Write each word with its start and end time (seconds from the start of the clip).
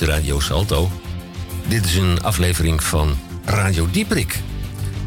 Radio 0.00 0.40
Salto. 0.40 0.90
Dit 1.68 1.84
is 1.84 1.96
een 1.96 2.22
aflevering 2.22 2.82
van 2.82 3.18
Radio 3.44 3.90
Dieprik. 3.90 4.40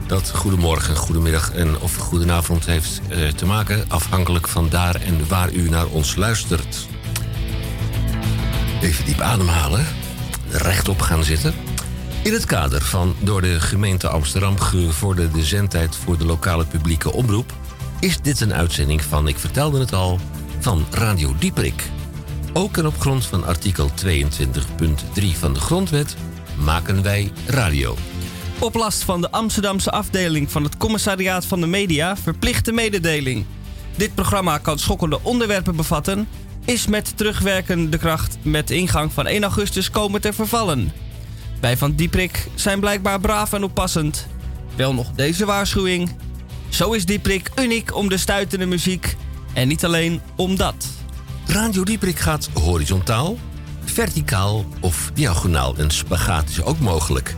Dat 0.07 0.29
goedemorgen, 0.29 0.95
goedemiddag 0.95 1.53
en 1.53 1.79
of 1.79 1.95
goedenavond 1.95 2.65
heeft 2.65 3.01
eh, 3.09 3.27
te 3.27 3.45
maken... 3.45 3.85
afhankelijk 3.87 4.47
van 4.47 4.69
daar 4.69 4.95
en 4.95 5.27
waar 5.27 5.51
u 5.51 5.69
naar 5.69 5.87
ons 5.87 6.15
luistert. 6.15 6.87
Even 8.81 9.05
diep 9.05 9.19
ademhalen, 9.19 9.85
rechtop 10.49 11.01
gaan 11.01 11.23
zitten... 11.23 11.53
In 12.23 12.33
het 12.33 12.45
kader 12.45 12.81
van 12.81 13.15
door 13.19 13.41
de 13.41 13.59
gemeente 13.59 14.07
Amsterdam 14.07 14.59
gevorderde 14.59 15.43
zendtijd 15.43 15.95
voor 15.95 16.17
de 16.17 16.25
lokale 16.25 16.65
publieke 16.65 17.13
omroep 17.13 17.53
is 17.99 18.21
dit 18.21 18.39
een 18.39 18.53
uitzending 18.53 19.01
van, 19.01 19.27
ik 19.27 19.39
vertelde 19.39 19.79
het 19.79 19.93
al, 19.93 20.19
van 20.59 20.85
Radio 20.91 21.35
Dieprik. 21.39 21.83
Ook 22.55 22.77
en 22.77 22.85
op 22.85 22.99
grond 22.99 23.25
van 23.25 23.45
artikel 23.45 23.89
22.3 23.89 23.95
van 25.39 25.53
de 25.53 25.59
Grondwet 25.59 26.15
maken 26.57 27.03
wij 27.03 27.31
radio. 27.47 27.95
Op 28.59 28.73
last 28.73 29.03
van 29.03 29.21
de 29.21 29.31
Amsterdamse 29.31 29.91
afdeling 29.91 30.51
van 30.51 30.63
het 30.63 30.77
Commissariaat 30.77 31.45
van 31.45 31.59
de 31.59 31.67
Media 31.67 32.17
verplichte 32.17 32.71
mededeling. 32.71 33.45
Dit 33.95 34.15
programma 34.15 34.57
kan 34.57 34.79
schokkende 34.79 35.19
onderwerpen 35.21 35.75
bevatten, 35.75 36.27
is 36.65 36.87
met 36.87 37.17
terugwerkende 37.17 37.97
kracht 37.97 38.37
met 38.41 38.69
ingang 38.69 39.13
van 39.13 39.27
1 39.27 39.43
augustus 39.43 39.89
komen 39.89 40.21
te 40.21 40.33
vervallen. 40.33 40.91
Wij 41.59 41.77
van 41.77 41.95
Dieprik 41.95 42.47
zijn 42.55 42.79
blijkbaar 42.79 43.19
braaf 43.19 43.53
en 43.53 43.63
oppassend. 43.63 44.27
Wel 44.75 44.93
nog 44.93 45.11
deze 45.11 45.45
waarschuwing. 45.45 46.15
Zo 46.69 46.91
is 46.91 47.05
Dieprik 47.05 47.49
uniek 47.55 47.95
om 47.95 48.09
de 48.09 48.17
stuitende 48.17 48.65
muziek 48.65 49.15
en 49.53 49.67
niet 49.67 49.85
alleen 49.85 50.21
om 50.35 50.55
dat. 50.55 51.02
Radio 51.47 51.83
Dieprik 51.83 52.19
gaat 52.19 52.49
horizontaal, 52.53 53.37
verticaal 53.83 54.65
of 54.79 55.11
diagonaal. 55.13 55.73
Een 55.77 55.91
spagaat 55.91 56.49
is 56.49 56.61
ook 56.61 56.79
mogelijk. 56.79 57.35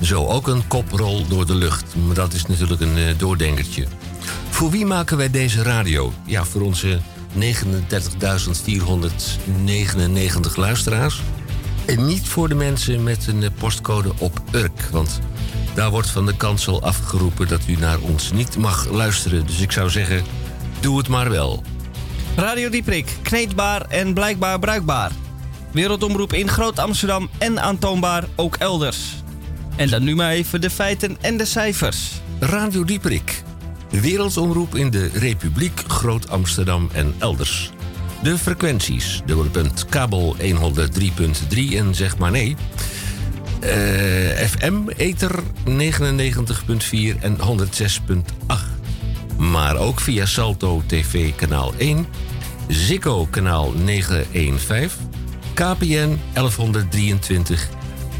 Zo 0.00 0.26
ook 0.26 0.48
een 0.48 0.66
koprol 0.66 1.26
door 1.28 1.46
de 1.46 1.54
lucht, 1.54 1.94
maar 2.06 2.14
dat 2.14 2.32
is 2.32 2.46
natuurlijk 2.46 2.80
een 2.80 2.98
uh, 2.98 3.18
doordenkertje. 3.18 3.86
Voor 4.50 4.70
wie 4.70 4.86
maken 4.86 5.16
wij 5.16 5.30
deze 5.30 5.62
radio? 5.62 6.12
Ja, 6.24 6.44
voor 6.44 6.60
onze 6.60 6.98
39.499 7.38 7.40
luisteraars. 10.54 11.20
En 11.86 12.06
niet 12.06 12.28
voor 12.28 12.48
de 12.48 12.54
mensen 12.54 13.02
met 13.02 13.26
een 13.26 13.42
eh, 13.42 13.50
postcode 13.58 14.12
op 14.18 14.42
Urk. 14.52 14.88
Want 14.92 15.20
daar 15.74 15.90
wordt 15.90 16.10
van 16.10 16.26
de 16.26 16.36
kansel 16.36 16.82
afgeroepen 16.82 17.48
dat 17.48 17.60
u 17.66 17.76
naar 17.76 17.98
ons 17.98 18.32
niet 18.32 18.56
mag 18.56 18.90
luisteren. 18.90 19.46
Dus 19.46 19.60
ik 19.60 19.72
zou 19.72 19.90
zeggen, 19.90 20.24
doe 20.80 20.98
het 20.98 21.08
maar 21.08 21.30
wel. 21.30 21.62
Radio 22.40 22.68
Dieprik, 22.68 23.16
kneedbaar 23.22 23.86
en 23.88 24.14
blijkbaar 24.14 24.58
bruikbaar. 24.58 25.10
Wereldomroep 25.72 26.32
in 26.32 26.48
Groot 26.48 26.78
Amsterdam 26.78 27.30
en 27.38 27.60
aantoonbaar 27.60 28.24
ook 28.36 28.56
elders. 28.56 28.98
En 29.76 29.88
dan 29.88 30.04
nu 30.04 30.14
maar 30.14 30.30
even 30.30 30.60
de 30.60 30.70
feiten 30.70 31.16
en 31.20 31.36
de 31.36 31.44
cijfers. 31.44 32.10
Radio 32.38 32.84
Dieprik, 32.84 33.42
wereldomroep 33.90 34.74
in 34.74 34.90
de 34.90 35.10
Republiek 35.14 35.82
Groot 35.86 36.30
Amsterdam 36.30 36.88
en 36.92 37.14
elders. 37.18 37.70
De 38.22 38.38
frequenties, 38.38 39.22
punt 39.52 39.86
kabel 39.88 40.36
103.3 40.56 41.76
en 41.76 41.94
zeg 41.94 42.18
maar 42.18 42.30
nee. 42.30 42.56
Uh, 43.64 43.70
FM, 44.36 44.88
ether 44.96 45.42
99.4 45.68 47.20
en 47.20 47.38
106.8. 47.38 48.80
Maar 49.36 49.76
ook 49.76 50.00
via 50.00 50.26
Salto 50.26 50.82
TV 50.86 51.34
kanaal 51.34 51.72
1, 51.78 52.06
Ziggo 52.70 53.26
kanaal 53.30 53.72
915, 53.72 54.88
KPN 55.54 56.18
1123 56.32 57.68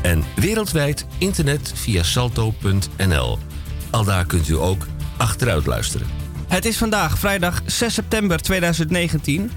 en 0.02 0.24
wereldwijd 0.34 1.06
internet 1.18 1.72
via 1.74 2.02
salto.nl. 2.02 3.38
Al 3.90 4.04
daar 4.04 4.26
kunt 4.26 4.48
u 4.48 4.56
ook 4.56 4.86
achteruit 5.16 5.66
luisteren. 5.66 6.06
Het 6.48 6.64
is 6.64 6.76
vandaag 6.76 7.18
vrijdag 7.18 7.62
6 7.66 7.94
september 7.94 8.42
2019 8.42 9.50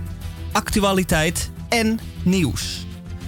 actualiteit 0.52 1.52
en 1.70 2.00
nieuws. 2.24 2.86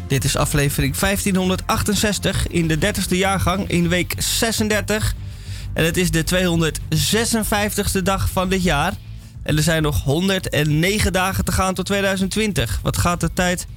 Dit 0.08 0.24
is 0.24 0.36
aflevering 0.36 0.98
1568 0.98 2.48
in 2.48 2.68
de 2.68 2.78
30ste 2.78 3.18
jaargang 3.18 3.70
in 3.70 3.90
week 3.90 4.14
36. 4.18 5.16
En 5.74 5.86
het 5.86 5.98
is 5.98 6.12
de 6.12 6.24
256ste 6.24 8.02
dag 8.04 8.30
van 8.30 8.50
dit 8.50 8.64
jaar. 8.64 8.94
En 9.46 9.58
er 9.58 9.64
zijn 9.64 9.82
nog 9.82 10.04
109 10.04 11.14
dagen 11.14 11.46
te 11.46 11.52
gaan 11.52 11.74
tot 11.74 11.86
2020. 11.86 12.80
Wat 12.82 12.98
gaat 12.98 13.20
de 13.20 13.34
tijd 13.34 13.68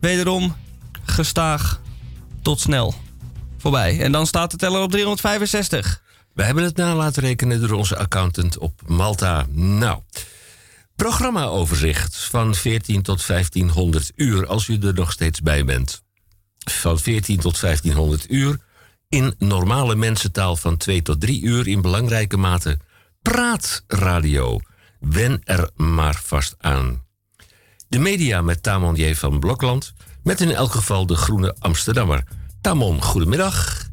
wederom 0.00 0.56
gestaag 1.04 1.80
tot 2.42 2.60
snel 2.60 2.94
voorbij. 3.58 4.00
En 4.00 4.12
dan 4.12 4.26
staat 4.26 4.50
de 4.50 4.56
teller 4.56 4.80
op 4.80 4.90
365. 4.90 6.02
We 6.34 6.42
hebben 6.42 6.64
het 6.64 6.76
na 6.76 6.94
laten 6.94 7.22
rekenen 7.22 7.60
door 7.60 7.72
onze 7.72 7.96
accountant 7.96 8.58
op 8.58 8.80
Malta. 8.86 9.46
Nou, 9.50 10.00
Programmaoverzicht 10.96 12.16
van 12.16 12.54
14 12.54 13.02
tot 13.02 13.26
1500 13.26 14.12
uur, 14.14 14.46
als 14.46 14.68
u 14.68 14.78
er 14.78 14.94
nog 14.94 15.12
steeds 15.12 15.40
bij 15.40 15.64
bent. 15.64 16.02
Van 16.70 16.98
14 16.98 17.40
tot 17.40 17.60
1500 17.60 18.30
uur 18.30 18.58
in 19.08 19.34
normale 19.38 19.94
mensentaal 19.94 20.56
van 20.56 20.76
2 20.76 21.02
tot 21.02 21.20
3 21.20 21.42
uur 21.42 21.68
in 21.68 21.80
belangrijke 21.80 22.36
mate 22.36 22.78
praatradio. 23.22 24.60
Wen 25.08 25.40
er 25.44 25.70
maar 25.76 26.20
vast 26.24 26.54
aan. 26.58 27.02
De 27.88 27.98
media 27.98 28.42
met 28.42 28.62
Tamon 28.62 28.94
J. 28.94 29.14
van 29.14 29.38
Blokland, 29.38 29.92
met 30.22 30.40
in 30.40 30.50
elk 30.50 30.70
geval 30.70 31.06
de 31.06 31.16
Groene 31.16 31.56
Amsterdammer. 31.58 32.24
Tamon, 32.60 33.02
goedemiddag. 33.02 33.88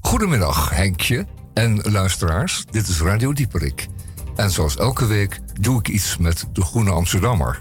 Goedemiddag, 0.00 0.70
Henkje 0.70 1.26
en 1.54 1.80
luisteraars. 1.90 2.64
Dit 2.70 2.88
is 2.88 3.00
Radio 3.00 3.32
Dieperik. 3.32 3.86
En 4.36 4.50
zoals 4.50 4.76
elke 4.76 5.06
week 5.06 5.40
doe 5.60 5.78
ik 5.78 5.88
iets 5.88 6.16
met 6.16 6.46
de 6.52 6.62
Groene 6.62 6.90
Amsterdammer. 6.90 7.60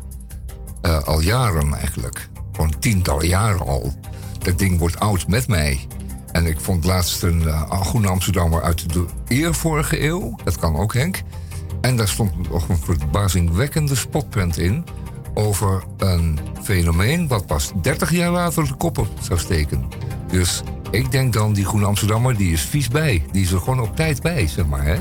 Uh, 0.82 1.04
al 1.04 1.20
jaren 1.20 1.74
eigenlijk. 1.74 2.30
Gewoon 2.52 2.80
tientallen 2.80 3.28
jaren 3.28 3.66
al. 3.66 3.94
Dat 4.40 4.60
ding 4.60 4.80
wordt 4.80 5.00
oud 5.00 5.28
met 5.28 5.48
mij. 5.48 5.88
En 6.32 6.46
ik 6.46 6.60
vond 6.60 6.86
laatst 6.86 7.24
een 7.24 7.42
uh, 7.42 7.82
Groene 7.82 8.08
Amsterdammer 8.08 8.62
uit 8.62 8.94
de 8.94 9.06
eer 9.28 9.54
vorige 9.54 10.04
eeuw. 10.04 10.36
Dat 10.44 10.60
kan 10.60 10.76
ook, 10.76 10.94
Henk. 10.94 11.22
En 11.82 11.96
daar 11.98 12.08
stond 12.08 12.50
nog 12.50 12.70
een 12.70 12.78
verbazingwekkende 12.78 13.96
spotprint 13.96 14.58
in... 14.58 14.86
over 15.34 15.84
een 15.98 16.40
fenomeen 16.64 17.28
wat 17.28 17.46
pas 17.46 17.72
30 17.82 18.12
jaar 18.12 18.32
later 18.32 18.64
de 18.64 18.74
kop 18.74 18.98
op 18.98 19.08
zou 19.22 19.40
steken. 19.40 19.88
Dus 20.32 20.64
ik 20.92 21.12
denk 21.12 21.34
dan, 21.34 21.54
die 21.54 21.66
Groene 21.66 21.86
Amsterdammer, 21.86 22.38
die 22.38 22.52
is 22.52 22.62
vies 22.62 22.88
bij. 22.88 23.26
Die 23.32 23.44
is 23.44 23.52
er 23.52 23.60
gewoon 23.60 23.80
op 23.80 23.96
tijd 23.96 24.22
bij, 24.22 24.48
zeg 24.48 24.66
maar, 24.66 24.84
hè? 24.84 24.98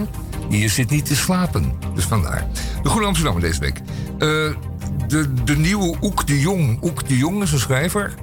Je 0.49 0.69
zit 0.69 0.91
niet 0.91 1.07
te 1.07 1.17
slapen. 1.17 1.73
Dus 1.95 2.05
vandaar. 2.05 2.47
De 2.83 2.89
Groene 2.89 3.07
Amsterdammer 3.07 3.43
deze 3.43 3.61
week. 3.61 3.79
Uh, 3.79 4.55
de, 5.09 5.35
de 5.45 5.57
nieuwe 5.57 5.97
Oek 6.03 6.27
de 6.27 6.41
Jong. 6.41 6.79
Oek 6.83 7.09
de 7.09 7.17
Jong 7.17 7.43
is 7.43 7.53
een 7.53 7.59
schrijver. 7.59 8.15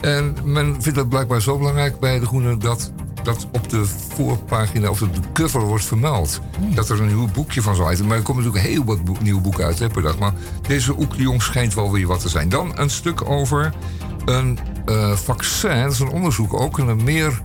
En 0.00 0.36
men 0.44 0.82
vindt 0.82 0.98
het 0.98 1.08
blijkbaar 1.08 1.42
zo 1.42 1.58
belangrijk 1.58 2.00
bij 2.00 2.18
de 2.18 2.26
Groene 2.26 2.56
dat 2.56 2.92
dat 3.22 3.46
op 3.52 3.68
de 3.68 3.84
voorpagina 3.84 4.90
of 4.90 5.02
op 5.02 5.14
de 5.14 5.20
cover 5.32 5.60
wordt 5.60 5.84
vermeld. 5.84 6.40
Hmm. 6.58 6.74
Dat 6.74 6.88
er 6.88 7.00
een 7.00 7.06
nieuw 7.06 7.28
boekje 7.28 7.62
van 7.62 7.74
zal 7.74 7.86
uit. 7.86 8.06
Maar 8.06 8.16
er 8.16 8.22
komen 8.22 8.44
natuurlijk 8.44 8.72
heel 8.72 8.84
wat 8.84 9.20
nieuwe 9.20 9.40
boeken 9.40 9.64
uit 9.64 9.78
hè, 9.78 9.88
per 9.88 10.02
dag. 10.02 10.18
Maar 10.18 10.32
deze 10.68 10.98
Oek 10.98 11.16
de 11.16 11.22
Jong 11.22 11.42
schijnt 11.42 11.74
wel 11.74 11.92
weer 11.92 12.06
wat 12.06 12.20
te 12.20 12.28
zijn. 12.28 12.48
Dan 12.48 12.78
een 12.78 12.90
stuk 12.90 13.28
over 13.30 13.74
een 14.24 14.58
uh, 14.86 15.12
vaccin. 15.12 15.82
Dat 15.82 15.92
is 15.92 15.98
een 15.98 16.10
onderzoek 16.10 16.54
ook. 16.54 16.78
een 16.78 17.04
meer 17.04 17.42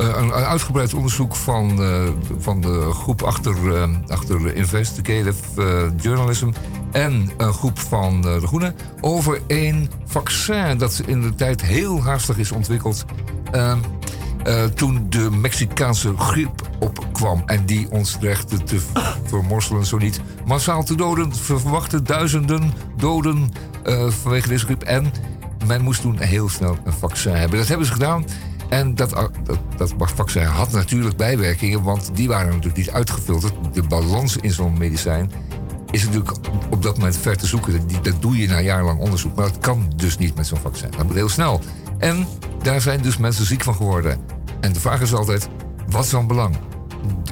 uh, 0.00 0.08
een, 0.16 0.32
uitgebreid 0.32 0.94
onderzoek 0.94 1.36
van, 1.36 1.82
uh, 1.82 2.08
van 2.38 2.60
de 2.60 2.90
groep 2.92 3.22
achter, 3.22 3.56
uh, 3.64 3.84
achter 4.06 4.54
Investigative 4.54 5.92
Journalism 5.96 6.50
en 6.92 7.30
een 7.36 7.52
groep 7.52 7.78
van 7.78 8.22
De 8.22 8.40
Groene 8.46 8.74
over 9.00 9.40
een 9.46 9.90
vaccin 10.06 10.78
dat 10.78 11.02
in 11.06 11.20
de 11.20 11.34
tijd 11.34 11.62
heel 11.62 12.02
haastig 12.02 12.38
is 12.38 12.52
ontwikkeld. 12.52 13.04
Ehm, 14.44 14.70
toen 14.74 15.06
de 15.08 15.30
Mexicaanse 15.30 16.16
griep 16.16 16.68
opkwam 16.78 17.42
en 17.46 17.66
die 17.66 17.90
ons 17.90 18.16
dreigde 18.20 18.62
te 18.62 18.80
vermorselen, 19.24 19.86
zo 19.86 19.96
niet 19.96 20.20
massaal 20.46 20.84
te 20.84 20.94
doden. 20.94 21.34
verwachten 21.34 22.04
duizenden 22.04 22.72
doden 22.96 23.50
vanwege 24.08 24.48
deze 24.48 24.64
griep. 24.64 24.82
En 24.82 25.12
men 25.66 25.82
moest 25.82 26.00
toen 26.00 26.18
heel 26.18 26.48
snel 26.48 26.78
een 26.84 26.92
vaccin 26.92 27.32
hebben. 27.32 27.58
Dat 27.58 27.68
hebben 27.68 27.86
ze 27.86 27.92
gedaan. 27.92 28.24
En 28.68 28.94
dat, 28.94 29.10
dat, 29.44 29.58
dat 29.76 29.94
vaccin 30.14 30.42
had 30.42 30.72
natuurlijk 30.72 31.16
bijwerkingen, 31.16 31.82
want 31.82 32.10
die 32.14 32.28
waren 32.28 32.46
natuurlijk 32.46 32.76
niet 32.76 32.90
uitgefilterd. 32.90 33.52
De 33.72 33.82
balans 33.82 34.36
in 34.36 34.50
zo'n 34.50 34.78
medicijn 34.78 35.30
is 35.90 36.04
natuurlijk 36.04 36.36
op 36.70 36.82
dat 36.82 36.96
moment 36.96 37.16
ver 37.16 37.36
te 37.36 37.46
zoeken. 37.46 37.80
Dat 38.02 38.22
doe 38.22 38.36
je 38.36 38.48
na 38.48 38.60
jarenlang 38.60 39.00
onderzoek, 39.00 39.34
maar 39.34 39.46
dat 39.46 39.58
kan 39.58 39.92
dus 39.96 40.18
niet 40.18 40.36
met 40.36 40.46
zo'n 40.46 40.58
vaccin. 40.58 40.90
Dat 40.96 41.06
moet 41.06 41.14
heel 41.14 41.28
snel. 41.28 41.60
En 41.98 42.26
daar 42.62 42.80
zijn 42.80 43.02
dus 43.02 43.16
mensen 43.16 43.46
ziek 43.46 43.62
van 43.62 43.74
geworden. 43.74 44.18
En 44.60 44.72
de 44.72 44.80
vraag 44.80 45.00
is 45.00 45.14
altijd, 45.14 45.48
wat 45.88 46.04
is 46.04 46.10
dan 46.10 46.26
belang? 46.26 46.56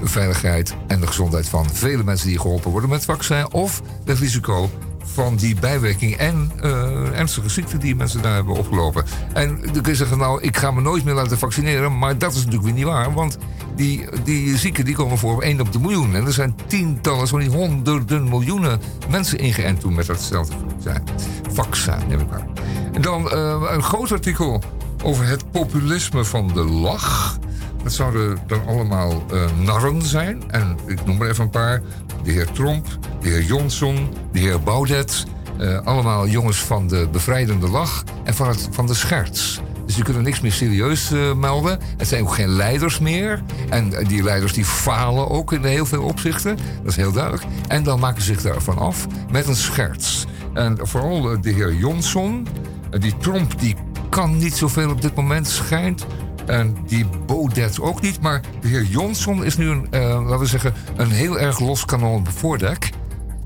De 0.01 0.07
veiligheid 0.09 0.75
en 0.87 1.01
de 1.01 1.07
gezondheid 1.07 1.49
van 1.49 1.71
vele 1.73 2.05
mensen 2.05 2.29
die 2.29 2.41
geholpen 2.41 2.71
worden 2.71 2.91
met 2.91 2.99
het 2.99 3.11
vaccin... 3.11 3.53
of 3.53 3.83
het 4.05 4.19
risico 4.19 4.71
van 5.05 5.37
die 5.37 5.55
bijwerking 5.61 6.17
en 6.17 6.53
eh, 6.63 7.19
ernstige 7.19 7.49
ziekten 7.49 7.81
die 7.81 7.95
mensen 7.95 8.23
daar 8.23 8.35
hebben 8.35 8.55
opgelopen. 8.55 9.05
En 9.33 9.61
dan 9.73 9.83
kun 9.83 9.93
je 9.93 9.95
zeggen, 9.95 10.19
nou, 10.19 10.43
ik 10.43 10.57
ga 10.57 10.71
me 10.71 10.81
nooit 10.81 11.05
meer 11.05 11.15
laten 11.15 11.39
vaccineren. 11.39 11.99
Maar 11.99 12.19
dat 12.19 12.31
is 12.31 12.37
natuurlijk 12.37 12.65
weer 12.65 12.73
niet 12.73 12.85
waar. 12.85 13.15
Want 13.15 13.39
die, 13.79 14.05
die 14.25 14.57
zieken 14.57 14.85
die 14.85 14.95
komen 14.95 15.19
voor 15.19 15.43
1 15.43 15.61
op 15.61 15.73
de 15.73 15.79
miljoen. 15.79 16.15
En 16.15 16.27
er 16.27 16.33
zijn 16.33 16.55
tientallen, 16.67 17.27
zo 17.27 17.37
niet 17.37 17.53
honderden 17.53 18.29
miljoenen 18.29 18.81
mensen 19.11 19.39
ingeënt 19.39 19.81
toen 19.81 19.95
met 19.95 20.07
datzelfde 20.07 20.55
vaccin. 21.53 21.95
Neem 22.09 22.21
ik 22.21 22.33
aan. 22.33 22.49
En 22.93 23.03
dan 23.03 23.31
eh, 23.31 23.63
een 23.71 23.83
groot 23.83 24.13
artikel 24.13 24.63
over 25.03 25.27
het 25.27 25.51
populisme 25.51 26.25
van 26.25 26.51
de 26.55 26.65
lach. 26.65 27.39
Dat 27.83 27.93
zouden 27.93 28.39
dan 28.47 28.67
allemaal 28.67 29.25
eh, 29.33 29.45
narren 29.65 30.03
zijn. 30.03 30.51
En 30.51 30.77
ik 30.87 31.05
noem 31.07 31.23
er 31.23 31.31
even 31.31 31.45
een 31.45 31.51
paar. 31.51 31.83
De 32.23 32.31
heer 32.31 32.51
Trump, 32.53 32.87
de 33.21 33.29
heer 33.29 33.43
Johnson, 33.43 34.09
de 34.33 34.39
heer 34.39 34.61
Baudet. 34.61 35.27
eh, 35.59 35.87
allemaal 35.87 36.27
jongens 36.27 36.59
van 36.59 36.89
de 36.89 37.09
bevrijdende 37.13 37.69
lach 37.69 38.05
en 38.25 38.35
van, 38.35 38.49
het, 38.49 38.69
van 38.71 38.87
de 38.87 38.95
scherts. 38.95 39.61
Dus 39.89 39.97
die 39.97 40.07
kunnen 40.07 40.23
niks 40.23 40.41
meer 40.41 40.53
serieus 40.53 41.13
eh, 41.13 41.35
melden. 41.35 41.79
Het 41.97 42.09
zijn 42.09 42.23
ook 42.23 42.35
geen 42.35 42.49
leiders 42.49 42.99
meer. 42.99 43.43
En 43.69 43.93
eh, 43.93 44.09
die 44.09 44.23
leiders 44.23 44.53
die 44.53 44.65
falen 44.65 45.31
ook 45.31 45.53
in 45.53 45.65
heel 45.65 45.87
veel 45.87 46.03
opzichten. 46.03 46.57
Dat 46.83 46.91
is 46.91 46.97
heel 46.97 47.13
duidelijk. 47.13 47.45
En 47.69 47.83
dan 47.83 48.01
maken 48.01 48.23
ze 48.23 48.33
zich 48.33 48.43
daarvan 48.43 48.79
af 48.79 49.07
met 49.31 49.47
een 49.47 49.57
scherts. 49.57 50.27
En 50.55 50.79
vooral 50.83 51.31
eh, 51.31 51.43
de 51.43 51.51
heer 51.51 51.75
Johnson. 51.75 52.47
die 52.99 53.17
Trump 53.17 53.61
die 53.61 53.75
kan 54.09 54.37
niet 54.37 54.57
zoveel 54.57 54.91
op 54.91 55.03
dit 55.03 55.15
moment, 55.15 55.49
schijnt. 55.49 56.07
En 56.47 56.77
die 56.87 57.07
Baudet 57.27 57.81
ook 57.81 58.01
niet. 58.01 58.21
Maar 58.21 58.41
de 58.61 58.69
heer 58.69 58.85
Johnson 58.85 59.45
is 59.45 59.57
nu 59.57 59.69
een, 59.69 59.89
laten 59.91 60.39
we 60.39 60.47
zeggen, 60.47 60.75
een 60.97 61.11
heel 61.11 61.39
erg 61.39 61.59
los 61.59 61.85
kanon 61.85 62.27
voordek. 62.27 62.91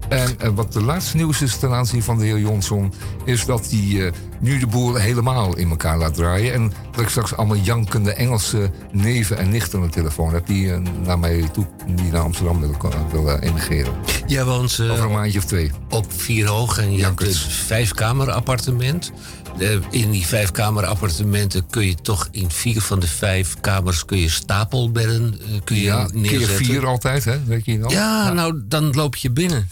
En 0.09 0.55
wat 0.55 0.73
de 0.73 0.83
laatste 0.83 1.17
nieuws 1.17 1.43
is 1.43 1.57
ten 1.57 1.73
aanzien 1.73 2.03
van 2.03 2.19
de 2.19 2.25
heer 2.25 2.39
Johnson... 2.39 2.93
is 3.25 3.45
dat 3.45 3.71
hij 3.71 4.13
nu 4.43 4.59
de 4.59 4.67
boel 4.67 4.95
helemaal 4.95 5.57
in 5.57 5.71
elkaar 5.71 5.99
laat 5.99 6.15
draaien. 6.15 6.53
En 6.53 6.73
dat 6.91 7.01
ik 7.01 7.09
straks 7.09 7.35
allemaal 7.37 7.57
jankende 7.57 8.13
Engelse 8.15 8.71
neven 8.93 9.39
en 9.39 9.51
nichten 9.51 9.79
aan 9.81 9.85
de 9.87 9.93
telefoon 9.93 10.33
heb... 10.33 10.47
die 10.47 10.73
eh, 10.73 10.79
naar 11.05 11.19
mij 11.19 11.49
toe, 11.53 11.67
die 11.95 12.11
naar 12.11 12.21
Amsterdam 12.23 12.61
willen, 12.61 12.77
ko- 12.77 13.09
willen 13.13 13.43
emigreren. 13.43 13.93
Jij 14.27 14.45
woont 14.45 14.79
eh, 14.79 14.91
Over 14.91 15.05
een 15.05 15.13
maandje 15.13 15.39
of 15.39 15.45
twee. 15.45 15.71
op 15.91 16.13
vier 16.13 16.47
hoog 16.47 16.79
en 16.79 16.93
je 16.93 17.05
hebt 17.05 17.21
een 17.21 17.27
Jankers. 17.27 17.65
vijfkamerappartement. 17.67 19.13
Eh, 19.59 19.71
in 19.91 20.11
die 20.11 20.27
vijfkamerappartementen 20.27 21.67
kun 21.67 21.87
je 21.87 21.95
toch 21.95 22.29
in 22.31 22.51
vier 22.51 22.81
van 22.81 23.01
de 23.01 23.07
vijf 23.07 23.61
kamers 23.61 24.05
kun 24.05 24.19
je 24.19 24.29
stapelbedden 24.29 25.41
eh, 25.41 25.61
kun 25.65 25.77
je 25.77 25.83
Ja, 25.83 26.05
keer 26.07 26.21
neerzetten. 26.21 26.65
vier 26.65 26.87
altijd, 26.87 27.25
hè? 27.25 27.45
Weet 27.45 27.65
je 27.65 27.79
nog? 27.79 27.93
Ja, 27.93 28.33
nou 28.33 28.63
dan 28.65 28.91
loop 28.91 29.17
je 29.17 29.31
binnen. 29.31 29.69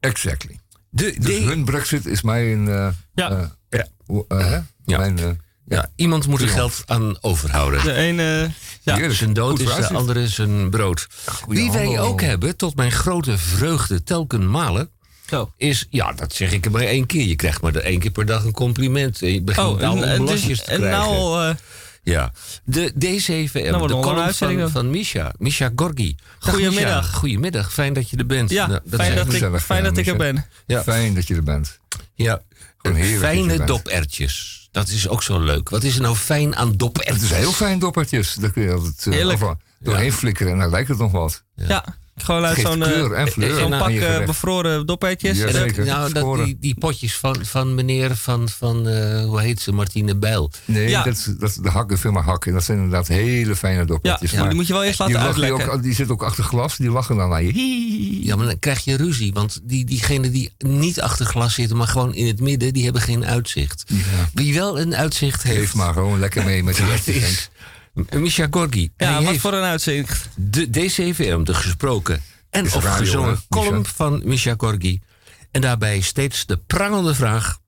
Exactly. 0.00 0.58
De, 0.90 1.14
Dus 1.18 1.24
de- 1.38 1.42
hun 1.44 1.64
brexit 1.64 2.06
is 2.06 2.22
mij 2.22 2.52
een... 2.52 2.68
eh, 2.68 2.88
Ja. 3.14 3.30
eh, 3.30 3.38
Ja. 3.68 3.86
Eh, 4.28 4.38
hè? 4.38 4.58
Ja. 4.84 4.98
Mijn, 4.98 5.18
eh, 5.18 5.28
ja, 5.66 5.90
iemand 5.96 6.26
moet 6.26 6.40
er 6.40 6.48
geld 6.48 6.82
aan 6.86 7.16
overhouden. 7.20 7.82
De 7.82 7.92
ene... 7.92 8.50
Ja. 8.82 9.10
Zijn 9.10 9.32
dood 9.32 9.60
is 9.60 9.74
de 9.74 9.94
andere 9.94 10.28
zijn 10.28 10.70
brood. 10.70 11.06
goeie 11.42 11.60
Wie 11.62 11.70
wij 11.72 11.84
handel. 11.84 12.04
ook 12.04 12.20
hebben, 12.20 12.56
tot 12.56 12.76
mijn 12.76 12.92
grote 12.92 13.38
vreugde 13.38 14.02
telken 14.02 14.50
malen, 14.50 14.90
Zo. 15.28 15.52
is, 15.56 15.86
ja, 15.90 16.12
dat 16.12 16.32
zeg 16.34 16.52
ik 16.52 16.64
er 16.64 16.70
maar 16.70 16.82
één 16.82 17.06
keer. 17.06 17.26
Je 17.26 17.36
krijgt 17.36 17.60
maar 17.62 17.74
één 17.74 17.98
keer 17.98 18.10
per 18.10 18.26
dag 18.26 18.44
een 18.44 18.52
compliment. 18.52 19.18
Je 19.18 19.42
begint 19.42 19.66
Oh, 19.66 19.82
al 19.88 20.04
en, 20.04 20.20
om 20.20 20.26
dus, 20.26 20.40
lasjes 20.40 20.58
te 20.58 20.70
en 20.70 20.78
krijgen. 20.78 20.98
nou 21.00 21.14
al... 21.16 21.42
eh, 21.42 21.54
Ja, 22.02 22.32
de 22.64 22.92
D7M, 22.92 23.52
Nou, 23.70 23.86
de 23.88 23.98
column 23.98 24.34
van, 24.34 24.70
van 24.70 24.90
Misha, 24.90 25.32
Misha 25.38 25.70
Gorgi. 25.76 26.16
Dag, 26.38 26.54
Goedemiddag. 26.54 27.02
Misha. 27.04 27.16
Goedemiddag, 27.18 27.72
fijn 27.72 27.92
dat 27.92 28.10
je 28.10 28.16
er 28.16 28.26
bent. 28.26 28.50
ja, 28.50 28.66
Nou, 28.66 28.80
fijn, 28.90 29.10
is 29.10 29.16
dat 29.16 29.26
ik, 29.26 29.32
gezellig, 29.32 29.64
fijn 29.64 29.84
dat 29.84 29.96
ik 29.96 30.06
er 30.06 30.16
ben. 30.16 30.46
Ja. 30.66 30.82
Fijn 30.82 31.14
dat 31.14 31.26
je 31.28 31.34
er 31.34 31.42
bent. 31.42 31.78
Ja, 32.14 32.40
Fijne 33.18 33.64
dopertjes. 33.64 34.68
Dat 34.70 34.88
is 34.88 35.08
ook 35.08 35.22
zo 35.22 35.40
leuk. 35.40 35.68
Wat 35.68 35.82
is 35.82 35.94
er 35.94 36.02
nou 36.02 36.16
fijn 36.16 36.56
aan 36.56 36.76
dopertjes? 36.76 37.14
Het 37.14 37.24
is 37.24 37.36
heel 37.36 37.52
fijn 37.52 37.78
doppertjes. 37.78 38.34
Daar 38.34 38.50
kun 38.50 38.62
je 38.62 38.72
altijd 38.72 39.06
uh, 39.06 39.50
doorheen 39.78 40.12
flikkeren 40.12 40.52
en 40.52 40.58
dan 40.58 40.70
lijkt 40.70 40.88
het 40.88 40.98
nog 40.98 41.12
wat. 41.12 41.44
Ja, 41.54 41.97
gewoon 42.22 42.44
uit 42.44 42.54
Geeft 42.54 42.66
zo'n 42.68 42.82
eh, 42.82 43.78
pak 43.78 43.90
eh, 43.90 44.26
bevroren. 44.26 44.86
Ja, 45.20 45.34
zeker. 45.52 45.84
Nou, 45.84 46.12
dat, 46.12 46.44
die, 46.44 46.56
die 46.60 46.74
potjes 46.78 47.16
van, 47.16 47.36
van 47.42 47.74
meneer 47.74 48.16
van, 48.16 48.48
van 48.48 48.88
eh, 48.88 49.24
hoe 49.24 49.40
heet 49.40 49.60
ze, 49.60 49.72
Martine 49.72 50.16
Bijl. 50.16 50.52
Nee, 50.64 50.88
Ja. 50.88 51.02
dat, 51.02 51.14
is- 51.14 51.24
dat 51.38 51.48
is 51.48 51.54
de 51.54 51.68
hak, 51.70 51.88
de 51.88 51.98
firma 51.98 52.20
Hak. 52.20 52.46
En 52.46 52.52
dat 52.52 52.64
zijn 52.64 52.76
inderdaad 52.78 53.08
hele 53.08 53.56
fijne 53.56 53.78
ja, 53.78 53.84
doppertjes. 53.84 54.30
ja, 54.30 54.46
die 54.46 54.54
moet 54.54 54.66
je 54.66 54.72
wel 54.72 54.84
eerst 54.84 54.98
laten 54.98 55.14
die, 55.14 55.24
uitlekken. 55.24 55.72
ook, 55.72 55.82
die 55.82 55.94
zitten 55.94 56.14
ook 56.14 56.22
achter 56.22 56.44
glas, 56.44 56.76
die 56.76 56.90
lachen 56.90 57.16
dan 57.16 57.28
naar 57.28 57.42
je. 57.42 58.24
Ja, 58.24 58.36
maar 58.36 58.46
dan 58.46 58.58
krijg 58.58 58.84
je 58.84 58.96
ruzie. 58.96 59.32
Want 59.32 59.60
die, 59.62 59.84
diegenen 59.84 60.32
die 60.32 60.50
niet 60.58 61.00
achter 61.00 61.26
glas 61.26 61.54
zitten, 61.54 61.76
maar 61.76 61.88
gewoon 61.88 62.14
in 62.14 62.26
het 62.26 62.40
midden, 62.40 62.72
die 62.72 62.84
hebben 62.84 63.02
geen 63.02 63.24
uitzicht. 63.24 63.84
Ja. 63.86 63.96
Wie 64.34 64.54
wel 64.54 64.80
een 64.80 64.94
uitzicht 64.96 65.42
heeft, 65.42 65.58
Geef 65.58 65.74
maar 65.74 65.92
gewoon 65.92 66.18
lekker 66.18 66.44
mee 66.44 66.62
met 66.62 66.78
Henk. 66.78 67.06
is 67.06 67.50
Misha 68.14 68.46
Gorgi. 68.50 68.90
Ja, 68.96 69.22
wat 69.22 69.36
voor 69.36 69.52
een 69.52 69.62
uitzicht. 69.62 70.28
de 70.36 70.66
D7M, 70.66 71.42
de 71.42 71.54
gesproken 71.54 72.22
en 72.50 72.64
of 72.66 72.74
radio, 72.84 72.90
gezongen 73.04 73.30
hè, 73.34 73.36
column 73.48 73.76
Misha? 73.78 73.92
van 73.94 74.20
Misha 74.24 74.54
Gorgi. 74.56 75.00
En 75.50 75.60
daarbij 75.60 76.00
steeds 76.00 76.46
de 76.46 76.56
prangende 76.56 77.14
vraag. 77.14 77.58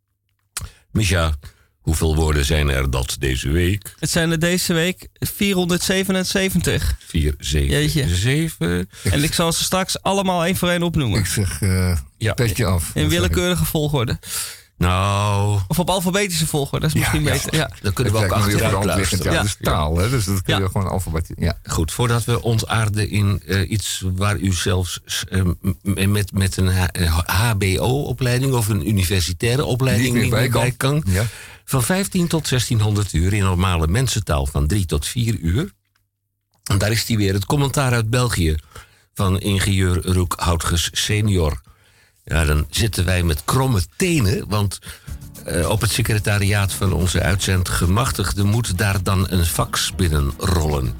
Misha, 0.91 1.35
hoeveel 1.81 2.15
woorden 2.17 2.45
zijn 2.45 2.69
er 2.69 2.91
dat 2.91 3.17
deze 3.19 3.51
week? 3.51 3.95
Het 3.99 4.11
zijn 4.11 4.31
er 4.31 4.39
deze 4.39 4.73
week 4.73 5.09
477. 5.19 6.97
4, 7.07 7.35
7, 7.39 7.69
Jeetje. 7.69 8.09
7. 8.09 8.89
En 9.03 9.23
ik 9.23 9.35
zal 9.35 9.53
ze 9.53 9.65
straks 9.65 10.03
allemaal 10.03 10.45
één 10.45 10.57
voor 10.57 10.69
één 10.69 10.83
opnoemen. 10.83 11.19
Ik 11.19 11.27
zeg, 11.27 11.63
eh 11.63 11.99
Ja. 12.19 12.33
petje 12.35 12.65
af. 12.65 12.91
In 12.95 13.09
willekeurige 13.09 13.65
volgorde. 13.65 14.19
Nou, 14.81 15.61
Of 15.69 15.79
op 15.79 15.91
alfabetische 15.91 16.47
volgorde, 16.47 16.87
dat 16.87 16.95
is 16.95 17.01
misschien 17.01 17.23
ja. 17.23 17.31
beter. 17.31 17.55
Ja. 17.55 17.71
dan 17.83 17.93
kunnen 17.93 18.13
we 18.13 18.19
ook 18.19 18.29
luisteren. 18.85 19.33
Ja, 19.33 19.37
dat 19.37 19.45
is 19.45 19.57
taal, 19.61 19.99
hè? 19.99 20.11
Dus 20.11 20.25
dat 20.25 20.43
kun 20.43 20.55
je 20.55 20.61
Ja. 20.61 20.67
gewoon 20.67 20.89
alfabet. 20.89 21.31
Ja. 21.37 21.59
Goed, 21.65 21.93
voordat 21.93 22.25
we 22.25 22.43
ontaarden 22.43 23.11
in 23.11 23.43
eh, 23.47 23.71
iets 23.71 24.05
waar 24.17 24.37
u 24.37 24.53
zelfs 24.53 25.01
eh, 25.29 25.43
met, 26.07 26.33
met 26.33 26.57
een 26.57 26.71
HBO-opleiding 27.27 28.53
of 28.53 28.69
een 28.69 28.89
universitaire 28.89 29.65
opleiding 29.65 30.15
Niet 30.15 30.31
meer 30.31 30.51
bij 30.51 30.71
kan. 30.71 31.03
Ja. 31.07 31.25
Van 31.65 31.83
15 31.83 32.29
tot 32.29 32.49
1600 32.49 33.13
uur 33.13 33.33
in 33.33 33.43
normale 33.43 33.87
mensentaal 33.87 34.47
van 34.47 34.67
3 34.67 34.87
tot 34.87 35.07
4 35.07 35.39
uur. 35.39 35.73
En 36.65 36.79
daar 36.79 36.91
is 36.91 37.09
hij 37.09 37.17
weer, 37.17 37.33
het 37.35 37.47
commentaar 37.47 37.93
uit 37.93 38.11
België 38.11 38.57
van 39.15 39.41
ingenieur 39.41 40.07
Roek 40.07 40.35
Houtges 40.39 40.91
senior. 40.93 41.61
Ja, 42.25 42.45
dan 42.45 42.67
zitten 42.71 43.05
wij 43.05 43.23
met 43.23 43.43
kromme 43.45 43.81
tenen, 43.97 44.45
want 44.49 44.79
eh, 45.45 45.69
op 45.69 45.81
het 45.81 45.91
secretariaat 45.91 46.73
van 46.73 46.93
onze 46.93 47.21
uitzendgemachtigde 47.23 48.45
moet 48.45 48.79
daar 48.79 49.03
dan 49.03 49.27
een 49.31 49.45
fax 49.47 49.93
binnenrollen. 49.97 50.95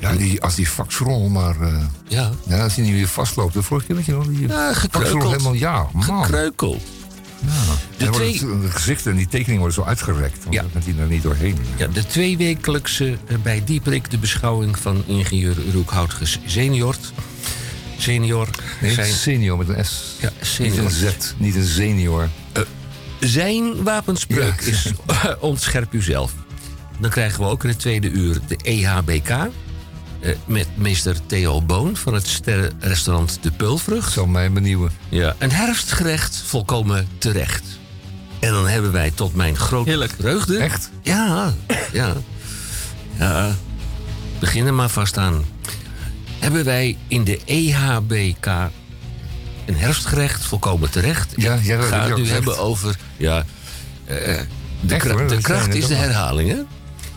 Ja, 0.00 0.12
die, 0.12 0.42
als 0.42 0.54
die 0.54 0.66
faxrol 0.66 1.28
maar... 1.28 1.60
eh, 1.60 1.82
Ja, 2.08 2.30
ja, 2.48 2.62
als 2.62 2.74
die 2.74 2.84
niet 2.84 2.92
weer 2.94 3.08
vastloopt. 3.08 3.52
De 3.54 3.62
vorige 3.62 3.86
keer 3.86 3.96
dat 3.96 4.04
je 4.04 4.12
nog 4.12 4.26
die 4.26 4.48
Ja, 4.48 4.72
gekreukeld. 4.74 5.22
helemaal... 5.30 5.52
Ja, 5.52 5.86
man. 5.92 6.24
gekreukeld. 6.24 6.82
Dan 7.96 8.08
wordt 8.08 8.14
twee- 8.16 8.32
het, 8.38 8.62
de 8.62 8.70
gezichten 8.70 9.10
en 9.10 9.16
die 9.16 9.26
tekeningen 9.28 9.58
worden 9.58 9.74
zo 9.74 9.82
uitgerekt. 9.82 10.38
Want 10.42 10.54
Ja. 10.54 10.62
dan 10.62 10.70
gaat 10.74 10.84
hij 10.84 10.94
er 10.98 11.06
niet 11.06 11.22
doorheen. 11.22 11.58
Ja, 11.76 11.86
de 11.86 12.06
tweewekelijkse 12.06 13.16
eh, 13.26 13.36
bij 13.42 13.62
Dieperik 13.64 14.10
de 14.10 14.18
beschouwing 14.18 14.78
van 14.78 15.02
ingenieur 15.06 15.56
Roek 15.72 15.90
Houtges 15.90 16.38
senior. 16.46 16.96
Senior 17.96 18.48
Nee, 18.80 18.92
zijn, 18.92 19.12
senior 19.12 19.58
met 19.58 19.68
een 19.68 19.84
S. 19.84 20.16
Ja, 20.20 20.30
Niet 20.38 20.46
senior. 20.46 20.84
een 20.84 20.90
Z, 20.90 21.04
niet 21.36 21.54
een 21.54 21.66
senior. 21.66 22.28
zijn 23.20 23.82
wapenspreuk 23.82 24.60
Ja. 24.60 24.66
is 24.70 24.92
ontscherp 25.40 25.92
uzelf. 25.94 26.32
Dan 26.98 27.10
krijgen 27.10 27.40
we 27.40 27.46
ook 27.46 27.62
in 27.62 27.68
het 27.68 27.78
tweede 27.78 28.10
uur 28.10 28.38
de 28.48 28.56
E 28.62 28.82
EHBK. 28.84 29.28
eh, 29.28 29.48
met 30.46 30.66
meester 30.74 31.16
Theo 31.26 31.62
Boon 31.62 31.96
van 31.96 32.14
het 32.14 32.26
sterrenrestaurant 32.26 33.38
De 33.40 33.50
Peulvrucht. 33.50 34.12
Zal 34.12 34.26
mij 34.26 34.52
benieuwen. 34.52 34.90
Ja, 35.08 35.34
een 35.38 35.52
herfstgerecht 35.52 36.42
volkomen 36.46 37.08
terecht. 37.18 37.62
En 38.38 38.50
dan 38.52 38.66
hebben 38.68 38.92
wij 38.92 39.10
tot 39.14 39.34
mijn 39.34 39.56
grote 39.56 39.88
Heerlijk. 39.88 40.12
vreugde... 40.18 40.56
Echt? 40.58 40.90
Ja, 41.02 41.54
ja. 41.92 42.12
Ja, 43.18 43.54
begin 44.38 44.66
er 44.66 44.74
maar 44.74 44.88
vast 44.88 45.18
aan. 45.18 45.44
Hebben 46.46 46.64
wij 46.64 46.96
in 47.08 47.24
de 47.24 47.40
EHBK 47.44 48.46
een 49.66 49.76
herfstgerecht, 49.76 50.44
volkomen 50.44 50.90
terecht. 50.90 51.32
Ja, 51.36 51.58
ja, 51.62 51.76
dat 51.76 51.90
het 52.08 52.16
nu 52.16 52.28
hebben 52.28 52.58
over... 52.58 52.96
Ja, 53.16 53.44
eh, 54.04 54.16
de, 54.80 54.94
Echt, 54.94 55.02
kra- 55.04 55.12
hoor, 55.12 55.28
de 55.28 55.34
dat 55.34 55.42
kracht 55.42 55.74
is 55.74 55.86
de 55.86 55.94
herhaling, 55.94 56.48
hè? 56.50 56.56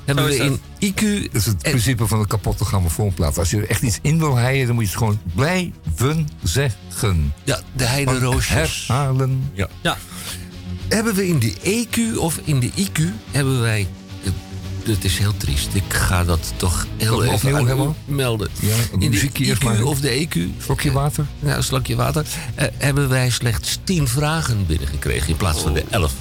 Hebben 0.05 0.25
we 0.25 0.35
in 0.35 0.59
IQ... 0.79 1.01
Dat 1.31 1.33
is 1.41 1.45
het 1.45 1.61
en- 1.63 1.71
principe 1.71 2.07
van 2.07 2.19
de 2.19 2.27
kapotte 2.27 2.65
grammofoonplaat. 2.65 3.37
Als 3.37 3.49
je 3.49 3.57
er 3.57 3.69
echt 3.69 3.81
iets 3.81 3.99
in 4.01 4.19
wil 4.19 4.35
heien, 4.35 4.65
dan 4.65 4.75
moet 4.75 4.83
je 4.83 4.89
het 4.89 4.97
gewoon 4.99 5.19
blijven 5.35 6.27
zeggen. 6.43 7.33
ja, 7.43 7.59
de 7.75 7.85
heideroosjes. 7.85 8.83
Herhalen. 8.87 9.49
Ja. 9.53 9.67
Ja. 9.81 9.97
Hebben 10.87 11.15
we 11.15 11.27
in 11.27 11.39
de 11.39 11.53
EQ 11.63 12.17
of 12.17 12.39
in 12.43 12.59
de 12.59 12.69
IQ 12.77 13.01
hebben 13.31 13.61
wij 13.61 13.87
het 14.89 15.03
is 15.03 15.17
heel 15.17 15.33
triest. 15.37 15.67
Ik 15.73 15.83
ga 15.93 16.23
dat 16.23 16.53
toch 16.55 16.87
heel 16.97 17.21
Nog 17.23 17.33
even 17.33 17.55
aan 17.55 17.65
helemaal? 17.67 17.95
melden. 18.05 18.49
Ja, 18.59 18.75
In 18.99 19.11
de 19.11 19.29
IQ 19.57 19.63
maar. 19.63 19.83
of 19.83 19.99
de 19.99 20.27
EQ. 20.27 20.39
Slokje 20.63 20.91
water? 20.91 21.25
Ja, 21.39 21.55
een 21.55 21.63
slokje 21.63 21.95
water. 21.95 22.25
eh, 22.55 22.67
hebben 22.77 23.09
wij 23.09 23.29
slechts 23.29 23.79
10 23.83 24.07
vragen 24.07 24.65
binnengekregen 24.65 25.29
in 25.29 25.37
plaats 25.37 25.61
van 25.61 25.73
de 25.73 25.83
11. 25.89 26.13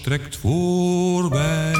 Alles 0.00 0.18
trekt 0.18 0.36
voorbij. 0.36 1.72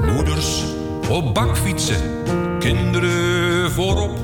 Moeders 0.00 0.62
op 1.08 1.34
bakfietsen, 1.34 2.00
kinderen 2.58 3.70
voorop. 3.70 4.18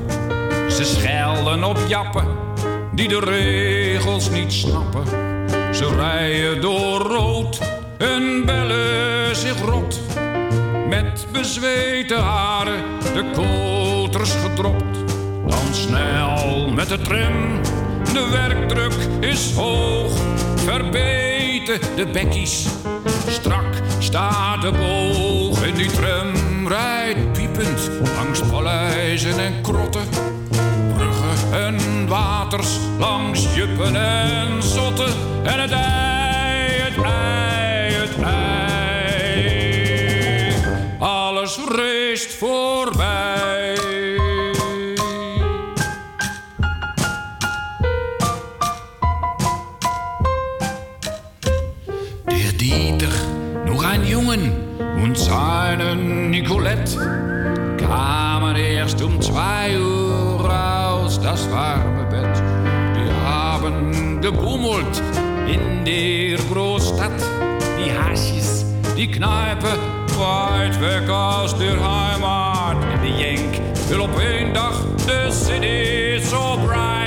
Ze 0.68 0.84
schelden 0.84 1.64
op 1.64 1.78
jappen 1.88 2.26
die 2.92 3.08
de 3.08 3.20
regels 3.20 4.30
niet 4.30 4.52
snappen. 4.52 5.06
Ze 5.74 5.94
rijden 5.94 6.60
door 6.60 7.00
rood 7.00 7.60
en 7.98 8.42
bellen 8.46 9.36
zich 9.36 9.60
rot. 9.60 10.00
Met 10.88 11.26
bezweten 11.32 12.22
haren, 12.22 12.84
de 13.00 13.24
koters 13.34 14.32
gedropt. 14.32 14.98
Dan 15.46 15.74
snel 15.74 16.70
met 16.70 16.88
de 16.88 17.00
tram, 17.00 17.62
de 18.12 18.28
werkdruk 18.30 18.92
is 19.20 19.52
hoog. 19.52 20.12
Verbeten 20.56 21.80
de 21.96 22.06
bekkies, 22.12 22.66
strak 23.26 23.82
staat 23.98 24.62
de 24.62 24.70
boog. 24.70 25.62
En 25.62 25.74
die 25.74 25.90
tram 25.90 26.68
rijdt 26.68 27.32
piepend 27.32 27.90
langs 28.16 28.40
paleizen 28.40 29.38
en 29.38 29.60
krotten. 29.62 30.08
Bruggen 30.94 31.62
en 31.64 32.06
waters 32.08 32.78
langs 32.98 33.54
juppen 33.54 33.96
en 33.96 34.62
zotten. 34.62 35.12
En 35.42 35.60
het 35.60 35.70
ei, 35.70 36.80
het 36.80 37.02
ei, 37.04 37.37
Alles 41.48 41.68
reest 41.68 42.34
voorbij. 42.34 43.74
Der 52.26 52.52
Dieter, 52.56 53.12
noch 53.64 53.82
ein 53.82 54.06
Jungen 54.06 54.52
und 55.02 55.18
seine 55.18 55.96
Nicolette 55.96 56.98
kamen 57.78 58.56
erst 58.56 59.02
um 59.02 59.18
zwei 59.22 59.78
Uhr 59.78 60.50
aus 60.50 61.18
das 61.20 61.50
warme 61.50 62.04
Bett. 62.10 62.42
Die 62.94 63.26
haben 63.26 64.20
gebummelt 64.20 65.02
in 65.46 65.84
der 65.86 66.38
Großstadt. 66.52 67.22
Die 67.78 67.90
Haschis, 67.90 68.66
die 68.96 69.10
Kneipe, 69.10 69.97
weit 70.18 70.80
weg 70.80 71.08
aus 71.08 71.56
der 71.56 71.76
Heimat. 71.80 72.76
Die 73.02 73.12
Jenk 73.12 73.60
will 73.88 74.00
op 74.00 74.18
één 74.18 74.52
dag 74.52 74.74
the 75.06 75.30
city 75.30 76.20
so 76.20 76.58
bright. 76.66 76.97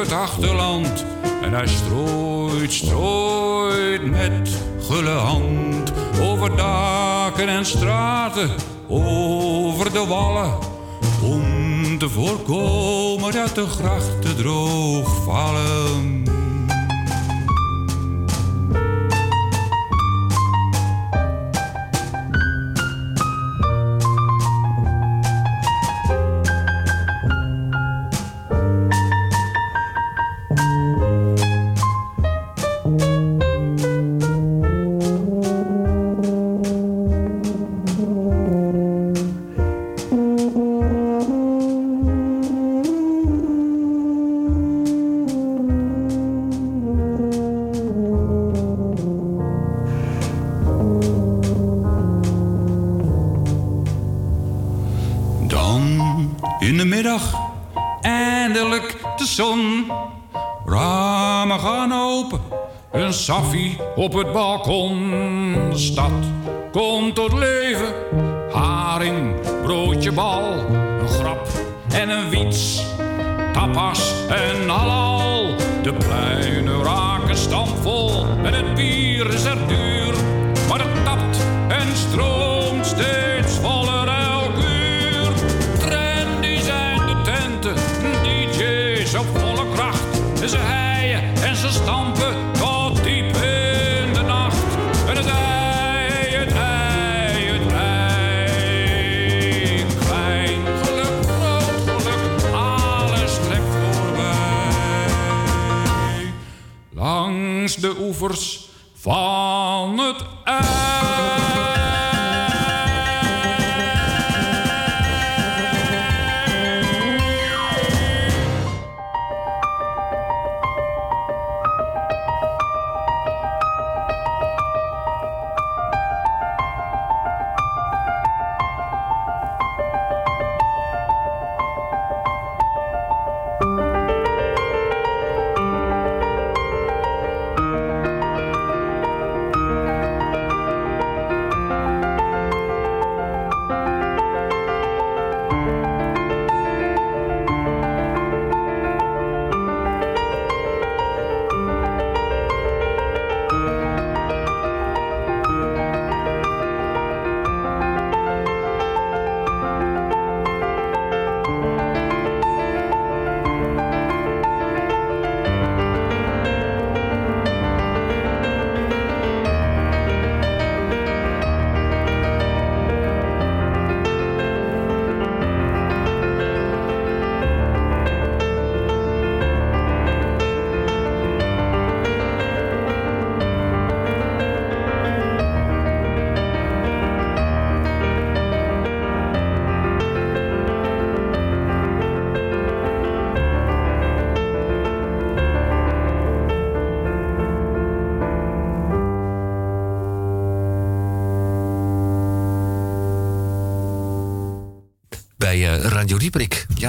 Het 0.00 0.12
achterland. 0.12 1.04
En 1.42 1.52
hij 1.52 1.66
strooit, 1.66 2.72
strooit 2.72 4.04
met 4.10 4.50
gulle 4.80 5.10
hand. 5.10 5.92
Over 6.20 6.56
daken 6.56 7.48
en 7.48 7.66
straten, 7.66 8.50
over 8.88 9.92
de 9.92 10.06
wallen. 10.06 10.58
Om 11.22 11.98
te 11.98 12.08
voorkomen 12.08 13.32
dat 13.32 13.54
de 13.54 13.66
grachten 13.66 14.36
droog 14.36 15.24
vallen. 15.24 16.39
Op 64.00 64.12
het 64.12 64.32
balkon. 64.32 65.72
Stad 65.74 66.12
komt 66.72 67.14
tot 67.14 67.32
leven, 67.32 67.59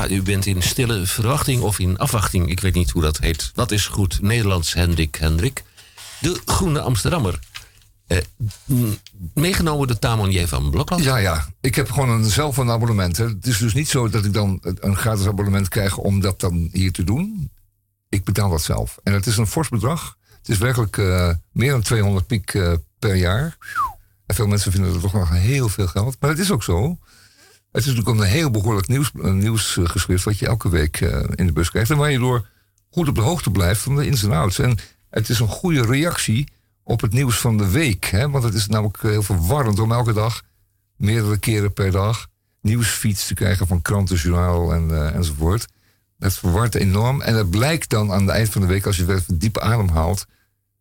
U 0.10 0.22
bent 0.22 0.46
in 0.46 0.62
stille 0.62 1.06
verwachting 1.06 1.62
of 1.62 1.80
in 1.80 1.98
afwachting. 1.98 2.50
Ik 2.50 2.60
weet 2.60 2.74
niet 2.74 2.90
hoe 2.90 3.02
dat 3.02 3.18
heet. 3.18 3.52
Dat 3.54 3.72
is 3.72 3.88
goed 3.88 4.22
Nederlands, 4.22 4.74
Hendrik 4.74 5.16
Hendrik. 5.16 5.64
De 6.20 6.42
Groene 6.46 6.82
Amsterdammer. 6.82 7.40
Eh, 8.08 8.18
meegenomen 9.34 9.88
de 9.88 10.00
Tamon 10.00 10.48
van 10.48 10.70
Blokland. 10.70 11.04
Ja, 11.04 11.18
ja. 11.18 11.48
Ik 11.62 11.76
heb 11.76 11.92
gewoon 11.92 12.10
een, 12.10 12.30
zelf 12.30 12.58
een 12.58 12.70
abonnement. 12.70 13.18
Het 13.18 13.48
is 13.48 13.58
dus 13.58 13.74
niet 13.74 13.90
zo 13.90 14.10
dat 14.10 14.26
ik 14.26 14.34
dan 14.34 14.60
een 14.62 14.96
gratis 14.96 15.28
abonnement 15.28 15.68
krijg 15.68 15.98
om 15.98 16.20
dat 16.20 16.40
dan 16.40 16.70
hier 16.72 16.92
te 16.92 17.04
doen. 17.04 17.52
Ik 18.10 18.24
betaal 18.24 18.50
dat 18.50 18.62
zelf. 18.62 18.98
En 19.04 19.14
het 19.14 19.26
is 19.26 19.38
een 19.38 19.48
fors 19.48 19.70
bedrag. 19.70 20.18
Het 20.38 20.50
is 20.50 20.58
werkelijk 20.58 20.98
eh, 20.98 21.30
meer 21.52 21.72
dan 21.72 21.82
200 21.82 22.28
piek 22.28 22.54
eh, 22.54 22.74
per 23.00 23.16
jaar. 23.16 23.58
En 24.26 24.36
veel 24.36 24.48
mensen 24.48 24.72
vinden 24.72 24.94
dat 24.94 25.02
toch 25.02 25.14
nog 25.14 25.30
heel 25.30 25.70
veel 25.70 25.88
geld. 25.88 26.16
Maar 26.20 26.30
het 26.30 26.40
is 26.40 26.52
ook 26.52 26.64
zo. 26.64 26.98
Het 27.72 27.86
is 27.86 27.94
natuurlijk 27.94 28.18
een 28.18 28.28
heel 28.28 28.52
behoorlijk 28.52 28.88
nieuws, 28.88 29.12
eh, 29.22 29.32
nieuwsgeschrift... 29.32 30.24
wat 30.24 30.40
je 30.40 30.48
elke 30.48 30.70
week 30.70 31.02
eh, 31.02 31.24
in 31.36 31.46
de 31.46 31.54
bus 31.54 31.70
krijgt. 31.70 31.90
En 31.90 31.98
waar 31.98 32.12
je 32.12 32.20
door 32.20 32.48
goed 32.90 33.08
op 33.08 33.16
de 33.16 33.22
hoogte 33.22 33.52
blijft 33.52 33.82
van 33.82 33.96
de 33.96 34.06
ins 34.06 34.24
en 34.24 34.32
outs. 34.32 34.60
En 34.60 34.78
het 35.10 35.30
is 35.30 35.40
een 35.40 35.48
goede 35.48 35.86
reactie 35.86 36.48
op 36.84 37.02
het 37.02 37.14
nieuws 37.14 37.38
van 37.38 37.58
de 37.58 37.70
week. 37.70 38.06
Hè? 38.06 38.30
Want 38.30 38.44
het 38.44 38.54
is 38.54 38.68
namelijk 38.68 39.02
heel 39.02 39.24
verwarrend 39.24 39.80
om 39.80 39.92
elke 39.92 40.14
dag... 40.14 40.42
meerdere 40.96 41.38
keren 41.38 41.74
per 41.74 41.92
dag 41.92 42.30
nieuwsfeeds 42.62 43.28
te 43.28 43.34
krijgen 43.34 43.68
van 43.68 43.82
kranten, 43.82 44.16
journaal 44.16 44.74
en, 44.74 44.92
eh, 44.92 45.16
enzovoort. 45.16 45.68
Dat 46.18 46.34
verwart 46.34 46.76
enorm. 46.76 47.22
En 47.22 47.36
het 47.36 47.50
blijkt 47.50 47.90
dan 47.90 48.12
aan 48.12 48.22
het 48.22 48.30
eind 48.30 48.50
van 48.50 48.62
de 48.62 48.68
week, 48.68 48.86
als 48.86 48.98
je 48.98 49.06
weer 49.06 49.24
diepe 49.34 49.62
adem 49.62 49.90
haalt, 49.90 50.26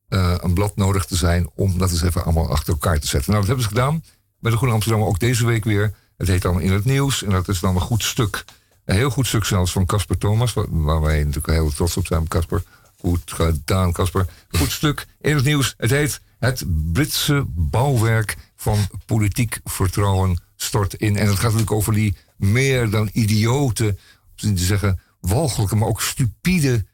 eh, 0.09 0.35
een 0.40 0.55
blad 0.55 0.76
nodig 0.76 1.05
te 1.05 1.16
zijn 1.16 1.50
om 1.55 1.79
dat 1.79 1.90
eens 1.90 2.03
even 2.03 2.24
allemaal 2.24 2.50
achter 2.50 2.72
elkaar 2.72 2.98
te 2.98 3.07
zetten. 3.07 3.33
Nou, 3.33 3.46
dat 3.46 3.46
hebben 3.46 3.64
ze 3.64 3.76
gedaan 3.76 4.05
bij 4.38 4.50
de 4.50 4.57
Groene 4.57 4.74
Amsterdam 4.74 5.03
ook 5.03 5.18
deze 5.18 5.46
week 5.46 5.64
weer. 5.64 5.94
Het 6.20 6.28
heet 6.28 6.42
dan 6.42 6.61
In 6.61 6.72
het 6.72 6.85
Nieuws 6.85 7.22
en 7.22 7.30
dat 7.30 7.48
is 7.48 7.61
dan 7.61 7.74
een 7.74 7.80
goed 7.80 8.02
stuk. 8.02 8.44
Een 8.85 8.96
heel 8.96 9.11
goed 9.11 9.26
stuk 9.26 9.44
zelfs 9.44 9.72
van 9.72 9.87
Casper 9.87 10.18
Thomas, 10.18 10.52
waar, 10.68 11.00
wij 11.00 11.18
natuurlijk 11.18 11.46
heel 11.46 11.70
trots 11.70 11.96
op 11.96 12.06
zijn, 12.06 12.28
Casper. 12.28 12.62
Goed 12.98 13.33
gedaan, 13.33 13.92
Casper. 13.92 14.26
Goed 14.50 14.70
stuk 14.70 15.06
in 15.20 15.37
het 15.37 15.44
nieuws. 15.44 15.74
Het 15.76 15.90
heet 15.90 16.20
Het 16.38 16.64
Britse 16.92 17.44
bouwwerk 17.48 18.37
van 18.56 18.78
politiek 19.06 19.61
vertrouwen 19.64 20.42
stort 20.56 20.94
in. 20.94 21.16
En 21.16 21.26
het 21.26 21.35
gaat 21.35 21.42
natuurlijk 21.42 21.72
over 21.72 21.92
die 21.92 22.16
meer 22.37 22.90
dan 22.90 23.11
idiote, 23.12 23.96
om 24.42 24.54
te 24.54 24.64
zeggen 24.64 25.00
walgelijke, 25.20 25.76
maar 25.76 25.88
ook 25.88 26.02
stupide 26.02 26.87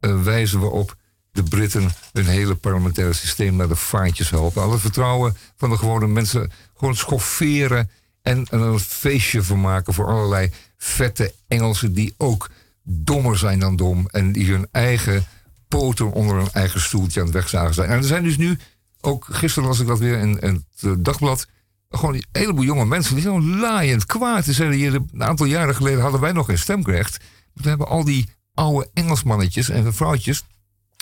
eh, 0.00 0.22
wijze 0.22 0.58
waarop 0.58 0.96
de 1.32 1.42
Britten 1.42 1.90
hun 2.12 2.26
hele 2.26 2.54
parlementaire 2.54 3.12
systeem 3.12 3.56
naar 3.56 3.68
de 3.68 3.76
vaantjes 3.76 4.30
helpen. 4.30 4.62
Alle 4.62 4.78
vertrouwen 4.78 5.36
van 5.56 5.70
de 5.70 5.78
gewone 5.78 6.06
mensen 6.06 6.50
gewoon 6.76 6.96
schofferen 6.96 7.90
en 8.22 8.46
een 8.50 8.78
feestje 8.78 9.42
van 9.42 9.60
maken 9.60 9.94
voor 9.94 10.06
allerlei 10.06 10.50
vette 10.76 11.34
Engelsen 11.48 11.92
die 11.92 12.14
ook 12.16 12.50
dommer 12.82 13.38
zijn 13.38 13.58
dan 13.58 13.76
dom 13.76 14.06
en 14.10 14.32
die 14.32 14.50
hun 14.50 14.68
eigen 14.70 15.26
poten 15.68 16.12
onder 16.12 16.36
hun 16.36 16.52
eigen 16.52 16.80
stoeltje 16.80 17.20
aan 17.20 17.26
het 17.26 17.34
wegzagen 17.34 17.74
zijn. 17.74 17.90
En 17.90 17.96
er 17.96 18.04
zijn 18.04 18.22
dus 18.22 18.36
nu, 18.36 18.58
ook 19.00 19.26
gisteren 19.30 19.68
las 19.68 19.80
ik 19.80 19.86
dat 19.86 19.98
weer 19.98 20.18
in, 20.18 20.38
in 20.38 20.64
het 20.70 20.82
eh, 20.82 20.92
dagblad, 20.98 21.46
gewoon 21.90 22.14
een 22.14 22.24
heleboel 22.32 22.64
jonge 22.64 22.86
mensen 22.86 23.14
die 23.14 23.22
zijn 23.22 23.58
laaiend 23.58 24.06
kwaad. 24.06 24.44
Ze 24.44 24.52
zeiden 24.52 24.78
hier, 24.78 24.94
een 24.94 25.24
aantal 25.24 25.46
jaren 25.46 25.74
geleden 25.74 26.00
hadden 26.00 26.20
wij 26.20 26.32
nog 26.32 26.46
geen 26.46 26.58
stemrecht. 26.58 27.24
We 27.52 27.68
hebben 27.68 27.88
al 27.88 28.04
die 28.04 28.28
oude 28.54 28.90
Engelsmannetjes 28.94 29.68
en 29.68 29.94
vrouwtjes, 29.94 30.44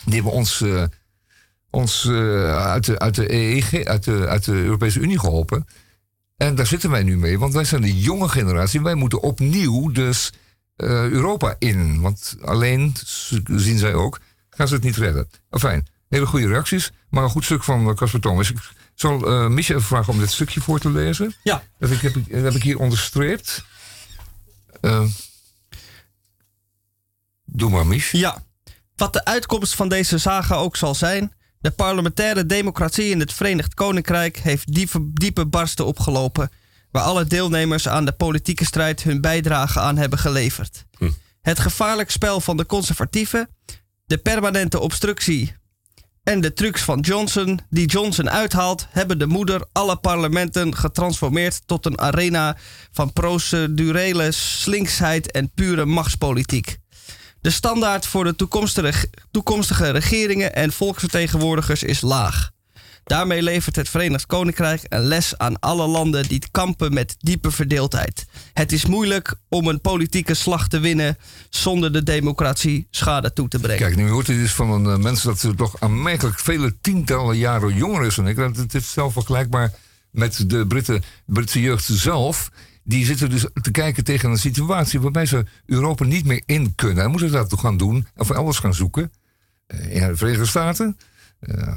die 0.05 0.15
hebben 0.15 0.33
ons, 0.33 0.61
eh, 0.61 0.83
ons 1.71 2.05
eh, 2.05 2.57
uit, 2.57 2.85
de, 2.85 2.99
uit, 2.99 3.15
de 3.15 3.33
EEG, 3.33 3.85
uit, 3.85 4.05
de, 4.05 4.27
uit 4.27 4.45
de 4.45 4.53
Europese 4.53 5.01
Unie 5.01 5.19
geholpen. 5.19 5.67
En 6.37 6.55
daar 6.55 6.66
zitten 6.66 6.90
wij 6.90 7.03
nu 7.03 7.16
mee, 7.16 7.38
want 7.38 7.53
wij 7.53 7.64
zijn 7.64 7.83
de 7.83 7.99
jonge 7.99 8.29
generatie. 8.29 8.83
Wij 8.83 8.94
moeten 8.94 9.22
opnieuw 9.22 9.90
dus 9.90 10.33
eh, 10.77 10.88
Europa 10.88 11.57
in. 11.59 12.01
Want 12.01 12.37
alleen, 12.42 12.94
zien 13.46 13.79
zij 13.79 13.94
ook, 13.94 14.20
gaan 14.51 14.68
ze 14.68 14.75
het 14.75 14.83
niet 14.83 14.96
redden. 14.96 15.29
Fijn, 15.51 15.87
hele 16.09 16.27
goede 16.27 16.46
reacties. 16.49 16.92
Maar 17.11 17.22
een 17.22 17.31
goed 17.31 17.44
stuk 17.44 17.64
van 17.64 17.88
eh, 17.88 17.94
Casper 17.94 18.20
Thomas. 18.20 18.51
Ik 18.51 18.59
zal 18.94 19.27
eh 19.27 19.46
Micha 19.46 19.75
even 19.75 19.87
vragen 19.87 20.12
om 20.12 20.18
dit 20.18 20.31
stukje 20.31 20.61
voor 20.61 20.79
te 20.79 20.90
lezen. 20.90 21.35
Ja. 21.42 21.62
Dat 21.79 21.90
ik, 21.90 22.01
heb, 22.01 22.14
dat 22.14 22.42
heb 22.42 22.55
ik 22.55 22.62
hier 22.62 22.79
onderstreept. 22.79 23.64
Doe 27.44 27.70
maar, 27.70 27.87
Mich. 27.87 28.12
Ja. 28.12 28.44
Wat 28.96 29.12
de 29.12 29.25
uitkomst 29.25 29.75
van 29.75 29.88
deze 29.88 30.18
saga 30.18 30.55
ook 30.55 30.77
zal 30.77 30.94
zijn. 30.94 31.33
De 31.61 31.71
parlementaire 31.71 32.47
democratie 32.47 33.11
in 33.11 33.21
het 33.21 33.33
Verenigd 33.33 33.75
Koninkrijk 33.75 34.37
heeft 34.37 34.73
diepe, 34.75 35.11
diepe 35.12 35.47
barsten 35.47 35.87
opgelopen. 35.87 36.51
Waar 36.90 37.03
alle 37.03 37.25
deelnemers 37.25 37.88
aan 37.88 38.05
de 38.05 38.12
politieke 38.12 38.64
strijd 38.64 39.03
hun 39.03 39.21
bijdrage 39.21 39.81
aan 39.81 39.97
hebben 39.97 40.19
geleverd. 40.19 40.85
Het 41.40 41.59
gevaarlijk 41.59 42.11
spel 42.11 42.40
van 42.40 42.57
de 42.57 42.66
conservatieven, 42.66 43.49
de 44.07 44.19
permanente 44.19 44.81
obstructie 44.81 45.55
en 46.23 46.40
de 46.40 46.53
trucs 46.53 46.83
van 46.83 47.01
Johnson, 47.01 47.61
die 47.71 47.87
Johnson 47.87 48.31
uithaalt, 48.31 48.87
hebben 48.90 49.19
de 49.19 49.27
moeder 49.27 49.66
alle 49.73 49.97
parlementen 49.97 50.77
getransformeerd 50.77 51.62
tot 51.66 51.87
een 51.87 52.01
arena 52.01 52.57
van 52.92 53.12
procedurele 53.12 54.33
slinksheid 54.33 55.31
en 55.31 55.51
pure 55.55 55.85
machtspolitiek. 55.85 56.79
De 57.47 57.53
standaard 57.53 58.07
voor 58.07 58.25
de 58.25 58.37
toekomstige, 59.31 59.91
regeringen 59.91 60.55
en 60.55 60.73
volksvertegenwoordigers 60.73 61.83
is 61.83 62.01
laag. 62.01 62.51
Daarmee 63.05 63.43
levert 63.43 63.77
het 63.77 63.89
Verenigd 63.89 64.27
Koninkrijk 64.27 64.83
een 64.89 65.05
les 65.05 65.39
aan 65.39 65.59
alle 65.59 65.87
landen 65.87 66.29
die 66.29 66.43
kampen 66.51 66.95
met 66.95 67.17
diepe 67.19 67.51
verdeeldheid. 67.51 68.27
Het 68.53 68.73
is 68.73 68.87
moeilijk 68.87 69.35
om 69.49 69.69
een 69.69 69.81
politieke 69.81 70.35
slag 70.35 70.69
te 70.69 70.79
winnen 70.79 71.19
zonder 71.51 71.93
de 71.93 72.03
democratie 72.03 72.87
schade 72.91 73.33
toe 73.33 73.49
te 73.49 73.59
brengen. 73.59 73.83
Kijk, 73.83 73.97
nu 73.97 74.09
hoort 74.09 74.27
dit 74.27 74.39
dus 74.39 74.55
van 74.55 74.71
een 74.71 74.99
uh, 74.99 75.05
mensen 75.05 75.29
dat 75.29 75.39
ze 75.39 75.55
toch 75.55 75.81
aanmerkelijk 75.81 76.39
vele 76.39 76.77
tientallen 76.81 77.37
jaren 77.37 77.75
jonger 77.75 78.07
is 78.07 78.15
dan 78.15 78.29
ik. 78.29 78.37
Het 78.37 78.75
is 78.75 78.93
zelf 78.93 79.13
vergelijkbaar 79.13 79.73
met 80.11 80.51
de 80.51 80.67
Britten, 80.67 81.03
Britse 81.27 81.61
jeugd 81.61 81.85
zelf. 81.85 82.51
Die 82.88 83.05
zitten 83.05 83.31
dus 83.31 83.46
te 83.62 83.70
kijken 83.70 84.05
tegen 84.05 84.31
een 84.31 84.38
situatie 84.38 85.01
waarbij 85.01 85.27
ze 85.27 85.44
Europa 85.64 86.05
niet 86.05 86.25
meer 86.25 86.42
in 86.46 86.75
kunnen. 86.75 87.05
En 87.05 87.11
moeten 87.11 87.29
ze 87.29 87.35
dat 87.35 87.49
toch 87.49 87.61
gaan 87.61 87.77
doen 87.77 88.07
of 88.16 88.31
elders 88.31 88.59
gaan 88.59 88.75
zoeken. 88.75 89.12
in 89.66 90.01
de 90.01 90.16
Verenigde 90.16 90.46
Staten. 90.46 90.99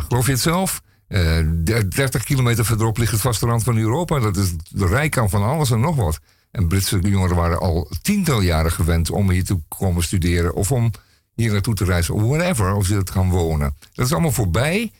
geloof 0.07 0.25
je 0.25 0.31
het 0.31 0.41
zelf? 0.41 0.81
30 1.07 2.23
kilometer 2.23 2.65
verderop 2.65 2.97
ligt 2.97 3.11
het 3.11 3.21
vasteland 3.21 3.63
van 3.63 3.77
Europa. 3.77 4.19
Dat 4.19 4.37
is 4.37 4.53
de 4.69 4.87
rijkant 4.87 5.29
van 5.29 5.43
alles 5.43 5.71
en 5.71 5.79
nog 5.79 5.95
wat. 5.95 6.19
En 6.51 6.67
Britse 6.67 6.99
jongeren 6.99 7.35
waren 7.35 7.59
al 7.59 7.91
tiental 8.01 8.41
jaren 8.41 8.71
gewend 8.71 9.09
om 9.09 9.29
hier 9.29 9.43
te 9.43 9.59
komen 9.67 10.03
studeren. 10.03 10.53
Of 10.53 10.71
om 10.71 10.91
hier 11.35 11.51
naartoe 11.51 11.73
te 11.73 11.85
reizen. 11.85 12.13
Of 12.13 12.21
whatever. 12.21 12.73
Of 12.73 12.85
ze 12.85 13.03
te 13.03 13.11
gaan 13.11 13.29
wonen. 13.29 13.75
Dat 13.93 14.05
is 14.05 14.11
allemaal 14.11 14.31
voorbij. 14.31 14.91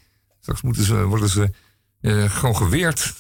Straks 0.42 0.62
moeten 0.62 0.84
ze, 0.84 1.04
worden 1.04 1.30
ze 1.30 1.50
gewoon 2.30 2.56
geweerd. 2.56 3.16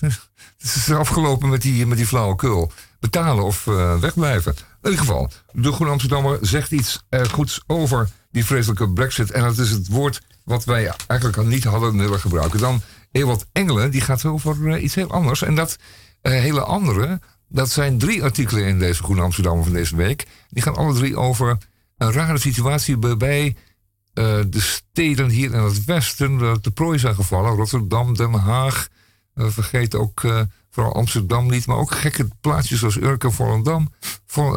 Het 0.59 0.75
is 0.75 0.91
afgelopen 0.91 1.49
met 1.49 1.61
die, 1.61 1.85
met 1.85 1.97
die 1.97 2.07
flauwekul. 2.07 2.71
Betalen 2.99 3.43
of 3.43 3.65
uh, 3.65 3.99
wegblijven. 3.99 4.55
In 4.81 4.89
ieder 4.89 4.99
geval, 4.99 5.31
de 5.51 5.71
Groene 5.71 5.91
Amsterdammer 5.91 6.37
zegt 6.41 6.71
iets 6.71 7.03
uh, 7.09 7.23
goeds 7.23 7.61
over 7.67 8.09
die 8.31 8.45
vreselijke 8.45 8.89
brexit. 8.89 9.31
En 9.31 9.41
dat 9.41 9.57
is 9.57 9.69
het 9.69 9.87
woord 9.87 10.21
wat 10.43 10.65
wij 10.65 10.93
eigenlijk 11.07 11.39
al 11.39 11.45
niet 11.45 11.63
hadden 11.63 11.97
willen 11.97 12.19
gebruiken. 12.19 12.59
Dan 12.59 12.81
Ewald 13.11 13.45
Engelen, 13.51 13.91
die 13.91 14.01
gaat 14.01 14.25
over 14.25 14.79
iets 14.79 14.95
heel 14.95 15.09
anders. 15.09 15.41
En 15.41 15.55
dat 15.55 15.77
hele 16.21 16.61
andere, 16.61 17.19
dat 17.47 17.69
zijn 17.69 17.97
drie 17.97 18.23
artikelen 18.23 18.65
in 18.65 18.79
deze 18.79 19.03
Groene 19.03 19.21
Amsterdammer 19.21 19.63
van 19.63 19.73
deze 19.73 19.95
week. 19.95 20.27
Die 20.49 20.63
gaan 20.63 20.75
alle 20.75 20.93
drie 20.93 21.17
over 21.17 21.57
een 21.97 22.11
rare 22.11 22.39
situatie 22.39 22.97
bij 23.17 23.45
uh, 23.47 23.55
de 24.47 24.61
steden 24.61 25.29
hier 25.29 25.53
in 25.53 25.59
het 25.59 25.85
westen 25.85 26.61
te 26.61 26.71
prooi 26.71 26.99
zijn 26.99 27.15
gevallen. 27.15 27.55
Rotterdam, 27.55 28.15
Den 28.15 28.33
Haag. 28.33 28.87
Uh, 29.39 29.47
vergeet 29.47 29.95
ook 29.95 30.21
vooral 30.69 30.93
Amsterdam 30.93 31.49
niet. 31.49 31.67
Maar 31.67 31.77
ook 31.77 31.91
gekke 31.91 32.27
plaatsjes 32.41 32.79
zoals 32.79 32.97
Urk 32.97 33.23
en 33.23 33.33
Volendam. 33.33 33.93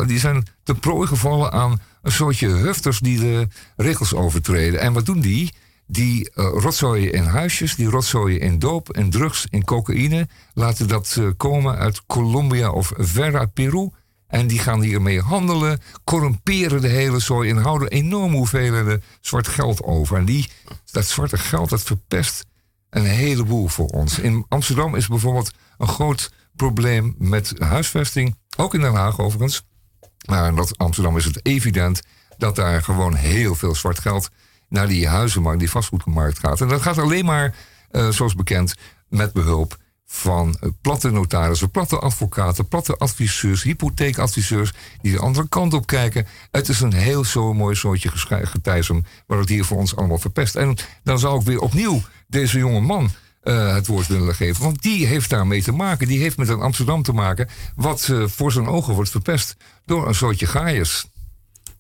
die 0.07 0.19
zijn 0.19 0.47
te 0.63 0.75
prooi 0.75 1.09
gevallen 1.09 1.53
aan 1.53 1.81
een 2.03 2.13
soortje 2.13 2.49
hufters 2.49 3.01
die 3.01 3.19
de 3.19 3.49
regels 3.77 4.15
overtreden. 4.15 4.81
En 4.81 4.93
wat 4.93 5.07
doen 5.07 5.21
die? 5.21 5.53
Die 5.87 6.31
rotzooien 6.35 7.13
in 7.13 7.25
huisjes, 7.25 7.77
die 7.77 7.89
rotzooien 7.89 8.41
in 8.41 8.59
doop, 8.59 8.97
in 8.97 9.11
drugs, 9.11 9.47
in 9.51 9.65
cocaïne. 9.65 10.29
Laten 10.55 10.89
dat 10.89 11.21
komen 11.37 11.77
uit 11.77 12.07
Colombia 12.07 12.71
of 12.71 12.93
ver 12.97 13.39
uit 13.39 13.53
Peru. 13.53 13.91
En 14.33 14.47
die 14.47 14.59
gaan 14.59 14.81
hiermee 14.81 15.21
handelen, 15.21 15.81
corrumperen 16.05 16.81
de 16.81 16.89
hele 16.89 17.19
zooi 17.19 17.51
en 17.51 17.57
houden 17.57 17.89
enorme 17.89 18.37
hoeveelheden 18.37 19.03
zwart 19.21 19.49
geld 19.49 19.83
over. 19.83 20.17
En 20.17 20.25
die, 20.25 20.51
dat 20.91 21.07
zwarte 21.07 21.39
geld, 21.39 21.69
dat 21.71 21.83
verpest 21.83 22.45
een 22.93 23.05
heleboel 23.05 23.69
voor 23.69 23.87
ons. 23.87 24.19
In 24.19 24.45
Amsterdam 24.49 24.95
is 24.95 25.09
bijvoorbeeld 25.09 25.51
een 25.79 25.89
groot 25.89 26.33
probleem 26.57 27.15
met 27.19 27.55
huisvesting. 27.59 28.37
Ook 28.57 28.75
in 28.75 28.81
Den 28.81 28.95
Haag 28.95 29.19
overigens. 29.19 29.65
Maar 30.29 30.49
in 30.49 30.67
Amsterdam 30.77 31.17
is 31.17 31.25
het 31.25 31.47
evident 31.47 32.03
dat 32.39 32.57
daar 32.57 32.83
gewoon 32.83 33.15
heel 33.15 33.55
veel 33.55 33.75
zwart 33.75 33.99
geld 33.99 34.31
naar 34.69 34.89
die 34.89 35.09
huizenmarkt, 35.09 35.59
die 35.59 35.71
vastgoedmarkt 35.71 36.39
gaat. 36.39 36.61
En 36.61 36.69
dat 36.69 36.83
gaat 36.83 36.99
alleen 36.99 37.25
maar, 37.25 37.55
uh, 37.91 38.09
zoals 38.09 38.35
bekend, 38.35 38.75
met 39.09 39.33
behulp 39.33 39.77
van 40.07 40.57
eh, 40.61 40.69
platte 40.81 41.11
notarissen, 41.11 41.71
platte 41.71 41.99
advocaten, 41.99 42.69
platte 42.69 42.97
adviseurs, 42.97 43.63
hypotheekadviseurs 43.63 44.73
die 45.03 45.13
de 45.13 45.19
andere 45.19 45.49
kant 45.49 45.75
op 45.75 45.87
kijken. 45.87 46.27
Het 46.51 46.69
is 46.69 46.81
een 46.81 46.93
heel 46.93 47.25
zo 47.25 47.55
mooi 47.55 47.75
soortje 47.75 48.11
getijzem 48.27 49.05
waar 49.27 49.39
het 49.39 49.49
hier 49.49 49.65
voor 49.65 49.79
ons 49.79 49.97
allemaal 49.97 50.19
verpest. 50.19 50.57
En 50.57 50.77
dan 51.03 51.19
zou 51.19 51.41
ik 51.41 51.47
weer 51.47 51.61
opnieuw 51.61 52.03
deze 52.33 52.59
jonge 52.59 52.81
man 52.81 53.11
uh, 53.43 53.75
het 53.75 53.87
woord 53.87 54.07
willen 54.07 54.35
geven. 54.35 54.63
Want 54.63 54.83
die 54.83 55.07
heeft 55.07 55.31
daarmee 55.31 55.63
te 55.63 55.73
maken. 55.73 56.09
Die 56.09 56.21
heeft 56.21 56.37
met 56.37 56.49
een 56.49 56.61
Amsterdam 56.61 57.03
te 57.03 57.13
maken. 57.13 57.49
Wat 57.75 58.09
uh, 58.11 58.27
voor 58.27 58.53
zijn 58.53 58.67
ogen 58.67 58.95
wordt 58.95 59.11
verpest 59.11 59.57
door 59.85 60.09
een 60.09 60.15
soortje 60.15 60.47
gaaiers. 60.47 61.05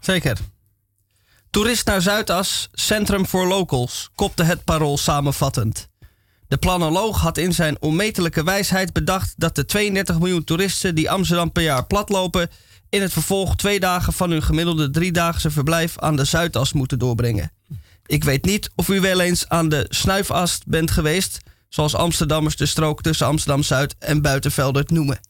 Zeker. 0.00 0.38
Toerist 1.50 1.86
naar 1.86 2.02
Zuidas, 2.02 2.68
Centrum 2.72 3.26
voor 3.26 3.46
Locals, 3.46 4.10
kopte 4.14 4.42
het 4.42 4.64
parool 4.64 4.98
samenvattend. 4.98 5.88
De 6.48 6.56
planoloog 6.56 7.20
had 7.20 7.38
in 7.38 7.52
zijn 7.52 7.76
onmetelijke 7.80 8.44
wijsheid 8.44 8.92
bedacht 8.92 9.34
dat 9.36 9.54
de 9.54 9.64
32 9.64 10.18
miljoen 10.18 10.44
toeristen 10.44 10.94
die 10.94 11.10
Amsterdam 11.10 11.52
per 11.52 11.62
jaar 11.62 11.86
platlopen, 11.86 12.50
in 12.88 13.02
het 13.02 13.12
vervolg 13.12 13.56
twee 13.56 13.80
dagen 13.80 14.12
van 14.12 14.30
hun 14.30 14.42
gemiddelde 14.42 14.90
driedaagse 14.90 15.50
verblijf 15.50 15.98
aan 15.98 16.16
de 16.16 16.24
Zuidas 16.24 16.72
moeten 16.72 16.98
doorbrengen. 16.98 17.52
Ik 18.06 18.24
weet 18.24 18.44
niet 18.44 18.70
of 18.74 18.88
u 18.88 19.00
wel 19.00 19.20
eens 19.20 19.48
aan 19.48 19.68
de 19.68 19.86
snuifast 19.88 20.66
bent 20.66 20.90
geweest, 20.90 21.40
zoals 21.68 21.94
Amsterdammers 21.94 22.56
de 22.56 22.66
strook 22.66 23.02
tussen 23.02 23.26
Amsterdam 23.26 23.62
Zuid 23.62 23.94
en 23.98 24.22
Buitenvelder 24.22 24.84
noemen. 24.86 25.20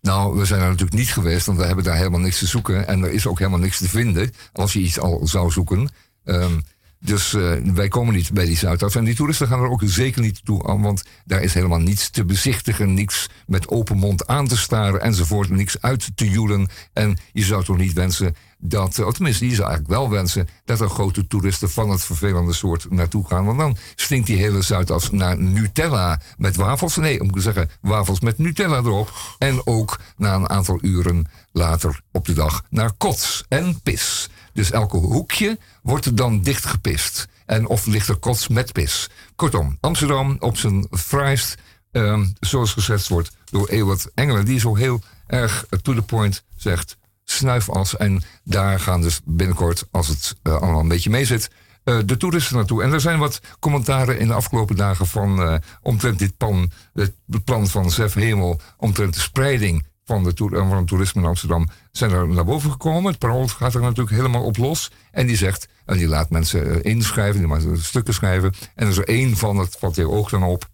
Nou, 0.00 0.38
we 0.38 0.44
zijn 0.44 0.60
er 0.60 0.66
natuurlijk 0.66 0.96
niet 0.96 1.12
geweest, 1.12 1.46
want 1.46 1.58
we 1.58 1.64
hebben 1.64 1.84
daar 1.84 1.96
helemaal 1.96 2.20
niks 2.20 2.38
te 2.38 2.46
zoeken. 2.46 2.86
En 2.86 3.02
er 3.02 3.12
is 3.12 3.26
ook 3.26 3.38
helemaal 3.38 3.60
niks 3.60 3.78
te 3.78 3.88
vinden 3.88 4.32
als 4.52 4.72
je 4.72 4.78
iets 4.78 4.98
al 4.98 5.26
zou 5.26 5.50
zoeken. 5.50 5.90
Um, 6.24 6.62
dus 7.04 7.32
uh, 7.32 7.52
wij 7.74 7.88
komen 7.88 8.14
niet 8.14 8.32
bij 8.32 8.44
die 8.44 8.56
Zuidas. 8.56 8.94
En 8.94 9.04
die 9.04 9.14
toeristen 9.14 9.48
gaan 9.48 9.60
er 9.60 9.70
ook 9.70 9.82
zeker 9.84 10.20
niet 10.20 10.44
toe 10.44 10.66
aan, 10.66 10.82
want 10.82 11.02
daar 11.24 11.42
is 11.42 11.54
helemaal 11.54 11.78
niets 11.78 12.10
te 12.10 12.24
bezichtigen, 12.24 12.94
niks 12.94 13.28
met 13.46 13.68
open 13.68 13.96
mond 13.96 14.26
aan 14.26 14.48
te 14.48 14.56
staren 14.56 15.00
enzovoort, 15.00 15.50
niks 15.50 15.80
uit 15.80 16.10
te 16.14 16.30
joelen. 16.30 16.68
En 16.92 17.18
je 17.32 17.44
zou 17.44 17.64
toch 17.64 17.76
niet 17.76 17.92
wensen 17.92 18.34
dat, 18.66 19.04
of 19.04 19.14
tenminste, 19.14 19.48
je 19.48 19.54
zou 19.54 19.68
eigenlijk 19.68 19.98
wel 19.98 20.10
wensen 20.10 20.48
dat 20.64 20.80
er 20.80 20.88
grote 20.88 21.26
toeristen 21.26 21.70
van 21.70 21.90
het 21.90 22.04
vervelende 22.04 22.52
soort 22.52 22.90
naartoe 22.90 23.26
gaan. 23.26 23.44
Want 23.44 23.58
dan 23.58 23.76
stinkt 23.94 24.26
die 24.26 24.36
hele 24.36 24.62
Zuidas 24.62 25.10
naar 25.10 25.38
Nutella 25.38 26.20
met 26.36 26.56
wafels. 26.56 26.96
Nee, 26.96 27.20
om 27.20 27.32
te 27.32 27.40
zeggen, 27.40 27.70
wafels 27.80 28.20
met 28.20 28.38
Nutella 28.38 28.76
erop. 28.76 29.12
En 29.38 29.66
ook 29.66 30.00
na 30.16 30.34
een 30.34 30.48
aantal 30.48 30.78
uren 30.82 31.26
later 31.52 32.00
op 32.12 32.24
de 32.24 32.32
dag 32.32 32.62
naar 32.70 32.92
kots 32.92 33.44
en 33.48 33.80
pis. 33.82 34.28
Dus 34.52 34.70
elke 34.70 34.96
hoekje 34.96 35.58
wordt 35.82 36.04
er 36.04 36.14
dan 36.14 36.42
dichtgepist. 36.42 37.28
En 37.46 37.66
of 37.66 37.86
ligt 37.86 38.08
er 38.08 38.16
kots 38.16 38.48
met 38.48 38.72
pis. 38.72 39.10
Kortom, 39.36 39.78
Amsterdam 39.80 40.36
op 40.38 40.56
zijn 40.56 40.86
fraaist, 40.90 41.54
um, 41.92 42.32
zoals 42.40 42.72
gezegd 42.72 43.08
wordt 43.08 43.30
door 43.44 43.68
Ewart 43.68 44.10
Engelen. 44.14 44.44
Die 44.44 44.60
zo 44.60 44.74
heel 44.74 45.02
erg 45.26 45.66
to 45.82 45.94
the 45.94 46.02
point 46.02 46.44
zegt, 46.56 46.96
snuifas. 47.34 47.96
En 47.96 48.22
daar 48.44 48.80
gaan 48.80 49.00
dus 49.00 49.20
binnenkort, 49.24 49.86
als 49.90 50.08
het 50.08 50.36
uh, 50.42 50.54
allemaal 50.54 50.80
een 50.80 50.88
beetje 50.88 51.10
mee 51.10 51.24
zit... 51.24 51.50
Uh, 51.84 51.98
de 52.04 52.16
toeristen 52.16 52.56
naartoe. 52.56 52.82
En 52.82 52.92
er 52.92 53.00
zijn 53.00 53.18
wat 53.18 53.40
commentaren 53.60 54.18
in 54.18 54.26
de 54.26 54.34
afgelopen 54.34 54.76
dagen 54.76 55.06
van 55.06 55.40
uh, 55.40 55.54
omtrent 55.82 56.18
dit 56.18 56.36
plan, 56.36 56.70
het 56.94 57.14
plan 57.44 57.68
van 57.68 57.90
Zef 57.90 58.14
Hemel, 58.14 58.60
omtrent 58.76 59.14
de 59.14 59.20
spreiding 59.20 59.84
van, 60.04 60.24
de 60.24 60.32
van 60.50 60.76
het 60.76 60.86
toerisme 60.86 61.20
in 61.20 61.26
Amsterdam 61.28 61.68
zijn 61.92 62.10
er 62.10 62.28
naar 62.28 62.44
boven 62.44 62.70
gekomen. 62.70 63.10
Het 63.10 63.18
parool 63.18 63.48
gaat 63.48 63.74
er 63.74 63.80
natuurlijk 63.80 64.16
helemaal 64.16 64.44
op 64.44 64.56
los. 64.56 64.90
En 65.10 65.26
die 65.26 65.36
zegt, 65.36 65.68
en 65.84 65.96
die 65.96 66.08
laat 66.08 66.30
mensen 66.30 66.82
eh, 66.82 66.92
inschrijven, 66.92 67.38
die 67.38 67.48
maakt 67.48 67.64
stukken 67.78 68.14
schrijven. 68.14 68.52
En 68.74 68.84
er 68.84 68.88
is 68.88 68.96
er 68.96 69.08
één 69.08 69.36
van, 69.36 69.56
het 69.56 69.76
valt 69.78 69.96
heel 69.96 70.12
oog 70.12 70.30
dan 70.30 70.42
op. 70.42 70.68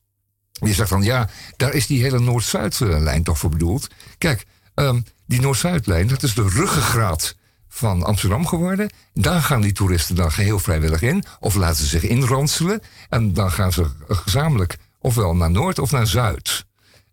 Die 0.53 0.75
zegt 0.75 0.91
dan, 0.91 1.03
ja, 1.03 1.29
daar 1.57 1.75
is 1.75 1.87
die 1.87 2.03
hele 2.03 2.21
Noord-Zuid-lijn 2.21 3.23
toch 3.23 3.39
voor 3.39 3.51
bedoeld. 3.51 3.89
Kijk, 4.19 4.47
um, 4.75 5.05
die 5.31 5.41
Noord-Zuid-lijn, 5.41 6.07
dat 6.07 6.23
is 6.23 6.35
de 6.35 6.49
ruggengraat 6.49 7.37
van 7.69 8.03
Amsterdam 8.03 8.47
geworden. 8.47 8.91
Daar 9.15 9.43
gaan 9.43 9.61
die 9.61 9.73
toeristen 9.73 10.15
dan 10.15 10.33
geheel 10.33 10.59
vrijwillig 10.59 11.03
in. 11.03 11.25
Of 11.41 11.55
laten 11.55 11.77
ze 11.77 11.87
zich 11.87 12.03
inranselen. 12.03 12.81
En 13.09 13.33
dan 13.33 13.51
gaan 13.51 13.73
ze 13.73 13.87
gezamenlijk 14.09 14.79
ofwel 14.99 15.37
naar 15.37 15.51
Noord 15.51 15.79
of 15.79 15.91
naar 15.91 16.07
Zuid. 16.07 16.65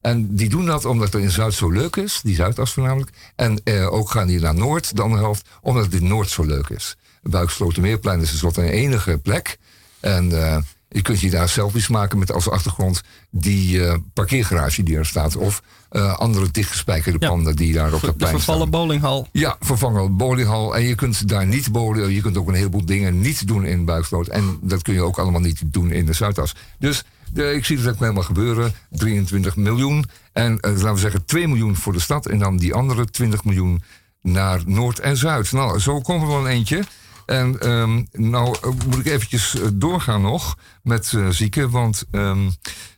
En 0.01 0.36
die 0.36 0.49
doen 0.49 0.65
dat 0.65 0.86
omdat 0.86 1.13
het 1.13 1.21
in 1.21 1.30
Zuid 1.30 1.53
zo 1.53 1.69
leuk 1.69 1.95
is, 1.95 2.19
die 2.23 2.36
Zuidas 2.36 2.73
voornamelijk. 2.73 3.12
En 3.36 3.62
eh, 3.63 3.93
ook 3.93 4.12
gaan 4.12 4.27
die 4.27 4.39
naar 4.39 4.56
Noord, 4.56 4.95
de 4.95 5.03
helft, 5.03 5.47
omdat 5.62 5.86
het 5.86 5.93
in 5.93 6.08
Noord 6.08 6.30
zo 6.30 6.43
leuk 6.43 6.69
is. 6.69 6.97
Buikslotermeerplein 7.21 8.21
is 8.21 8.39
dus 8.39 8.58
een 8.58 8.69
enige 8.69 9.17
plek. 9.17 9.58
En 9.99 10.30
uh, 10.30 10.58
je 10.89 11.02
kunt 11.02 11.19
je 11.19 11.30
daar 11.30 11.50
selfies 11.50 11.88
maken 11.88 12.19
met 12.19 12.32
als 12.32 12.50
achtergrond 12.50 13.02
die 13.30 13.78
uh, 13.78 13.95
parkeergarage 14.13 14.84
die 14.84 14.97
er 14.97 15.06
staat. 15.06 15.36
Of 15.36 15.62
uh, 15.91 16.17
andere 16.17 16.52
dichtgespijkerde 16.52 17.28
panden 17.28 17.56
die 17.56 17.73
daar 17.73 17.93
op 17.93 18.02
het 18.02 18.17
plein 18.17 18.17
staan. 18.17 18.41
vervallen 18.41 18.69
bowlinghal. 18.69 19.28
Ja, 19.32 19.56
vervangen 19.60 20.17
bowlinghal. 20.17 20.76
En 20.76 20.84
je 20.84 20.95
kunt 20.95 21.30
daar 21.30 21.45
niet 21.45 21.71
bowlen. 21.71 22.13
Je 22.13 22.21
kunt 22.21 22.38
ook 22.38 22.47
een 22.47 22.54
heleboel 22.54 22.86
dingen 22.86 23.19
niet 23.19 23.47
doen 23.47 23.65
in 23.65 23.86
Buiksloot. 23.86 24.28
En 24.28 24.60
dat 24.62 24.82
kun 24.82 24.93
je 24.93 25.02
ook 25.02 25.19
allemaal 25.19 25.41
niet 25.41 25.62
doen 25.65 25.91
in 25.91 26.06
de 26.06 26.13
Zuidas. 26.13 26.56
Dus 26.80 27.04
de, 27.34 27.54
ik 27.54 27.65
zie 27.65 27.78
het 27.78 27.88
ook 27.88 28.00
helemaal 28.00 28.23
gebeuren. 28.23 28.73
23 28.89 29.56
miljoen. 29.56 30.06
En 30.34 30.52
uh, 30.52 30.71
laten 30.71 30.93
we 30.93 31.00
zeggen 31.00 31.26
2 31.26 31.47
miljoen 31.47 31.76
voor 31.76 31.93
de 31.93 32.00
stad. 32.00 32.26
En 32.26 32.39
dan 32.39 32.58
die 32.58 32.73
andere 32.73 33.06
20 33.06 33.43
miljoen 33.43 33.82
naar 34.21 34.62
Noord 34.65 35.00
en 35.00 35.17
Zuid. 35.17 35.52
Nou, 35.52 35.80
zo 35.80 36.00
komen 36.00 36.28
we 36.28 36.34
wel 36.34 36.45
een 36.45 36.52
eentje. 36.52 36.84
En 37.28 37.70
um, 37.70 38.08
nou 38.12 38.58
eh, 38.62 38.70
moet 38.88 39.00
ik 39.00 39.06
eventjes 39.06 39.56
uh, 39.56 39.68
doorgaan 39.74 40.22
nog 40.22 40.58
met 40.84 41.12
uh, 41.12 41.30
zieken. 41.30 41.70
Want 41.70 42.06
um, 42.12 42.54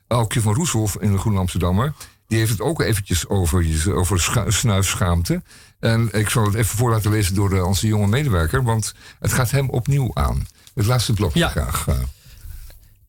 Alkje 0.08 0.42
van 0.42 0.54
Roeshoff 0.54 0.98
in 1.00 1.12
de 1.12 1.18
Groene 1.18 1.40
Amsterdammer... 1.40 1.94
die 2.28 2.38
heeft 2.38 2.52
het 2.52 2.62
ook 2.62 2.82
eventjes 2.82 3.28
over, 3.28 3.66
over 3.96 4.46
snuifschaamte. 4.48 5.44
En 5.80 6.10
ik 6.12 6.30
zal 6.30 6.46
het 6.46 6.54
even 6.54 6.78
voor 6.78 6.92
laten 6.92 7.12
lezen 7.12 7.36
door 7.36 7.62
onze 7.62 7.88
jonge 7.88 8.08
medewerker... 8.08 8.64
want 8.64 8.94
het 9.20 9.34
gaat 9.34 9.52
hem 9.52 9.70
opnieuw 9.70 10.12
aan. 10.14 10.48
Het 10.74 10.86
laatste 10.86 11.14
blokje 11.14 11.40
ja. 11.40 11.50
graag. 11.50 11.88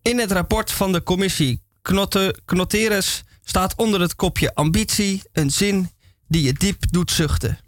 In 0.03 0.19
het 0.19 0.33
rapport 0.33 0.73
van 0.73 0.93
de 0.93 1.03
commissie 1.03 1.63
Knoteres 2.45 3.25
staat 3.45 3.75
onder 3.77 4.01
het 4.01 4.17
kopje 4.17 4.55
ambitie 4.55 5.23
een 5.33 5.51
zin 5.51 5.91
die 6.29 6.43
je 6.43 6.53
diep 6.53 6.85
doet 6.91 7.11
zuchten. 7.11 7.59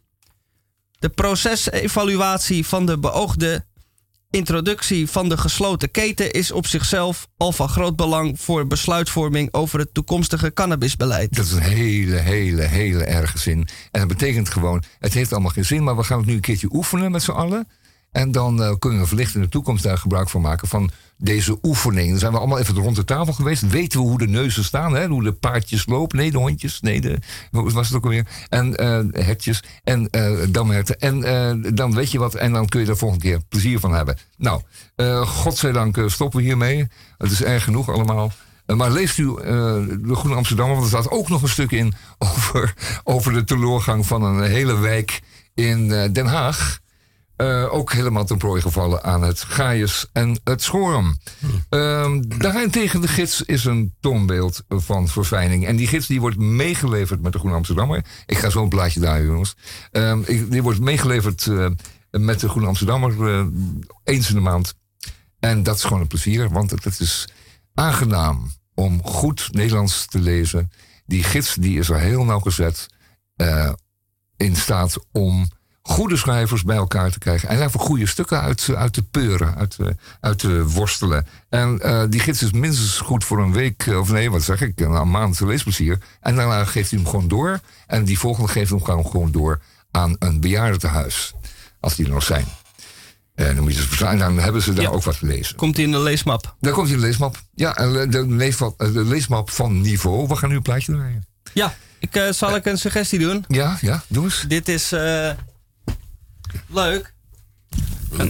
De 1.03 1.09
procesevaluatie 1.09 2.67
van 2.67 2.87
de 2.87 2.99
beoogde 2.99 3.65
introductie 4.31 5.09
van 5.09 5.29
de 5.29 5.37
gesloten 5.37 5.91
keten 5.91 6.31
is 6.31 6.53
op 6.53 6.67
zichzelf 6.67 7.29
al 7.37 7.53
van 7.53 7.69
groot 7.69 7.97
belang 7.97 8.41
voor 8.41 8.67
besluitvorming 8.67 9.49
over 9.53 9.79
het 9.79 9.95
toekomstige 9.95 10.53
cannabisbeleid. 10.53 11.37
Dat 11.37 11.45
is 11.45 11.53
een 11.53 11.61
hele, 11.61 12.17
hele, 12.17 12.63
hele 12.63 13.05
erge 13.05 13.39
zin. 13.39 13.69
En 13.91 14.01
dat 14.01 14.09
betekent 14.09 14.49
gewoon, 14.49 14.83
het 14.99 15.15
heeft 15.15 15.33
allemaal 15.33 15.51
geen 15.51 15.65
zin, 15.65 15.83
maar 15.83 15.97
we 15.97 16.03
gaan 16.03 16.19
het 16.19 16.27
nu 16.27 16.35
een 16.35 16.41
keertje 16.41 16.69
oefenen 16.73 17.11
met 17.11 17.23
z'n 17.23 17.31
allen. 17.31 17.69
En 18.13 18.33
dan 18.33 18.63
uh, 18.63 18.73
kunnen 18.79 19.01
we 19.01 19.09
wellicht 19.09 19.35
in 19.35 19.41
de 19.41 19.49
toekomst 19.49 19.83
daar 19.83 19.99
gebruik 19.99 20.29
van 20.29 20.41
maken 20.41 20.69
van 20.69 20.91
deze 21.17 21.59
oefening. 21.63 22.11
Dan 22.11 22.19
zijn 22.19 22.33
we 22.33 22.39
allemaal 22.39 22.59
even 22.59 22.75
rond 22.75 22.97
de 22.97 23.05
tafel 23.05 23.33
geweest. 23.33 23.69
Weten 23.69 24.01
we 24.01 24.07
hoe 24.07 24.19
de 24.19 24.29
neuzen 24.29 24.65
staan, 24.65 24.95
hè? 24.95 25.07
hoe 25.07 25.23
de 25.23 25.33
paardjes 25.33 25.87
lopen. 25.87 26.17
Nee, 26.19 26.31
de 26.31 26.39
hondjes. 26.39 26.81
Nee, 26.81 27.01
de, 27.01 27.19
wat 27.51 27.73
was 27.73 27.87
het 27.87 27.97
ook 27.97 28.05
alweer? 28.05 28.27
En 28.49 28.83
uh, 28.83 29.25
hertjes 29.25 29.63
en 29.85 30.09
uh, 30.11 30.39
damherten. 30.49 30.99
En 30.99 31.75
dan 31.75 31.95
weet 31.95 32.11
je 32.11 32.19
wat. 32.19 32.35
En 32.35 32.53
dan 32.53 32.67
kun 32.67 32.81
je 32.81 32.87
er 32.87 32.97
volgende 32.97 33.25
keer 33.25 33.41
plezier 33.49 33.81
van 33.81 33.95
hebben. 33.95 34.19
Nou, 34.37 34.61
godzijdank 35.27 35.99
stoppen 36.07 36.39
we 36.39 36.45
hiermee. 36.45 36.89
Het 37.19 37.31
is 37.31 37.43
erg 37.43 37.65
genoeg 37.65 37.89
allemaal. 37.89 38.33
maar 38.67 38.91
leest 38.91 39.19
u 39.19 39.35
de 39.35 40.15
Groene 40.15 40.37
Amsterdammer, 40.37 40.77
want 40.77 40.93
er 40.93 40.99
staat 40.99 41.13
ook 41.13 41.29
nog 41.29 41.43
een 41.43 41.49
stuk 41.49 41.71
in 41.71 41.95
over, 42.19 42.75
over 43.05 43.33
de 43.33 43.45
teleurgang 43.45 44.07
van 44.07 44.23
een 44.23 44.43
hele 44.43 44.79
wijk 44.79 45.21
in 45.55 45.89
Den 45.89 46.27
Haag. 46.27 46.81
Uh, 47.37 47.75
ook 47.75 47.93
helemaal 47.93 48.25
ten 48.25 48.39
prooi 48.39 48.61
gevallen 48.61 49.05
aan 49.05 49.23
het 49.23 49.41
Gaius 49.43 50.07
en 50.13 50.41
het 50.45 50.63
Schorum. 50.63 51.17
Uh, 51.71 52.17
daarentegen 52.21 53.01
de 53.01 53.09
gids 53.09 53.43
is 53.43 53.65
een 53.65 53.95
toonbeeld 54.01 54.63
van 54.69 55.09
verfijning. 55.09 55.67
En 55.67 55.77
die 55.77 55.87
gids 55.87 56.07
die 56.07 56.21
wordt 56.21 56.39
meegeleverd 56.39 57.23
met 57.23 57.33
de 57.33 57.39
Groene 57.39 57.57
Amsterdammer. 57.57 58.05
Ik 58.27 58.39
ga 58.39 58.51
zo 58.51 58.63
een 58.63 58.69
plaatje 58.69 59.01
daar, 59.01 59.25
jongens. 59.25 59.57
Uh, 59.93 60.19
die 60.49 60.63
wordt 60.63 60.81
meegeleverd 60.81 61.47
uh, 61.47 61.71
met 62.11 62.41
de 62.41 62.49
Groene 62.49 62.69
Amsterdammer 62.69 63.47
eens 64.05 64.29
in 64.29 64.35
de 64.35 64.41
maand. 64.41 64.75
En 65.41 65.63
dat 65.63 65.77
is 65.77 65.83
gewoon 65.83 66.01
een 66.01 66.07
plezier, 66.07 66.49
want 66.49 66.71
het, 66.71 67.01
is 67.01 67.29
aangenaam 67.75 68.51
om 68.75 69.03
goed 69.05 69.49
Nederlands 69.53 70.07
te 70.07 70.19
lezen. 70.19 70.71
Die 71.07 71.23
gids 71.23 71.55
die 71.55 71.79
is 71.79 71.89
er 71.89 71.99
heel 71.99 72.25
nauwgezet 72.25 72.87
in 74.37 74.57
staat 74.57 75.07
om 75.13 75.49
goede 75.83 76.17
schrijvers 76.17 76.63
bij 76.63 76.77
elkaar 76.77 77.11
te 77.11 77.19
krijgen. 77.19 77.49
En 77.49 77.59
daarvoor 77.59 77.81
goede 77.81 78.07
stukken 78.07 78.41
uit, 78.41 78.69
uit 78.75 78.93
te 78.93 79.03
peuren, 79.03 79.55
uit, 79.55 79.77
uit 80.21 80.39
te 80.39 80.67
worstelen. 80.67 81.27
En 81.49 81.81
uh, 81.83 82.03
die 82.09 82.21
gids 82.21 82.43
is 82.43 82.53
minstens 82.53 82.99
goed 82.99 83.25
voor 83.25 83.39
een 83.39 83.53
week, 83.53 83.87
of 83.87 84.11
nee, 84.11 84.31
wat 84.31 84.43
zeg 84.43 84.61
ik, 84.61 84.81
een 84.81 85.11
maand 85.11 85.41
leesplezier. 85.41 85.99
En 86.21 86.37
daarna 86.37 86.65
geeft 86.65 86.91
hij 86.91 86.99
hem 87.01 87.09
gewoon 87.09 87.29
door. 87.29 87.61
En 87.87 88.05
die 88.05 88.19
volgende 88.19 88.51
geeft 88.51 88.71
hem 88.71 88.85
gewoon 88.85 89.31
door 89.31 89.61
aan 89.91 90.17
een 90.19 90.41
bejaardentehuis. 90.41 91.33
Als 91.81 91.97
die 91.97 92.07
er 92.07 92.13
nog 92.13 92.23
zijn. 92.23 92.45
En 93.35 93.55
dan, 93.55 93.65
moet 93.65 93.75
je 93.75 93.87
dus, 93.89 94.01
en 94.01 94.19
dan 94.19 94.39
hebben 94.39 94.63
ze 94.63 94.73
daar 94.73 94.93
ook 94.93 95.03
wat 95.03 95.19
te 95.19 95.27
lezen. 95.27 95.57
Komt 95.57 95.77
hij 95.77 95.85
in 95.85 95.91
de 95.91 96.01
leesmap? 96.01 96.55
Daar 96.61 96.73
komt 96.73 96.87
hij 96.87 96.95
in 96.95 97.01
de 97.01 97.07
leesmap. 97.07 97.41
Ja, 97.55 97.73
de 98.07 98.25
leesmap, 98.29 98.79
de 98.79 99.05
leesmap 99.05 99.51
van 99.51 99.81
niveau. 99.81 100.29
We 100.29 100.37
gaan 100.37 100.49
nu 100.49 100.57
een 100.57 100.63
plaatje 100.63 100.93
draaien. 100.93 101.27
Ja, 101.53 101.75
ik, 101.99 102.17
uh, 102.17 102.33
zal 102.33 102.57
ik 102.57 102.67
een 102.67 102.79
suggestie 102.79 103.19
doen? 103.19 103.45
Ja, 103.49 103.79
ja, 103.81 104.03
doe 104.09 104.25
eens. 104.25 104.45
Dit 104.49 104.69
is... 104.69 104.93
Uh, 104.93 105.31
leuk. 106.69 107.15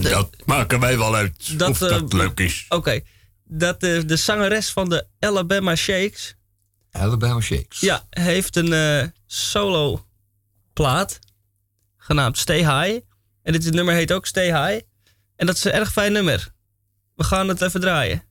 Dat 0.01 0.29
maken 0.45 0.79
wij 0.79 0.97
wel 0.97 1.15
uit 1.15 1.59
dat, 1.59 1.69
of 1.69 1.77
dat 1.77 2.13
uh, 2.13 2.19
leuk 2.19 2.39
is. 2.39 2.65
Oké. 2.65 2.75
Okay. 2.75 3.05
Dat 3.43 3.83
uh, 3.83 4.01
de 4.05 4.15
zangeres 4.15 4.69
van 4.69 4.89
de 4.89 5.07
Alabama 5.19 5.75
Shakes. 5.75 6.35
Alabama 6.91 7.39
Shakes. 7.39 7.79
Ja, 7.79 8.05
heeft 8.09 8.55
een 8.55 8.71
uh, 8.71 9.07
solo 9.25 10.05
plaat. 10.73 11.19
Genaamd 11.97 12.37
Stay 12.37 12.57
High. 12.57 12.99
En 13.43 13.53
dit 13.53 13.71
nummer 13.73 13.93
heet 13.93 14.11
ook 14.11 14.25
Stay 14.25 14.45
High. 14.45 14.85
En 15.35 15.45
dat 15.45 15.55
is 15.55 15.63
een 15.63 15.71
erg 15.71 15.91
fijn 15.91 16.11
nummer. 16.11 16.51
We 17.15 17.23
gaan 17.23 17.47
het 17.47 17.61
even 17.61 17.79
draaien. 17.79 18.23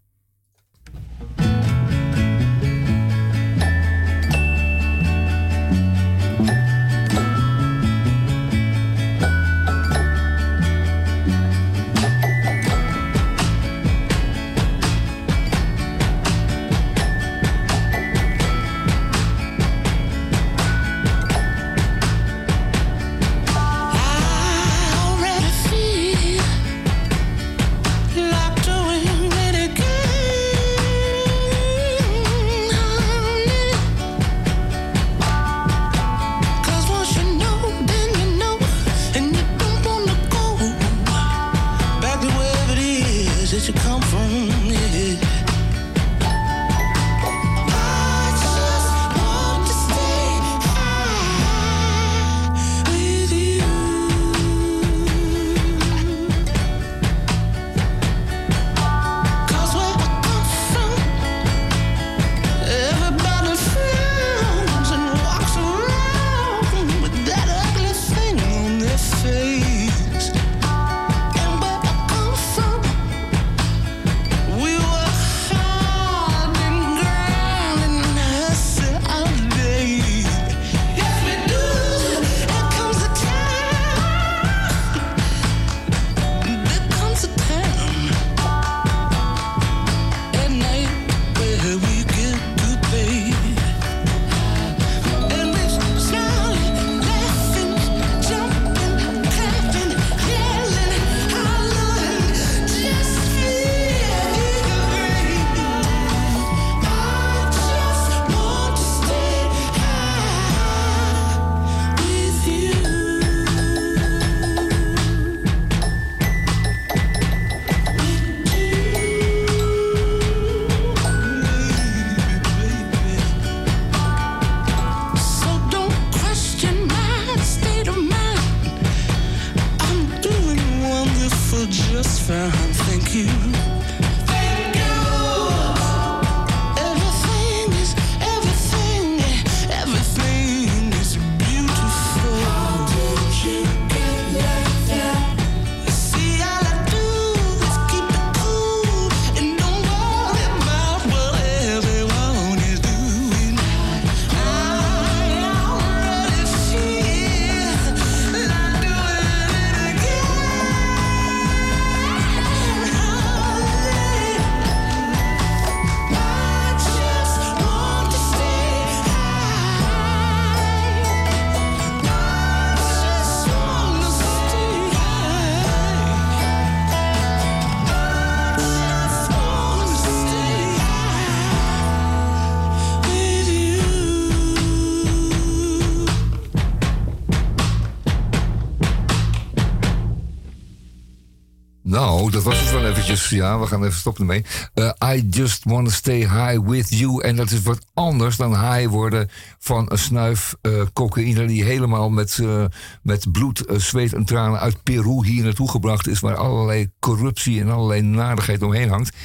Dat 192.33 192.42
was 192.42 192.61
het 192.61 192.71
wel 192.71 192.87
eventjes. 192.87 193.29
Ja, 193.29 193.59
we 193.59 193.66
gaan 193.66 193.85
even 193.85 193.99
stoppen 193.99 194.23
ermee. 194.23 194.45
Uh, 194.75 194.90
I 195.14 195.27
just 195.31 195.64
want 195.64 195.88
to 195.88 195.95
stay 195.95 196.18
high 196.18 196.68
with 196.68 196.88
you. 196.88 197.23
En 197.23 197.37
dat 197.37 197.51
is 197.51 197.62
wat 197.62 197.87
anders 197.95 198.37
dan 198.37 198.73
high 198.73 198.88
worden 198.88 199.29
van 199.59 199.87
een 199.88 199.99
snuif 199.99 200.55
uh, 200.62 200.83
cocaïne... 200.92 201.47
die 201.47 201.64
helemaal 201.64 202.11
met, 202.11 202.38
uh, 202.42 202.64
met 203.03 203.33
bloed, 203.33 203.64
zweet 203.68 204.12
en 204.12 204.25
tranen 204.25 204.61
uit 204.61 204.83
Peru 204.83 205.27
hier 205.27 205.45
naartoe 205.45 205.71
gebracht 205.71 206.09
is... 206.09 206.21
waar 206.21 206.37
allerlei 206.37 206.90
corruptie 207.01 207.61
en 207.61 207.71
allerlei 207.71 208.03
nadigheid 208.03 208.62
omheen 208.62 208.88
hangt. 208.88 209.16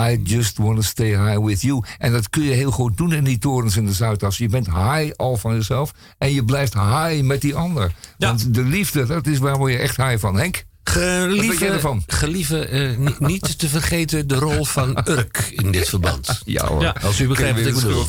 I 0.00 0.20
just 0.24 0.58
want 0.58 0.76
to 0.76 0.82
stay 0.82 1.08
high 1.08 1.44
with 1.44 1.60
you. 1.60 1.84
En 1.98 2.12
dat 2.12 2.30
kun 2.30 2.42
je 2.42 2.52
heel 2.52 2.70
goed 2.70 2.96
doen 2.96 3.12
in 3.12 3.24
die 3.24 3.38
torens 3.38 3.76
in 3.76 3.86
de 3.86 3.92
Zuidas. 3.92 4.38
Je 4.38 4.48
bent 4.48 4.66
high 4.66 5.12
al 5.16 5.36
van 5.36 5.54
jezelf 5.54 5.92
en 6.18 6.32
je 6.32 6.44
blijft 6.44 6.74
high 6.74 7.22
met 7.22 7.40
die 7.40 7.54
ander. 7.54 7.92
Ja. 8.18 8.28
Want 8.28 8.54
de 8.54 8.62
liefde, 8.62 9.06
dat 9.06 9.26
is 9.26 9.38
waar 9.38 9.58
word 9.58 9.72
je 9.72 9.78
echt 9.78 9.96
high 9.96 10.18
van. 10.18 10.36
Henk? 10.36 10.64
Gelieve, 10.84 12.00
gelieve 12.06 12.96
uh, 12.98 13.08
niet 13.28 13.58
te 13.58 13.68
vergeten 13.68 14.26
de 14.26 14.34
rol 14.34 14.64
van 14.64 14.98
Urk 15.04 15.48
in 15.50 15.70
dit 15.70 15.88
verband. 15.88 16.42
Ja 16.44 16.66
hoor. 16.66 16.92
Als 16.92 17.20
u 17.20 17.26
begrijpt 17.26 17.58
wat 17.58 17.68
ik 17.68 17.74
bedoel. 17.74 18.06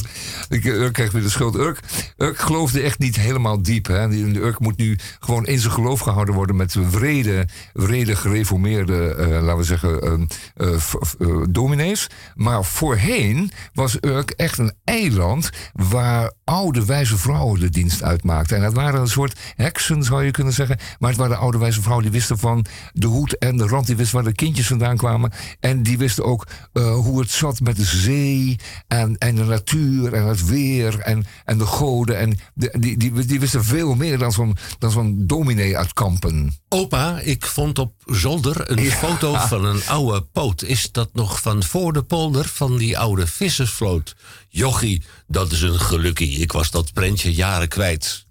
Ik, 0.50 0.66
Urk 0.66 0.94
krijgt 0.94 1.14
weer 1.14 1.22
de 1.22 1.30
schuld. 1.30 1.56
Urk, 1.56 1.80
Urk 2.18 2.40
geloofde 2.40 2.82
echt 2.82 3.00
niet 3.00 3.16
helemaal 3.16 3.62
diep. 3.62 3.88
Hè. 3.88 4.10
De 4.10 4.40
Urk 4.40 4.60
moet 4.60 4.78
nu 4.78 4.98
gewoon 5.20 5.46
in 5.46 5.60
zijn 5.60 5.74
geloof 5.74 6.00
gehouden 6.00 6.36
worden 6.36 6.56
met 6.56 6.76
vrede, 6.90 7.48
vrede 7.74 8.16
gereformeerde, 8.16 9.16
uh, 9.20 9.28
laten 9.28 9.58
we 9.58 9.64
zeggen, 9.64 10.28
uh, 11.20 11.44
dominees. 11.50 12.08
Maar 12.36 12.66
voorheen 12.66 13.52
was 13.74 13.98
Urk 14.02 14.30
echt 14.30 14.58
een 14.58 14.74
eiland 14.84 15.50
waar 15.74 16.32
oude 16.44 16.86
wijze 16.86 17.18
vrouwen 17.18 17.60
de 17.60 17.70
dienst 17.70 18.04
uitmaakten. 18.04 18.58
En 18.58 18.64
dat 18.64 18.74
waren 18.74 19.00
een 19.00 19.08
soort 19.08 19.40
heksen, 19.56 20.04
zou 20.04 20.24
je 20.24 20.32
kunnen 20.32 20.54
zeggen. 20.54 20.78
Maar 21.00 21.10
het 21.10 21.20
waren 21.20 21.38
oude 21.38 21.58
wijze 21.58 21.82
vrouwen 21.82 22.04
die 22.04 22.14
wisten 22.14 22.38
van 22.38 22.63
de 22.94 23.08
hoed 23.08 23.38
en 23.38 23.58
de 23.58 23.68
rand. 23.68 23.86
Die 23.86 23.96
wisten 23.96 24.16
waar 24.16 24.26
de 24.26 24.34
kindjes 24.34 24.68
vandaan 24.68 24.98
kwamen. 24.98 25.32
En 25.60 25.84
die 25.84 25.98
wisten 25.98 26.26
ook 26.26 26.48
uh, 26.74 26.96
hoe 26.96 27.20
het 27.20 27.32
zat 27.32 27.60
met 27.60 27.76
de 27.76 27.86
zee 27.86 28.56
en, 28.88 29.18
en 29.18 29.36
de 29.36 29.44
natuur 29.44 30.14
en 30.14 30.26
het 30.26 30.46
weer 30.46 31.00
en, 31.00 31.26
en 31.46 31.58
de 31.58 31.66
goden. 31.66 32.18
En 32.18 32.38
de, 32.54 32.76
die, 32.80 32.98
die, 32.98 33.26
die 33.26 33.40
wisten 33.40 33.64
veel 33.64 33.96
meer 33.96 34.18
dan 34.18 34.32
zo'n 34.32 34.58
zo'n 34.80 35.28
dominee 35.28 35.78
uit 35.78 35.94
Kampen. 35.94 36.58
Opa, 36.70 37.20
ik 37.20 37.46
vond 37.46 37.80
op 37.80 37.94
zolder 38.06 38.72
een 38.72 38.92
foto 38.92 39.34
van 39.34 39.66
een 39.66 39.82
oude 39.88 40.22
poot. 40.22 40.64
Is 40.64 40.92
dat 40.92 41.10
nog 41.14 41.42
van 41.42 41.64
voor 41.64 41.94
de 41.94 42.04
polder 42.04 42.46
van 42.46 42.78
die 42.78 42.98
oude 42.98 43.28
vissersvloot? 43.28 44.16
Jochie, 44.50 45.02
dat 45.28 45.52
is 45.52 45.62
een 45.62 45.80
gelukkie. 45.80 46.40
Ik 46.40 46.52
was 46.52 46.72
dat 46.72 46.94
prentje 46.94 47.34
jaren 47.34 47.68
kwijt. 47.68 48.26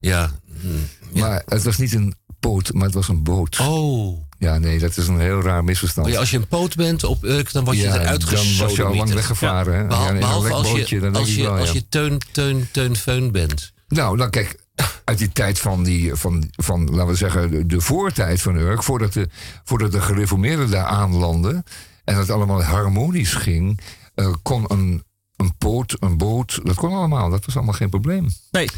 Ja. 0.00 0.30
Hm, 0.60 0.68
ja. 1.12 1.26
Maar 1.26 1.42
het 1.46 1.62
was 1.62 1.76
niet 1.76 1.92
een 1.94 2.14
poot, 2.48 2.72
maar 2.72 2.84
het 2.84 2.94
was 2.94 3.08
een 3.08 3.22
boot. 3.22 3.58
Oh. 3.60 4.24
Ja, 4.38 4.58
nee, 4.58 4.78
dat 4.78 4.96
is 4.96 5.08
een 5.08 5.20
heel 5.20 5.42
raar 5.42 5.64
misverstand. 5.64 6.16
als 6.16 6.30
je 6.30 6.36
een 6.36 6.46
poot 6.46 6.76
bent 6.76 7.04
op 7.04 7.24
Urk, 7.24 7.52
dan 7.52 7.64
word 7.64 7.76
je 7.76 7.82
ja, 7.82 8.00
eruit 8.00 8.30
Dan 8.30 8.56
was 8.58 8.76
je 8.76 8.82
al 8.82 8.94
lang 8.94 9.12
weggevaren. 9.12 9.74
Ja. 9.74 9.86
Behalve, 9.86 10.18
behalve 10.18 10.52
als, 10.52 10.70
bootje, 10.72 11.00
je, 11.00 11.10
als, 11.10 11.34
je, 11.34 11.42
wel, 11.42 11.56
als 11.56 11.72
je 11.72 11.88
teun, 11.88 12.20
teun, 12.32 12.68
teun, 12.72 12.96
feun 12.96 13.32
bent. 13.32 13.72
Nou, 13.88 14.16
dan 14.16 14.30
kijk, 14.30 14.60
uit 15.04 15.18
die 15.18 15.32
tijd 15.32 15.58
van, 15.58 15.84
die, 15.84 16.14
van, 16.14 16.50
van 16.50 16.90
laten 16.90 17.06
we 17.06 17.14
zeggen, 17.14 17.50
de, 17.50 17.66
de 17.66 17.80
voortijd 17.80 18.42
van 18.42 18.56
Urk, 18.56 18.82
voordat 18.82 19.12
de, 19.12 19.28
voordat 19.64 19.92
de 19.92 20.00
gereformeerden 20.00 20.70
daar 20.70 20.86
aanlanden 20.86 21.64
en 22.04 22.16
het 22.16 22.30
allemaal 22.30 22.62
harmonisch 22.62 23.34
ging, 23.34 23.80
uh, 24.14 24.34
kon 24.42 24.64
een, 24.68 25.04
een 25.36 25.56
poot, 25.56 25.96
een 26.00 26.16
boot, 26.16 26.60
dat 26.62 26.76
kon 26.76 26.92
allemaal. 26.92 27.30
Dat 27.30 27.44
was 27.44 27.56
allemaal 27.56 27.74
geen 27.74 27.90
probleem. 27.90 28.28
Nee. 28.50 28.68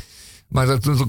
Maar 0.48 0.66
dat, 0.66 0.84
dan 0.84 1.06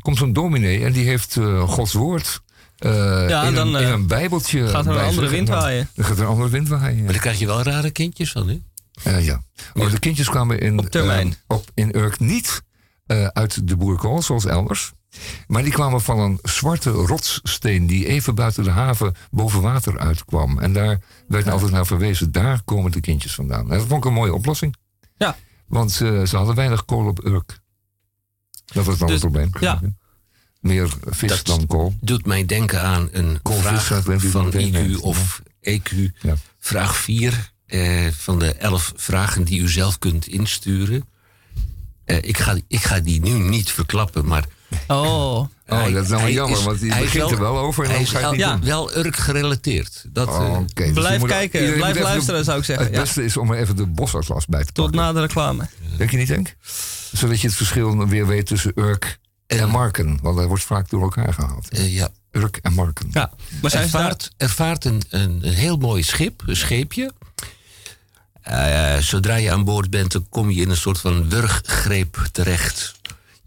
komt 0.00 0.16
zo'n 0.16 0.32
dominee 0.32 0.84
en 0.84 0.92
die 0.92 1.04
heeft 1.04 1.36
uh, 1.36 1.62
Gods 1.62 1.92
woord. 1.92 2.42
Uh, 2.78 3.28
ja, 3.28 3.42
in, 3.42 3.54
dan, 3.54 3.74
een, 3.74 3.82
in, 3.82 3.88
een, 3.88 4.06
bijbeltje. 4.06 4.68
Gaat 4.68 4.86
er 4.86 4.92
een 4.92 5.04
andere 5.04 5.28
wind 5.28 5.48
waaien. 5.48 5.88
Dan 5.94 6.04
gaat 6.04 6.16
er 6.16 6.22
een 6.22 6.28
andere 6.28 6.48
wind 6.48 6.68
waaien. 6.68 7.02
Maar 7.04 7.12
dan 7.12 7.20
krijg 7.20 7.38
je 7.38 7.46
wel 7.46 7.62
rare 7.62 7.90
kindjes 7.90 8.32
van, 8.32 8.48
hè? 8.48 8.58
Uh, 9.06 9.24
ja. 9.24 9.42
Maar 9.74 9.90
de 9.90 9.98
kindjes 9.98 10.28
kwamen 10.28 10.60
in, 10.60 10.78
op, 10.78 10.86
termijn. 10.86 11.34
op 11.46 11.70
in 11.74 11.96
Urk 11.96 12.18
niet 12.18 12.62
uit 13.32 13.68
de 13.68 13.76
boerkool, 13.76 14.22
zoals 14.22 14.46
elders. 14.46 14.92
Maar 15.46 15.62
die 15.62 15.72
kwamen 15.72 16.00
van 16.00 16.18
een 16.18 16.38
zwarte 16.42 16.90
rotssteen 16.90 17.86
die 17.86 18.06
even 18.06 18.34
buiten 18.34 18.64
de 18.64 18.70
haven 18.70 19.14
boven 19.30 19.60
water 19.60 19.98
uitkwam. 19.98 20.58
En 20.58 20.72
daar 20.72 21.00
werd 21.28 21.44
ja. 21.44 21.50
altijd 21.50 21.70
naar 21.70 21.86
verwezen. 21.86 22.32
Daar 22.32 22.62
komen 22.64 22.90
de 22.90 23.00
kindjes 23.00 23.34
vandaan. 23.34 23.70
En 23.70 23.78
dat 23.78 23.86
vond 23.86 24.04
ik 24.04 24.10
een 24.10 24.16
mooie 24.16 24.34
oplossing. 24.34 24.76
Ja. 25.16 25.36
Want 25.66 25.92
ze 25.92 26.28
hadden 26.30 26.54
weinig 26.54 26.84
kool 26.84 27.06
op 27.06 27.24
Urk. 27.24 27.60
Dat 28.72 28.84
was 28.84 28.98
dan 28.98 29.08
dus, 29.08 29.22
het 29.22 29.30
probleem. 29.30 29.50
Ja. 29.60 29.80
Meer 30.60 30.88
vis 31.06 31.28
dat 31.28 31.46
dan 31.46 31.66
kool. 31.66 31.94
doet 32.00 32.26
mij 32.26 32.46
denken 32.46 32.82
aan 32.82 33.08
een 33.12 33.38
vraag 33.42 34.02
van 34.16 34.52
IQ 34.54 35.00
of 35.00 35.42
EQ. 35.60 35.90
Ja. 36.20 36.36
Vraag 36.58 36.96
4 36.96 37.52
eh, 37.66 38.06
van 38.10 38.38
de 38.38 38.54
11 38.54 38.92
vragen 38.96 39.44
die 39.44 39.60
u 39.60 39.68
zelf 39.68 39.98
kunt 39.98 40.26
insturen. 40.26 41.04
Eh, 42.04 42.16
ik, 42.16 42.38
ga, 42.38 42.56
ik 42.68 42.82
ga 42.82 43.00
die 43.00 43.20
nu 43.20 43.30
niet 43.30 43.70
verklappen, 43.70 44.26
maar... 44.26 44.44
Oh, 44.86 45.46
oh 45.72 45.92
dat 45.92 46.02
is 46.04 46.08
nou 46.08 46.30
jammer, 46.30 46.62
want 46.62 46.80
die 46.80 46.88
begint 46.88 47.12
wel, 47.12 47.30
er 47.30 47.40
wel 47.40 47.58
over. 47.58 47.84
En 47.84 47.90
hij 47.90 48.00
is 48.00 48.12
wel, 48.12 48.34
ja. 48.34 48.58
wel 48.58 48.96
Urk 48.96 49.16
gerelateerd. 49.16 50.04
Dat, 50.08 50.28
oh, 50.28 50.34
eh, 50.34 50.58
okay. 50.58 50.86
dus 50.86 50.92
blijf 50.92 51.22
kijken, 51.22 51.74
blijf 51.74 52.00
luisteren 52.00 52.44
zou 52.44 52.58
ik 52.58 52.64
zeggen. 52.64 52.86
Het 52.86 52.94
beste 52.94 53.24
is 53.24 53.36
om 53.36 53.50
er 53.50 53.58
even 53.58 53.76
de 53.76 53.86
bosatlas 53.86 54.46
bij 54.46 54.64
te 54.64 54.72
pakken. 54.72 54.92
Tot 54.92 54.94
na 54.94 55.12
de 55.12 55.20
reclame. 55.20 55.68
Denk 55.96 56.10
je 56.10 56.16
niet, 56.16 56.28
Denk? 56.28 56.54
Zodat 57.12 57.40
je 57.40 57.46
het 57.46 57.56
verschil 57.56 58.06
weer 58.06 58.26
weet 58.26 58.46
tussen 58.46 58.72
Urk 58.74 59.18
en 59.46 59.68
Marken. 59.68 60.18
Want 60.22 60.36
dat 60.36 60.46
wordt 60.46 60.64
vaak 60.64 60.90
door 60.90 61.02
elkaar 61.02 61.34
gehaald. 61.34 61.78
Uh, 61.78 61.94
ja. 61.94 62.08
Urk 62.30 62.58
en 62.62 62.72
Marken. 62.72 63.08
Ja, 63.12 63.30
maar 63.62 63.70
zij 63.70 63.82
ervaart, 63.82 64.30
ervaart 64.36 64.84
een, 64.84 65.02
een, 65.08 65.38
een, 65.42 65.52
heel 65.52 65.76
mooi 65.76 66.02
schip, 66.02 66.42
een 66.46 66.56
scheepje. 66.56 67.12
Uh, 68.50 68.96
zodra 68.96 69.34
je 69.34 69.50
aan 69.50 69.64
boord 69.64 69.90
bent, 69.90 70.12
dan 70.12 70.26
kom 70.28 70.50
je 70.50 70.60
in 70.60 70.70
een 70.70 70.76
soort 70.76 71.00
van 71.00 71.28
wurggreep 71.28 72.28
terecht. 72.32 72.99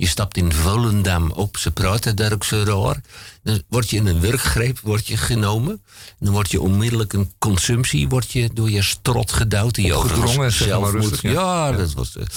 Je 0.04 0.10
stapt 0.10 0.38
in 0.38 0.54
Volendam 0.54 1.32
op, 1.32 1.58
ze 1.58 1.72
praten 1.72 2.16
daar 2.16 2.34
ook 2.34 2.44
zo 2.44 2.64
raar. 2.64 3.02
Dan 3.44 3.62
word 3.68 3.90
je 3.90 3.98
in 3.98 4.08
een 4.08 4.20
wurggreep 4.20 4.80
word 4.80 5.08
je 5.08 5.18
genomen. 5.18 5.82
Dan 6.20 6.34
word 6.34 6.52
je 6.52 6.62
onmiddellijk 6.62 7.14
een 7.14 7.34
consumptie, 7.40 8.10
word 8.10 8.32
je 8.32 8.50
door 8.54 8.70
je 8.70 8.82
strot 8.82 9.32
gedouwd. 9.32 9.76
Die 9.76 9.86
je 9.86 10.50
zelf 10.50 10.94
moet. 10.94 11.22
Ja, 11.22 11.32
ja, 11.32 11.72
dat 11.72 11.94
was 11.94 12.14
het. 12.14 12.36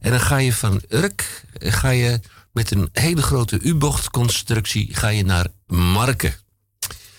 En 0.00 0.10
dan 0.10 0.20
ga 0.20 0.36
je 0.36 0.52
van 0.52 0.82
Urk, 0.88 1.44
ga 1.58 1.88
je 1.88 2.20
met 2.52 2.70
een 2.70 2.88
hele 2.92 3.22
grote 3.22 3.58
U-bochtconstructie 3.60 4.88
ga 4.94 5.08
je 5.08 5.24
naar 5.24 5.46
Marken. 5.66 6.34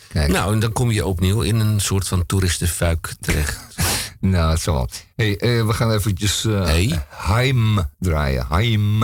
Kijk. 0.08 0.32
Nou, 0.32 0.54
en 0.54 0.60
dan 0.60 0.72
kom 0.72 0.92
je 0.92 1.06
opnieuw 1.06 1.42
in 1.42 1.60
een 1.60 1.82
soort 1.82 2.08
van 2.08 2.26
toeristenfuik 2.26 3.14
terecht. 3.20 3.60
nou, 4.20 4.52
het 4.52 4.62
zal 4.62 4.74
wel. 4.74 4.90
hey, 5.16 5.42
uh, 5.42 5.66
we 5.66 5.74
gaan 5.74 5.92
eventjes 5.92 6.44
uh, 6.44 6.64
hey. 6.64 7.06
Heim 7.10 7.90
draaien. 8.00 8.46
Heim. 8.50 9.04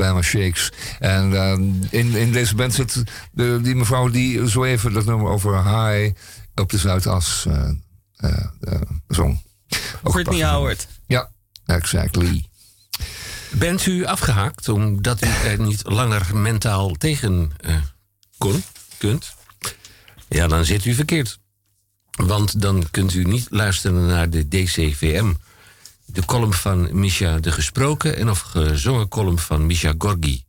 Alabama 0.00 0.22
Shakes. 0.22 0.72
En 0.98 1.34
ehm, 1.34 1.62
in, 1.90 2.14
in 2.14 2.32
deze 2.32 2.54
band 2.54 2.74
zit 2.74 3.02
de, 3.32 3.58
die 3.62 3.74
mevrouw 3.74 4.08
die 4.08 4.48
zo 4.48 4.64
even 4.64 4.92
dat 4.92 5.04
nummer 5.04 5.30
over 5.30 5.64
high 5.64 6.14
op 6.54 6.70
de 6.70 6.78
Zuidas 6.78 7.46
eh, 7.46 7.70
eh, 8.16 8.46
eh, 8.60 8.80
zong. 9.08 9.42
Courtney 10.02 10.44
Howard. 10.44 10.86
Ja, 11.06 11.30
exactly. 11.66 12.44
Bent 13.50 13.86
u 13.86 14.04
afgehaakt 14.04 14.68
omdat 14.68 15.24
u 15.24 15.28
er 15.44 15.60
niet 15.60 15.82
langer 15.84 16.36
mentaal 16.36 16.90
tegen 16.90 17.52
kunt? 18.98 19.34
Ja, 20.28 20.46
dan 20.46 20.64
zit 20.64 20.84
u 20.84 20.94
verkeerd. 20.94 21.38
Want 22.10 22.60
dan 22.60 22.86
kunt 22.90 23.14
u 23.14 23.24
niet 23.24 23.46
luisteren 23.50 24.06
naar 24.06 24.30
de 24.30 24.48
DCVM 24.48 25.32
de 26.12 26.24
column 26.24 26.52
van 26.52 27.00
Misha 27.00 27.38
de 27.38 27.52
gesproken 27.52 28.16
en 28.16 28.30
of 28.30 28.40
gezongen 28.40 29.08
column 29.08 29.38
van 29.38 29.66
Misha 29.66 29.94
Gorgi. 29.98 30.44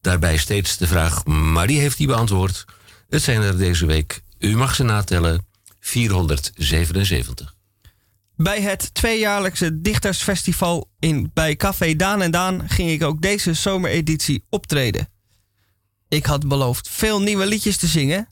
Daarbij 0.00 0.36
steeds 0.36 0.76
de 0.76 0.86
vraag, 0.86 1.24
maar 1.24 1.66
die 1.66 1.78
heeft 1.78 1.96
die 1.96 2.06
beantwoord. 2.06 2.64
Het 3.08 3.22
zijn 3.22 3.42
er 3.42 3.58
deze 3.58 3.86
week, 3.86 4.22
u 4.38 4.56
mag 4.56 4.74
ze 4.74 4.82
natellen, 4.82 5.46
477. 5.80 7.54
Bij 8.36 8.60
het 8.60 8.94
tweejaarlijkse 8.94 9.80
Dichtersfestival 9.80 10.90
in, 10.98 11.30
bij 11.34 11.56
Café 11.56 11.96
Daan 11.96 12.22
en 12.22 12.30
Daan 12.30 12.68
ging 12.68 12.90
ik 12.90 13.02
ook 13.02 13.22
deze 13.22 13.54
zomereditie 13.54 14.44
optreden. 14.48 15.08
Ik 16.08 16.26
had 16.26 16.48
beloofd 16.48 16.88
veel 16.88 17.22
nieuwe 17.22 17.46
liedjes 17.46 17.76
te 17.76 17.86
zingen. 17.86 18.28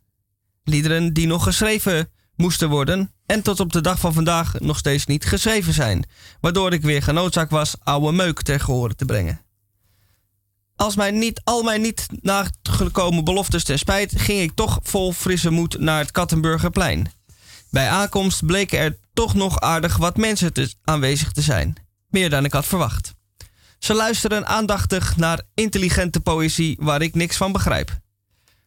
Liederen 0.64 1.12
die 1.12 1.26
nog 1.26 1.42
geschreven 1.42 2.10
moesten 2.37 2.68
worden 2.68 3.12
en 3.26 3.43
tot 3.43 3.61
op 3.61 3.72
de 3.72 3.80
dag 3.80 3.99
van 3.99 4.12
vandaag 4.12 4.61
nog 4.61 4.78
steeds 4.78 5.07
niet 5.07 5.24
geschreven 5.24 5.72
zijn, 5.72 6.07
waardoor 6.41 6.72
ik 6.72 6.82
weer 6.82 7.03
genoodzaakt 7.03 7.51
was 7.51 7.74
oude 7.82 8.12
meuk 8.12 8.43
ter 8.43 8.61
gehoor 8.61 8.95
te 8.95 9.05
brengen. 9.05 9.41
Als 10.76 10.97
mij 10.97 11.11
niet, 11.11 11.41
al 11.45 11.62
mijn 11.62 11.80
niet 11.80 12.07
nagekomen 12.20 13.24
beloftes 13.24 13.64
ten 13.64 13.78
spijt, 13.78 14.12
ging 14.16 14.41
ik 14.41 14.53
toch 14.55 14.78
vol 14.82 15.12
frisse 15.12 15.51
moed 15.51 15.78
naar 15.78 15.99
het 15.99 16.11
Kattenburgerplein. 16.11 17.12
Bij 17.70 17.89
aankomst 17.89 18.47
bleken 18.47 18.78
er 18.78 18.97
toch 19.12 19.35
nog 19.35 19.61
aardig 19.61 19.97
wat 19.97 20.16
mensen 20.16 20.53
aanwezig 20.85 21.32
te 21.32 21.43
zijn, 21.43 21.76
meer 22.09 22.30
dan 22.30 22.45
ik 22.45 22.53
had 22.53 22.66
verwacht. 22.66 23.14
Ze 23.78 23.95
luisteren 23.95 24.47
aandachtig 24.47 25.16
naar 25.16 25.43
intelligente 25.55 26.20
poëzie 26.20 26.76
waar 26.80 27.03
ik 27.03 27.14
niks 27.14 27.37
van 27.37 27.53
begrijp. 27.53 28.03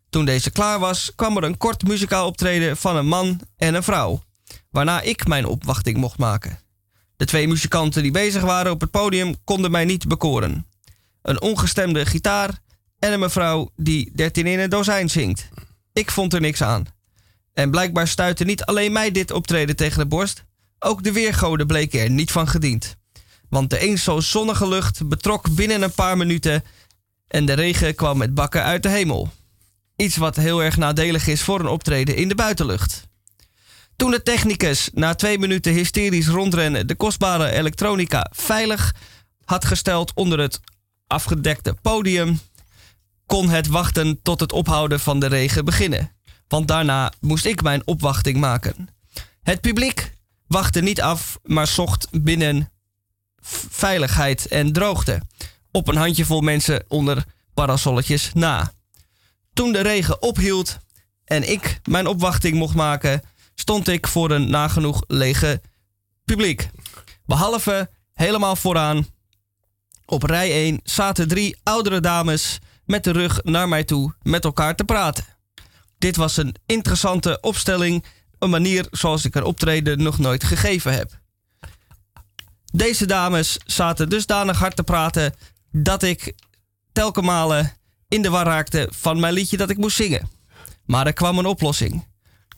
Toen 0.10 0.26
deze 0.26 0.52
klaar 0.52 0.80
was, 0.80 1.12
kwam 1.16 1.38
er 1.38 1.44
een 1.44 1.58
kort 1.58 1.88
muzikaal 1.88 2.28
optreden 2.28 2.78
van 2.78 2.96
een 2.96 3.08
man 3.08 3.40
en 3.58 3.74
een 3.74 3.84
vrouw, 3.84 4.22
waarna 4.70 5.02
ik 5.02 5.28
mijn 5.28 5.46
opwachting 5.46 5.98
mocht 5.98 6.18
maken. 6.18 6.60
De 7.16 7.26
twee 7.26 7.48
muzikanten 7.48 8.02
die 8.02 8.12
bezig 8.12 8.42
waren 8.42 8.72
op 8.72 8.82
het 8.82 8.92
podium 8.92 9.44
konden 9.44 9.72
mij 9.72 9.86
niet 9.86 10.08
bekoren. 10.08 10.68
Een 11.22 11.42
ongestemde 11.42 12.06
gitaar 12.06 12.60
en 13.00 13.14
een 13.14 13.20
mevrouw 13.20 13.70
die 13.76 14.12
13 14.16 14.48
in 14.48 14.60
een 14.60 14.70
dozijn 14.70 15.10
zingt. 15.10 15.50
Ik 15.94 16.12
vond 16.12 16.34
er 16.34 16.42
niks 16.42 16.62
aan. 16.62 16.86
En 17.54 17.72
blijkbaar 17.72 18.08
stuitte 18.08 18.44
niet 18.44 18.64
alleen 18.64 18.92
mij 18.92 19.12
dit 19.12 19.32
optreden 19.32 19.76
tegen 19.76 20.00
de 20.00 20.06
borst, 20.06 20.44
ook 20.80 21.04
de 21.04 21.12
weergoden 21.12 21.68
bleken 21.68 22.00
er 22.00 22.10
niet 22.10 22.32
van 22.32 22.48
gediend. 22.48 22.96
Want 23.50 23.70
de 23.70 23.80
eens 23.80 24.04
zo 24.04 24.20
zonnige 24.20 24.68
lucht 24.68 25.08
betrok 25.08 25.56
binnen 25.56 25.82
een 25.82 25.92
paar 25.92 26.18
minuten 26.18 26.64
en 27.28 27.46
de 27.46 27.54
regen 27.54 27.96
kwam 27.96 28.18
met 28.18 28.34
bakken 28.34 28.64
uit 28.64 28.84
de 28.84 28.90
hemel. 28.90 29.32
Iets 29.98 30.18
wat 30.18 30.36
heel 30.36 30.64
erg 30.64 30.78
nadelig 30.78 31.28
is 31.28 31.42
voor 31.42 31.60
een 31.60 31.68
optreden 31.68 32.16
in 32.16 32.28
de 32.28 32.36
buitenlucht. 32.36 33.08
Toen 33.96 34.12
de 34.12 34.24
technicus 34.24 34.90
na 34.94 35.16
twee 35.16 35.40
minuten 35.40 35.74
hysterisch 35.74 36.28
rondrennen 36.28 36.88
de 36.88 36.96
kostbare 36.96 37.52
elektronica 37.52 38.32
veilig 38.36 38.96
had 39.46 39.66
gesteld 39.66 40.12
onder 40.14 40.40
het 40.40 40.60
afgedekte 41.08 41.76
podium, 41.82 42.40
kon 43.26 43.50
het 43.50 43.68
wachten 43.68 44.22
tot 44.22 44.40
het 44.40 44.52
ophouden 44.52 45.00
van 45.00 45.20
de 45.20 45.28
regen 45.28 45.66
beginnen. 45.66 46.12
Want 46.48 46.68
daarna 46.68 47.12
moest 47.20 47.46
ik 47.46 47.62
mijn 47.62 47.82
opwachting 47.86 48.38
maken. 48.38 48.88
Het 49.44 49.62
publiek 49.62 50.14
wachtte 50.48 50.82
niet 50.82 51.02
af, 51.02 51.40
maar 51.44 51.68
zocht 51.68 52.08
binnen 52.12 52.72
veiligheid 53.70 54.48
en 54.48 54.74
droogte 54.74 55.22
op 55.72 55.88
een 55.88 55.96
handjevol 55.96 56.42
mensen 56.42 56.84
onder 56.88 57.24
parasolletjes 57.54 58.32
na. 58.34 58.76
Toen 59.58 59.72
de 59.72 59.82
regen 59.82 60.22
ophield 60.22 60.78
en 61.26 61.52
ik 61.52 61.80
mijn 61.90 62.08
opwachting 62.08 62.56
mocht 62.56 62.76
maken, 62.76 63.22
stond 63.56 63.88
ik 63.88 64.08
voor 64.08 64.32
een 64.32 64.50
nagenoeg 64.50 65.04
lege 65.08 65.62
publiek. 66.26 66.70
Behalve 67.26 67.90
helemaal 68.14 68.56
vooraan, 68.56 69.08
op 70.06 70.24
rij 70.24 70.52
1, 70.52 70.80
zaten 70.84 71.28
drie 71.28 71.58
oudere 71.64 72.00
dames 72.00 72.60
met 72.86 73.04
de 73.04 73.12
rug 73.12 73.44
naar 73.44 73.68
mij 73.68 73.84
toe 73.84 74.14
met 74.22 74.44
elkaar 74.44 74.76
te 74.76 74.84
praten. 74.84 75.26
Dit 75.98 76.16
was 76.16 76.38
een 76.38 76.56
interessante 76.66 77.38
opstelling, 77.42 78.06
een 78.40 78.50
manier 78.50 78.88
zoals 78.92 79.26
ik 79.26 79.36
een 79.36 79.44
optreden 79.44 80.04
nog 80.04 80.18
nooit 80.18 80.44
gegeven 80.44 80.94
heb. 80.94 81.20
Deze 82.74 83.06
dames 83.06 83.58
zaten 83.66 84.10
dusdanig 84.10 84.60
hard 84.60 84.76
te 84.76 84.84
praten 84.84 85.34
dat 85.72 86.04
ik 86.04 86.34
telkens 86.92 87.26
malen 87.26 87.78
in 88.08 88.22
de 88.22 88.30
war 88.30 88.46
raakte 88.46 88.90
van 88.92 89.20
mijn 89.20 89.34
liedje 89.34 89.58
dat 89.58 89.70
ik 89.70 89.78
moest 89.78 89.96
zingen. 89.96 90.30
Maar 90.86 91.06
er 91.06 91.14
kwam 91.14 91.38
een 91.38 91.46
oplossing. 91.46 92.08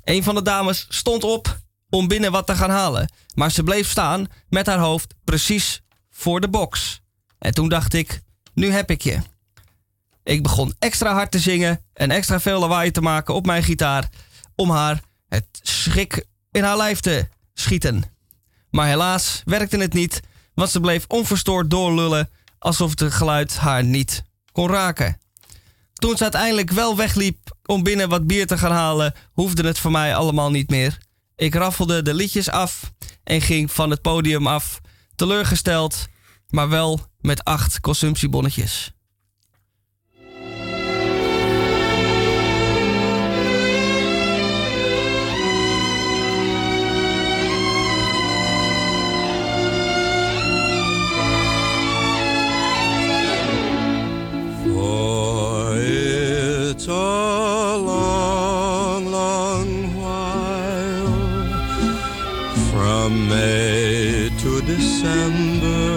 Een 0.04 0.24
van 0.24 0.36
de 0.36 0.42
dames 0.42 0.86
stond 0.90 1.24
op 1.24 1.60
om 1.90 2.08
binnen 2.08 2.32
wat 2.32 2.48
te 2.48 2.56
gaan 2.56 2.70
halen, 2.70 3.12
maar 3.36 3.52
ze 3.52 3.64
bleef 3.64 3.90
staan 3.90 4.28
met 4.50 4.66
haar 4.66 4.80
hoofd 4.80 5.14
precies 5.24 5.82
voor 6.10 6.42
de 6.42 6.50
box. 6.50 7.02
En 7.40 7.54
toen 7.54 7.70
dacht 7.70 7.94
ik, 7.94 8.22
nu 8.54 8.72
heb 8.72 8.92
ik 8.92 9.02
je. 9.02 9.20
Ik 10.24 10.44
begon 10.44 10.74
extra 10.80 11.14
hard 11.14 11.32
te 11.32 11.40
zingen 11.40 11.82
en 11.94 12.12
extra 12.12 12.40
veel 12.40 12.60
lawaai 12.60 12.92
te 12.92 13.02
maken 13.02 13.34
op 13.34 13.46
mijn 13.46 13.64
gitaar 13.64 14.10
om 14.56 14.70
haar 14.70 15.02
het 15.28 15.46
schrik 15.62 16.26
in 16.52 16.64
haar 16.64 16.78
lijf 16.78 17.00
te 17.00 17.28
schieten. 17.54 18.04
Maar 18.70 18.88
helaas 18.88 19.42
werkte 19.46 19.78
het 19.78 19.94
niet, 19.94 20.20
want 20.54 20.70
ze 20.70 20.80
bleef 20.80 21.06
onverstoord 21.08 21.70
doorlullen 21.70 22.30
alsof 22.60 23.00
het 23.00 23.14
geluid 23.14 23.58
haar 23.58 23.84
niet 23.84 24.24
kon 24.52 24.70
raken. 24.70 25.18
Toen 26.00 26.18
ze 26.18 26.24
uiteindelijk 26.24 26.72
wel 26.72 26.96
wegliep 26.96 27.38
om 27.66 27.84
binnen 27.84 28.10
wat 28.10 28.28
bier 28.28 28.48
te 28.48 28.58
gaan 28.58 28.72
halen, 28.72 29.14
hoefde 29.34 29.68
het 29.68 29.80
voor 29.80 29.92
mij 29.92 30.16
allemaal 30.16 30.52
niet 30.52 30.70
meer. 30.70 30.98
Ik 31.36 31.56
raffelde 31.56 32.02
de 32.02 32.14
liedjes 32.14 32.50
af 32.50 32.92
en 33.24 33.42
ging 33.42 33.72
van 33.72 33.90
het 33.90 34.02
podium 34.02 34.48
af, 34.48 34.80
teleurgesteld, 35.16 36.08
maar 36.50 36.70
wel 36.70 37.00
met 37.20 37.44
acht 37.44 37.80
consumptiebonnetjes. 37.80 38.92
It's 56.80 56.88
a 56.88 57.78
long, 57.92 59.12
long 59.12 59.94
while. 60.00 61.12
From 62.72 63.28
May 63.28 64.30
to 64.40 64.62
December, 64.62 65.92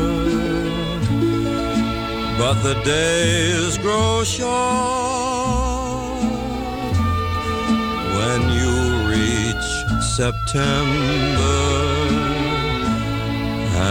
but 2.36 2.56
the 2.66 2.74
days 2.82 3.78
grow 3.78 4.24
short. 4.24 4.50
When 8.16 8.40
you 8.58 8.74
reach 9.14 9.68
September 10.02 11.62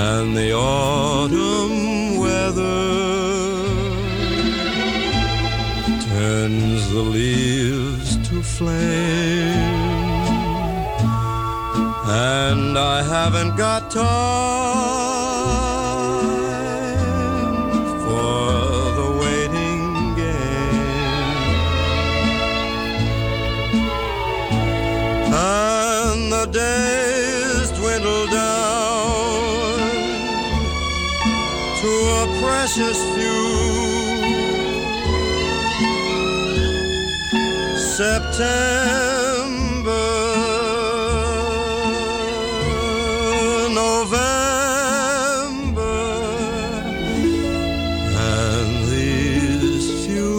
and 0.03 0.35
the 0.35 0.51
autumn 0.51 2.19
weather 2.19 3.20
turns 6.21 6.81
the 6.91 7.01
leaves 7.17 8.09
to 8.27 8.35
flame. 8.43 9.79
And 12.53 12.77
I 12.77 12.97
haven't 13.15 13.53
got 13.55 13.81
time 13.89 14.01
for 18.05 18.51
the 18.99 19.09
waiting 19.23 19.83
game. 20.21 20.93
And 25.33 26.21
the 26.35 26.45
days 26.63 27.67
dwindle 27.79 28.27
down 28.27 29.79
to 31.81 31.91
a 32.21 32.23
precious 32.43 32.99
few. 33.15 33.50
September, 38.01 38.49
November, 43.69 44.41
and 48.17 48.69
these 48.89 49.85
few 50.07 50.33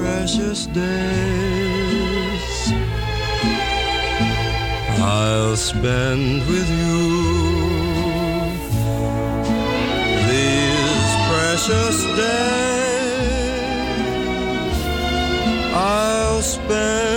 precious 0.00 0.66
days 0.66 2.54
I'll 4.98 5.54
spend 5.54 6.44
with 6.48 6.68
you. 6.68 6.98
These 10.32 11.12
precious 11.30 11.98
days 12.16 12.85
spend 16.46 17.15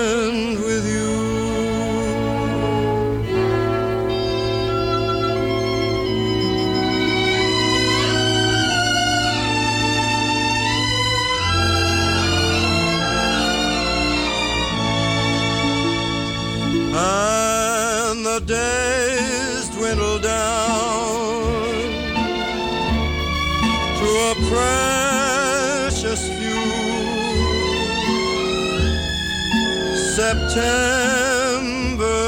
September, 30.60 32.20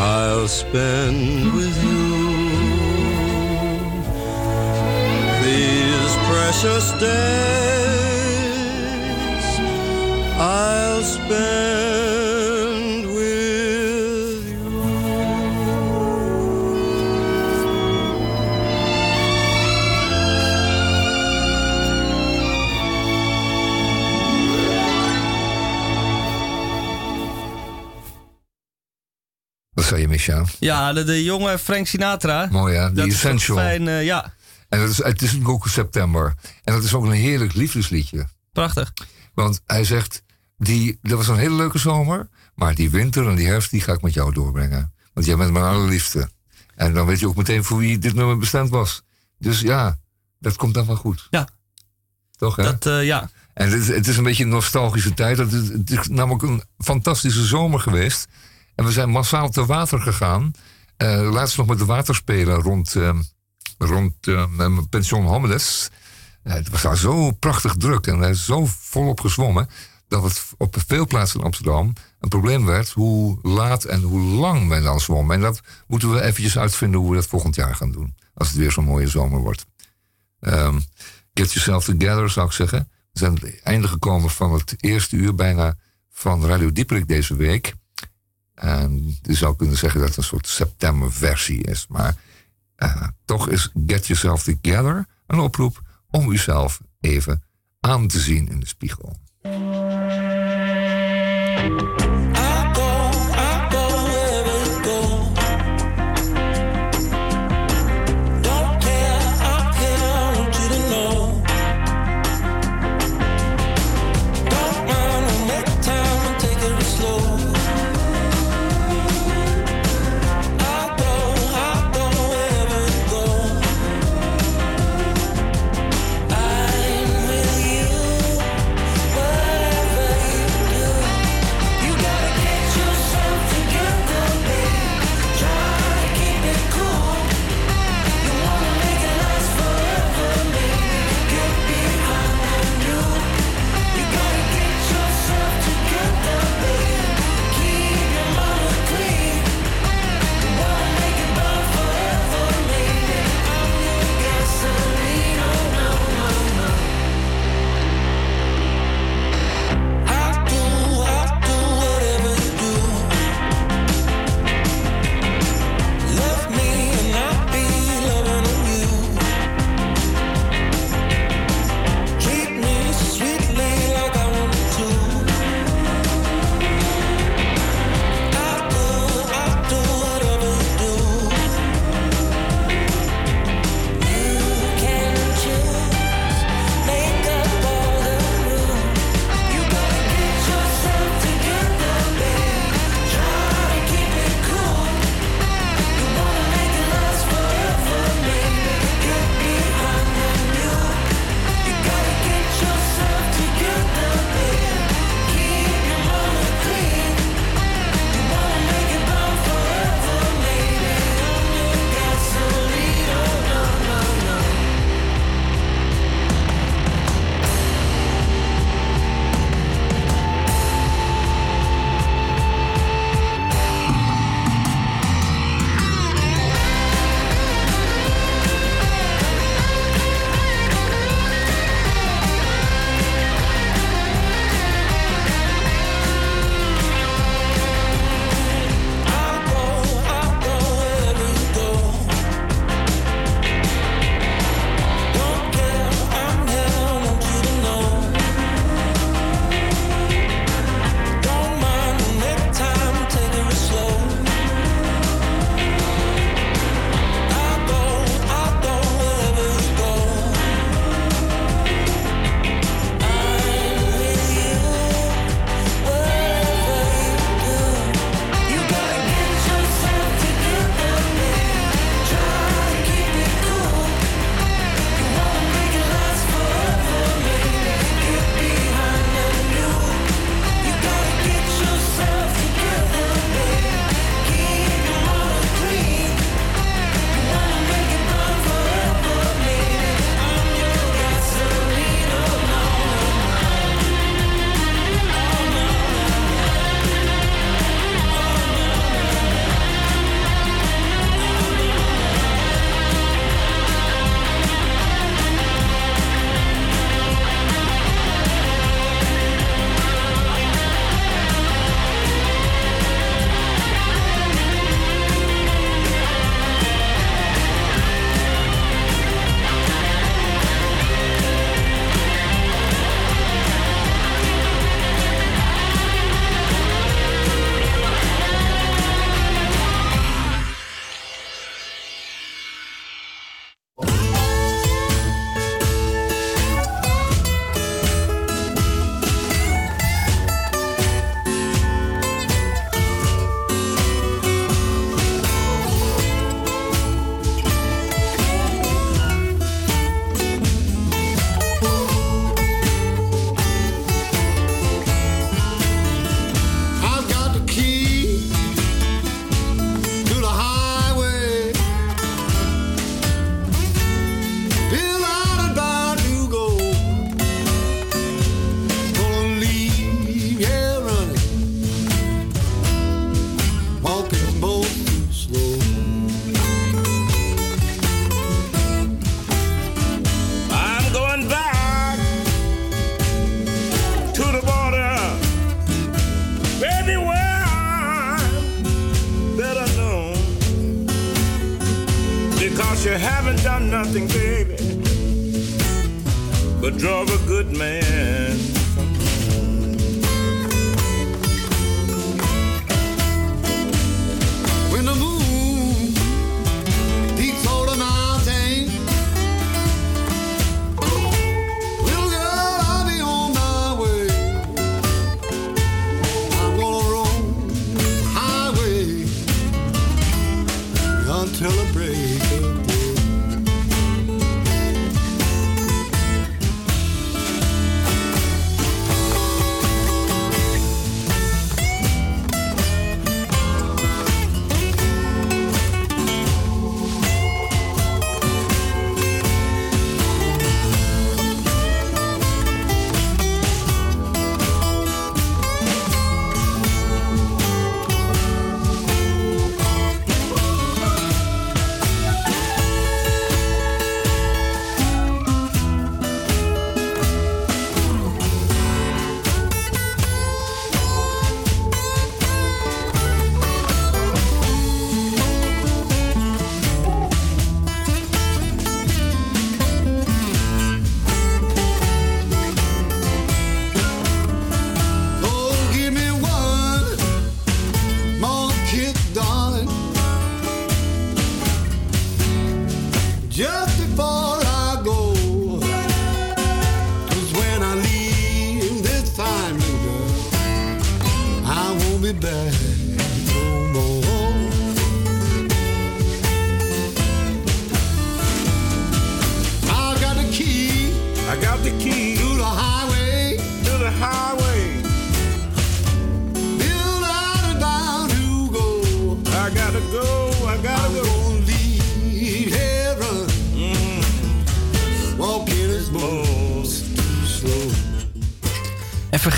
I'll 0.00 0.48
spend 0.48 1.54
with 1.54 1.76
you. 1.84 2.02
These 5.44 6.14
precious 6.30 6.90
days. 6.98 7.41
Ja, 30.62 30.92
de, 30.92 31.04
de 31.04 31.24
jonge 31.24 31.58
Frank 31.58 31.86
Sinatra. 31.86 32.48
Mooi 32.50 32.74
hè, 32.74 32.82
dat 32.82 32.94
die 32.94 33.06
is 33.06 33.14
Essential. 33.14 33.56
Fijn, 33.56 33.88
eh, 33.88 34.04
ja, 34.04 34.34
En 34.68 34.80
dat 34.80 34.88
is, 34.88 34.96
het 34.96 35.22
is 35.22 35.32
natuurlijk 35.32 35.48
ook 35.48 35.68
september. 35.68 36.34
En 36.64 36.74
dat 36.74 36.84
is 36.84 36.94
ook 36.94 37.04
een 37.04 37.10
heerlijk 37.10 37.54
liefdesliedje. 37.54 38.26
prachtig. 38.52 38.92
Want 39.34 39.60
hij 39.66 39.84
zegt, 39.84 40.22
die, 40.58 40.98
dat 41.02 41.16
was 41.16 41.28
een 41.28 41.36
hele 41.36 41.54
leuke 41.54 41.78
zomer. 41.78 42.28
Maar 42.54 42.74
die 42.74 42.90
winter 42.90 43.28
en 43.28 43.34
die 43.34 43.46
herfst, 43.46 43.70
die 43.70 43.80
ga 43.80 43.92
ik 43.92 44.02
met 44.02 44.14
jou 44.14 44.32
doorbrengen. 44.32 44.92
Want 45.12 45.26
jij 45.26 45.36
bent 45.36 45.52
mijn 45.52 45.64
allerliefste. 45.64 46.30
En 46.74 46.94
dan 46.94 47.06
weet 47.06 47.20
je 47.20 47.28
ook 47.28 47.36
meteen 47.36 47.64
voor 47.64 47.78
wie 47.78 47.98
dit 47.98 48.14
nummer 48.14 48.38
bestemd 48.38 48.70
was. 48.70 49.02
Dus 49.38 49.60
ja, 49.60 49.98
dat 50.38 50.56
komt 50.56 50.74
dan 50.74 50.86
wel 50.86 50.96
goed. 50.96 51.26
Ja. 51.30 51.48
Toch 52.36 52.56
hè? 52.56 52.62
Dat, 52.62 52.86
eh, 52.86 53.04
ja. 53.04 53.30
En 53.54 53.70
het 53.70 53.80
is, 53.80 53.88
het 53.88 54.06
is 54.06 54.16
een 54.16 54.24
beetje 54.24 54.44
een 54.44 54.48
nostalgische 54.48 55.14
tijd. 55.14 55.38
Het 55.38 55.52
is, 55.52 55.68
het 55.68 55.90
is 55.90 56.08
namelijk 56.08 56.42
een 56.42 56.62
fantastische 56.78 57.44
zomer 57.44 57.80
geweest. 57.80 58.28
En 58.82 58.88
we 58.88 58.94
zijn 58.94 59.10
massaal 59.10 59.48
te 59.48 59.66
water 59.66 60.00
gegaan. 60.00 60.50
Eh, 60.96 61.30
laatst 61.32 61.56
nog 61.56 61.66
met 61.66 61.78
de 61.78 61.84
waterspelen 61.84 62.60
rond, 62.60 62.96
eh, 62.96 63.18
rond 63.78 64.14
eh, 64.26 64.78
pension 64.90 65.26
Hommeles. 65.26 65.88
Eh, 66.42 66.54
het 66.54 66.68
was 66.68 66.82
daar 66.82 66.96
zo 66.96 67.30
prachtig 67.30 67.74
druk 67.76 68.06
en 68.06 68.22
er 68.22 68.36
zo 68.36 68.66
volop 68.66 69.20
gezwommen... 69.20 69.68
dat 70.08 70.22
het 70.22 70.44
op 70.58 70.76
veel 70.86 71.06
plaatsen 71.06 71.38
in 71.38 71.44
Amsterdam 71.44 71.92
een 72.20 72.28
probleem 72.28 72.66
werd... 72.66 72.90
hoe 72.90 73.38
laat 73.42 73.84
en 73.84 74.02
hoe 74.02 74.20
lang 74.20 74.68
men 74.68 74.82
dan 74.82 75.00
zwom. 75.00 75.30
En 75.30 75.40
dat 75.40 75.60
moeten 75.86 76.12
we 76.12 76.22
eventjes 76.22 76.58
uitvinden 76.58 77.00
hoe 77.00 77.10
we 77.10 77.16
dat 77.16 77.26
volgend 77.26 77.54
jaar 77.54 77.74
gaan 77.74 77.92
doen. 77.92 78.14
Als 78.34 78.48
het 78.48 78.56
weer 78.56 78.72
zo'n 78.72 78.84
mooie 78.84 79.08
zomer 79.08 79.40
wordt. 79.40 79.66
Ehm, 80.40 80.78
get 81.34 81.52
yourself 81.52 81.84
together, 81.84 82.30
zou 82.30 82.46
ik 82.46 82.52
zeggen. 82.52 82.88
We 83.12 83.18
zijn 83.18 83.30
aan 83.30 83.46
het 83.46 83.62
einde 83.62 83.88
gekomen 83.88 84.30
van 84.30 84.52
het 84.52 84.74
eerste 84.76 85.16
uur 85.16 85.34
bijna 85.34 85.76
van 86.10 86.46
Radio 86.46 86.72
Dieperik 86.72 87.08
deze 87.08 87.36
week. 87.36 87.74
En 88.62 89.18
je 89.22 89.34
zou 89.34 89.56
kunnen 89.56 89.76
zeggen 89.76 90.00
dat 90.00 90.08
het 90.08 90.18
een 90.18 90.24
soort 90.24 90.46
septemberversie 90.46 91.62
is. 91.62 91.86
Maar 91.88 92.16
eh, 92.76 93.08
toch 93.24 93.48
is 93.48 93.72
Get 93.86 94.06
Yourself 94.06 94.42
Together 94.42 95.06
een 95.26 95.38
oproep 95.38 95.82
om 96.10 96.30
uzelf 96.30 96.80
even 97.00 97.42
aan 97.80 98.08
te 98.08 98.20
zien 98.20 98.48
in 98.48 98.60
de 98.60 98.66
spiegel. 98.66 99.16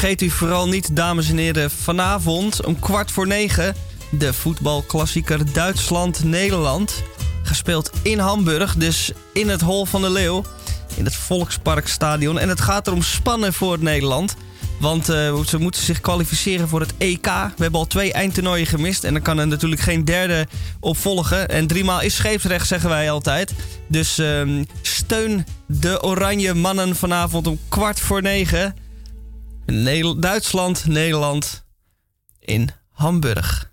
Vergeet 0.05 0.33
u 0.33 0.37
vooral 0.37 0.69
niet, 0.69 0.97
dames 0.97 1.31
en 1.31 1.37
heren, 1.37 1.71
vanavond 1.71 2.65
om 2.65 2.79
kwart 2.79 3.11
voor 3.11 3.27
negen... 3.27 3.75
de 4.11 4.33
voetbalklassieker 4.33 5.53
Duitsland-Nederland. 5.53 7.03
Gespeeld 7.43 7.91
in 8.03 8.19
Hamburg, 8.19 8.77
dus 8.77 9.13
in 9.33 9.49
het 9.49 9.61
Hol 9.61 9.85
van 9.85 10.03
de 10.03 10.11
Leeuw. 10.11 10.45
In 10.97 11.05
het 11.05 11.15
Volksparkstadion. 11.15 12.39
En 12.39 12.49
het 12.49 12.61
gaat 12.61 12.87
erom 12.87 13.03
spannen 13.03 13.53
voor 13.53 13.79
Nederland. 13.81 14.37
Want 14.81 15.09
eh, 15.09 15.41
ze 15.41 15.59
moeten 15.59 15.83
zich 15.83 16.01
kwalificeren 16.01 16.69
voor 16.69 16.81
het 16.81 16.95
EK. 16.99 17.27
We 17.27 17.63
hebben 17.63 17.81
al 17.81 17.87
twee 17.87 18.13
eindtoernooien 18.13 18.67
gemist. 18.67 19.05
En 19.05 19.13
dan 19.13 19.23
kan 19.23 19.39
er 19.39 19.47
natuurlijk 19.47 19.81
geen 19.81 20.05
derde 20.05 20.47
op 20.81 20.97
volgen. 20.97 21.49
En 21.49 21.67
driemaal 21.67 22.01
is 22.01 22.15
scheepsrecht, 22.15 22.67
zeggen 22.67 22.89
wij 22.89 23.11
altijd. 23.11 23.55
Dus 23.89 24.19
ehm, 24.19 24.65
steun 24.83 25.47
de 25.67 26.03
oranje 26.03 26.55
mannen 26.55 26.97
vanavond 26.97 27.47
om 27.47 27.59
kwart 27.69 28.01
voor 28.01 28.23
negen. 28.23 28.84
Duitsland, 29.67 30.87
Nederland 30.87 31.65
in 32.41 32.73
Hamburg. 32.95 33.71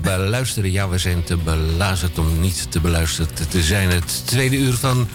Beluisteren? 0.00 0.72
Ja, 0.72 0.88
we 0.88 0.98
zijn 0.98 1.24
te 1.24 1.36
belazerd 1.36 2.18
om 2.18 2.40
niet 2.40 2.66
te 2.70 2.80
beluisterd 2.80 3.50
te 3.50 3.62
zijn. 3.62 3.90
Het 3.90 4.22
tweede 4.26 4.56
uur 4.56 4.72
van 4.74 5.08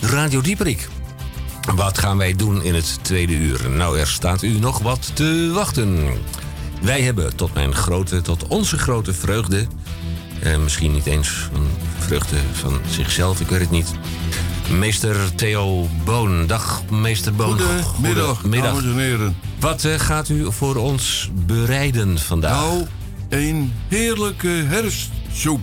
Radio 0.00 0.40
Dieperik. 0.40 0.88
Wat 1.74 1.98
gaan 1.98 2.16
wij 2.16 2.34
doen 2.34 2.62
in 2.62 2.74
het 2.74 2.98
tweede 3.02 3.32
uur? 3.32 3.70
Nou, 3.70 3.98
er 3.98 4.08
staat 4.08 4.42
u 4.42 4.58
nog 4.58 4.78
wat 4.78 5.10
te 5.14 5.50
wachten. 5.54 6.08
Wij 6.82 7.00
hebben 7.00 7.36
tot 7.36 7.54
mijn 7.54 7.74
grote, 7.74 8.20
tot 8.20 8.46
onze 8.46 8.78
grote 8.78 9.14
vreugde... 9.14 9.66
Eh, 10.42 10.56
misschien 10.56 10.92
niet 10.92 11.06
eens 11.06 11.48
van 11.52 11.66
vreugde 11.98 12.36
van 12.52 12.80
zichzelf, 12.90 13.40
ik 13.40 13.48
weet 13.48 13.60
het 13.60 13.70
niet... 13.70 13.94
Meester 14.70 15.34
Theo 15.34 15.88
Boon. 16.04 16.46
Dag, 16.46 16.82
meester 16.90 17.34
Boon. 17.34 17.60
Goedemiddag, 17.60 18.34
Goedemiddag. 18.36 18.72
dames 18.72 18.84
en 18.84 18.98
heren. 18.98 19.36
Wat 19.60 19.84
eh, 19.84 19.98
gaat 19.98 20.28
u 20.28 20.52
voor 20.52 20.76
ons 20.76 21.30
bereiden 21.46 22.18
vandaag? 22.18 22.60
Nou, 22.60 22.86
een 23.34 23.72
heerlijke 23.88 24.48
herfstsoep. 24.48 25.60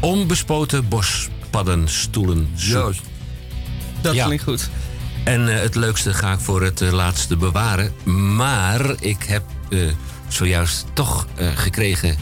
Onbespoten 0.00 0.88
bospaddenstoelen. 0.88 2.48
Juist. 2.54 3.00
Dat 4.00 4.14
Ja. 4.14 4.24
klinkt 4.24 4.42
goed. 4.44 4.68
En 5.24 5.48
eh, 5.48 5.60
het 5.60 5.74
leukste 5.74 6.14
ga 6.14 6.32
ik 6.32 6.38
voor 6.38 6.62
het 6.62 6.80
eh, 6.80 6.92
laatste 6.92 7.36
bewaren. 7.36 7.92
Maar 8.36 8.90
ik 9.00 9.22
heb 9.22 9.42
eh, 9.70 9.78
zojuist 10.28 10.84
toch 10.92 11.26
eh, 11.34 11.48
gekregen 11.54 12.16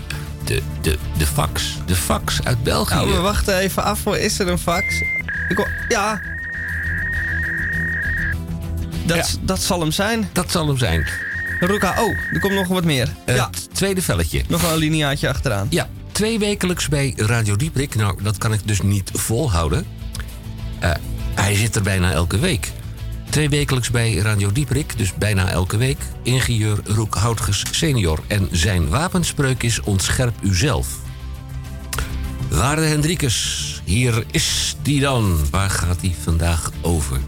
de, 0.45 0.63
de, 0.81 0.99
de 1.19 1.27
fax. 1.27 1.79
De 1.87 1.95
fax 1.97 2.43
uit 2.45 2.63
België. 2.63 2.95
Nou, 2.95 3.11
we 3.13 3.19
wachten 3.19 3.57
even 3.59 3.83
af. 3.85 4.05
hoor. 4.05 4.17
Is 4.17 4.39
er 4.39 4.49
een 4.49 4.59
fax? 4.59 5.01
Ik 5.49 5.57
hoor- 5.57 5.73
ja. 5.89 6.21
Dat, 9.07 9.39
dat 9.43 9.63
zal 9.63 9.81
hem 9.81 9.93
zijn. 9.93 10.29
Dat 10.33 10.51
zal 10.51 10.67
hem 10.67 10.79
zijn. 10.79 11.07
Ruka, 11.67 12.03
oh, 12.03 12.17
er 12.33 12.41
komt 12.41 12.55
nog 12.55 12.69
wat 12.69 12.85
meer. 12.85 13.09
Het 13.25 13.37
ja, 13.37 13.51
tweede 13.73 14.03
velletje. 14.03 14.43
nog 14.49 14.61
wel 14.61 14.73
een 14.73 14.79
lineaatje 14.79 15.29
achteraan. 15.29 15.67
Ja, 15.71 15.89
twee 16.13 16.39
wekelijks 16.39 16.89
bij 16.89 17.13
Radio 17.17 17.57
Dieprik. 17.57 17.95
Nou, 17.95 18.23
dat 18.23 18.39
kan 18.39 18.53
ik 18.53 18.61
dus 18.65 18.83
niet 18.83 19.11
volhouden. 19.13 19.87
Eh, 20.79 20.91
hij 21.35 21.55
zit 21.55 21.77
er 21.77 21.83
bijna 21.83 22.13
elke 22.13 22.39
week. 22.39 22.73
Twee 23.31 23.49
wekelijks 23.49 23.91
bij 23.91 24.15
Radio 24.15 24.53
Dieprik, 24.53 24.99
dus 24.99 25.15
bijna 25.15 25.51
elke 25.51 25.77
week. 25.77 25.99
Ingenieur 26.23 26.79
Roek 26.85 27.15
Houtges 27.15 27.65
senior. 27.71 28.21
En 28.27 28.49
zijn 28.51 28.89
wapenspreuk 28.89 29.63
is 29.63 29.81
ontscherp 29.81 30.35
uzelf. 30.43 30.89
Waarde 32.49 32.83
Hendrikus, 32.83 33.83
hier 33.85 34.25
is 34.31 34.77
die 34.83 35.01
dan. 35.01 35.39
Waar 35.51 35.71
gaat 35.71 36.01
die 36.01 36.15
vandaag 36.23 36.71
over? 36.81 37.21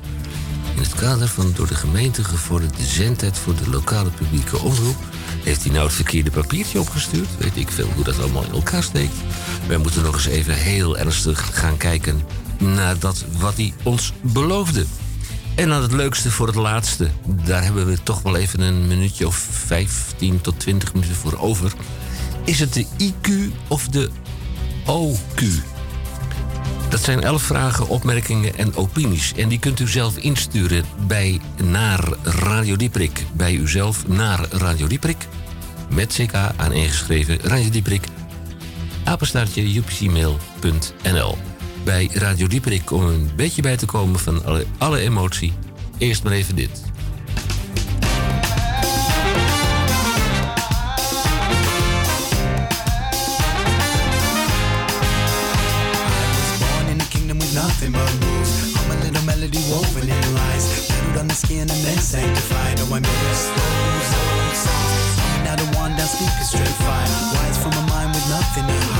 In 0.76 0.82
het 0.82 0.94
kader 0.94 1.28
van 1.28 1.52
door 1.54 1.66
de 1.66 1.74
gemeente 1.74 2.24
gevorderde 2.24 2.84
zendtijd 2.84 3.38
voor 3.38 3.54
de 3.54 3.70
lokale 3.70 4.10
publieke 4.10 4.58
omroep... 4.58 4.96
heeft 5.44 5.62
hij 5.62 5.72
nou 5.72 5.84
het 5.84 5.94
verkeerde 5.94 6.30
papiertje 6.30 6.80
opgestuurd. 6.80 7.28
Weet 7.38 7.56
ik 7.56 7.70
veel 7.70 7.88
hoe 7.94 8.04
dat 8.04 8.18
allemaal 8.18 8.44
in 8.44 8.52
elkaar 8.52 8.82
steekt. 8.82 9.14
Wij 9.68 9.76
moeten 9.76 10.02
nog 10.02 10.14
eens 10.14 10.26
even 10.26 10.54
heel 10.54 10.98
ernstig 10.98 11.58
gaan 11.60 11.76
kijken 11.76 12.22
naar 12.58 12.98
dat 12.98 13.24
wat 13.38 13.56
hij 13.56 13.74
ons 13.82 14.12
beloofde. 14.20 14.84
En 15.54 15.68
dan 15.68 15.82
het 15.82 15.92
leukste 15.92 16.30
voor 16.30 16.46
het 16.46 16.56
laatste. 16.56 17.10
Daar 17.26 17.62
hebben 17.62 17.86
we 17.86 18.02
toch 18.02 18.22
wel 18.22 18.36
even 18.36 18.60
een 18.60 18.86
minuutje 18.86 19.26
of 19.26 19.36
15 19.50 20.40
tot 20.40 20.60
20 20.60 20.94
minuten 20.94 21.16
voor 21.16 21.38
over. 21.38 21.72
Is 22.44 22.60
het 22.60 22.72
de 22.72 22.86
IQ 22.98 23.30
of 23.68 23.88
de 23.88 24.10
OQ? 24.86 25.44
Dat 26.88 27.00
zijn 27.00 27.22
elf 27.22 27.42
vragen, 27.42 27.88
opmerkingen 27.88 28.58
en 28.58 28.76
opinies. 28.76 29.32
En 29.32 29.48
die 29.48 29.58
kunt 29.58 29.80
u 29.80 29.88
zelf 29.88 30.16
insturen 30.16 30.84
bij 31.06 31.40
naar 31.64 32.08
Radio 32.22 32.76
Dieprik. 32.76 33.24
Bij 33.32 33.54
uzelf 33.54 34.08
naar 34.08 34.48
Radio 34.50 34.86
Dieprik. 34.86 35.26
Met 35.94 36.20
ck 36.26 36.34
aan 36.56 36.72
ingeschreven 36.72 37.38
Radio 37.42 37.70
Dieprik. 37.70 38.06
Apenstaartje 39.04 39.76
upcmail.nl 39.76 41.38
Bij 41.84 42.10
Radio 42.12 42.46
Dieprik 42.46 42.90
om 42.90 43.02
een 43.02 43.30
beetje 43.36 43.62
bij 43.62 43.76
te 43.76 43.86
komen 43.86 44.20
van 44.20 44.44
alle, 44.44 44.66
alle 44.78 44.98
emotie. 44.98 45.52
Eerst 45.98 46.22
maar 46.22 46.32
even 46.32 46.56
dit. 46.56 46.82
Nothing 57.66 57.92
but 57.92 58.06
rules. 58.22 58.76
I'm 58.78 58.90
a 58.92 58.96
little 59.02 59.24
melody 59.26 59.58
woven 59.70 60.08
in 60.08 60.34
lies. 60.34 60.86
Tattooed 60.86 61.18
on 61.18 61.26
the 61.26 61.34
skin 61.34 61.66
and 61.74 61.82
then 61.86 61.98
sanctified. 61.98 62.78
Oh, 62.82 62.94
I 62.94 63.00
miss 63.00 63.42
those 63.58 64.10
old 64.22 64.54
songs. 64.66 65.08
I'm 65.34 65.44
now 65.44 65.56
the 65.56 65.68
one 65.76 65.92
that 65.98 66.08
speaks 66.14 66.50
straight 66.50 66.76
fire. 66.86 67.10
Wise 67.34 67.58
from 67.58 67.72
a 67.72 67.82
mind 67.90 68.14
with 68.14 68.28
nothing 68.30 68.66
to 68.70 68.78
hide. 68.86 68.95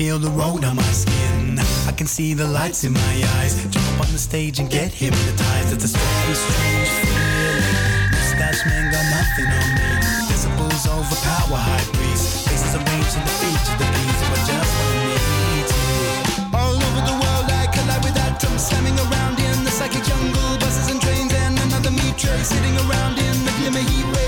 Feel 0.00 0.18
the 0.18 0.30
road 0.30 0.64
on 0.64 0.76
my 0.76 0.92
skin. 0.96 1.58
I 1.86 1.92
can 1.92 2.06
see 2.06 2.32
the 2.32 2.48
lights 2.48 2.84
in 2.84 2.92
my 2.94 3.14
eyes. 3.36 3.52
Jump 3.68 4.00
on 4.00 4.10
the 4.16 4.22
stage 4.30 4.58
and 4.58 4.70
get 4.70 4.90
hypnotized. 4.90 5.74
It's 5.74 5.84
a 5.84 5.92
strange, 5.92 6.36
strange 6.46 6.88
feeling. 7.04 7.76
Mustache 8.08 8.64
man 8.64 8.84
got 8.94 9.04
nothing 9.18 9.48
on 9.60 9.68
me. 9.76 9.90
Decibels 10.32 10.84
overpower 10.88 11.60
high 11.68 11.88
priest. 11.92 12.48
Faces 12.48 12.72
arranged 12.80 13.14
in 13.18 13.24
the 13.28 13.36
of 13.68 13.76
the 13.76 13.88
beats. 13.92 14.22
But 14.30 14.40
just 14.48 14.72
wanna 14.80 15.04
meet 15.04 15.68
you. 15.68 16.56
All 16.56 16.76
over 16.86 17.02
the 17.10 17.16
world 17.20 17.46
I 17.60 17.68
collide 17.68 18.02
with 18.02 18.16
atoms 18.16 18.62
slamming 18.68 18.96
around 19.04 19.36
in 19.36 19.56
the 19.68 19.72
psychic 19.78 20.04
jungle. 20.08 20.56
Buses 20.64 20.88
and 20.88 21.00
trains 21.04 21.34
and 21.44 21.60
another 21.60 21.92
me 21.92 22.08
tray 22.16 22.40
sitting 22.40 22.76
around 22.88 23.20
in 23.20 23.36
the 23.44 23.52
glimmer 23.60 23.84
heat 23.84 24.19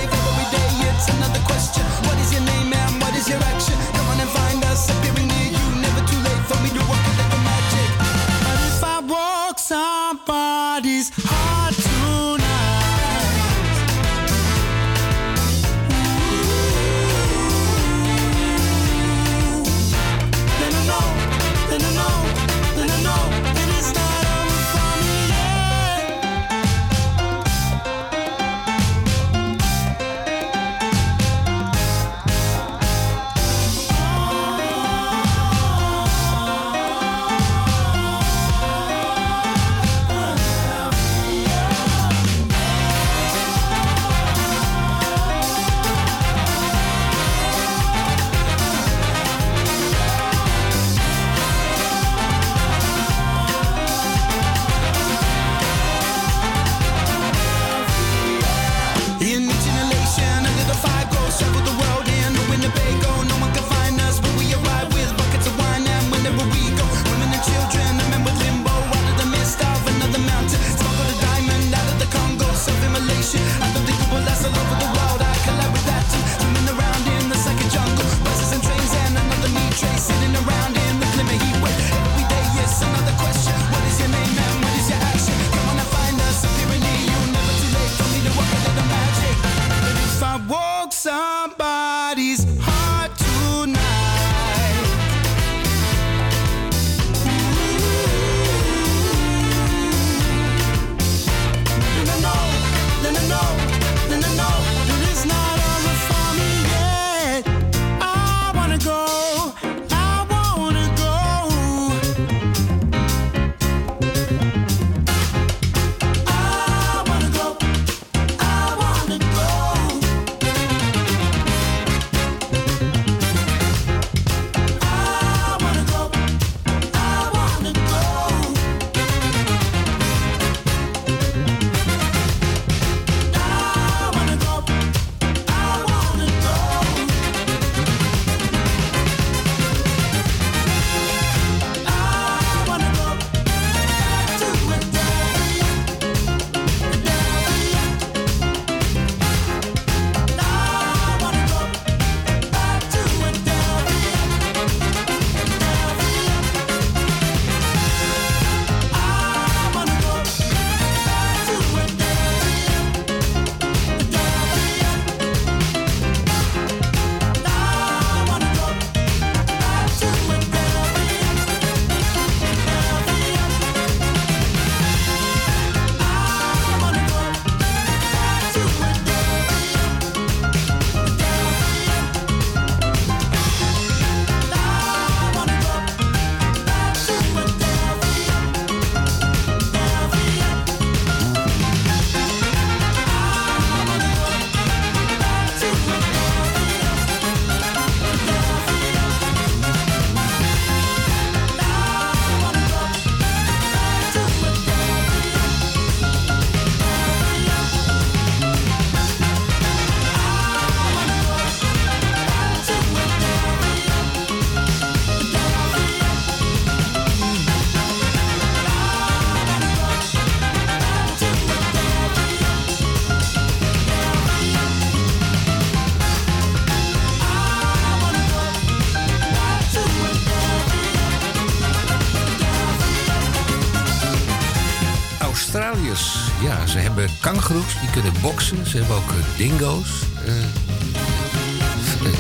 kangoeroes, 237.33 237.81
die 237.81 237.91
kunnen 237.91 238.13
boksen. 238.21 238.67
Ze 238.67 238.77
hebben 238.77 238.97
ook 238.97 239.11
eh, 239.11 239.37
dingo's. 239.37 239.89
Eh, 240.27 240.35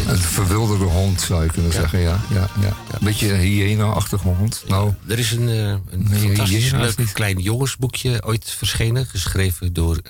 Een 0.08 0.18
verwilderde 0.18 0.84
hond 0.84 1.20
zou 1.20 1.44
je 1.44 1.50
kunnen 1.50 1.72
zeggen, 1.72 1.98
ja. 1.98 2.20
ja, 2.30 2.48
ja. 2.60 2.68
Een 2.68 3.04
beetje 3.04 3.32
een 3.32 3.40
hyena-achtige 3.40 4.28
hond. 4.28 4.64
Nou, 4.68 4.92
Er 5.08 5.18
is 5.18 5.30
een, 5.32 5.48
eh, 5.48 5.56
een 5.56 5.82
Nee, 5.90 6.20
fantastisch 6.20 6.70
leuk 6.72 7.12
klein 7.12 7.38
jongensboekje 7.38 8.22
ooit 8.24 8.50
verschenen. 8.50 9.06
Geschreven 9.06 9.72
door 9.72 10.00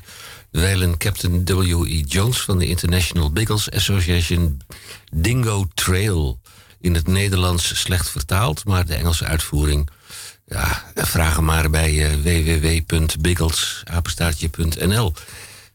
wijlen 0.51 0.97
Captain 0.97 1.45
W.E. 1.45 2.03
Jones 2.07 2.41
van 2.41 2.59
de 2.59 2.67
International 2.67 3.33
Beagles 3.33 3.71
Association. 3.71 4.61
Dingo 5.13 5.67
Trail. 5.75 6.41
In 6.81 6.95
het 6.95 7.07
Nederlands 7.07 7.81
slecht 7.81 8.09
vertaald, 8.09 8.65
maar 8.65 8.87
de 8.87 8.95
Engelse 8.95 9.25
uitvoering. 9.25 9.89
Ja, 10.53 10.83
vraag 10.95 11.37
hem 11.37 11.45
maar 11.45 11.71
bij 11.71 12.07
eh, 12.07 12.13
www.biggles.nl. 12.23 15.15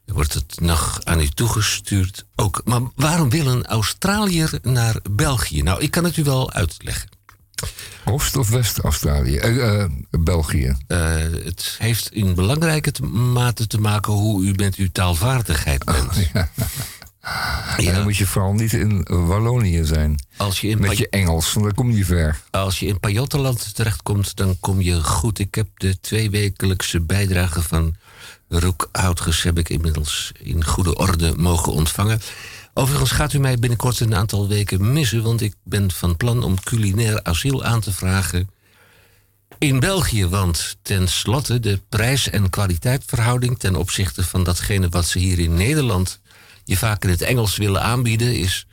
Wordt 0.06 0.34
het 0.34 0.60
nog 0.60 1.00
aan 1.04 1.20
u 1.20 1.28
toegestuurd 1.28 2.26
ook. 2.36 2.62
Maar 2.66 2.82
waarom 2.96 3.30
wil 3.30 3.48
een 3.48 3.66
Australiër 3.66 4.60
naar 4.62 4.96
België? 5.12 5.62
Nou, 5.62 5.82
ik 5.82 5.92
kan 5.92 6.04
het 6.04 6.18
u 6.18 6.24
wel 6.24 6.52
uitleggen. 6.54 7.10
Oost- 8.06 8.38
of 8.38 8.50
West-Australië? 8.50 9.38
Eh, 9.38 9.82
eh, 9.84 9.90
België. 10.10 10.78
Het 10.88 11.76
heeft 11.78 12.12
in 12.12 12.36
belangrijke 12.36 12.92
te- 12.92 13.04
mate 13.04 13.68
te 13.68 13.80
maken 13.80 14.14
hoe 14.14 14.46
u 14.46 14.54
met 14.56 14.76
uw 14.76 14.88
taalvaardigheid 14.92 15.84
bent. 15.86 16.14
En 17.78 17.94
dan 17.94 18.04
moet 18.04 18.18
je 18.18 18.26
vooral 18.26 18.54
niet 18.54 18.74
in 18.74 19.06
Wallonië 19.10 19.86
zijn. 19.86 20.24
Als 20.38 20.62
je 20.62 20.68
in 20.68 20.80
Met 20.80 20.98
je 20.98 21.10
Engels, 21.10 21.54
want 21.54 21.66
dan 21.66 21.76
kom 21.76 21.92
je 21.92 22.06
ver. 22.06 22.42
Als 22.52 22.80
je 22.80 22.86
in 22.86 23.00
Pajottenland 23.00 23.76
terechtkomt, 23.76 24.36
dan 24.36 24.58
kom 24.60 24.82
je 24.82 25.04
goed. 25.04 25.40
Ik 25.40 25.56
heb 25.56 25.68
de 25.76 26.00
tweewekelijkse 26.00 27.02
bijdrage 27.02 27.62
van 27.62 27.96
Roek 28.48 28.90
Houtges 28.92 29.44
heb 29.44 29.58
ik 29.58 29.70
inmiddels 29.70 30.32
in 30.40 30.66
goede 30.66 30.96
orde 30.96 31.34
mogen 31.38 31.72
ontvangen. 31.72 32.22
Overigens 32.74 33.12
gaat 33.12 33.34
u 33.34 33.40
mij 33.40 33.60
binnenkort 33.60 34.00
een 34.00 34.16
aantal 34.16 34.48
weken 34.48 34.94
missen, 34.94 35.24
want 35.24 35.42
ik 35.42 35.54
ben 35.64 35.92
van 35.92 36.18
plan 36.18 36.44
om 36.44 36.60
culinair 36.64 37.24
asiel 37.24 37.64
aan 37.64 37.82
te 37.82 37.92
vragen 37.94 38.50
in 39.58 39.80
België. 39.80 40.28
Want 40.28 40.78
tenslotte 40.82 41.60
de 41.60 41.82
prijs- 41.90 42.30
en 42.30 42.50
kwaliteitverhouding 42.50 43.60
ten 43.60 43.76
opzichte 43.76 44.24
van 44.24 44.44
datgene 44.44 44.90
wat 44.90 45.06
ze 45.06 45.20
hier 45.20 45.40
in 45.40 45.54
Nederland 45.54 46.20
je 46.68 46.78
vaak 46.78 47.04
in 47.04 47.10
het 47.10 47.22
Engels 47.22 47.58
willen 47.58 47.82
aanbieden, 47.82 48.36
is. 48.40 48.66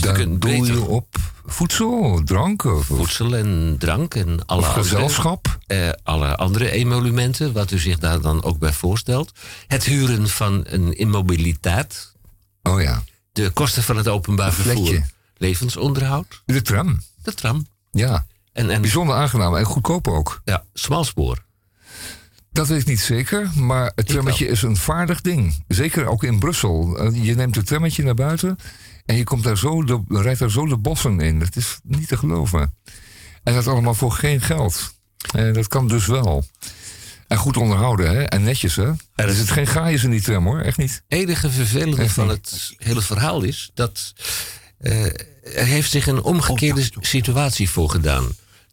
Daar 0.00 0.16
doel 0.16 0.38
beter. 0.38 0.66
je 0.74 0.80
op 0.84 1.16
voedsel, 1.46 2.20
drank 2.24 2.64
of, 2.64 2.86
voedsel 2.86 3.36
en 3.36 3.76
drank 3.78 4.14
en 4.14 4.46
alle 4.46 4.60
of 4.60 4.66
andere, 4.66 4.82
gezelschap. 4.84 5.58
eh, 5.66 5.88
alle 6.02 6.36
andere 6.36 6.70
emolumenten, 6.70 7.52
wat 7.52 7.70
u 7.70 7.78
zich 7.78 7.98
daar 7.98 8.20
dan 8.20 8.42
ook 8.44 8.58
bij 8.58 8.72
voorstelt. 8.72 9.32
Het 9.66 9.84
huren 9.84 10.28
van 10.28 10.62
een 10.66 10.96
immobiliteit, 10.96 12.12
Oh 12.62 12.82
ja, 12.82 13.02
de 13.32 13.50
kosten 13.50 13.82
van 13.82 13.96
het 13.96 14.08
openbaar 14.08 14.52
vervoer, 14.52 15.02
levensonderhoud, 15.36 16.42
de 16.46 16.62
tram. 16.62 17.00
de 17.22 17.34
tram 17.34 17.66
Ja, 17.90 18.26
en, 18.52 18.70
en 18.70 18.80
bijzonder 18.80 19.16
aangenaam 19.16 19.56
en 19.56 19.64
goedkoop 19.64 20.08
ook. 20.08 20.40
ja, 20.44 20.64
smalspoor. 20.74 21.46
Dat 22.58 22.68
weet 22.68 22.80
ik 22.80 22.86
niet 22.86 23.00
zeker, 23.00 23.50
maar 23.54 23.92
het 23.94 24.06
trammetje 24.06 24.46
is 24.46 24.62
een 24.62 24.76
vaardig 24.76 25.20
ding. 25.20 25.64
Zeker 25.68 26.06
ook 26.06 26.24
in 26.24 26.38
Brussel. 26.38 26.98
Eh, 26.98 27.24
Je 27.24 27.34
neemt 27.34 27.54
het 27.54 27.66
trammetje 27.66 28.02
naar 28.02 28.14
buiten 28.14 28.56
en 29.06 29.16
je 29.16 29.24
komt 29.24 29.44
daar 29.44 29.58
zo 29.58 29.84
de, 29.84 30.02
rijdt 30.08 30.38
daar 30.38 30.50
zo 30.50 30.66
de 30.66 30.76
bossen 30.76 31.20
in. 31.20 31.38
Dat 31.38 31.56
is 31.56 31.78
niet 31.82 32.08
te 32.08 32.16
geloven. 32.16 32.74
En 33.42 33.54
dat 33.54 33.66
allemaal 33.66 33.94
voor 33.94 34.12
geen 34.12 34.40
geld. 34.40 34.94
En 35.34 35.52
dat 35.52 35.68
kan 35.68 35.88
dus 35.88 36.06
wel. 36.06 36.44
En 37.28 37.36
goed 37.36 37.56
onderhouden, 37.56 38.10
hè? 38.10 38.22
En 38.22 38.42
netjes, 38.42 38.76
hè? 38.76 38.90
Er 39.14 39.34
zit 39.34 39.50
geen 39.50 39.66
gaaiers 39.66 40.04
in 40.04 40.10
die 40.10 40.22
tram, 40.22 40.44
hoor. 40.46 40.60
Echt 40.60 40.78
niet. 40.78 41.02
enige 41.08 41.50
vervelende 41.50 42.02
Echt 42.02 42.14
van 42.14 42.26
niet. 42.26 42.36
het 42.50 42.74
hele 42.76 43.02
verhaal 43.02 43.42
is 43.42 43.70
dat 43.74 44.12
eh, 44.78 45.04
er 45.54 45.64
heeft 45.64 45.90
zich 45.90 46.06
een 46.06 46.22
omgekeerde 46.22 46.90
situatie 47.00 47.70
voor 47.70 47.90
gedaan. 47.90 48.28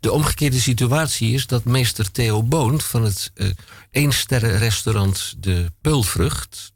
De 0.06 0.12
omgekeerde 0.12 0.60
situatie 0.60 1.34
is 1.34 1.48
dat 1.48 1.64
meester 1.64 2.12
Theo 2.12 2.44
Boon 2.44 2.82
van 2.82 3.04
het 3.04 3.32
eh 3.34 3.48
eensterrenrestaurant 3.92 5.36
De 5.38 5.72
Peulvrucht, 5.82 6.72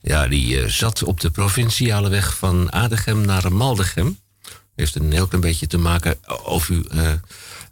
ja, 0.00 0.28
die 0.28 0.60
eh, 0.60 0.68
zat 0.68 1.02
op 1.02 1.20
de 1.20 1.30
provinciale 1.30 2.08
weg 2.08 2.36
van 2.36 2.72
Adegem 2.72 3.20
naar 3.20 3.52
Maldegem. 3.52 4.18
Heeft 4.74 4.94
een 4.94 5.12
heel 5.12 5.26
klein 5.26 5.42
beetje 5.42 5.66
te 5.66 5.78
maken 5.78 6.18
of 6.44 6.68
u 6.68 6.84
eh, 6.90 7.12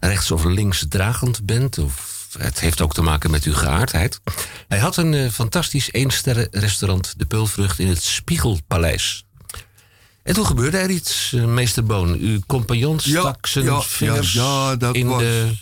rechts 0.00 0.30
of 0.30 0.44
links 0.44 0.84
dragend 0.88 1.46
bent. 1.46 1.78
Of 1.78 2.26
het 2.38 2.60
heeft 2.60 2.80
ook 2.80 2.94
te 2.94 3.02
maken 3.02 3.30
met 3.30 3.44
uw 3.44 3.54
geaardheid. 3.54 4.20
Hij 4.68 4.78
had 4.78 4.96
een 4.96 5.14
eh, 5.14 5.30
fantastisch 5.30 5.92
eensterren 5.92 6.48
restaurant, 6.50 7.14
De 7.16 7.26
Peulvrucht, 7.26 7.78
in 7.78 7.88
het 7.88 8.02
Spiegelpaleis. 8.02 9.24
En 10.22 10.34
toen 10.34 10.46
gebeurde 10.46 10.76
er 10.76 10.90
iets, 10.90 11.32
eh, 11.32 11.44
meester 11.44 11.84
Boon. 11.84 12.14
Uw 12.18 12.38
compagnon 12.46 13.00
stak 13.00 13.46
zijn 13.46 13.64
ja, 13.64 13.80
vingers 13.80 14.32
ja, 14.32 14.42
ja, 14.42 14.76
dat 14.76 14.94
in 14.94 15.06
was 15.06 15.18
de... 15.18 15.52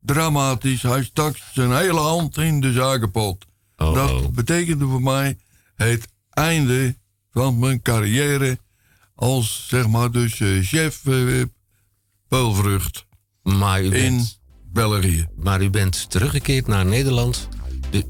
dramatisch. 0.00 0.82
Hij 0.82 1.04
stak 1.04 1.36
zijn 1.52 1.76
hele 1.76 2.00
hand 2.00 2.36
in 2.36 2.60
de 2.60 2.72
zakenpot. 2.72 3.44
Oh, 3.76 3.94
dat 3.94 4.10
oh. 4.10 4.28
betekende 4.28 4.86
voor 4.86 5.02
mij 5.02 5.38
het 5.76 6.08
einde 6.30 6.96
van 7.32 7.58
mijn 7.58 7.82
carrière 7.82 8.58
als, 9.14 9.64
zeg 9.68 9.88
maar, 9.88 10.10
dus 10.10 10.40
eh, 10.40 10.48
chef 10.62 11.06
eh, 11.06 11.42
peulvrucht 12.28 13.06
Maar 13.42 13.82
u, 13.82 13.96
in 13.96 14.26
België. 14.72 15.28
maar 15.36 15.62
u 15.62 15.70
bent 15.70 16.10
teruggekeerd 16.10 16.66
naar 16.66 16.86
Nederland. 16.86 17.48
De, 17.90 18.04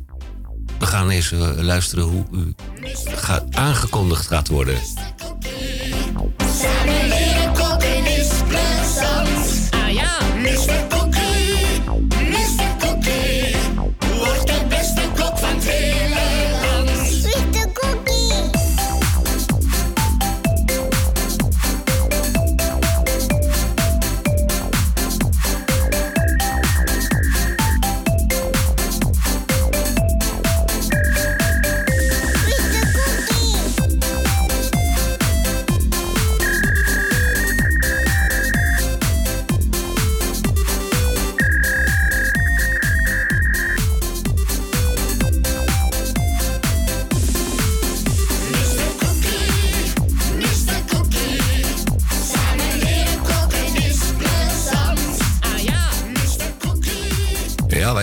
we 0.79 0.87
gaan 0.87 1.11
eens 1.11 1.31
luisteren 1.57 2.05
hoe 2.05 2.25
u 2.33 2.55
gaat, 3.05 3.55
aangekondigd 3.55 4.27
gaat 4.27 4.49
worden. 4.49 4.79
Samen 6.55 7.09
leren 7.09 7.53
koken 7.53 8.07
is 8.07 8.29
plezant. 8.49 9.69
Ah 9.71 9.93
ja. 9.93 10.84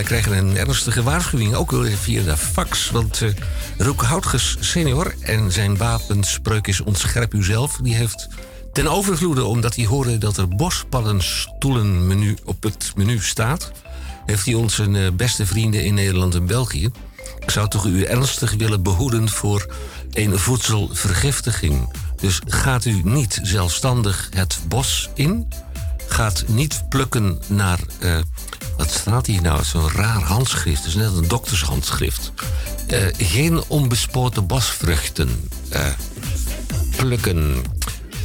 Wij 0.08 0.20
kregen 0.20 0.38
een 0.38 0.56
ernstige 0.56 1.02
waarschuwing, 1.02 1.54
ook 1.54 1.70
weer 1.70 1.96
via 1.96 2.22
de 2.22 2.36
fax. 2.36 2.90
Want 2.90 3.22
eh 3.22 3.28
Roek 3.78 4.02
Houtges 4.02 4.56
senior 4.60 5.14
en 5.20 5.52
zijn 5.52 5.76
wapenspreuk 5.76 6.66
is 6.66 6.80
ontscherp 6.80 7.34
uzelf... 7.34 7.78
die 7.82 7.94
heeft 7.94 8.28
ten 8.72 8.88
overvloede, 8.88 9.44
omdat 9.44 9.76
hij 9.76 9.84
hoorde 9.84 10.18
dat 10.18 10.36
er 10.36 10.48
bospaddenstoelenmenu 10.48 12.36
op 12.44 12.62
het 12.62 12.92
menu 12.96 13.18
staat... 13.20 13.72
heeft 14.26 14.44
hij 14.44 14.54
onze 14.54 14.84
eh, 14.84 15.12
beste 15.12 15.46
vrienden 15.46 15.84
in 15.84 15.94
Nederland 15.94 16.34
en 16.34 16.46
België... 16.46 16.90
ik 17.38 17.50
zou 17.50 17.68
toch 17.68 17.84
u 17.86 18.04
ernstig 18.04 18.54
willen 18.54 18.82
behoeden 18.82 19.28
voor 19.28 19.74
een 20.12 20.38
voedselvergiftiging. 20.38 21.92
Dus 22.20 22.40
gaat 22.46 22.84
u 22.84 23.00
niet 23.04 23.40
zelfstandig 23.42 24.28
het 24.34 24.58
bos 24.68 25.10
in... 25.14 25.48
gaat 26.06 26.44
niet 26.46 26.84
plukken 26.88 27.38
naar. 27.48 27.78
eh, 28.00 28.18
wat 28.82 28.90
staat 28.90 29.26
hier 29.26 29.42
nou? 29.42 29.64
Zo'n 29.64 29.90
raar 29.90 30.22
handschrift. 30.22 30.78
Het 30.78 30.86
is 30.86 30.94
net 30.94 31.16
een 31.16 31.28
doktershandschrift. 31.28 32.32
Eh, 32.86 33.06
geen 33.16 33.62
onbespoten 33.66 34.46
bosvruchten 34.46 35.48
eh, 35.68 35.86
plukken. 36.96 37.62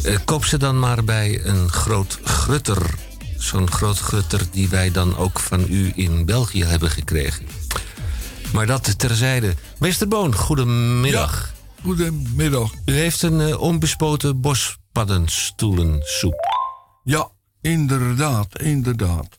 Eh, 0.04 0.18
koop 0.26 0.46
ze 0.46 0.58
dan 0.58 0.80
maar 0.80 1.04
bij 1.04 1.46
een 1.46 1.70
groot 1.70 2.20
grutter. 2.24 2.96
Zo'n 3.38 3.72
groot 3.72 4.00
grutter 4.00 4.42
die 4.52 4.70
wij 4.70 4.92
dan 4.92 5.18
ook 5.18 5.40
van 5.40 5.66
u 5.70 5.92
in 5.96 6.26
België 6.26 6.64
hebben 6.64 6.90
gekregen. 6.90 7.46
Maar 8.54 8.66
dat 8.66 9.00
terzijde. 9.00 9.54
Meester 9.80 10.08
Boon, 10.08 10.36
goedemiddag. 10.36 11.54
Goedemiddag. 11.82 12.72
U 12.86 12.94
heeft 12.94 13.22
een 13.22 13.58
onbespoten 13.58 14.42
bospaddenstoelensoep. 14.42 16.36
Ja, 17.04 17.30
inderdaad, 17.62 18.62
inderdaad. 18.62 19.37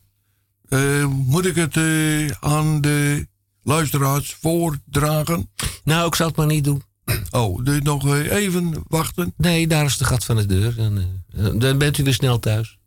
Eh, 0.69 1.05
moet 1.05 1.45
ik 1.45 1.55
het 1.55 1.77
eh, 1.77 2.29
aan 2.39 2.81
de 2.81 3.27
luisteraars 3.63 4.37
voordragen? 4.41 5.49
Nou, 5.83 6.07
ik 6.07 6.15
zal 6.15 6.27
het 6.27 6.35
maar 6.35 6.45
niet 6.45 6.63
doen. 6.63 6.81
Oh, 7.31 7.63
dus 7.63 7.81
nog 7.81 8.07
eh, 8.07 8.31
even 8.31 8.73
wachten? 8.87 9.33
Nee, 9.37 9.67
daar 9.67 9.85
is 9.85 9.97
de 9.97 10.05
gat 10.05 10.25
van 10.25 10.35
de 10.35 10.45
deur. 10.45 10.75
Dan, 10.75 10.97
eh, 11.35 11.49
dan 11.55 11.77
bent 11.77 11.97
u 11.97 12.03
weer 12.03 12.13
snel 12.13 12.39
thuis. 12.39 12.77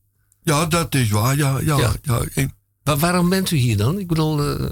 Ja, 0.43 0.67
dat 0.67 0.95
is 0.95 1.09
waar. 1.11 1.37
Ja, 1.37 1.59
ja, 1.61 1.77
ja. 1.77 1.93
Ja. 2.03 2.23
ik- 2.35 2.51
Wa- 2.83 2.97
waarom 2.97 3.29
bent 3.29 3.51
u 3.51 3.57
hier 3.57 3.77
dan? 3.77 3.99
Ik 3.99 4.07
bedoel, 4.07 4.57
eh, 4.59 4.67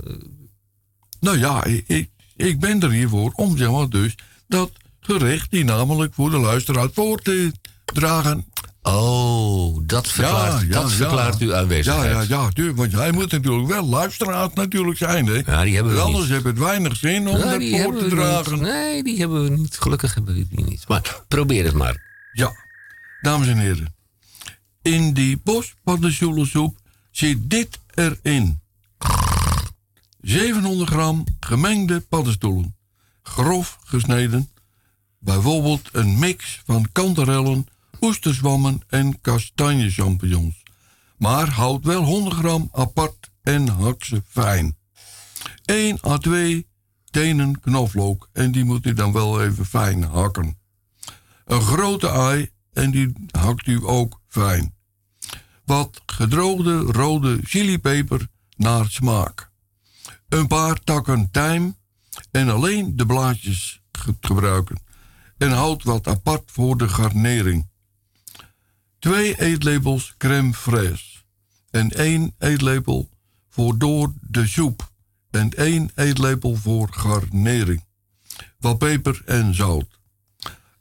nou 1.20 1.38
ja, 1.38 1.64
ik, 1.64 1.84
ik, 1.88 2.10
ik 2.36 2.60
ben 2.60 2.82
er 2.82 2.90
hiervoor 2.90 3.32
om 3.34 3.56
zeg 3.56 3.70
maar 3.70 3.88
dus 3.88 4.14
dat 4.48 4.70
gerecht 5.00 5.50
die 5.50 5.64
namelijk 5.64 6.14
voor 6.14 6.30
de 6.30 6.38
luisteraar 6.38 6.88
voor 6.92 7.18
te 7.22 7.52
dragen. 7.84 8.44
Oh, 8.94 9.78
dat 9.82 10.08
verklaart, 10.08 10.72
dat 10.72 10.92
verklaart 10.92 11.38
uw 11.40 11.54
aanwezigheid. 11.54 12.10
Ja, 12.12 12.20
ja, 12.20 12.42
ja, 12.42 12.48
tuurlijk, 12.48 12.76
want 12.76 12.92
hij 12.92 13.12
moet 13.12 13.30
natuurlijk 13.30 13.68
wel 13.68 13.86
luisteraar 13.86 14.48
natuurlijk 14.54 14.98
zijn, 14.98 15.26
hè? 15.26 15.42
Ja, 15.46 15.62
die 15.62 15.74
hebben 15.74 15.94
we 15.94 16.00
Anders 16.00 16.22
niet. 16.22 16.32
heeft 16.32 16.44
het 16.44 16.58
weinig 16.58 16.96
zin 16.96 17.28
om 17.28 17.36
Ja, 17.36 17.58
dat 17.58 17.82
voor 17.82 17.96
te 17.98 18.06
dragen. 18.08 18.52
niet. 18.52 18.60
Nee, 18.62 19.02
die 19.02 19.18
hebben 19.18 19.42
we 19.42 19.50
niet. 19.50 19.78
Gelukkig 19.80 20.14
hebben 20.14 20.34
we 20.34 20.46
die 20.48 20.64
niet. 20.64 20.88
Maar 20.88 21.22
probeer 21.28 21.64
het 21.64 21.74
maar. 21.74 22.02
Ja, 22.32 22.52
dames 23.20 23.48
en 23.48 23.58
heren. 23.58 23.94
In 24.82 25.12
die 25.12 25.40
bospaddenstoelensoep 25.44 26.78
zit 27.10 27.50
dit 27.50 27.78
erin. 27.94 28.60
700 30.20 30.90
gram 30.90 31.24
gemengde 31.40 32.00
paddenstoelen. 32.00 32.76
Grof 33.22 33.78
gesneden. 33.84 34.50
Bijvoorbeeld 35.18 35.88
een 35.92 36.18
mix 36.18 36.62
van 36.66 36.86
kanterellen, 36.92 37.66
oesterzwammen 38.00 38.82
en 38.88 39.20
kastanjechampignons. 39.20 40.62
Maar 41.16 41.48
houd 41.50 41.84
wel 41.84 42.02
100 42.04 42.34
gram 42.36 42.68
apart 42.72 43.30
en 43.42 43.68
hak 43.68 44.04
ze 44.04 44.22
fijn. 44.28 44.76
1 45.64 45.98
à 46.04 46.18
2 46.18 46.66
tenen 47.10 47.60
knoflook 47.60 48.28
en 48.32 48.52
die 48.52 48.64
moet 48.64 48.86
u 48.86 48.92
dan 48.92 49.12
wel 49.12 49.42
even 49.42 49.66
fijn 49.66 50.02
hakken. 50.04 50.58
Een 51.44 51.62
grote 51.62 52.08
ei 52.08 52.50
en 52.72 52.90
die 52.90 53.12
hakt 53.30 53.66
u 53.66 53.80
ook 53.82 54.20
fijn. 54.28 54.74
Wat 55.64 56.02
gedroogde 56.06 56.78
rode 56.78 57.38
chilipeper 57.42 58.28
naar 58.56 58.86
smaak. 58.88 59.50
Een 60.28 60.46
paar 60.46 60.80
takken 60.80 61.28
tijm 61.30 61.76
en 62.30 62.48
alleen 62.48 62.96
de 62.96 63.06
blaadjes 63.06 63.82
ge- 63.92 64.16
gebruiken. 64.20 64.80
En 65.38 65.50
houd 65.50 65.82
wat 65.82 66.08
apart 66.08 66.50
voor 66.50 66.76
de 66.76 66.88
garnering. 66.88 67.69
Twee 69.00 69.40
eetlepels 69.40 70.14
crème 70.18 70.54
fraîche. 70.54 71.24
En 71.70 71.90
één 71.90 72.34
eetlepel 72.38 73.08
voor 73.48 73.78
door 73.78 74.12
de 74.20 74.46
soep. 74.46 74.90
En 75.30 75.50
één 75.50 75.90
eetlepel 75.94 76.56
voor 76.56 76.88
garnering. 76.92 77.84
Wat 78.58 78.78
peper 78.78 79.22
en 79.24 79.54
zout. 79.54 79.98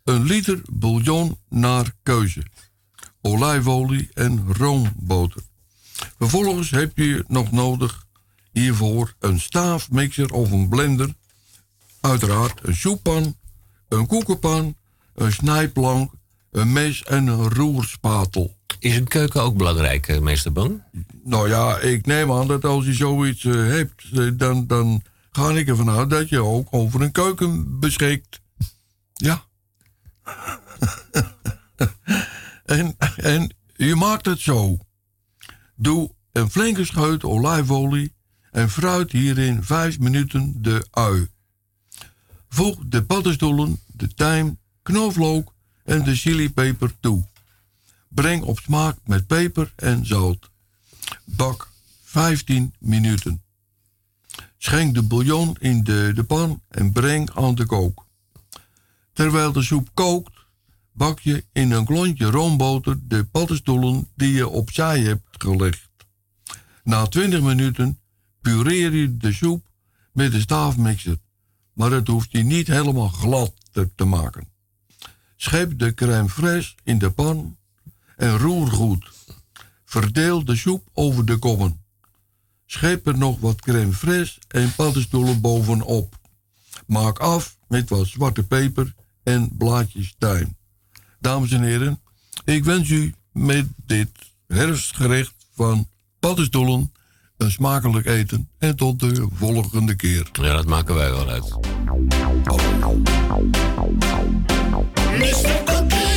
Een 0.04 0.24
liter 0.24 0.62
bouillon 0.72 1.38
naar 1.50 1.96
keuze. 2.04 2.46
Olijfolie 3.22 4.10
en 4.14 4.54
roomboter. 4.54 5.42
Vervolgens 6.18 6.70
heb 6.70 6.98
je 6.98 7.24
nog 7.28 7.52
nodig 7.52 8.06
hiervoor 8.52 9.16
een 9.20 9.40
staafmixer 9.40 10.32
of 10.32 10.52
een 10.52 10.70
blender. 10.70 11.14
Uiteraard 12.02 12.68
een 12.68 12.76
soeppan, 12.76 13.36
een 13.88 14.08
koekenpan, 14.08 14.76
een 15.14 15.32
snijplank, 15.32 16.12
een 16.52 16.74
mes 16.74 17.04
en 17.04 17.28
een 17.28 17.50
roerspatel. 17.50 18.58
Is 18.80 18.96
een 18.96 19.08
keuken 19.08 19.42
ook 19.42 19.58
belangrijk, 19.58 20.08
eh, 20.08 20.20
meester 20.20 20.52
Bang? 20.52 20.84
Nou 21.24 21.50
ja, 21.50 21.78
ik 21.78 22.06
neem 22.06 22.32
aan 22.32 22.48
dat 22.48 22.66
als 22.66 22.86
je 22.86 22.94
zoiets 22.94 23.46
eh, 23.46 23.54
hebt, 23.54 24.04
eh, 24.14 24.28
dan, 24.34 24.68
dan 24.68 25.02
ga 25.32 25.50
ik 25.50 25.68
ervan 25.68 25.90
uit 25.90 26.10
dat 26.10 26.30
je 26.30 26.44
ook 26.44 26.68
over 26.72 27.02
een 27.02 27.12
keuken 27.12 27.80
beschikt. 27.80 28.42
Ja. 29.14 29.44
en, 32.66 32.96
en 33.16 33.56
je 33.76 33.96
maakt 33.96 34.26
het 34.26 34.40
zo. 34.40 34.78
Doe 35.76 36.12
een 36.32 36.50
flinke 36.50 36.86
scheut 36.86 37.24
olijfolie 37.24 38.14
en 38.52 38.70
fruit 38.70 39.12
hierin 39.12 39.64
vijf 39.64 40.00
minuten 40.00 40.62
de 40.62 40.88
ui. 40.92 41.28
Voeg 42.50 42.78
de 42.86 43.04
paddenstoelen, 43.04 43.80
de 43.88 44.14
tijm, 44.14 44.60
knoflook 44.82 45.54
en 45.90 46.04
de 46.04 46.16
chilipeper 46.16 46.94
toe. 47.00 47.24
Breng 48.08 48.44
op 48.44 48.60
smaak 48.60 48.98
met 49.06 49.28
peper 49.28 49.74
en 49.76 50.06
zout. 50.06 50.50
Bak 51.24 51.72
15 52.04 52.74
minuten. 52.80 53.42
Schenk 54.58 54.94
de 54.94 55.04
bouillon 55.04 55.56
in 55.60 55.84
de, 55.84 56.12
de 56.16 56.24
pan 56.24 56.62
en 56.68 56.92
breng 56.92 57.32
aan 57.36 57.56
de 57.56 57.66
kook. 57.66 58.06
Terwijl 59.14 59.52
de 59.52 59.62
soep 59.62 59.90
kookt, 59.94 60.34
bak 60.92 61.20
je 61.20 61.46
in 61.52 61.72
een 61.72 61.86
klontje 61.86 62.26
roomboter 62.26 62.98
de 63.08 63.24
paddenstoelen 63.24 64.08
die 64.16 64.34
je 64.34 64.48
opzij 64.48 65.00
hebt 65.00 65.44
gelegd. 65.44 65.90
Na 66.84 67.06
20 67.06 67.42
minuten 67.42 68.00
pureer 68.42 68.94
je 68.94 69.18
de 69.18 69.34
soep 69.34 69.68
met 70.12 70.32
de 70.32 70.40
staafmixer, 70.40 71.18
maar 71.74 71.92
het 71.92 72.08
hoeft 72.08 72.32
je 72.32 72.44
niet 72.44 72.68
helemaal 72.68 73.08
glad 73.08 73.54
te, 73.72 73.90
te 73.96 74.06
maken. 74.06 74.49
Schep 75.42 75.80
de 75.80 75.94
crème 75.94 76.28
fraîche 76.28 76.76
in 76.84 76.98
de 76.98 77.10
pan 77.10 77.58
en 78.18 78.38
roer 78.38 78.68
goed. 78.68 79.12
Verdeel 79.86 80.46
de 80.46 80.56
soep 80.56 80.88
over 80.94 81.26
de 81.26 81.38
kommen. 81.38 81.84
Schep 82.66 83.08
er 83.08 83.18
nog 83.18 83.40
wat 83.40 83.62
crème 83.62 83.94
fraîche 83.94 84.40
en 84.48 84.76
paddenstoelen 84.76 85.42
bovenop. 85.42 86.16
Maak 86.86 87.20
af 87.20 87.58
met 87.68 87.90
wat 87.90 88.08
zwarte 88.08 88.44
peper 88.44 88.94
en 89.24 89.50
blaadjes 89.58 90.16
tijm. 90.18 90.58
Dames 91.20 91.52
en 91.52 91.64
heren, 91.64 92.02
ik 92.46 92.64
wens 92.64 92.90
u 92.90 93.14
met 93.32 93.68
dit 93.86 94.10
herfstgerecht 94.48 95.34
van 95.56 95.88
paddenstoelen 96.20 96.94
een 97.38 97.52
smakelijk 97.52 98.06
eten 98.06 98.50
en 98.58 98.76
tot 98.76 99.00
de 99.00 99.28
volgende 99.34 99.96
keer. 99.96 100.30
Ja, 100.32 100.54
dat 100.54 100.66
maken 100.66 100.96
wij 100.96 101.12
wel 101.12 101.30
uit. 101.30 101.58
Mr. 105.20 105.66
Cookie, 105.66 106.09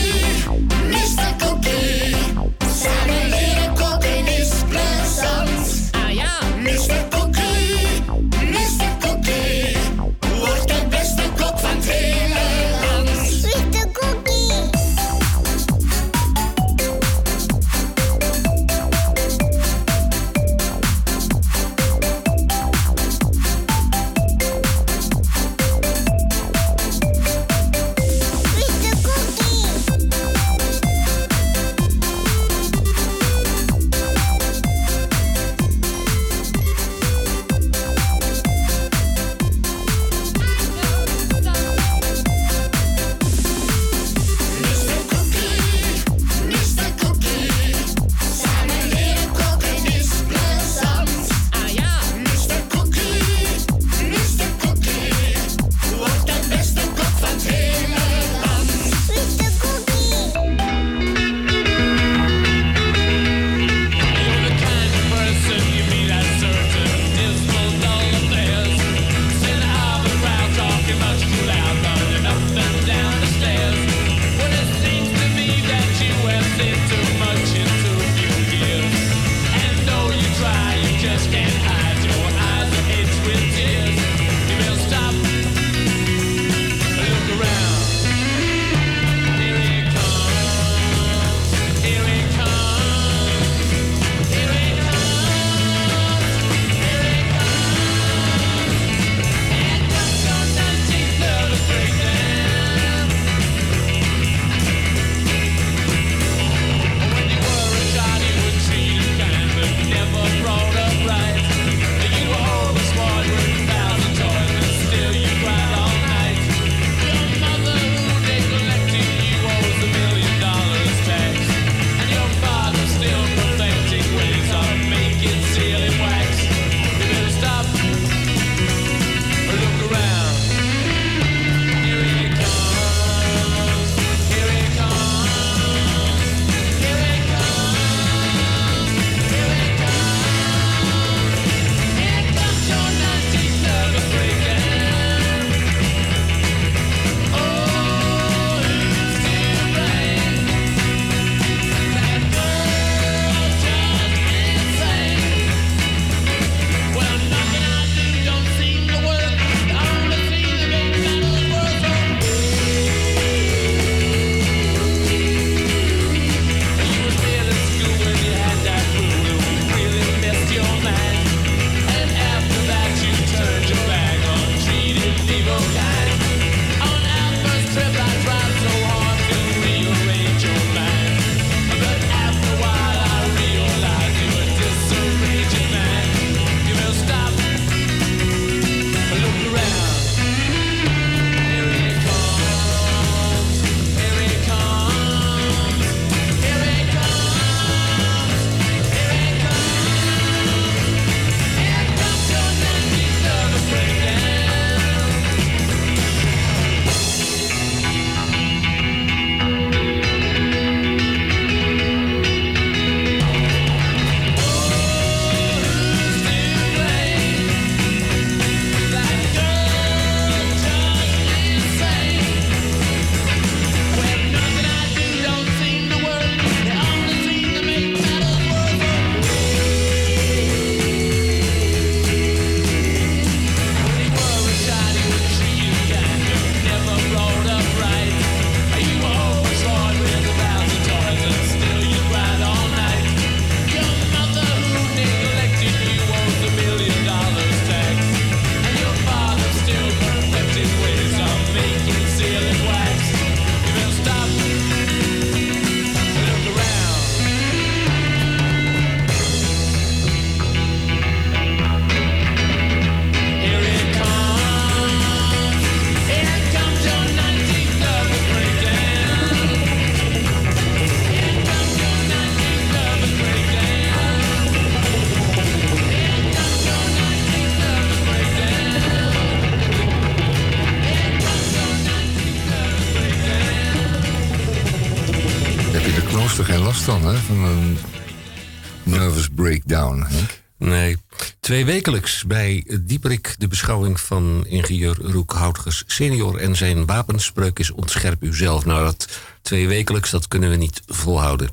wekelijks 291.73 292.24
bij 292.24 292.65
Dieperik 292.81 293.35
de 293.39 293.49
beschouwing 293.49 294.01
van 294.01 294.47
ingenieur 294.47 294.97
Roek 295.01 295.32
Houtgers 295.32 295.85
senior 295.86 296.36
en 296.36 296.57
zijn 296.57 296.86
wapenspreuk 296.86 297.59
is 297.59 297.70
ontscherp 297.70 298.23
uzelf. 298.23 298.65
Nou, 298.65 298.85
dat 298.85 299.09
twee 299.43 299.69
wekelijks, 299.69 300.11
dat 300.11 300.28
kunnen 300.28 300.51
we 300.51 300.57
niet 300.57 300.82
volhouden. 300.86 301.51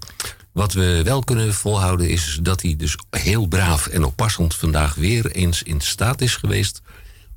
Wat 0.51 0.73
we 0.73 1.01
wel 1.03 1.23
kunnen 1.23 1.53
volhouden 1.53 2.09
is 2.09 2.39
dat 2.41 2.61
hij 2.61 2.75
dus 2.75 2.95
heel 3.09 3.47
braaf 3.47 3.87
en 3.87 4.03
oppassend 4.03 4.55
vandaag 4.55 4.95
weer 4.95 5.31
eens 5.31 5.63
in 5.63 5.81
staat 5.81 6.21
is 6.21 6.35
geweest 6.35 6.81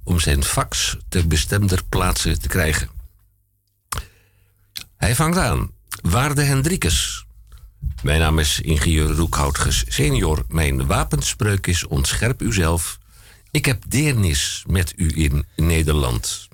om 0.04 0.20
zijn 0.20 0.44
fax 0.44 0.96
te 1.08 1.26
bestemder 1.26 1.80
plaatsen 1.88 2.40
te 2.40 2.48
krijgen. 2.48 2.88
Hij 4.96 5.14
vangt 5.14 5.38
aan. 5.38 5.70
Waarde 6.00 6.42
Hendrikus. 6.42 7.26
Mijn 8.02 8.20
naam 8.20 8.38
is 8.38 8.60
ingenieur 8.60 9.10
Roekhoutges 9.10 9.84
senior. 9.88 10.44
Mijn 10.48 10.86
wapenspreuk 10.86 11.66
is 11.66 11.86
ontscherp 11.86 12.42
uzelf. 12.42 12.98
Ik 13.50 13.64
heb 13.64 13.82
deernis 13.88 14.64
met 14.66 14.92
u 14.96 15.12
in 15.14 15.44
Nederland. 15.56 16.48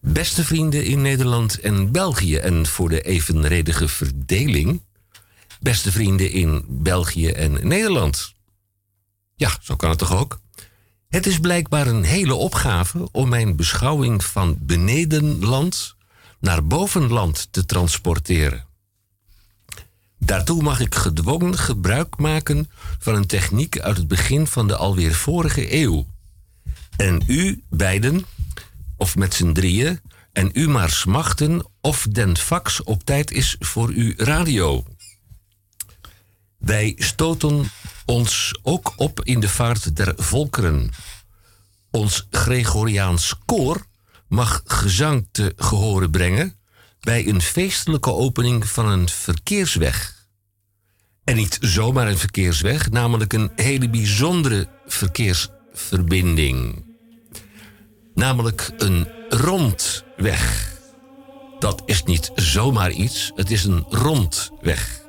Beste 0.00 0.44
vrienden 0.44 0.84
in 0.84 1.02
Nederland 1.02 1.60
en 1.60 1.92
België 1.92 2.36
en 2.36 2.66
voor 2.66 2.88
de 2.88 3.00
evenredige 3.00 3.88
verdeling. 3.88 4.82
Beste 5.60 5.92
vrienden 5.92 6.30
in 6.30 6.64
België 6.68 7.28
en 7.28 7.68
Nederland. 7.68 8.34
Ja, 9.36 9.58
zo 9.60 9.76
kan 9.76 9.90
het 9.90 9.98
toch 9.98 10.16
ook? 10.16 10.40
Het 11.08 11.26
is 11.26 11.38
blijkbaar 11.38 11.86
een 11.86 12.04
hele 12.04 12.34
opgave 12.34 13.08
om 13.12 13.28
mijn 13.28 13.56
beschouwing 13.56 14.24
van 14.24 14.56
benedenland 14.60 15.96
naar 16.40 16.66
bovenland 16.66 17.48
te 17.50 17.64
transporteren. 17.64 18.67
Daartoe 20.18 20.62
mag 20.62 20.80
ik 20.80 20.94
gedwongen 20.94 21.58
gebruik 21.58 22.18
maken 22.18 22.70
van 22.98 23.14
een 23.14 23.26
techniek 23.26 23.80
uit 23.80 23.96
het 23.96 24.08
begin 24.08 24.46
van 24.46 24.68
de 24.68 24.76
alweer 24.76 25.14
vorige 25.14 25.74
eeuw. 25.74 26.06
En 26.96 27.22
u 27.26 27.62
beiden, 27.70 28.24
of 28.96 29.16
met 29.16 29.34
z'n 29.34 29.52
drieën, 29.52 30.00
en 30.32 30.50
u 30.52 30.68
maar 30.68 30.90
smachten 30.90 31.66
of 31.80 32.06
den 32.10 32.36
fax 32.36 32.82
op 32.82 33.04
tijd 33.04 33.30
is 33.30 33.56
voor 33.58 33.88
uw 33.88 34.12
radio. 34.16 34.84
Wij 36.58 36.94
stoten 36.96 37.70
ons 38.04 38.58
ook 38.62 38.92
op 38.96 39.24
in 39.24 39.40
de 39.40 39.48
vaart 39.48 39.96
der 39.96 40.14
volkeren. 40.16 40.90
Ons 41.90 42.26
Gregoriaans 42.30 43.34
koor 43.44 43.86
mag 44.28 44.62
gezang 44.64 45.28
te 45.30 45.52
gehoren 45.56 46.10
brengen 46.10 46.57
bij 47.00 47.28
een 47.28 47.42
feestelijke 47.42 48.12
opening 48.12 48.68
van 48.68 48.86
een 48.86 49.08
verkeersweg. 49.08 50.26
En 51.24 51.36
niet 51.36 51.58
zomaar 51.60 52.08
een 52.08 52.18
verkeersweg, 52.18 52.90
namelijk 52.90 53.32
een 53.32 53.50
hele 53.56 53.88
bijzondere 53.88 54.68
verkeersverbinding. 54.86 56.84
Namelijk 58.14 58.70
een 58.76 59.08
rondweg. 59.28 60.76
Dat 61.58 61.82
is 61.86 62.02
niet 62.02 62.30
zomaar 62.34 62.90
iets, 62.90 63.32
het 63.34 63.50
is 63.50 63.64
een 63.64 63.84
rondweg. 63.88 65.06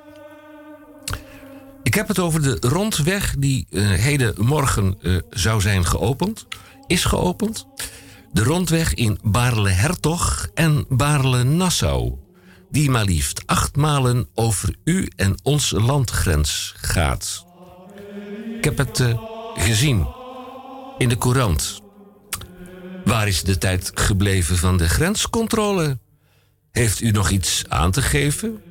Ik 1.83 1.93
heb 1.93 2.07
het 2.07 2.19
over 2.19 2.41
de 2.41 2.57
rondweg 2.59 3.35
die 3.37 3.67
uh, 3.69 3.89
heden 3.91 4.33
morgen 4.37 4.97
uh, 5.01 5.17
zou 5.29 5.61
zijn 5.61 5.85
geopend. 5.85 6.45
Is 6.87 7.03
geopend. 7.03 7.65
De 8.31 8.43
rondweg 8.43 8.93
in 8.93 9.19
Baarle-Hertog 9.23 10.47
en 10.53 10.85
Baarle-Nassau. 10.89 12.13
Die 12.71 12.89
maar 12.89 13.05
liefst 13.05 13.43
acht 13.45 13.75
malen 13.75 14.27
over 14.33 14.75
u 14.83 15.09
en 15.15 15.39
onze 15.43 15.81
landgrens 15.81 16.73
gaat. 16.77 17.45
Ik 18.57 18.63
heb 18.63 18.77
het 18.77 18.99
uh, 18.99 19.19
gezien 19.55 20.07
in 20.97 21.09
de 21.09 21.17
courant. 21.17 21.81
Waar 23.05 23.27
is 23.27 23.43
de 23.43 23.57
tijd 23.57 23.91
gebleven 23.93 24.57
van 24.57 24.77
de 24.77 24.89
grenscontrole? 24.89 25.97
Heeft 26.71 27.01
u 27.01 27.11
nog 27.11 27.29
iets 27.29 27.63
aan 27.67 27.91
te 27.91 28.01
geven? 28.01 28.61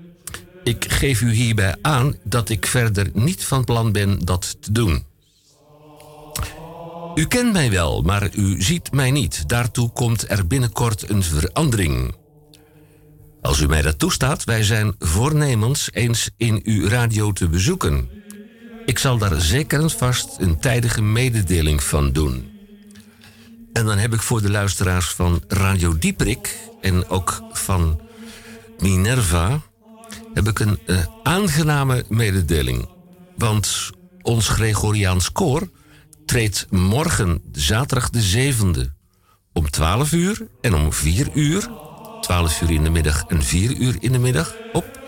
Ik 0.65 0.93
geef 0.93 1.21
u 1.21 1.33
hierbij 1.33 1.77
aan 1.83 2.17
dat 2.25 2.49
ik 2.49 2.67
verder 2.67 3.11
niet 3.13 3.45
van 3.45 3.65
plan 3.65 3.93
ben 3.93 4.25
dat 4.25 4.57
te 4.61 4.73
doen. 4.73 5.05
U 7.19 7.27
kent 7.27 7.53
mij 7.53 7.71
wel, 7.71 8.03
maar 8.03 8.35
u 8.35 8.63
ziet 8.63 8.93
mij 8.93 9.11
niet. 9.11 9.49
Daartoe 9.49 9.91
komt 9.91 10.31
er 10.31 10.47
binnenkort 10.47 11.11
een 11.11 11.23
verandering. 11.23 12.15
Als 13.43 13.61
u 13.61 13.67
mij 13.67 13.83
dat 13.83 13.99
toestaat, 13.99 14.45
wij 14.45 14.63
zijn 14.63 14.95
voornemens 14.99 15.89
eens 15.93 16.31
in 16.37 16.61
uw 16.65 16.89
radio 16.89 17.33
te 17.33 17.49
bezoeken. 17.49 18.09
Ik 18.85 18.99
zal 18.99 19.19
daar 19.19 19.41
zeker 19.41 19.81
en 19.81 19.91
vast 19.91 20.37
een 20.39 20.59
tijdige 20.61 21.03
mededeling 21.03 21.83
van 21.83 22.13
doen. 22.13 22.51
En 23.73 23.87
dan 23.87 23.99
heb 23.99 24.15
ik 24.15 24.23
voor 24.23 24.43
de 24.43 24.51
luisteraars 24.51 25.11
van 25.11 25.43
Radio 25.49 25.99
Dieprik 25.99 26.59
en 26.81 27.09
ook 27.09 27.43
van 27.53 28.01
Minerva 28.79 29.61
heb 30.35 30.49
ik 30.49 30.59
een 30.59 30.79
uh, 30.87 31.05
aangename 31.23 32.05
mededeling. 32.09 32.89
Want 33.37 33.91
ons 34.23 34.49
Gregoriaans 34.49 35.33
koor 35.33 35.69
treedt 36.29 36.67
morgen, 36.71 37.43
zaterdag 37.53 38.11
de 38.11 38.53
7e, 38.53 38.91
om 39.53 39.71
12 39.71 40.13
uur 40.13 40.47
en 40.61 40.75
om 40.75 40.93
4 40.93 41.29
uur, 41.35 41.69
12 42.21 42.61
uur 42.61 42.71
in 42.71 42.85
de 42.85 42.91
middag 42.91 43.25
en 43.29 43.43
4 43.43 43.77
uur 43.77 43.97
in 44.01 44.13
de 44.13 44.19
middag, 44.19 44.55
op 44.73 45.01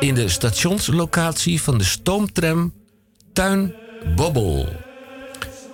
in 0.00 0.14
de 0.14 0.28
stationslocatie 0.28 1.62
van 1.62 1.78
de 1.78 1.84
stoomtram 1.84 2.72
Tuin 3.32 3.74
Bobbel. 4.16 4.68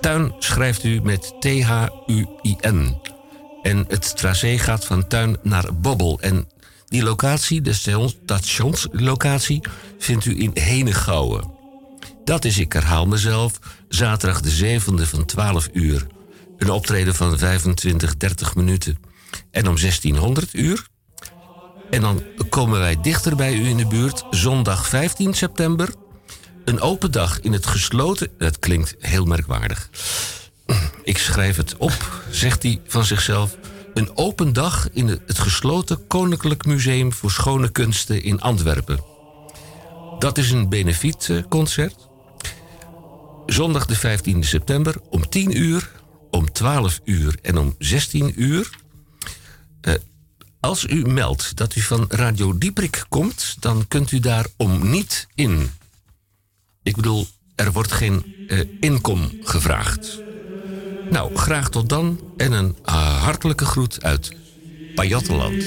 Tuin 0.01 0.35
schrijft 0.39 0.85
u 0.85 1.01
met 1.01 1.35
T-H-U-I-N. 1.40 2.97
En 3.62 3.85
het 3.89 4.16
tracé 4.16 4.59
gaat 4.59 4.85
van 4.85 5.07
Tuin 5.07 5.36
naar 5.43 5.74
Bobbel. 5.74 6.20
En 6.20 6.49
die 6.89 7.03
locatie, 7.03 7.61
de 7.61 7.73
stationslocatie, 7.73 9.61
vindt 9.99 10.24
u 10.24 10.40
in 10.40 10.51
Henegouwen. 10.55 11.51
Dat 12.24 12.45
is, 12.45 12.59
ik 12.59 12.73
herhaal 12.73 13.07
mezelf, 13.07 13.59
zaterdag 13.89 14.40
de 14.40 14.81
7e 14.81 15.02
van 15.02 15.24
12 15.24 15.69
uur. 15.73 16.06
Een 16.59 16.70
optreden 16.70 17.15
van 17.15 17.39
25, 17.39 18.16
30 18.16 18.55
minuten. 18.55 18.98
En 19.51 19.69
om 19.69 19.77
1600 19.77 20.55
uur. 20.55 20.86
En 21.90 22.01
dan 22.01 22.23
komen 22.48 22.78
wij 22.78 23.01
dichter 23.01 23.36
bij 23.36 23.55
u 23.55 23.69
in 23.69 23.77
de 23.77 23.86
buurt, 23.86 24.24
zondag 24.31 24.86
15 24.89 25.35
september. 25.35 25.94
Een 26.65 26.81
open 26.81 27.10
dag 27.12 27.40
in 27.40 27.52
het 27.52 27.66
gesloten. 27.66 28.28
Dat 28.39 28.59
klinkt 28.59 28.94
heel 28.98 29.24
merkwaardig. 29.24 29.90
Ik 31.02 31.19
schrijf 31.19 31.56
het 31.56 31.77
op, 31.77 32.23
zegt 32.31 32.62
hij 32.62 32.81
van 32.86 33.05
zichzelf. 33.05 33.56
Een 33.94 34.16
open 34.16 34.52
dag 34.52 34.89
in 34.93 35.09
het 35.09 35.39
gesloten 35.39 36.06
Koninklijk 36.06 36.65
Museum 36.65 37.12
voor 37.12 37.31
Schone 37.31 37.69
Kunsten 37.69 38.23
in 38.23 38.40
Antwerpen. 38.40 39.05
Dat 40.19 40.39
is 40.39 40.51
een 40.51 40.69
benefietconcert. 40.69 42.09
Zondag 43.48 43.86
de 43.86 43.94
15 43.94 44.44
september 44.44 44.94
om 45.10 45.28
10 45.28 45.58
uur, 45.58 45.90
om 46.30 46.52
12 46.52 47.00
uur 47.04 47.38
en 47.42 47.58
om 47.58 47.74
16 47.78 48.42
uur. 48.42 48.70
Uh, 49.82 49.94
als 50.60 50.86
u 50.86 51.06
meldt 51.06 51.56
dat 51.56 51.76
u 51.76 51.80
van 51.80 52.04
Radio 52.08 52.58
Dieprik 52.58 53.04
komt, 53.08 53.56
dan 53.60 53.84
kunt 53.88 54.12
u 54.12 54.18
daar 54.18 54.46
om 54.56 54.90
niet 54.90 55.26
in. 55.34 55.70
Ik 56.82 56.96
bedoel, 56.96 57.26
er 57.54 57.72
wordt 57.72 57.92
geen 57.92 58.34
uh, 58.48 58.60
inkom 58.80 59.30
gevraagd. 59.42 60.20
Nou, 61.10 61.36
graag 61.36 61.70
tot 61.70 61.88
dan 61.88 62.20
en 62.36 62.52
een 62.52 62.76
hartelijke 63.20 63.64
groet 63.64 64.02
uit 64.02 64.32
Pajottenland. 64.94 65.64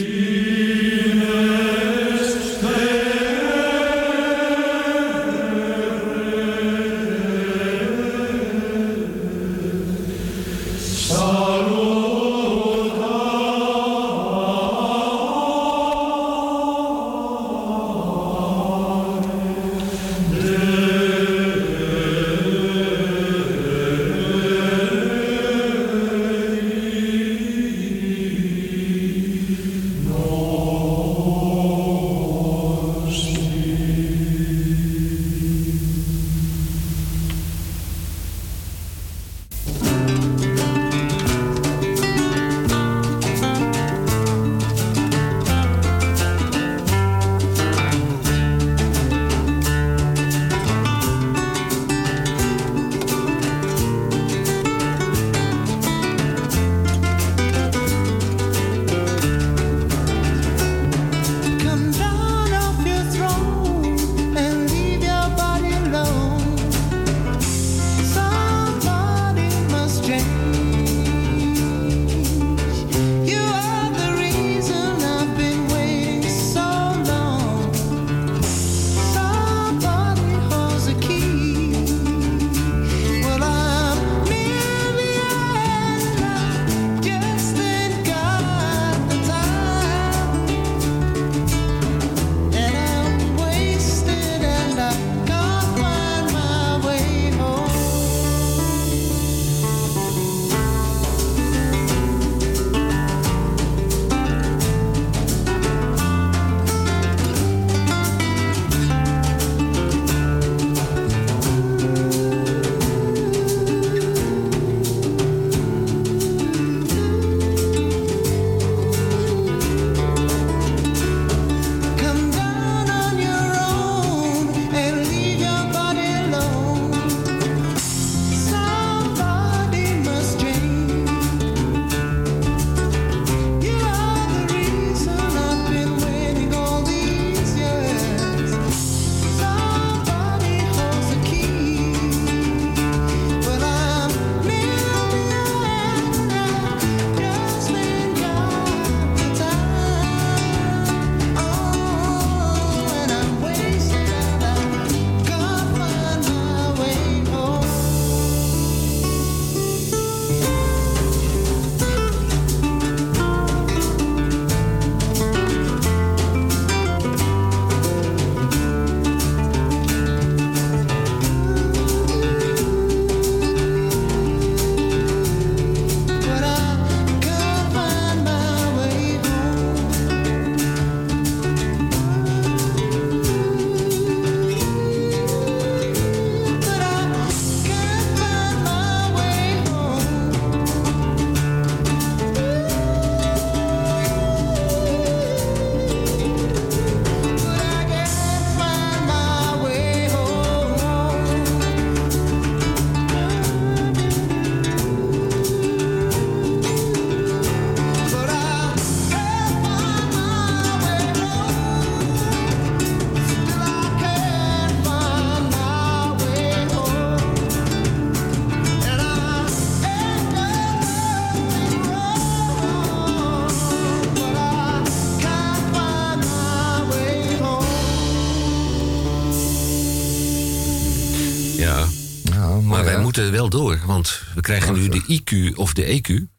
Door, 233.52 233.80
want 233.86 234.22
we 234.36 234.42
krijgen 234.42 234.74
nu 234.74 234.90
de 234.90 235.20
IQ 235.20 235.56
of 235.56 235.74
de 235.74 236.02
EQ. 236.02 236.30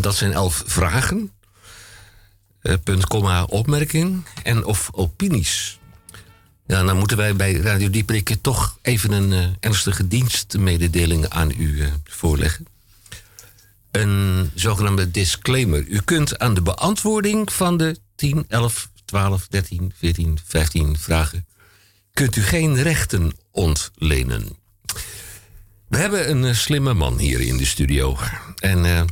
Dat 0.00 0.16
zijn 0.16 0.32
elf 0.32 0.62
vragen. 0.66 1.32
Eh, 2.60 2.74
punt, 2.84 3.06
komma, 3.06 3.44
opmerking 3.44 4.24
en 4.42 4.64
of 4.64 4.90
opinies. 4.92 5.78
Ja, 6.66 6.82
dan 6.82 6.98
moeten 6.98 7.16
wij 7.16 7.36
bij 7.36 7.52
Radio 7.52 7.90
Dieperik 7.90 8.36
toch 8.40 8.78
even 8.82 9.12
een 9.12 9.32
eh, 9.32 9.46
ernstige 9.60 10.08
dienstmededeling 10.08 11.28
aan 11.28 11.52
u 11.58 11.80
eh, 11.80 11.88
voorleggen. 12.04 12.66
Een 13.90 14.50
zogenaamde 14.54 15.10
disclaimer. 15.10 15.86
U 15.86 16.00
kunt 16.00 16.38
aan 16.38 16.54
de 16.54 16.62
beantwoording 16.62 17.52
van 17.52 17.76
de 17.76 17.96
10, 18.14 18.44
11, 18.48 18.90
12, 19.04 19.48
13, 19.48 19.92
14, 19.96 20.38
15 20.46 20.98
vragen... 20.98 21.46
kunt 22.12 22.36
u 22.36 22.42
geen 22.42 22.82
rechten 22.82 23.32
ontlenen. 23.50 24.59
We 25.90 25.96
hebben 25.96 26.30
een 26.30 26.44
eh, 26.44 26.54
slimme 26.54 26.94
man 26.94 27.18
hier 27.18 27.40
in 27.40 27.56
de 27.56 27.64
studio. 27.64 28.18
En 28.58 28.84
eh 28.84 29.02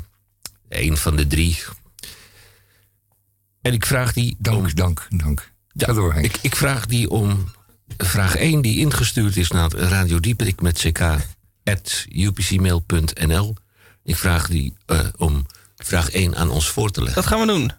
een 0.68 0.96
van 0.96 1.16
de 1.16 1.26
drie. 1.26 1.58
En 3.60 3.72
ik 3.72 3.86
vraag 3.86 4.12
die. 4.12 4.36
Dank, 4.38 4.76
dank, 4.76 5.06
dank. 5.10 5.52
Ja, 5.72 5.86
Ga 5.86 5.92
door, 5.92 6.12
Henk. 6.12 6.24
ik, 6.24 6.38
ik 6.42 6.56
vraag 6.56 6.86
die 6.86 7.10
om 7.10 7.52
vraag 7.96 8.36
1 8.36 8.62
die 8.62 8.78
ingestuurd 8.78 9.36
is 9.36 9.50
naar 9.50 9.72
Radio 9.72 10.20
Dieperik 10.20 10.60
met 10.60 10.90
ck 10.92 11.00
at 11.64 12.06
upcmail.nl. 12.08 13.56
Ik 14.04 14.16
vraag 14.16 14.48
die 14.48 14.74
eh, 14.86 15.06
om 15.16 15.46
vraag 15.76 16.10
1 16.10 16.36
aan 16.36 16.50
ons 16.50 16.68
voor 16.68 16.90
te 16.90 17.02
leggen. 17.02 17.22
Dat 17.22 17.30
gaan 17.30 17.40
we 17.40 17.46
doen. 17.46 17.72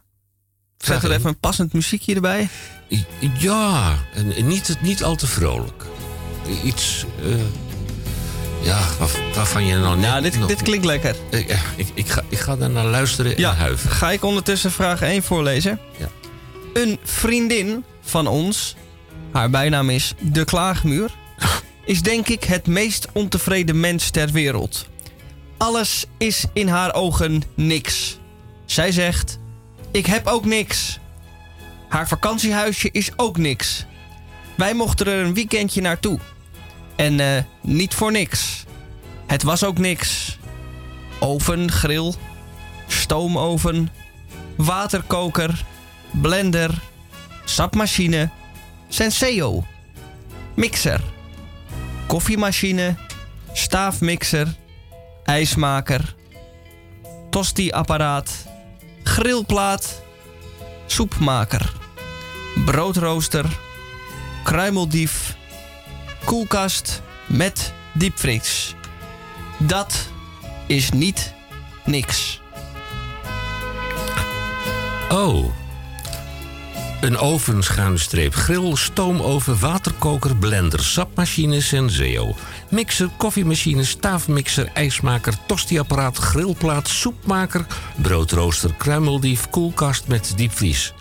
Zet 0.77 1.03
er 1.03 1.11
even 1.11 1.30
een 1.30 1.39
passend 1.39 1.73
muziekje 1.73 2.15
erbij. 2.15 2.49
Ja, 3.39 3.97
en 4.13 4.35
en 4.35 4.47
niet, 4.47 4.77
niet 4.81 5.03
al 5.03 5.15
te 5.15 5.27
vrolijk. 5.27 5.84
Iets, 6.63 7.05
eh, 7.23 7.35
ja, 8.61 8.80
waar- 8.99 9.34
waarvan 9.36 9.65
je 9.65 9.76
nou 9.76 9.95
net... 9.95 10.06
Ja, 10.06 10.22
dit, 10.22 10.40
nog- 10.40 10.48
dit 10.48 10.61
klinkt 10.61 10.86
lekker. 10.86 11.15
Ik, 11.30 11.57
ik, 11.94 12.10
ga, 12.10 12.23
ik 12.30 12.40
ga 12.40 12.56
daar 12.56 12.69
naar 12.69 12.86
luisteren 12.86 13.36
en 13.36 13.41
Ja, 13.41 13.53
huiveren. 13.53 13.95
ga 13.95 14.11
ik 14.11 14.23
ondertussen 14.23 14.72
vraag 14.72 15.02
1 15.02 15.23
voorlezen. 15.23 15.80
Ja. 15.98 16.10
Een 16.73 16.99
vriendin 17.03 17.84
van 18.02 18.27
ons, 18.27 18.76
haar 19.31 19.49
bijnaam 19.49 19.90
is 19.90 20.14
De 20.19 20.44
Klaagmuur, 20.45 21.11
is 21.86 22.02
denk 22.02 22.27
ik 22.27 22.44
het 22.44 22.68
meest 22.68 23.07
ontevreden 23.14 23.80
mens 23.80 24.10
ter 24.10 24.31
wereld. 24.31 24.88
Alles 25.57 26.06
is 26.18 26.45
in 26.53 26.68
haar 26.68 26.94
ogen 26.94 27.44
niks. 27.56 28.18
Zij 28.65 28.91
zegt: 28.91 29.40
Ik 29.91 30.06
heb 30.06 30.27
ook 30.27 30.45
niks. 30.45 30.99
Haar 31.90 32.07
vakantiehuisje 32.07 32.90
is 32.91 33.10
ook 33.15 33.38
niks. 33.38 33.86
Wij 34.57 34.73
mochten 34.73 35.07
er 35.07 35.26
een 35.26 35.34
weekendje 35.34 35.81
naartoe. 35.81 36.19
En 36.99 37.19
eh, 37.19 37.43
niet 37.61 37.93
voor 37.93 38.11
niks. 38.11 38.63
Het 39.27 39.43
was 39.43 39.63
ook 39.63 39.77
niks. 39.77 40.38
Oven, 41.19 41.71
grill, 41.71 42.13
stoomoven, 42.88 43.89
waterkoker, 44.57 45.63
blender, 46.11 46.81
sapmachine, 47.45 48.30
Senseo, 48.88 49.63
mixer, 50.53 51.01
koffiemachine, 52.07 52.95
staafmixer, 53.53 54.47
ijsmaker, 55.23 56.15
tosti-apparaat, 57.30 58.47
grillplaat, 59.03 60.01
soepmaker, 60.85 61.73
broodrooster, 62.65 63.45
kruimeldief, 64.43 65.38
koelkast 66.25 67.01
met 67.25 67.73
diepvries. 67.93 68.75
Dat 69.57 70.07
is 70.67 70.91
niet 70.91 71.33
niks. 71.85 72.41
Oh. 75.11 75.45
Een 77.01 77.17
oven, 77.17 77.63
schuine 77.63 77.97
streep, 77.97 78.33
grill, 78.33 78.75
stoomoven, 78.75 79.59
waterkoker, 79.59 80.35
blender, 80.35 80.79
sapmachine, 80.79 81.61
Senseo. 81.61 82.35
Mixer, 82.69 83.09
koffiemachine, 83.17 83.83
staafmixer, 83.83 84.69
ijsmaker, 84.73 85.33
tostiapparaat, 85.45 86.17
grillplaat, 86.17 86.87
soepmaker, 86.87 87.65
broodrooster, 88.01 88.73
kruimeldief, 88.77 89.49
koelkast 89.49 90.07
met 90.07 90.33
diepvries. 90.35 90.93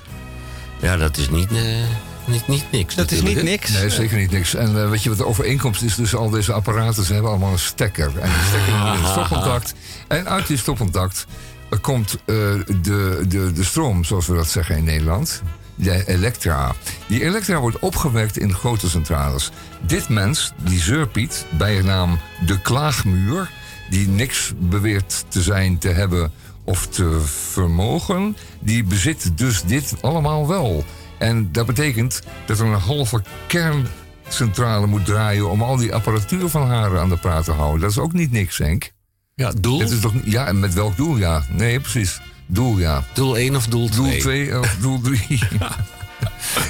Ja, 0.80 0.96
dat 0.96 1.16
is 1.16 1.30
niet, 1.30 1.52
eh, 1.52 2.07
niet, 2.28 2.48
niet 2.48 2.64
niks. 2.70 2.94
Dat 2.94 3.10
is 3.10 3.22
niet 3.22 3.42
niks. 3.42 3.70
Nee, 3.70 3.90
zeker 3.90 4.18
niet 4.18 4.30
niks. 4.30 4.54
En 4.54 4.82
eh, 4.82 4.90
weet 4.90 5.02
je 5.02 5.08
wat 5.08 5.18
de 5.18 5.26
overeenkomst 5.26 5.82
is 5.82 5.94
tussen 5.94 6.18
al 6.18 6.30
deze 6.30 6.52
apparaten? 6.52 7.04
Ze 7.04 7.12
hebben 7.12 7.30
allemaal 7.30 7.52
een 7.52 7.58
stekker. 7.58 8.12
En 8.18 8.28
die 8.28 8.46
stekker 8.48 8.74
in 8.74 8.80
een 8.80 9.10
stopcontact. 9.12 9.74
En 10.08 10.28
uit 10.28 10.46
die 10.46 10.56
stopcontact 10.56 11.26
eh, 11.70 11.78
komt 11.80 12.12
eh, 12.12 12.34
de, 12.82 13.24
de, 13.28 13.52
de 13.52 13.64
stroom, 13.64 14.04
zoals 14.04 14.26
we 14.26 14.34
dat 14.34 14.48
zeggen 14.48 14.76
in 14.76 14.84
Nederland. 14.84 15.42
De 15.74 16.06
elektra. 16.06 16.74
Die 17.06 17.24
elektra 17.24 17.60
wordt 17.60 17.78
opgewekt 17.78 18.38
in 18.38 18.54
grote 18.54 18.88
centrales. 18.88 19.50
Dit 19.80 20.08
mens, 20.08 20.52
die 20.64 20.80
zeurpiet, 20.80 21.46
bij 21.58 21.80
naam 21.82 22.18
de 22.46 22.60
klaagmuur... 22.60 23.50
die 23.90 24.08
niks 24.08 24.52
beweert 24.58 25.24
te 25.28 25.42
zijn, 25.42 25.78
te 25.78 25.88
hebben 25.88 26.32
of 26.64 26.86
te 26.86 27.20
vermogen... 27.50 28.36
die 28.60 28.84
bezit 28.84 29.30
dus 29.34 29.62
dit 29.62 29.94
allemaal 30.00 30.48
wel. 30.48 30.84
En 31.18 31.52
dat 31.52 31.66
betekent 31.66 32.22
dat 32.46 32.58
er 32.58 32.66
een 32.66 32.72
halve 32.80 33.22
kerncentrale 33.46 34.86
moet 34.86 35.04
draaien... 35.04 35.50
om 35.50 35.62
al 35.62 35.76
die 35.76 35.94
apparatuur 35.94 36.48
van 36.48 36.66
haar 36.68 36.98
aan 36.98 37.08
de 37.08 37.16
praat 37.16 37.44
te 37.44 37.52
houden. 37.52 37.80
Dat 37.80 37.90
is 37.90 37.98
ook 37.98 38.12
niet 38.12 38.30
niks, 38.32 38.58
Henk. 38.58 38.92
Ja, 39.34 39.52
doel? 39.60 39.80
Het 39.80 39.90
is 39.90 40.00
toch, 40.00 40.12
ja, 40.24 40.46
en 40.46 40.60
met 40.60 40.74
welk 40.74 40.96
doel? 40.96 41.16
Ja, 41.16 41.42
nee, 41.50 41.80
precies. 41.80 42.20
Doel, 42.46 42.78
ja. 42.78 43.04
Doel 43.12 43.36
1 43.36 43.56
of 43.56 43.66
doel 43.66 43.88
2? 43.88 44.10
Doel 44.10 44.20
2 44.20 44.58
of 44.58 44.76
doel 44.80 45.00
3. 45.00 45.38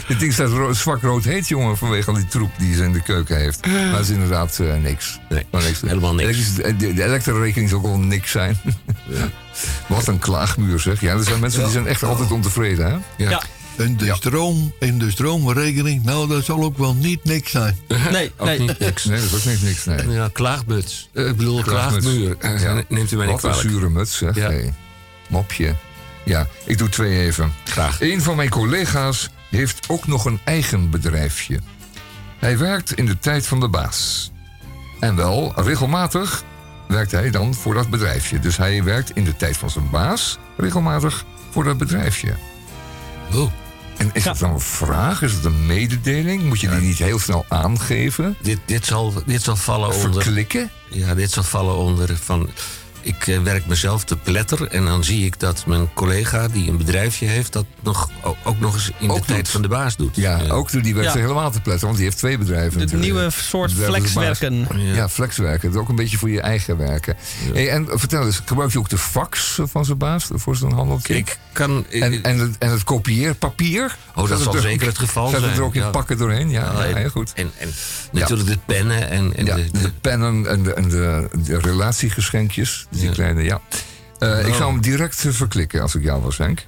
Dit 0.09 0.21
ding 0.21 0.33
staat 0.33 0.49
ro- 0.51 0.73
zwak 0.73 1.03
rood 1.03 1.25
heet, 1.25 1.49
jongen, 1.49 1.77
vanwege 1.77 2.09
al 2.11 2.15
die 2.17 2.27
troep 2.27 2.51
die 2.59 2.75
ze 2.75 2.85
in 2.85 2.93
de 2.93 3.03
keuken 3.03 3.37
heeft. 3.37 3.67
Maar 3.67 3.91
dat 3.91 4.01
is 4.01 4.09
inderdaad 4.09 4.59
eh, 4.59 4.75
niks. 4.77 5.19
Nee, 5.29 5.47
niks. 5.51 5.81
helemaal 5.81 6.15
niks. 6.15 6.29
Elektrische- 6.29 6.77
De, 6.77 6.95
de 6.95 7.05
elektrorekening 7.05 7.69
zal 7.71 7.79
ook 7.79 7.85
wel 7.85 7.99
niks 7.99 8.31
zijn. 8.31 8.57
Wat 9.87 10.07
een 10.07 10.19
klaagmuur, 10.19 10.79
zeg. 10.81 11.01
Ja, 11.01 11.13
er 11.15 11.25
zijn 11.25 11.41
mensen 11.41 11.63
die 11.63 11.73
zijn 11.73 11.87
echt 11.87 12.03
altijd 12.03 12.31
ontevreden, 12.33 12.87
hè? 12.91 13.25
Ja. 13.25 13.43
En 13.79 13.97
de, 13.97 14.15
stroom, 14.15 14.73
en 14.81 14.99
de 14.99 15.11
stroomrekening, 15.11 16.05
nou, 16.05 16.29
dat 16.29 16.45
zal 16.45 16.63
ook 16.63 16.79
wel 16.79 16.95
niet 16.95 17.25
niks 17.25 17.51
zijn. 17.51 17.79
Nee, 18.13 18.33
Ook 18.37 18.47
nee. 18.47 18.59
niet 18.59 18.79
niks. 18.79 19.05
Nee, 19.05 19.21
dat 19.21 19.33
is 19.33 19.37
ook 19.37 19.53
niet 19.53 19.63
niks, 19.63 19.85
nee. 19.85 20.09
Ja, 20.09 20.29
klaagmuts. 20.33 21.09
Eh, 21.13 21.27
ik 21.27 21.37
bedoel, 21.37 21.63
klaagmuur. 21.63 22.37
Ja. 22.41 22.83
Neemt 22.89 23.13
u 23.13 23.17
mij 23.17 23.27
niet 23.27 23.41
Wat 23.41 23.45
een 23.45 23.51
kwalijk. 23.51 23.61
zure 23.71 23.89
muts, 23.89 24.17
zeg. 24.17 24.35
Ja. 24.35 24.47
Hey. 24.47 24.75
Mopje. 25.29 25.75
Ja, 26.25 26.47
ik 26.65 26.79
doe 26.79 26.89
twee 26.89 27.21
even. 27.21 27.53
Graag. 27.65 28.01
Een 28.01 28.23
van 28.23 28.37
mijn 28.37 28.49
collega's 28.49 29.31
heeft 29.51 29.89
ook 29.89 30.07
nog 30.07 30.25
een 30.25 30.41
eigen 30.45 30.91
bedrijfje. 30.91 31.59
Hij 32.39 32.59
werkt 32.59 32.93
in 32.93 33.07
de 33.07 33.19
tijd 33.19 33.47
van 33.47 33.61
de 33.61 33.69
baas. 33.69 34.31
En 35.01 35.17
wel, 35.17 35.53
regelmatig 35.57 36.45
werkt 36.89 37.11
hij 37.11 37.31
dan 37.31 37.55
voor 37.55 37.75
dat 37.75 37.91
bedrijfje. 37.91 38.39
Dus 38.41 38.57
hij 38.57 38.83
werkt 38.85 39.11
in 39.15 39.25
de 39.25 39.37
tijd 39.37 39.57
van 39.57 39.71
zijn 39.71 39.91
baas 39.91 40.39
regelmatig 40.57 41.25
voor 41.51 41.65
dat 41.65 41.79
bedrijfje. 41.79 42.35
Oh, 43.35 43.53
En 43.99 44.11
is 44.13 44.25
Ja. 44.25 44.31
het 44.31 44.39
dan 44.39 44.51
een 44.51 44.61
vraag? 44.61 45.23
Is 45.23 45.33
het 45.33 45.45
een 45.45 45.67
mededeling? 45.67 46.43
Moet 46.43 46.61
je 46.61 46.69
die 46.69 46.81
niet 46.81 46.99
heel 46.99 47.19
snel 47.19 47.45
aangeven? 47.49 48.37
dit, 48.43 48.59
dit, 48.65 48.87
zal, 48.87 49.23
dit 49.27 49.43
zal 49.43 49.57
vallen 49.57 49.95
onder... 49.95 50.23
Verklikken? 50.23 50.71
Ja, 50.91 51.15
dit 51.15 51.31
zal 51.31 51.43
vallen 51.43 51.77
onder 51.77 52.17
van... 52.17 52.51
Ik 53.09 53.27
eh, 53.27 53.39
werk 53.43 53.67
mezelf 53.67 54.05
te 54.05 54.17
pletter 54.17 54.67
en 54.69 54.85
dan 54.85 55.05
zie 55.05 55.25
ik 55.25 55.41
dat 55.41 55.67
mijn 55.67 55.93
collega 55.95 56.49
die 56.49 56.71
een 56.71 56.77
bedrijfje 56.77 57.27
heeft... 57.27 57.53
dat 57.53 57.65
nog, 57.83 58.11
ook, 58.43 58.61
nog 58.61 58.75
eens 58.75 58.91
in 58.99 59.11
Ook 59.11 59.19
de 59.19 59.25
tijd 59.25 59.39
doet. 59.39 59.49
van 59.49 59.63
de 59.63 59.69
baas 59.69 59.97
doet. 59.97 60.17
Ja, 60.17 60.41
ook 60.49 60.71
toen 60.71 60.83
die 60.83 60.95
werkt 60.95 61.13
Ja. 61.15 61.21
helemaal 61.21 61.51
te 61.51 61.61
pletten, 61.61 61.85
want 61.85 61.97
die 61.97 62.07
heeft 62.07 62.19
twee 62.19 62.39
bedrijven. 62.39 62.81
Het 62.81 62.93
nieuwe 62.93 63.31
soort 63.31 63.73
flexwerken. 63.73 64.67
Ja. 64.77 65.09
flexwerken. 65.09 65.73
Dat 65.73 65.81
ook 65.81 65.89
een 65.89 65.97
beetje 65.97 66.19
voor 66.19 66.31
je 66.31 66.41
eigen 66.41 66.77
werken. 66.77 67.17
Hey, 67.53 67.69
en 67.71 67.87
vertel 67.91 68.25
eens, 68.27 68.43
gebruikt 68.45 68.75
u 68.75 68.79
ook 68.79 68.89
de 68.89 68.99
fax 68.99 69.59
van 69.63 69.85
zijn 69.85 69.99
baas 69.99 70.29
voor 70.33 70.57
zo'n 70.57 70.73
handeltje? 70.73 71.17
Ik 71.17 71.39
kan... 71.53 71.87
En, 71.91 72.23
en, 72.23 72.39
het, 72.39 72.59
en 72.59 72.71
het 72.71 72.85
kopieerpapier? 72.85 73.97
Oh, 74.15 74.29
dat 74.29 74.41
zal 74.41 74.55
er 74.55 74.61
zeker 74.61 74.81
ook- 74.81 74.89
het 74.89 74.99
geval 74.99 75.31
het 75.33 75.41
zijn, 75.41 75.55
er 75.55 75.63
ook 75.63 75.75
in 75.75 75.81
ja. 75.83 75.91
pakken 75.91 76.19
doorheen? 76.19 76.51
Ja, 76.51 76.81
heel 76.81 77.09
goed. 77.11 77.33
En, 77.35 77.51
en 77.59 77.69
natuurlijk 78.13 78.49
de 78.49 78.59
pennen 78.67 79.11
en, 79.11 79.37
en 79.37 79.45
ja, 79.45 79.55
de, 79.57 79.71
de, 79.71 79.93
pennen 80.01 80.47
en 80.47 80.63
de, 80.63 80.75
en 80.75 80.89
de, 80.89 81.29
de 81.45 81.59
relatiegeschenkjes. 81.59 82.87
Die 82.99 83.09
Ja. 83.09 83.15
kleine, 83.15 83.43
ja. 83.43 83.61
Eh, 84.19 84.41
Ik 84.41 84.47
Oh. 84.47 84.57
zou 84.57 84.73
hem 84.73 84.81
direct 84.81 85.25
verklikken 85.29 85.83
als 85.83 85.95
ik 85.95 86.03
jou 86.03 86.23
was, 86.23 86.39
Henk. 86.39 86.65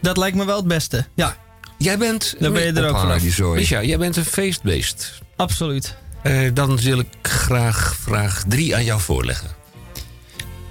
Dat 0.00 0.16
lijkt 0.16 0.36
me 0.36 0.44
wel 0.44 0.56
het 0.56 0.68
beste. 0.68 1.06
Ja, 1.14 1.36
Jij 1.78 1.98
bent... 1.98 2.34
dan 2.38 2.52
ben 2.52 2.62
je 2.62 2.72
er 2.72 2.88
ook 2.88 2.98
vanaf. 2.98 3.22
Misha, 3.54 3.82
jij 3.82 3.98
bent 3.98 4.16
een 4.16 4.24
feestbeest. 4.24 5.20
Absoluut. 5.36 5.96
Eh, 6.22 6.50
dan 6.54 6.76
wil 6.76 6.98
ik 6.98 7.06
graag 7.22 7.96
vraag 8.00 8.42
3 8.48 8.74
aan 8.74 8.84
jou 8.84 9.00
voorleggen. 9.00 9.48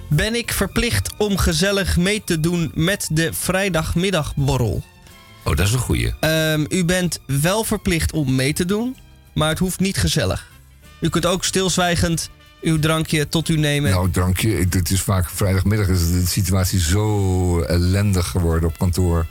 Ben 0.08 0.34
ik 0.34 0.52
verplicht 0.52 1.10
om 1.18 1.36
gezellig 1.38 1.96
mee 1.96 2.22
te 2.24 2.40
doen 2.40 2.70
met 2.74 3.08
de 3.12 3.32
vrijdagmiddagborrel? 3.32 4.84
Oh, 5.44 5.56
dat 5.56 5.66
is 5.66 5.72
een 5.72 5.78
goeie. 5.78 6.14
Ehm, 6.20 6.64
u 6.68 6.84
bent 6.84 7.18
wel 7.26 7.64
verplicht 7.64 8.12
om 8.12 8.34
mee 8.34 8.52
te 8.52 8.64
doen, 8.64 8.96
maar 9.34 9.48
het 9.48 9.58
hoeft 9.58 9.80
niet 9.80 9.96
gezellig. 9.96 10.46
U 11.00 11.08
kunt 11.08 11.26
ook 11.26 11.44
stilzwijgend 11.44 12.30
uw 12.64 12.78
drankje 12.78 13.28
tot 13.28 13.48
u 13.48 13.56
nemen? 13.56 13.90
Nou, 13.90 14.10
drankje, 14.10 14.60
ik- 14.60 14.72
het 14.72 14.90
is 14.90 15.00
vaak 15.00 15.30
vrijdagmiddag 15.30 15.88
is 15.88 16.10
de 16.10 16.26
situatie 16.26 16.80
zo 16.80 17.60
ellendig 17.60 18.26
geworden 18.26 18.68
op 18.68 18.78
kantoor. 18.78 19.26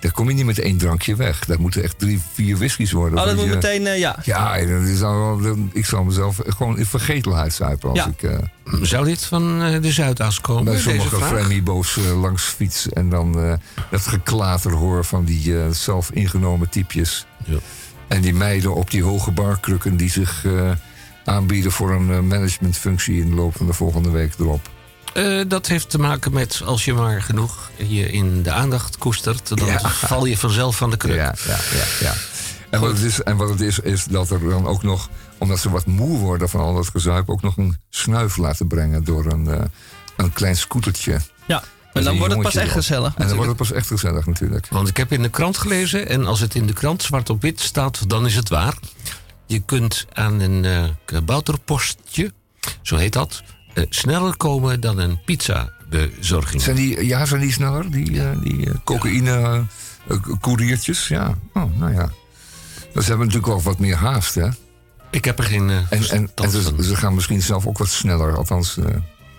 Daar 0.00 0.12
kom 0.12 0.28
je 0.28 0.34
niet 0.34 0.44
met 0.46 0.58
één 0.58 0.76
drankje 0.76 1.16
weg. 1.16 1.44
Dat 1.44 1.58
moeten 1.58 1.82
echt 1.82 1.98
drie, 1.98 2.20
vier 2.32 2.56
whiskies 2.56 2.92
worden. 2.92 3.18
oh, 3.18 3.24
dat 3.24 3.34
moet 3.36 3.44
je- 3.44 3.50
meteen, 3.50 3.86
eh, 3.86 3.98
ja. 3.98 4.18
Ja, 4.24 4.58
dat 4.66 4.82
is 4.82 5.02
al, 5.02 5.40
ik 5.72 5.84
zal 5.86 6.04
mezelf 6.04 6.40
gewoon 6.46 6.78
in 6.78 6.86
vergetelheid 6.86 7.52
zuipen 7.52 7.88
als 7.90 7.98
Ja. 7.98 8.06
ik 8.06 8.22
eh, 8.22 8.38
Zou 8.82 9.04
dit 9.04 9.24
van 9.24 9.62
eh, 9.62 9.82
de 9.82 9.92
Zuidas 9.92 10.40
komen? 10.40 10.64
bij 10.64 10.72
deze 10.72 10.82
sommige 10.90 12.00
eh, 12.00 12.20
langs 12.20 12.42
fiets 12.44 12.88
en 12.88 13.08
dan 13.08 13.40
eh, 13.42 13.52
dat 13.90 14.06
geklater 14.06 14.72
hoor 14.72 15.04
van 15.04 15.24
die 15.24 15.58
eh, 15.60 15.70
zelf 15.70 16.10
ingenomen 16.10 16.68
typjes. 16.68 17.26
Ja. 17.44 17.56
En 18.08 18.20
die 18.20 18.34
meiden 18.34 18.74
op 18.74 18.90
die 18.90 19.02
hoge 19.02 19.30
barkrukken 19.30 19.96
die 19.96 20.10
zich 20.10 20.44
eh, 20.44 20.70
aanbieden 21.26 21.72
voor 21.72 21.90
een 21.90 22.10
eh, 22.10 22.20
managementfunctie 22.20 23.20
in 23.20 23.28
de 23.28 23.34
loop 23.34 23.56
van 23.56 23.66
de 23.66 23.72
volgende 23.72 24.10
week 24.10 24.32
erop. 24.38 24.70
Eh, 25.14 25.40
dat 25.48 25.66
heeft 25.66 25.90
te 25.90 25.98
maken 25.98 26.32
met 26.32 26.62
als 26.64 26.84
je 26.84 26.94
maar 26.94 27.22
genoeg 27.22 27.70
je 27.76 28.10
in 28.10 28.42
de 28.42 28.50
aandacht 28.52 28.98
koestert, 28.98 29.48
dan 29.48 29.66
Ja. 29.66 29.78
val 29.90 30.24
je 30.24 30.38
vanzelf 30.38 30.76
van 30.76 30.90
de 30.90 30.96
kruk. 30.96 31.16
Ja, 31.16 31.34
ja, 31.46 31.56
ja. 31.72 31.84
ja. 32.00 32.14
En, 32.70 32.80
wat 32.80 32.90
het 32.90 33.02
is, 33.02 33.22
en 33.22 33.36
wat 33.36 33.48
het 33.48 33.60
is, 33.60 33.78
is 33.78 34.04
dat 34.04 34.30
er 34.30 34.48
dan 34.48 34.66
ook 34.66 34.82
nog, 34.82 35.08
omdat 35.38 35.58
ze 35.58 35.70
wat 35.70 35.86
moe 35.86 36.18
worden 36.18 36.48
van 36.48 36.60
al 36.60 36.74
dat 36.74 36.88
gezuip, 36.88 37.28
ook 37.30 37.42
nog 37.42 37.56
een 37.56 37.76
snuif 37.90 38.36
laten 38.36 38.66
brengen 38.66 39.04
door 39.04 39.26
een, 39.26 39.48
eh, 39.48 39.60
een 40.16 40.32
klein 40.32 40.56
scootertje. 40.56 41.20
Ja, 41.46 41.62
en 41.92 42.04
dan 42.04 42.16
wordt 42.18 42.32
het 42.34 42.42
pas 42.42 42.54
echt 42.54 42.72
gezellig. 42.72 43.14
En 43.16 43.26
dan 43.26 43.36
wordt 43.36 43.48
het 43.48 43.58
pas 43.58 43.72
echt 43.72 43.86
gezellig 43.86 44.26
natuurlijk. 44.26 44.66
Want 44.70 44.88
ik 44.88 44.96
heb 44.96 45.12
in 45.12 45.22
de 45.22 45.28
krant 45.28 45.58
gelezen, 45.58 46.08
en 46.08 46.26
als 46.26 46.40
het 46.40 46.54
in 46.54 46.66
de 46.66 46.72
krant 46.72 47.02
zwart 47.02 47.30
op 47.30 47.42
wit 47.42 47.60
staat, 47.60 48.08
dan 48.08 48.26
is 48.26 48.34
het 48.36 48.48
waar. 48.48 48.74
Je 49.46 49.60
kunt 49.60 50.06
aan 50.12 50.40
een 50.40 50.64
eh 50.64 50.84
kabouterpostje, 51.04 52.32
zo 52.82 52.96
heet 52.96 53.12
dat, 53.12 53.42
eh, 53.74 53.84
sneller 53.88 54.36
komen 54.36 54.80
dan 54.80 54.98
een 54.98 55.20
pizzabezorging. 55.24 56.62
Zijn 56.62 56.76
die, 56.76 57.06
ja, 57.06 57.24
zijn 57.24 57.40
die 57.40 57.52
sneller, 57.52 57.90
die, 57.90 58.22
eh, 58.22 58.30
die 58.42 58.68
cocaïne-couriertjes? 58.84 61.08
ja. 61.08 61.38
Oh, 61.52 61.78
nou 61.78 61.92
ja. 61.92 62.10
Dus 62.92 63.04
ze 63.04 63.08
hebben 63.08 63.26
natuurlijk 63.26 63.52
wel 63.52 63.62
wat 63.62 63.78
meer 63.78 63.96
haast, 63.96 64.34
hè? 64.34 64.48
Ik 65.10 65.24
heb 65.24 65.38
er 65.38 65.44
geen. 65.44 65.70
En, 65.70 65.88
en, 66.34 66.50
ze, 66.50 66.74
ze 66.80 66.96
gaan 66.96 67.14
misschien 67.14 67.42
zelf 67.42 67.66
ook 67.66 67.78
wat 67.78 67.88
sneller, 67.88 68.36
althans 68.36 68.78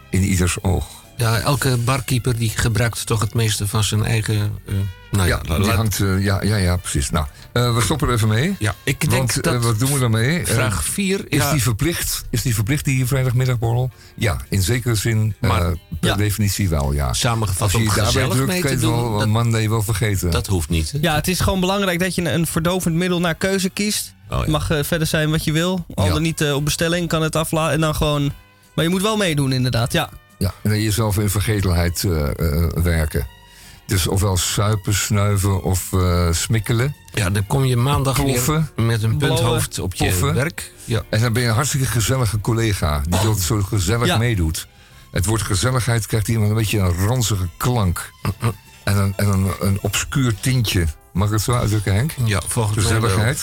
in 0.10 0.24
ieders 0.24 0.64
oog. 0.64 1.06
Ja, 1.18 1.40
elke 1.40 1.78
barkeeper 1.78 2.38
die 2.38 2.50
gebruikt 2.56 3.06
toch 3.06 3.20
het 3.22 3.34
meeste 3.34 3.68
van 3.68 3.84
zijn 3.84 4.06
eigen. 4.06 4.36
eh, 4.68 4.74
nou 5.12 5.28
ja, 5.28 5.40
Ja, 5.44 5.50
la- 5.50 5.58
die 5.58 5.66
laat- 5.66 5.76
hangt, 5.76 6.00
eh, 6.00 6.24
ja, 6.24 6.44
ja, 6.44 6.56
ja, 6.56 6.76
precies. 6.78 7.10
Nou, 7.10 7.26
eh, 7.54 7.76
we 7.76 7.82
stoppen 7.82 8.08
er 8.08 8.14
even 8.14 8.28
mee. 8.28 8.56
ja, 8.60 8.76
ik 8.84 9.00
denk 9.00 9.12
Want 9.34 9.44
dat. 9.44 9.64
wat 9.64 9.80
doen 9.80 9.94
we 9.94 10.00
daarmee? 10.00 10.46
Vraag 10.46 10.84
4 10.86 11.26
is, 11.32 11.38
ja, 11.38 11.52
die 11.52 11.62
verplicht, 11.62 12.26
is 12.30 12.42
die 12.42 12.54
verplicht, 12.56 12.86
die 12.86 13.06
vrijdagmiddagborrel? 13.06 13.92
Ja, 14.16 14.38
in 14.50 14.62
zekere 14.62 14.96
zin, 14.96 15.36
eh, 15.42 15.50
Maar- 15.50 15.76
per 16.00 16.10
Ja. 16.10 16.16
definitie 16.16 16.70
wel, 16.70 16.92
ja. 16.94 17.14
samengevat 17.14 17.62
Als 17.62 17.72
je 17.72 17.78
om 17.78 17.84
je 17.84 17.90
daarbij 17.96 18.28
drukt, 18.30 18.36
mee 18.48 18.62
kan 18.62 18.70
te 18.72 18.78
je 18.86 18.86
het 18.86 18.96
wel 18.96 19.18
Dat, 19.18 19.28
Monday 19.28 19.70
wel 19.70 19.82
vergeten. 19.84 20.32
dat 20.32 20.48
hoeft 20.48 20.70
niet. 20.70 20.92
hè? 20.92 20.98
Ja, 21.02 21.16
het 21.16 21.28
is 21.28 21.40
gewoon 21.40 21.60
belangrijk 21.60 22.00
dat 22.00 22.16
je 22.16 22.32
een, 22.32 22.48
verdovend 22.48 22.96
middel 22.96 23.20
naar 23.20 23.36
keuze 23.36 23.70
kiest. 23.70 24.14
Oh, 24.24 24.34
ja. 24.36 24.40
Het 24.40 24.48
mag 24.48 24.70
eh, 24.70 24.84
verder 24.84 25.08
zijn 25.08 25.30
wat 25.30 25.44
je 25.44 25.52
wil. 25.52 25.86
Al 25.94 26.06
Ja. 26.06 26.14
dan 26.14 26.22
niet 26.22 26.52
op 26.52 26.66
bestelling 26.66 27.08
kan 27.08 27.22
het 27.22 27.36
afladen. 27.36 27.74
En 27.74 27.80
dan 27.82 27.96
gewoon... 27.96 28.32
Maar 28.76 28.86
je 28.86 28.92
moet 28.92 29.02
wel 29.02 29.18
meedoen 29.18 29.52
inderdaad, 29.52 29.92
ja. 29.92 30.10
Ja, 30.38 30.54
en 30.64 30.70
dan 30.70 30.82
jezelf 30.82 31.18
in 31.18 31.30
vergetelheid 31.30 32.04
eh, 32.04 32.30
eh, 32.30 32.70
werken. 32.84 33.28
Dus 33.86 34.08
ofwel 34.08 34.38
suipen, 34.38 34.94
snuiven 34.94 35.64
of 35.64 35.94
eh, 35.94 36.32
smikkelen. 36.32 36.96
Ja, 37.14 37.30
dan 37.30 37.48
kom 37.48 37.66
je 37.66 37.78
maandag 37.78 38.24
Ploffen. 38.24 38.70
weer 38.76 38.86
met 38.86 39.04
een 39.04 39.18
punthoofd 39.18 39.80
op 39.80 39.94
je 39.94 40.06
Poffen. 40.06 40.34
werk. 40.34 40.72
Ja. 40.86 41.02
En 41.10 41.22
dan 41.22 41.34
ben 41.34 41.42
je 41.42 41.48
een 41.48 41.54
hartstikke 41.56 41.86
gezellige 41.86 42.42
collega. 42.42 43.02
Die 43.10 43.20
altijd 43.20 43.46
zo 43.46 43.62
gezellig 43.62 44.08
Ja. 44.08 44.18
meedoet. 44.18 44.68
Het 45.12 45.26
woord 45.26 45.42
gezelligheid 45.42 46.06
krijgt 46.06 46.28
iemand 46.28 46.50
een 46.50 46.56
beetje 46.56 46.80
een 46.80 47.08
ranzige 47.08 47.48
klank. 47.58 48.12
En 48.84 48.98
een, 48.98 49.14
en 49.16 49.28
een, 49.28 49.52
een 49.60 49.78
obscuur 49.82 50.36
tintje. 50.40 50.86
Mag 51.14 51.28
ik 51.28 51.34
het 51.34 51.42
zo 51.42 51.54
uitdrukken, 51.54 51.94
Henk? 51.94 52.12
ja, 52.26 52.42
volgens 52.48 52.90
mij 52.90 53.02
wel. 53.02 53.34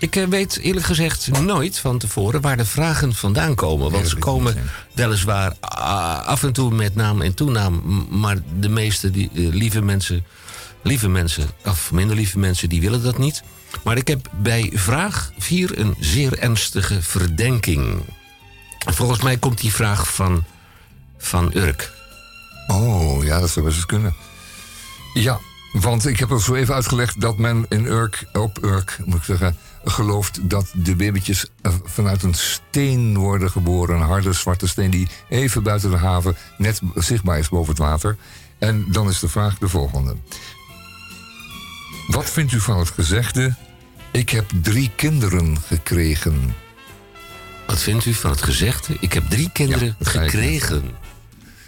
Ik 0.00 0.16
eh, 0.16 0.26
weet 0.26 0.58
eerlijk 0.58 0.86
gezegd 0.86 1.40
nooit 1.40 1.78
van 1.78 1.98
tevoren 1.98 2.40
waar 2.40 2.56
de 2.56 2.64
vragen 2.64 3.14
vandaan 3.14 3.54
komen. 3.54 3.90
Want 3.90 4.08
ze 4.08 4.16
komen 4.16 4.70
weliswaar 4.92 5.54
ah, 5.60 6.26
af 6.26 6.42
en 6.42 6.52
toe 6.52 6.70
met 6.70 6.94
naam 6.94 7.20
en 7.22 7.34
toenaam. 7.34 8.06
Maar 8.10 8.38
de 8.58 8.68
meeste 8.68 9.10
die, 9.10 9.30
eh, 9.34 9.48
lieve 9.48 9.82
mensen, 9.82 10.24
lieve 10.82 11.08
mensen, 11.08 11.48
of 11.64 11.92
minder 11.92 12.16
lieve 12.16 12.38
mensen, 12.38 12.68
die 12.68 12.80
willen 12.80 13.02
dat 13.02 13.18
niet. 13.18 13.42
Maar 13.84 13.96
ik 13.96 14.08
heb 14.08 14.28
bij 14.32 14.70
vraag 14.74 15.32
4 15.38 15.78
een 15.78 15.94
zeer 15.98 16.38
ernstige 16.38 17.02
verdenking. 17.02 18.02
Volgens 18.78 19.22
mij 19.22 19.36
komt 19.36 19.60
die 19.60 19.72
vraag 19.72 20.14
van, 20.14 20.44
van 21.18 21.50
Urk. 21.54 21.92
Oh, 22.66 23.24
ja, 23.24 23.40
dat 23.40 23.50
zou 23.50 23.64
best 23.64 23.76
eens 23.76 23.86
kunnen. 23.86 24.14
Ja, 25.14 25.40
want 25.72 26.06
ik 26.06 26.18
heb 26.18 26.30
al 26.30 26.38
zo 26.38 26.54
even 26.54 26.74
uitgelegd 26.74 27.20
dat 27.20 27.38
men 27.38 27.66
in 27.68 27.84
Urk, 27.84 28.24
op 28.32 28.58
Urk, 28.64 28.98
moet 29.04 29.16
ik 29.16 29.24
zeggen, 29.24 29.56
gelooft 29.84 30.50
dat 30.50 30.72
de 30.74 30.96
babytjes 30.96 31.46
vanuit 31.84 32.22
een 32.22 32.34
steen 32.34 33.18
worden 33.18 33.50
geboren. 33.50 33.96
Een 33.96 34.06
harde 34.06 34.32
zwarte 34.32 34.66
steen 34.68 34.90
die 34.90 35.08
even 35.28 35.62
buiten 35.62 35.90
de 35.90 35.96
haven 35.96 36.36
net 36.58 36.80
zichtbaar 36.94 37.38
is 37.38 37.48
boven 37.48 37.68
het 37.68 37.78
water. 37.78 38.16
En 38.58 38.84
dan 38.88 39.08
is 39.08 39.18
de 39.18 39.28
vraag 39.28 39.58
de 39.58 39.68
volgende. 39.68 40.16
Wat 42.06 42.30
vindt 42.30 42.52
u 42.52 42.60
van 42.60 42.78
het 42.78 42.90
gezegde? 42.90 43.54
Ik 44.12 44.30
heb 44.30 44.50
drie 44.62 44.90
kinderen 44.96 45.58
gekregen. 45.66 46.54
Wat 47.66 47.78
vindt 47.78 48.04
u 48.04 48.14
van 48.14 48.30
het 48.30 48.42
gezegde? 48.42 48.96
Ik 49.00 49.12
heb 49.12 49.24
drie 49.28 49.50
kinderen 49.52 49.96
Ja, 49.98 50.10
gekregen. 50.10 50.90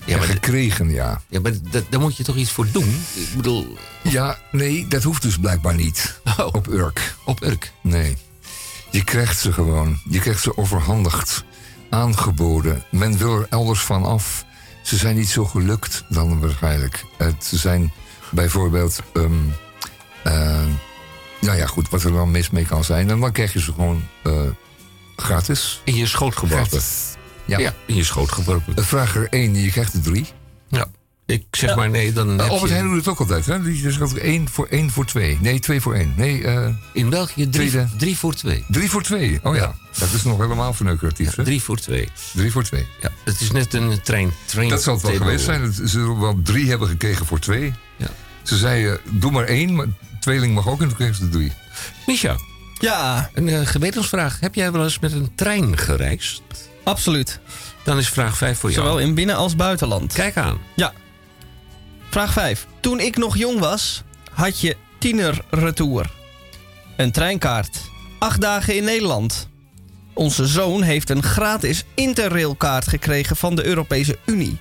Ja, 0.07 0.19
maar, 0.19 0.27
gekregen, 0.27 0.91
ja. 0.91 1.23
ja, 1.29 1.41
maar 1.41 1.53
daar 1.89 2.01
moet 2.01 2.17
je 2.17 2.25
toch 2.25 2.37
iets 2.37 2.51
voor 2.51 2.67
doen? 2.73 3.05
Ik 3.15 3.37
bedoel, 3.37 3.77
Ja, 4.03 4.39
nee, 4.53 4.87
dat 4.89 5.03
hoeft 5.03 5.23
dus 5.23 5.39
blijkbaar 5.39 5.75
niet. 5.75 6.21
Oh. 6.39 6.47
Op 6.53 6.69
Urk. 6.69 7.15
op 7.25 7.43
Urk. 7.43 7.73
Nee. 7.81 8.17
Je 8.91 9.05
krijgt 9.05 9.39
ze 9.39 9.53
gewoon. 9.53 10.01
Je 10.09 10.19
krijgt 10.19 10.43
ze 10.43 10.57
overhandigd. 10.57 11.45
Aangeboden. 11.91 12.85
Men 12.91 13.19
wil 13.19 13.39
er 13.39 13.47
elders 13.51 13.81
van 13.81 14.05
af. 14.05 14.45
Ze 14.83 14.97
zijn 14.97 15.17
niet 15.17 15.29
zo 15.29 15.45
gelukt 15.45 16.05
dan 16.09 16.41
waarschijnlijk. 16.41 17.05
Het, 17.19 17.45
ze 17.45 17.57
zijn 17.57 17.93
bijvoorbeeld... 18.31 19.01
ehm, 19.13 19.33
eh, 20.25 20.65
nou 21.41 21.57
ja, 21.57 21.67
goed, 21.67 21.89
wat 21.89 22.03
er 22.03 22.13
dan 22.13 22.31
mis 22.31 22.51
mee 22.51 22.65
kan 22.65 22.85
zijn. 22.85 23.11
En 23.11 23.21
dan 23.21 23.33
krijg 23.33 23.53
je 23.53 23.61
ze 23.61 23.73
gewoon 23.73 24.03
eh, 24.23 24.33
gratis. 25.17 25.81
In 25.85 25.97
je 25.97 26.07
schoot 26.07 26.37
geworpen. 26.37 26.81
Ja. 27.45 27.59
Ja, 27.59 27.75
in 27.87 27.95
je 27.95 28.05
schoot 28.05 28.33
geworpen. 28.33 28.77
Eh, 28.77 28.85
Vraag 28.85 29.17
er 29.17 29.27
één, 29.31 29.55
je 29.55 29.71
krijgt 29.71 29.93
er 29.95 30.01
drie. 30.03 30.27
Ja. 30.69 30.87
Ik 31.27 31.45
zeg 31.51 31.77
maar 31.77 31.91
nee, 31.91 32.13
dan 32.13 32.29
Uh, 32.41 32.49
Albert 32.49 32.61
je 32.63 32.69
Heijn 32.69 32.85
doet 32.89 32.97
het 32.97 33.09
ook 33.09 33.19
altijd, 33.21 33.47
hè? 33.47 33.63
Die 33.63 33.77
zegt 33.77 34.01
altijd 34.01 34.21
één 34.21 34.49
voor 34.49 34.67
één 34.67 34.91
voor 34.91 35.05
twee. 35.07 35.39
Nee, 35.41 35.59
twee 35.61 35.81
voor 35.81 35.95
één. 35.95 36.13
Nee, 36.17 36.45
eh, 36.45 36.69
in 36.93 37.11
België 37.11 37.49
drie, 37.49 37.69
Tweede. 37.69 37.89
drie 37.99 38.19
voor 38.19 38.35
twee. 38.35 38.65
drie 38.69 38.91
voor 38.91 39.03
twee. 39.03 39.41
Oh 39.43 39.55
ja, 39.57 39.61
Ja. 39.63 39.75
dat 39.99 40.13
is 40.13 40.23
nog 40.23 40.39
helemaal 40.39 40.73
verneukeratief, 40.75 41.35
hè? 41.35 41.45
Drie 41.45 41.63
voor 41.63 41.77
twee. 41.79 42.09
Drie 42.35 42.53
voor 42.53 42.63
twee. 42.63 42.87
Ja, 43.01 43.11
het 43.25 43.41
is 43.41 43.51
net 43.51 43.75
een 43.75 44.01
trein. 44.03 44.33
train 44.47 44.69
Dat 44.69 44.83
zal 44.83 44.95
het 44.95 45.03
wel 45.03 45.15
geweest 45.17 45.45
zijn. 45.45 45.73
Ze 45.73 45.87
zullen 45.87 46.21
wel 46.21 46.41
drie 46.43 46.69
hebben 46.69 46.89
gekregen 46.89 47.27
voor 47.27 47.39
twee. 47.39 47.73
Ja. 47.97 48.09
Ze 48.43 48.57
zeiden, 48.57 49.01
doe 49.11 49.31
maar 49.31 49.45
één, 49.45 49.75
maar 49.75 49.87
tweeling 50.21 50.55
mag 50.55 50.69
ook 50.69 50.81
en 50.81 50.87
toen 50.89 50.97
kregen 50.97 51.15
ze 51.15 51.29
drie. 51.29 51.53
Misha, 52.07 52.37
Ja, 52.79 53.31
een 53.35 53.49
eh, 53.49 53.67
gewetensvraag. 53.67 54.41
Heb 54.41 54.55
jij 54.55 54.73
wel 54.73 54.83
eens 54.85 54.99
met 54.99 55.13
een 55.13 55.35
trein 55.35 55.79
gereisd? 55.79 56.43
Absoluut. 56.83 57.41
Dan 57.85 57.99
is 57.99 58.09
vraag 58.09 58.37
5 58.37 58.59
voor 58.59 58.71
jou. 58.71 58.83
Zowel 58.87 59.01
in 59.01 59.15
binnen- 59.15 59.37
als 59.37 59.57
buitenland. 59.57 60.13
Kijk 60.13 60.37
aan. 60.37 60.59
Ja. 60.77 60.93
Vraag 62.11 62.33
5. 62.33 62.67
Toen 62.81 63.01
ik 63.01 63.17
nog 63.17 63.37
jong 63.37 63.59
was, 63.59 64.03
had 64.33 64.61
je 64.61 64.77
tienerretour. 64.99 66.11
Een 66.97 67.13
treinkaart. 67.13 67.79
Acht 68.19 68.41
dagen 68.41 68.77
in 68.77 68.85
Nederland. 68.85 69.49
Onze 70.15 70.47
zoon 70.47 70.83
heeft 70.83 71.11
een 71.11 71.23
gratis 71.23 71.85
interrailkaart 71.95 72.89
gekregen 72.89 73.37
van 73.37 73.57
de 73.57 73.65
Europese 73.65 74.19
Unie. 74.25 74.59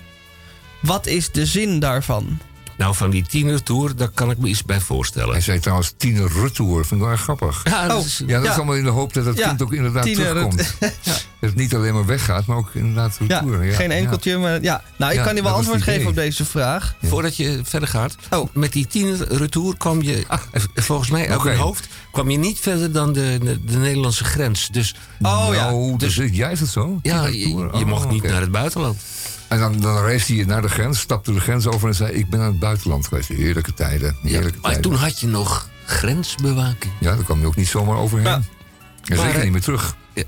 Wat 0.81 1.05
is 1.05 1.31
de 1.31 1.45
zin 1.45 1.79
daarvan? 1.79 2.39
Nou, 2.81 2.95
van 2.95 3.09
die 3.09 3.23
tienertour, 3.27 3.95
daar 3.95 4.09
kan 4.09 4.31
ik 4.31 4.37
me 4.37 4.47
iets 4.47 4.63
bij 4.63 4.79
voorstellen. 4.79 5.31
Hij 5.31 5.41
zei 5.41 5.59
trouwens 5.59 5.93
tiener 5.97 6.31
retour. 6.41 6.75
Vind 6.85 6.91
ik 6.91 6.99
wel 6.99 7.09
erg 7.09 7.21
grappig. 7.21 7.61
Ja, 7.63 7.87
dat 7.87 7.97
Oh. 7.97 8.05
is- 8.05 8.23
Ja, 8.27 8.35
dat 8.35 8.43
Ja. 8.45 8.49
is 8.51 8.55
allemaal 8.57 8.75
in 8.75 8.83
de 8.83 8.89
hoop 8.89 9.13
dat 9.13 9.25
het 9.25 9.37
Ja, 9.37 9.47
kind 9.47 9.61
ook 9.61 9.73
inderdaad 9.73 10.03
terugkomt. 10.13 10.75
Dat 11.41 11.49
het 11.49 11.59
niet 11.59 11.75
alleen 11.75 11.93
maar 11.93 12.05
weggaat, 12.05 12.45
maar 12.45 12.57
ook 12.57 12.69
inderdaad 12.73 13.17
retour. 13.19 13.63
Ja, 13.65 13.75
geen 13.75 13.91
enkeltje, 13.91 14.37
maar 14.37 14.61
ja. 14.61 14.83
Nou, 14.97 15.13
ik 15.13 15.23
kan 15.23 15.35
je 15.35 15.43
wel 15.43 15.53
antwoord 15.53 15.81
geven 15.81 16.07
op 16.09 16.15
deze 16.15 16.45
vraag. 16.45 16.95
Voordat 17.03 17.35
je 17.37 17.59
verder 17.63 17.89
gaat. 17.89 18.15
Oh. 18.29 18.47
Met 18.53 18.73
die 18.73 18.87
tienerretour 18.87 19.77
kwam 19.77 20.01
je, 20.01 20.23
ah, 20.27 20.39
volgens 20.75 21.09
mij 21.09 21.29
uit 21.29 21.43
mijn 21.43 21.57
hoofd, 21.57 21.87
kwam 22.11 22.29
je 22.29 22.37
niet 22.37 22.59
verder 22.59 22.91
dan 22.91 23.13
de, 23.13 23.37
de, 23.43 23.63
de 23.65 23.77
Nederlandse 23.77 24.23
grens. 24.23 24.69
Dus 24.71 24.95
Oh 25.21 25.47
ja. 25.51 25.69
Nou, 25.69 25.97
Dus- 25.97 26.15
dus, 26.15 26.29
ja, 26.31 26.49
is 26.49 26.59
het 26.59 26.69
zo? 26.69 26.99
ja, 27.01 27.25
je, 27.25 27.31
Tienerretour? 27.31 27.77
je 27.77 27.83
Oh, 27.85 27.89
mocht 27.89 28.09
niet 28.09 28.21
oké. 28.21 28.31
naar 28.31 28.41
het 28.41 28.51
buitenland. 28.51 28.97
En 29.51 29.59
dan, 29.59 29.79
dan 29.79 30.03
reisde 30.03 30.35
hij 30.35 30.45
naar 30.45 30.61
de 30.61 30.69
grens, 30.69 30.99
stapte 30.99 31.33
de 31.33 31.39
grens 31.39 31.67
over 31.67 31.87
en 31.87 31.95
zei... 31.95 32.11
ik 32.11 32.29
ben 32.29 32.39
aan 32.39 32.45
het 32.45 32.59
buitenland 32.59 33.07
geweest. 33.07 33.27
Heerlijke 33.27 33.73
tijden. 33.73 34.17
Ja, 34.21 34.29
Heerlijke 34.29 34.59
maar 34.61 34.71
tijden. 34.71 34.91
toen 34.91 34.99
had 34.99 35.19
je 35.19 35.27
nog 35.27 35.69
grensbewaking. 35.85 36.93
Ja, 36.99 37.15
daar 37.15 37.23
kwam 37.23 37.39
je 37.39 37.45
ook 37.45 37.55
niet 37.55 37.67
zomaar 37.67 37.97
overheen. 37.97 38.27
Ja. 38.27 38.33
En 38.33 38.45
Maar, 39.07 39.17
zeker 39.17 39.35
eh, 39.35 39.43
niet 39.43 39.51
meer 39.51 39.61
terug. 39.61 39.95
Ja. 40.13 40.23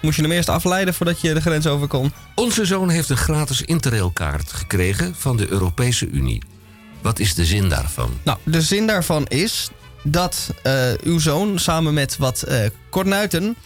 Moest 0.00 0.16
je 0.16 0.22
hem 0.22 0.32
eerst 0.32 0.48
afleiden 0.48 0.94
voordat 0.94 1.20
je 1.20 1.34
de 1.34 1.40
grens 1.40 1.66
over 1.66 1.86
kon. 1.86 2.12
Onze 2.34 2.64
zoon 2.64 2.88
heeft 2.88 3.08
een 3.08 3.16
gratis 3.16 3.62
interrailkaart 3.62 4.52
gekregen 4.52 5.14
van 5.18 5.36
de 5.36 5.50
Europese 5.50 6.08
Unie. 6.08 6.42
Wat 7.02 7.18
is 7.18 7.34
de 7.34 7.44
zin 7.44 7.68
daarvan? 7.68 8.10
Nou, 8.22 8.38
de 8.44 8.62
zin 8.62 8.86
daarvan 8.86 9.26
is 9.26 9.70
dat 10.02 10.54
eh, 10.62 10.92
uw 11.02 11.18
zoon 11.18 11.58
samen 11.58 11.94
met 11.94 12.16
wat 12.16 12.42
eh 12.42 12.60
kornuiten 12.90 13.56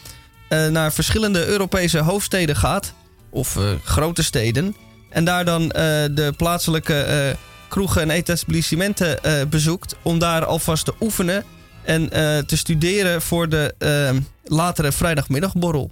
eh, 0.49 0.66
naar 0.66 0.93
verschillende 0.93 1.47
Europese 1.47 1.99
hoofdsteden 1.99 2.57
gaat. 2.57 2.95
Of 3.31 3.57
eh, 3.57 3.62
grote 3.85 4.23
steden. 4.23 4.77
En 5.12 5.24
daar 5.24 5.44
dan 5.44 5.70
eh, 5.70 5.82
de 6.10 6.32
plaatselijke 6.36 6.94
eh, 6.94 7.34
kroegen 7.68 8.02
en 8.02 8.10
etablissementen 8.10 9.22
eh, 9.24 9.47
bezoekt. 9.47 9.97
Om 10.02 10.18
daar 10.18 10.44
alvast 10.44 10.84
te 10.84 10.94
oefenen 11.01 11.44
en 11.84 12.09
te 12.47 12.56
studeren 12.56 13.22
voor 13.22 13.48
de 13.48 13.74
eh, 13.78 14.10
latere 14.44 14.93
vrijdagmiddagborrel. 14.93 15.90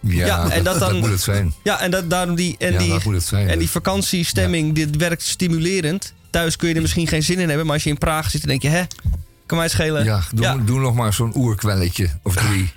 Ja, 0.00 0.50
en 0.50 0.64
dat 0.68 0.78
dan- 0.78 0.98
moet 0.98 1.10
het 1.10 1.20
zijn. 1.20 1.52
Ja, 1.62 1.80
en 1.80 1.90
dat, 1.90 2.10
daarom 2.10 2.34
die, 2.34 2.56
en 2.58 2.72
Ja, 2.72 2.78
die, 2.78 2.88
dat 2.90 3.04
moet 3.04 3.14
het 3.14 3.24
zijn, 3.24 3.48
en 3.48 3.58
die 3.58 3.70
vakantiestemming, 3.70 4.74
dit 4.74 4.96
werkt 4.96 5.22
stimulerend. 5.22 6.12
Thuis 6.30 6.56
kun 6.56 6.68
je 6.68 6.74
er 6.74 6.80
misschien 6.80 7.06
geen 7.06 7.22
zin 7.22 7.38
in 7.38 7.48
hebben, 7.48 7.66
maar 7.66 7.74
als 7.74 7.84
je 7.84 7.90
in 7.90 7.98
Praag 7.98 8.30
zit, 8.30 8.40
dan 8.40 8.50
denk 8.50 8.62
je, 8.62 8.68
hè, 8.68 8.82
kan 9.46 9.58
mij 9.58 9.68
schelen. 9.68 10.04
Ja, 10.04 10.22
doe, 10.34 10.64
doe 10.64 10.80
nog 10.80 10.94
maar 10.94 11.12
zo'n 11.12 11.36
oerkwelletje 11.36 12.08
of 12.22 12.34
drie 12.34 12.72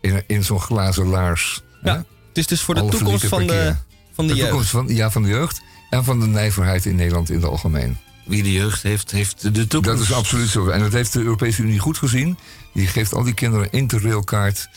in, 0.00 0.22
in 0.26 0.44
zo'n 0.44 0.60
glazen 0.60 1.06
laars. 1.06 1.62
Ja, 1.82 1.96
het 2.28 2.38
is 2.38 2.46
dus 2.46 2.60
voor 2.62 2.74
de 2.74 2.80
Halve 2.80 2.96
toekomst 2.96 3.26
van 3.26 3.46
de. 3.46 3.74
Van 4.14 4.26
de, 4.26 4.34
jeugd. 4.34 4.48
toekomst 4.48 4.70
van, 4.70 4.88
ja, 4.88 5.10
van 5.10 5.22
de 5.22 5.28
jeugd 5.28 5.62
en 5.90 6.04
van 6.04 6.20
de 6.20 6.26
nijverheid 6.26 6.86
in 6.86 6.96
Nederland 6.96 7.30
in 7.30 7.36
het 7.36 7.44
algemeen. 7.44 7.98
Wie 8.24 8.42
de 8.42 8.52
jeugd 8.52 8.82
heeft, 8.82 9.10
heeft 9.10 9.54
de 9.54 9.66
toekomst. 9.66 9.98
Dat 9.98 10.08
is 10.08 10.12
absoluut 10.12 10.48
zo. 10.48 10.68
En 10.68 10.80
dat 10.80 10.92
heeft 10.92 11.12
de 11.12 11.20
Europese 11.20 11.62
Unie 11.62 11.78
goed 11.78 11.98
gezien. 11.98 12.38
Die 12.72 12.86
geeft 12.86 13.14
al 13.14 13.22
die 13.22 13.34
kinderen 13.34 13.66
een 13.66 13.72
interrailkaart. 13.78 14.68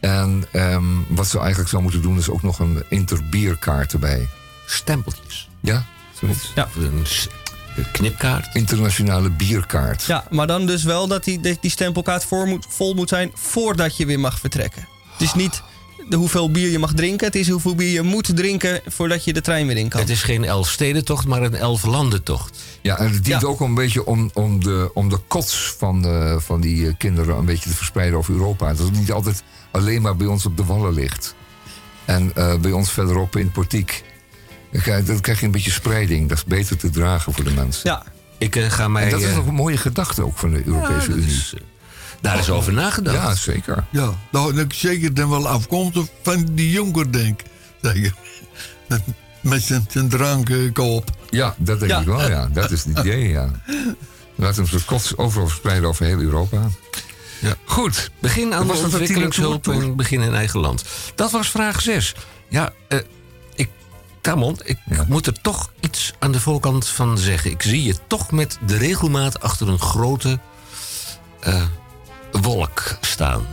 En 0.00 0.44
ehm, 0.52 0.84
wat 1.08 1.26
ze 1.26 1.38
eigenlijk 1.38 1.68
zou 1.68 1.82
moeten 1.82 2.02
doen, 2.02 2.18
is 2.18 2.28
ook 2.28 2.42
nog 2.42 2.58
een 2.58 2.82
interbierkaart 2.88 3.92
erbij. 3.92 4.28
Stempeltjes. 4.66 5.48
Ja, 5.60 5.86
zoiets. 6.20 6.52
Ja. 6.54 6.68
Een 7.76 7.90
knipkaart. 7.92 8.54
Internationale 8.54 9.30
bierkaart. 9.30 10.02
Ja, 10.02 10.24
maar 10.30 10.46
dan 10.46 10.66
dus 10.66 10.82
wel 10.82 11.08
dat 11.08 11.24
die, 11.24 11.40
die 11.60 11.70
stempelkaart 11.70 12.24
voor 12.24 12.46
moet, 12.46 12.66
vol 12.68 12.94
moet 12.94 13.08
zijn 13.08 13.30
voordat 13.34 13.96
je 13.96 14.06
weer 14.06 14.20
mag 14.20 14.38
vertrekken. 14.38 14.88
Het 15.12 15.22
is 15.22 15.34
niet 15.34 15.62
de 16.08 16.16
hoeveel 16.16 16.50
bier 16.50 16.70
je 16.70 16.78
mag 16.78 16.94
drinken, 16.94 17.26
het 17.26 17.34
is 17.34 17.48
hoeveel 17.48 17.74
bier 17.74 17.90
je 17.90 18.02
moet 18.02 18.36
drinken 18.36 18.80
voordat 18.86 19.24
je 19.24 19.32
de 19.32 19.40
trein 19.40 19.66
weer 19.66 19.76
in 19.76 19.88
kan. 19.88 20.00
Het 20.00 20.10
is 20.10 20.22
geen 20.22 20.44
elfstedentocht, 20.44 21.26
maar 21.26 21.42
een 21.42 21.54
elflandentocht. 21.54 22.62
Ja, 22.80 22.98
en 22.98 23.12
het 23.12 23.24
dient 23.24 23.44
ook 23.44 23.60
een 23.60 23.74
beetje 23.74 24.06
om, 24.06 24.30
om, 24.34 24.64
de, 24.64 24.90
om 24.94 25.08
de 25.08 25.18
kots 25.28 25.74
van, 25.78 26.02
de, 26.02 26.36
van 26.40 26.60
die 26.60 26.86
eh, 26.86 26.92
kinderen 26.98 27.36
een 27.36 27.44
beetje 27.44 27.70
te 27.70 27.76
verspreiden 27.76 28.18
over 28.18 28.34
Europa. 28.34 28.68
Dat 28.68 28.86
het 28.86 28.98
niet 28.98 29.12
altijd 29.12 29.42
alleen 29.70 30.02
maar 30.02 30.16
bij 30.16 30.26
ons 30.26 30.46
op 30.46 30.56
de 30.56 30.64
wallen 30.64 30.92
ligt. 30.92 31.34
En 32.04 32.30
eh, 32.34 32.56
bij 32.56 32.72
ons 32.72 32.90
verderop 32.90 33.36
in 33.36 33.44
het 33.44 33.52
portiek. 33.52 34.04
Dan 34.72 34.82
krijg, 34.82 35.04
dan 35.04 35.20
krijg 35.20 35.40
je 35.40 35.46
een 35.46 35.52
beetje 35.52 35.70
spreiding. 35.70 36.28
Dat 36.28 36.36
is 36.36 36.44
beter 36.44 36.76
te 36.76 36.90
dragen 36.90 37.32
voor 37.32 37.44
de 37.44 37.52
mensen. 37.52 37.90
Ja. 37.90 38.04
Ik 38.38 38.56
eh, 38.56 38.70
ga 38.70 38.88
mij... 38.88 39.04
En 39.04 39.10
dat 39.10 39.20
is 39.20 39.28
eh, 39.28 39.36
nog 39.36 39.46
een 39.46 39.54
mooie 39.54 39.76
gedachte 39.76 40.24
ook 40.24 40.38
van 40.38 40.50
de 40.50 40.62
Europese 40.66 41.10
Unie. 41.10 41.26
is, 41.26 41.54
eh, 41.56 41.60
daar 42.24 42.38
is 42.38 42.50
over 42.50 42.72
nagedacht. 42.72 43.16
Ja, 43.16 43.34
zeker. 43.34 43.84
Ja, 43.90 44.12
nou, 44.30 44.60
ik 44.60 44.72
zeker 44.72 45.14
dan 45.14 45.30
wel 45.30 45.48
afkomstig 45.48 46.06
van 46.22 46.48
die 46.52 46.70
jonker, 46.70 47.12
denk 47.12 47.40
ik. 47.82 48.12
Met, 49.40 49.62
zijn, 49.62 49.86
zijn 49.88 50.08
drankenkoop. 50.08 51.10
Ja, 51.30 51.54
dat 51.58 51.78
denk 51.78 51.90
Ja. 51.90 52.00
ik 52.00 52.06
wel, 52.06 52.28
ja. 52.30 52.48
Dat 52.52 52.70
is 52.70 52.84
het 52.84 52.98
idee, 52.98 53.28
ja. 53.28 53.50
Laat 54.34 54.56
hem 54.56 54.66
zijn 54.66 54.84
kots 54.84 55.16
overal 55.16 55.46
verspreiden 55.48 55.88
over 55.88 56.06
heel 56.06 56.18
Europa. 56.20 56.68
Ja. 57.40 57.54
Goed. 57.64 58.10
Begin 58.20 58.54
aan 58.54 58.66
de 58.66 58.72
ontwikkelingshulp 58.72 59.68
en 59.68 59.96
begin 59.96 60.20
in 60.20 60.34
eigen 60.34 60.60
land. 60.60 60.84
Dat 61.14 61.30
was 61.30 61.50
vraag 61.50 61.80
6. 61.80 62.14
Ja, 62.48 62.72
eh 62.88 62.98
ik, 63.54 63.68
Tamon, 64.20 64.58
ik 64.64 64.78
moet 65.08 65.26
er 65.26 65.40
toch 65.40 65.70
iets 65.80 66.12
aan 66.18 66.32
de 66.32 66.40
voorkant 66.40 66.86
van 66.88 67.18
zeggen. 67.18 67.50
Ik 67.50 67.62
zie 67.62 67.82
je 67.82 67.94
toch 68.06 68.30
met 68.30 68.58
de 68.66 68.76
regelmaat 68.76 69.40
achter 69.40 69.68
een 69.68 69.80
grote 69.80 70.38
eh, 71.40 71.62
wolk 72.42 72.96
staan. 73.00 73.46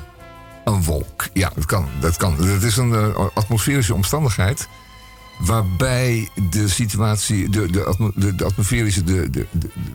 Een 0.66 0.84
wolk, 0.84 1.28
ja, 1.34 1.52
dat 1.56 1.66
kan. 1.66 1.88
Dat, 2.00 2.18
kan. 2.18 2.38
dat 2.38 2.64
is 2.64 2.78
een 2.78 2.94
eh, 2.94 3.28
atmosferische 3.34 3.94
omstandigheid. 3.94 4.68
Waarbij 5.40 6.30
de 6.50 6.68
situatie, 6.70 7.50
de, 7.50 7.72
de, 7.72 7.84
atmo- 7.84 8.12
de, 8.16 8.36
de 8.36 8.46
atmosferische, 8.46 9.04
de, 9.04 9.30
de, 9.30 9.48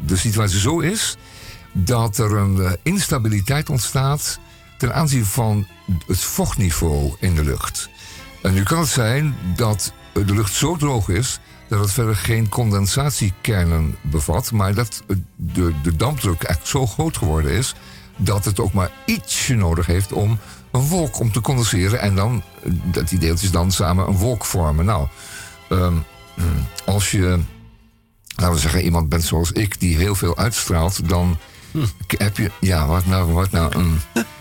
de, 0.07 0.17
situatie 0.17 0.59
zo 0.59 0.81
is. 0.81 1.17
dat 1.73 2.19
er 2.19 2.37
een 2.37 2.61
eh, 2.61 2.73
instabiliteit 2.83 3.71
ontstaat. 3.71 4.39
ten 4.79 4.95
aanzien 4.95 5.25
van 5.25 5.67
het 6.07 6.21
vochtniveau 6.21 7.15
in 7.21 7.35
de 7.35 7.45
lucht. 7.45 7.89
En 8.43 8.55
nu 8.55 8.63
kan 8.63 8.79
het 8.79 8.89
zijn 8.89 9.37
dat 9.57 9.93
de 10.13 10.35
lucht 10.35 10.53
zo 10.53 10.77
droog 10.77 11.09
is. 11.09 11.41
dat 11.69 11.81
het 11.81 11.93
verder 11.93 12.17
geen 12.17 12.49
condensatiekernen 12.49 13.97
bevat. 14.03 14.53
maar 14.53 14.75
dat 14.75 15.03
de, 15.37 15.75
de 15.83 15.97
dampdruk 15.97 16.43
eigenlijk 16.43 16.67
zo 16.67 16.87
groot 16.87 17.17
geworden 17.17 17.51
is. 17.51 17.75
Dat 18.17 18.45
het 18.45 18.61
ook 18.61 18.73
maar 18.73 18.91
ietsje 19.07 19.55
nodig 19.55 19.87
heeft 19.87 20.13
om 20.13 20.39
een 20.73 20.81
wolk 20.89 21.21
om 21.21 21.33
te 21.33 21.41
condenseren. 21.41 22.01
en 22.01 22.15
dan 22.15 22.43
eh, 22.63 22.71
dat 22.85 23.09
die 23.09 23.19
deeltjes 23.19 23.51
dan 23.51 23.73
samen 23.73 24.07
een 24.09 24.17
wolk 24.17 24.45
vormen. 24.45 24.85
Nou, 24.85 25.07
ehm, 25.69 25.95
als 26.85 27.11
je, 27.11 27.39
laten 28.37 28.55
we 28.55 28.61
zeggen, 28.61 28.83
iemand 28.83 29.09
bent 29.09 29.25
zoals 29.25 29.53
ik 29.53 29.81
die 29.81 29.97
heel 29.97 30.15
veel 30.15 30.37
uitstraalt, 30.37 31.09
dan 31.09 31.39
k- 32.07 32.19
heb 32.21 32.37
je, 32.37 32.51
ja, 32.61 32.87
wat 32.87 33.07
nou, 33.07 33.33
wat 33.33 33.51
nou, 33.51 33.79
mm. 33.79 33.99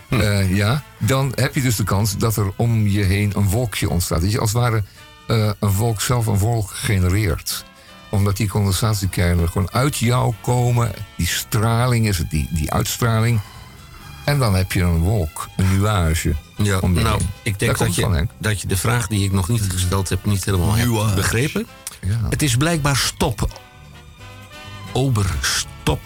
Eh, 0.10 0.56
ja, 0.56 0.84
dan 0.98 1.32
heb 1.36 1.56
je 1.56 1.62
dus 1.62 1.76
de 1.76 1.84
kans 1.84 2.18
dat 2.18 2.36
er 2.38 2.52
om 2.56 2.88
je 2.88 3.04
heen 3.04 3.32
een 3.36 3.50
wolkje 3.50 3.90
ontstaat. 3.90 4.22
Dat 4.22 4.32
je 4.32 4.40
als 4.40 4.54
het 4.54 4.62
ware 4.62 4.84
eh, 5.28 5.50
een 5.60 5.72
wolk 5.72 6.02
zelf 6.02 6.26
een 6.26 6.38
wolk 6.38 6.70
genereert 6.74 7.66
omdat 8.10 8.38
die 8.38 8.48
condensatiekernen 8.48 9.50
gewoon 9.50 9.72
uit 9.72 9.98
jou 9.98 10.34
komen. 10.42 10.92
Die 11.18 11.28
straling 11.28 12.08
is 12.08 12.18
het, 12.18 12.30
die, 12.30 12.48
die 12.52 12.72
uitstraling. 12.72 13.40
En 14.26 14.40
dan 14.40 14.56
heb 14.56 14.72
je 14.72 14.82
een 14.82 15.00
wolk, 15.00 15.48
een 15.56 15.78
nuage. 15.78 16.36
Ja, 16.56 16.80
nou, 16.88 17.22
ik 17.44 17.60
denk 17.60 17.78
dat 17.78 17.96
je, 17.96 18.02
van, 18.02 18.30
dat 18.38 18.62
je 18.62 18.68
de 18.68 18.78
vraag 18.78 19.08
die 19.08 19.24
ik 19.24 19.32
nog 19.32 19.50
niet 19.50 19.62
gesteld 19.70 20.10
heb... 20.10 20.26
niet 20.26 20.46
helemaal 20.46 20.76
hebt 20.76 21.16
begrepen. 21.16 21.68
Het 22.30 22.42
is 22.42 22.56
blijkbaar 22.56 22.96
stop. 22.96 23.62
Ober, 24.92 25.26
stop, 25.42 26.00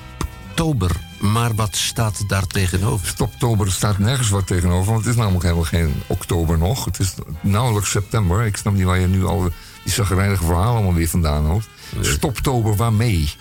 tober. 0.53 0.91
Maar 1.19 1.55
wat 1.55 1.75
staat 1.75 2.23
daar 2.27 2.47
tegenover? 2.47 3.07
Stoptober 3.07 3.65
er 3.65 3.71
staat 3.71 3.97
nergens 3.97 4.29
wat 4.29 4.47
tegenover, 4.47 4.91
want 4.91 5.05
het 5.05 5.13
is 5.13 5.19
namelijk 5.19 5.43
helemaal 5.43 5.63
geen 5.63 5.93
oktober 6.07 6.57
nog. 6.57 6.85
Het 6.85 6.99
is 6.99 7.13
nauwelijks 7.41 7.89
september. 7.89 8.45
Ik 8.45 8.57
snap 8.57 8.73
niet 8.73 8.83
waar 8.83 8.99
je 8.99 9.07
nu 9.07 9.25
al 9.25 9.51
die 9.83 9.93
zagrijnige 9.93 10.43
verhalen 10.43 10.73
allemaal 10.73 10.93
weer 10.93 11.07
vandaan 11.07 11.45
haalt. 11.45 11.67
Stoptober, 12.01 12.75
waarmee? 12.75 13.33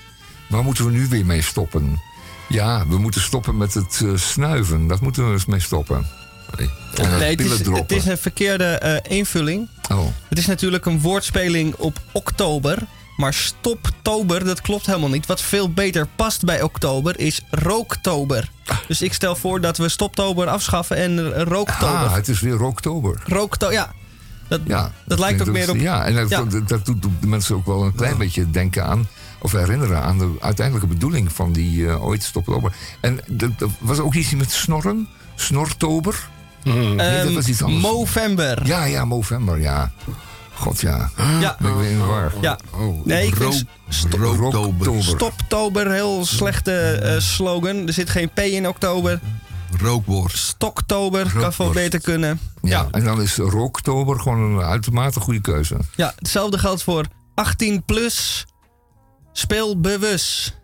Waar 0.46 0.62
moeten 0.62 0.84
we 0.84 0.90
nu 0.90 1.08
weer 1.08 1.26
mee 1.26 1.42
stoppen? 1.42 2.00
Ja, 2.48 2.86
we 2.86 2.98
moeten 2.98 3.20
stoppen 3.20 3.56
met 3.56 3.74
het 3.74 4.00
eh, 4.04 4.10
snuiven. 4.14 4.86
Dat 4.86 5.00
moeten 5.00 5.26
we 5.26 5.32
eens 5.32 5.46
mee 5.46 5.60
stoppen. 5.60 6.06
Nee, 7.18 7.30
het 7.30 7.40
is, 7.40 7.58
het 7.58 7.92
is 7.92 8.06
een 8.06 8.18
verkeerde 8.18 8.64
eh, 8.64 9.16
invulling. 9.16 9.68
Oh. 9.92 10.06
Het 10.28 10.38
is 10.38 10.46
natuurlijk 10.46 10.86
een 10.86 11.00
woordspeling 11.00 11.74
op 11.74 11.98
oktober. 12.12 12.78
Maar 13.16 13.34
stoptober, 13.34 14.44
dat 14.44 14.60
klopt 14.60 14.86
helemaal 14.86 15.08
niet. 15.08 15.26
Wat 15.26 15.40
veel 15.40 15.72
beter 15.72 16.06
past 16.16 16.44
bij 16.44 16.62
oktober 16.62 17.18
is 17.18 17.40
rooktober. 17.50 18.50
Dus 18.88 19.02
ik 19.02 19.12
stel 19.12 19.36
voor 19.36 19.60
dat 19.60 19.76
we 19.76 19.88
stoptober 19.88 20.46
afschaffen 20.46 20.96
en 20.96 21.32
rooktober. 21.44 21.96
Ah, 21.96 22.14
het 22.14 22.28
is 22.28 22.40
weer 22.40 22.52
rooktober. 22.54 23.22
Rooktober, 23.26 23.74
ja. 23.74 23.92
Dat, 24.48 24.60
Ja, 24.64 24.92
dat 25.04 25.18
lijkt 25.18 25.40
ook 25.40 25.48
meer 25.48 25.70
op... 25.70 25.76
Ja, 25.76 26.04
en 26.04 26.14
dat, 26.14 26.28
Ja. 26.28 26.44
dat, 26.44 26.68
dat 26.68 26.86
doet 26.86 27.02
de 27.20 27.26
mensen 27.26 27.54
ook 27.56 27.66
wel 27.66 27.82
een 27.84 27.94
klein 27.94 28.18
beetje 28.18 28.50
denken 28.50 28.84
aan... 28.84 29.08
of 29.40 29.52
herinneren 29.52 30.02
aan 30.02 30.18
de 30.18 30.32
uiteindelijke 30.40 30.88
bedoeling 30.94 31.32
van 31.32 31.52
die 31.52 31.88
eh, 31.88 32.04
ooit 32.04 32.22
stoptober. 32.22 32.72
En 33.00 33.20
dat 33.26 33.50
was 33.78 33.98
ook 33.98 34.14
iets 34.14 34.34
met 34.34 34.50
snorren? 34.50 35.08
Snortober? 35.34 36.28
Nee, 36.64 36.96
dat 36.96 37.06
Ehm, 37.06 37.34
was 37.34 37.46
iets 37.48 37.62
anders. 37.62 37.82
Movember. 37.82 38.66
Ja, 38.66 38.84
ja, 38.84 39.04
Movember, 39.04 39.60
ja. 39.60 39.92
God, 40.54 40.80
ja. 40.80 41.10
Ja. 41.40 41.56
Ben 41.60 41.70
ik 41.70 41.76
weer 41.76 41.90
in 41.90 41.98
de 41.98 42.04
war. 42.04 42.32
Ja. 42.40 42.58
Oh, 42.74 43.04
Nee, 43.06 43.26
ik 43.26 43.36
vind 43.36 43.66
Rooktober. 44.16 45.02
Stoptober, 45.02 45.90
heel 45.90 46.26
slechte 46.26 46.72
eh, 46.90 47.20
slogan. 47.20 47.86
Er 47.86 47.92
zit 47.92 48.10
geen 48.10 48.30
P 48.30 48.38
in 48.38 48.68
oktober. 48.68 49.20
Rookworst. 49.80 50.38
Stoktober 50.38 51.32
kan 51.32 51.52
veel 51.52 51.70
beter 51.70 52.00
kunnen. 52.00 52.40
Ja, 52.62 52.86
en 52.90 53.04
dan 53.04 53.22
is 53.22 53.36
Rooktober 53.36 54.20
gewoon 54.20 54.38
een 54.38 54.62
uitermate 54.64 55.20
goede 55.20 55.40
keuze. 55.40 55.76
Ja, 55.96 56.12
hetzelfde 56.18 56.58
geldt 56.58 56.82
voor 56.82 57.04
18 57.34 57.84
plus. 57.84 58.46
Speel 59.38 59.80
bewust. 59.80 60.56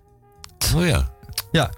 Oh 0.75 0.87
ja. 0.87 1.11
Ja. 1.53 1.71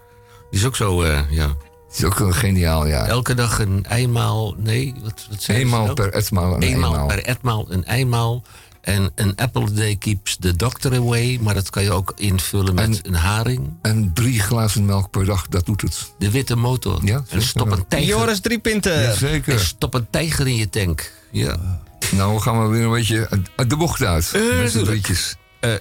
Die 0.51 0.60
is 0.60 0.66
ook 0.66 0.77
zo, 0.77 1.02
eh, 1.02 1.20
ja. 1.31 1.48
Het 1.86 1.97
is 1.98 2.05
ook 2.05 2.18
een 2.18 2.35
geniaal, 2.35 2.86
ja. 2.86 3.06
Elke 3.06 3.35
dag 3.35 3.59
een 3.59 3.85
eimaal, 3.85 4.55
nee, 4.59 4.94
wat, 5.02 5.27
wat 5.31 5.43
zei 5.43 5.59
ze 5.59 5.64
Eenmaal 5.64 5.82
nou? 5.82 5.94
per 5.94 6.12
etmaal 6.12 6.55
een 6.55 6.62
Eenmaal 6.62 6.90
eenmaal. 6.93 7.06
per 7.06 7.24
etmaal 7.24 7.66
een 7.68 7.85
eenmaal. 7.85 8.43
En 8.81 9.12
een 9.14 9.36
apple 9.36 9.62
a 9.62 9.70
day 9.70 9.97
keeps 9.97 10.36
the 10.40 10.56
doctor 10.56 10.94
away. 10.94 11.39
Maar 11.43 11.55
dat 11.55 11.70
kan 11.70 11.82
je 11.82 11.93
ook 11.93 12.12
invullen 12.16 12.74
met 12.74 13.06
een 13.06 13.14
haring. 13.14 13.73
En 13.82 14.10
drie 14.14 14.40
glazen 14.40 14.85
melk 14.85 15.10
per 15.10 15.24
dag, 15.24 15.48
dat 15.48 15.66
doet 15.66 15.81
het. 15.81 16.12
De 16.18 16.31
witte 16.31 16.56
motor. 16.56 17.05
Ja, 17.05 17.16
en 17.16 17.24
zeker. 17.28 17.43
stop 17.47 17.70
een 17.70 17.86
tijger. 17.89 18.09
Joris 18.09 18.40
drie 18.40 18.59
pinten. 18.59 19.02
Jazeker. 19.02 19.52
En 19.52 19.60
stop 19.60 19.94
een 19.94 20.06
tijger 20.10 20.47
in 20.47 20.56
je 20.56 20.68
tank. 20.68 21.12
Ja. 21.31 21.81
Nou 22.10 22.40
gaan 22.40 22.62
we 22.62 22.68
weer 22.68 22.85
een 22.85 22.93
beetje 22.93 23.28
uit 23.56 23.70
de 23.70 23.77
bocht 23.77 24.02
uit. 24.02 24.32
Eh, 24.35 24.59
met 24.59 24.70
z'n 24.70 24.85
drietjes. 24.85 25.36
Eh, 25.60 25.74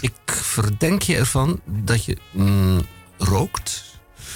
Ik 0.00 0.12
verdenk 0.26 1.02
je 1.02 1.16
ervan 1.16 1.60
dat 1.64 2.04
je 2.04 2.16
mm, 2.32 2.80
rookt. 3.18 3.84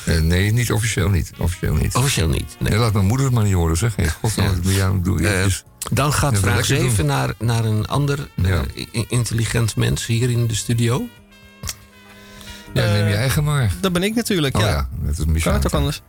Eh, 0.04 0.20
nee, 0.20 0.52
niet 0.52 0.72
officieel 0.72 1.08
niet. 1.08 1.32
Officieel 1.38 1.74
niet. 1.74 1.94
Officieel 1.94 2.28
niet. 2.28 2.56
Nee. 2.58 2.70
Nee, 2.70 2.78
laat 2.78 2.92
mijn 2.92 3.06
moeder 3.06 3.26
het 3.26 3.34
maar 3.34 3.44
niet 3.44 3.54
horen, 3.54 3.76
zeg. 3.76 3.96
Hey, 3.96 4.08
God, 4.08 4.34
Ja. 4.34 4.42
wat 4.46 4.56
ik 4.56 4.62
bij 4.62 4.72
jou 4.74 5.00
doe. 5.02 5.28
Eh. 5.28 5.46
Dan 5.92 6.12
gaat 6.12 6.32
Ja, 6.32 6.38
vraag 6.38 6.56
lekker 6.56 6.76
7 6.76 6.96
doen. 6.96 7.06
naar, 7.06 7.34
naar 7.38 7.64
een 7.64 7.86
ander 7.86 8.28
eh, 8.42 8.60
intelligent 9.08 9.76
mens 9.76 10.06
hier 10.06 10.30
in 10.30 10.46
de 10.46 10.54
studio. 10.54 11.08
ja, 12.74 12.84
neem 12.92 13.08
je 13.08 13.14
eigen 13.14 13.44
maar. 13.44 13.72
Dat 13.80 13.92
ben 13.92 14.02
ik 14.02 14.14
natuurlijk, 14.14 14.56
Oh 14.56 14.62
ja. 14.62 14.68
ja, 14.68 14.88
dat 15.02 15.18
is 15.34 15.42
Kan 15.42 15.52
het 15.54 15.66
ook 15.66 15.72
anders? 15.74 16.02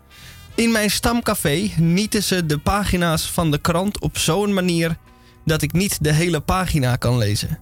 In 0.55 0.71
mijn 0.71 0.91
stamcafé 0.91 1.69
nieten 1.77 2.23
ze 2.23 2.45
de 2.45 2.57
pagina's 2.57 3.29
van 3.31 3.51
de 3.51 3.57
krant 3.57 3.99
op 3.99 4.17
zo'n 4.17 4.53
manier 4.53 4.97
dat 5.45 5.61
ik 5.61 5.71
niet 5.71 6.03
de 6.03 6.13
hele 6.13 6.39
pagina 6.39 6.95
kan 6.95 7.17
lezen. 7.17 7.59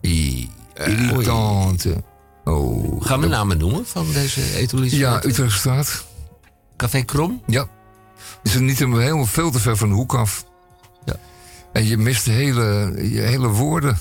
Irritante. 0.85 2.03
Oh. 2.43 3.06
Gaan 3.06 3.19
we 3.19 3.27
namen 3.27 3.57
noemen 3.57 3.85
van 3.85 4.06
deze 4.14 4.56
etalische? 4.56 4.97
Ja, 4.97 5.23
Utrechtstraat. 5.26 6.06
Café 6.76 7.01
Krom? 7.01 7.41
Ja. 7.45 7.68
Is 8.43 8.56
er 8.56 8.61
niet 8.61 8.80
een, 8.80 8.99
helemaal 8.99 9.26
veel 9.26 9.51
te 9.51 9.60
ver 9.60 9.77
van 9.77 9.89
de 9.89 9.95
hoek 9.95 10.14
af. 10.14 10.45
Ja. 11.06 11.15
En 11.73 11.85
je 11.85 11.97
mist 11.97 12.26
de 12.26 12.31
hele, 12.31 12.95
je 13.11 13.22
hele 13.22 13.47
woorden. 13.47 13.97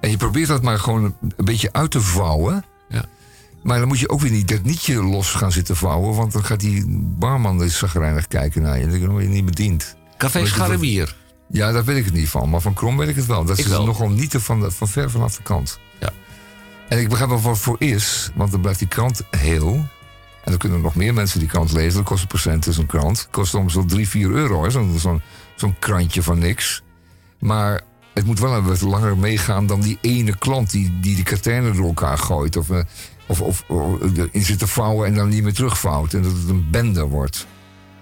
En 0.00 0.10
je 0.10 0.16
probeert 0.16 0.48
dat 0.48 0.62
maar 0.62 0.78
gewoon 0.78 1.14
een, 1.36 1.44
beetje 1.44 1.72
uit 1.72 1.90
te 1.90 2.00
vouwen. 2.00 2.64
Ja. 2.88 3.04
Maar 3.62 3.78
dan 3.78 3.88
moet 3.88 3.98
je 3.98 4.08
ook 4.08 4.20
weer 4.20 4.30
niet 4.30 4.48
dat 4.48 4.62
nietje 4.62 5.02
los 5.02 5.32
gaan 5.32 5.52
zitten 5.52 5.76
vouwen. 5.76 6.14
Want 6.14 6.32
dan 6.32 6.44
gaat 6.44 6.60
die 6.60 6.84
barman 7.18 7.58
dus 7.58 7.78
zagrijnig 7.78 8.26
kijken 8.26 8.62
naar 8.62 8.78
je. 8.78 8.84
En 8.84 9.00
dan 9.00 9.10
word 9.10 9.22
je 9.22 9.28
niet 9.28 9.44
bediend. 9.44 9.96
Café 10.16 10.46
Scharrebier. 10.46 11.16
Ja, 11.48 11.72
daar 11.72 11.84
weet 11.84 11.96
ik 11.96 12.04
het 12.04 12.14
niet 12.14 12.28
van. 12.28 12.50
Maar 12.50 12.60
van 12.60 12.74
Krom 12.74 12.96
weet 12.96 13.08
ik 13.08 13.16
het 13.16 13.26
wel. 13.26 13.44
Dat 13.44 13.58
Ik 13.58 13.64
is 13.64 13.70
wel. 13.70 13.84
nogal 13.84 14.08
niet 14.10 14.34
van, 14.38 14.60
de, 14.60 14.70
van 14.70 14.88
ver 14.88 15.10
vanaf 15.10 15.36
de 15.36 15.42
kant. 15.42 15.78
Ja. 16.00 16.10
En 16.88 16.98
ik 16.98 17.08
begrijp 17.08 17.30
wel 17.30 17.40
wat 17.40 17.58
voor 17.58 17.76
is. 17.78 18.30
Want 18.34 18.50
dan 18.50 18.60
blijft 18.60 18.78
die 18.78 18.88
krant 18.88 19.22
heel. 19.30 19.74
En 20.44 20.52
dan 20.52 20.56
kunnen 20.56 20.80
nog 20.80 20.94
meer 20.94 21.14
mensen 21.14 21.38
die 21.38 21.48
krant 21.48 21.72
lezen. 21.72 21.94
Dat 21.94 22.04
kost 22.04 22.22
een 22.22 22.28
procent, 22.28 22.64
dus 22.64 22.76
een 22.78 22.86
krant. 22.86 23.18
Het 23.18 23.28
kost 23.30 23.50
soms 23.50 23.74
wel 23.74 23.84
3, 23.84 24.08
4 24.08 24.30
euro. 24.30 24.68
Zo'n 24.70 24.98
zo'n 24.98 25.22
zo'n 25.54 25.78
krantje 25.78 26.22
van 26.22 26.38
niks. 26.38 26.82
Maar 27.38 27.80
het 28.14 28.24
moet 28.26 28.38
wel 28.38 28.54
een 28.54 28.64
wat 28.66 28.80
langer 28.80 29.16
meegaan 29.18 29.66
dan 29.66 29.80
die 29.80 29.98
ene 30.00 30.38
klant 30.38 30.70
die 30.70 31.00
die, 31.00 31.14
die 31.14 31.24
katijnen 31.24 31.76
door 31.76 31.86
elkaar 31.86 32.18
gooit. 32.18 32.56
Of, 32.56 32.70
eh, 32.70 32.80
of, 33.26 33.40
of, 33.40 33.64
of 33.68 34.00
erin 34.16 34.44
zit 34.44 34.58
te 34.58 34.66
vouwen 34.66 35.06
en 35.06 35.14
dan 35.14 35.28
niet 35.28 35.42
meer 35.42 35.54
terugvouwt. 35.54 36.14
En 36.14 36.22
dat 36.22 36.32
het 36.32 36.48
een 36.48 36.70
bende 36.70 37.04
wordt. 37.04 37.46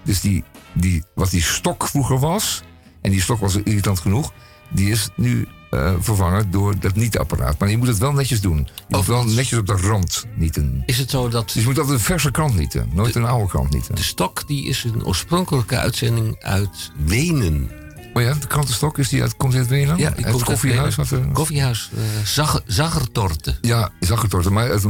Dus 0.03 0.21
die, 0.21 0.43
die, 0.73 1.03
wat 1.13 1.29
die 1.29 1.41
stok 1.41 1.87
vroeger 1.87 2.19
was, 2.19 2.63
en 3.05 3.11
die 3.11 3.21
stok 3.21 3.39
was 3.39 3.55
irritant 3.55 3.99
genoeg, 3.99 4.31
die 4.69 4.89
is 4.89 5.09
nu 5.15 5.47
eh, 5.69 5.93
vervangen 5.99 6.51
door 6.51 6.79
dat 6.79 6.95
niet-apparaat. 6.95 7.59
Maar 7.59 7.69
je 7.69 7.77
moet 7.77 7.87
het 7.87 7.97
wel 7.97 8.11
netjes 8.11 8.41
doen. 8.41 8.67
Je 8.87 8.95
moet 8.95 9.05
wel 9.05 9.23
netjes 9.23 9.59
op 9.59 9.67
de 9.67 9.73
rand 9.73 10.25
nieten. 10.35 10.83
Is 10.85 10.97
het 10.97 11.09
zo 11.09 11.29
dat 11.29 11.51
Dus 11.53 11.61
je 11.61 11.67
moet 11.67 11.77
altijd 11.77 11.97
een 11.97 12.03
verse 12.03 12.31
krant 12.31 12.55
nieten, 12.55 12.89
nooit 12.93 13.15
een 13.15 13.25
oude 13.25 13.47
krant 13.47 13.73
nieten. 13.73 13.95
de 13.95 14.03
stok 14.03 14.47
die 14.47 14.65
is 14.65 14.83
een 14.83 15.05
oorspronkelijke 15.05 15.77
uitzending 15.77 16.35
uit 16.39 16.91
Wenen? 17.05 17.71
Oh 18.13 18.21
ja, 18.21 18.33
de 18.33 18.47
krantenstok, 18.47 18.97
is 18.97 19.09
die 19.09 19.21
uit, 19.21 19.37
komt 19.37 19.51
die 19.51 19.61
uit 19.61 19.69
Wenen? 19.69 19.97
Ja, 19.97 20.09
die 20.09 20.25
het 20.25 20.31
komt 20.31 20.33
uit 20.35 20.43
koffiehuis? 20.43 20.97
Eh, 20.97 21.19
Koffiehuis 21.33 21.91
uh, 21.93 22.25
Zag. 22.25 22.61
Ja, 23.61 23.89
zakkertorten. 23.99 24.53
Maar 24.53 24.69
het 24.69 24.85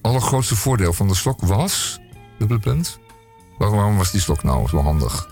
allergrootste 0.00 0.56
voordeel 0.56 0.92
van 0.92 1.08
de 1.08 1.14
stok 1.14 1.40
was... 1.40 2.00
Dubbele 2.38 2.60
punt. 2.60 2.98
Waarom 3.58 3.96
was 3.96 4.10
die 4.10 4.20
stok 4.20 4.42
nou 4.42 4.68
zo 4.68 4.82
handig? 4.82 5.28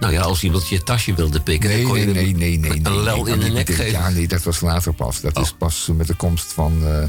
Nou 0.00 0.12
ja, 0.12 0.20
als 0.20 0.42
iemand 0.42 0.68
je 0.68 0.82
tasje 0.82 1.14
wilde 1.14 1.40
pikken, 1.40 1.68
Nee, 1.68 1.78
dan 1.78 1.86
kon 1.86 1.96
nee, 1.96 2.06
je 2.06 2.12
nee, 2.12 2.28
hem 2.30 2.38
nee, 2.38 2.58
nee. 2.58 2.70
een 2.70 2.82
nee, 2.82 3.02
lel 3.02 3.22
nee, 3.22 3.32
in 3.32 3.40
de 3.40 3.44
nee, 3.44 3.54
nek 3.54 3.68
nee, 3.68 3.76
geven. 3.76 3.92
Ja, 3.92 4.08
nee, 4.08 4.28
dat 4.28 4.42
was 4.42 4.60
later 4.60 4.92
pas. 4.92 5.20
Dat 5.20 5.38
is 5.38 5.52
Oh. 5.52 5.58
pas 5.58 5.90
met 5.96 6.06
de 6.06 6.14
komst 6.14 6.52
van, 6.52 6.82
eh, 6.86 7.02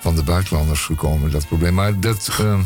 van 0.00 0.14
de 0.14 0.22
buitenlanders 0.22 0.80
gekomen, 0.80 1.30
dat 1.30 1.46
probleem. 1.46 1.74
Maar 1.74 2.00
dat, 2.00 2.28
ehm, 2.38 2.60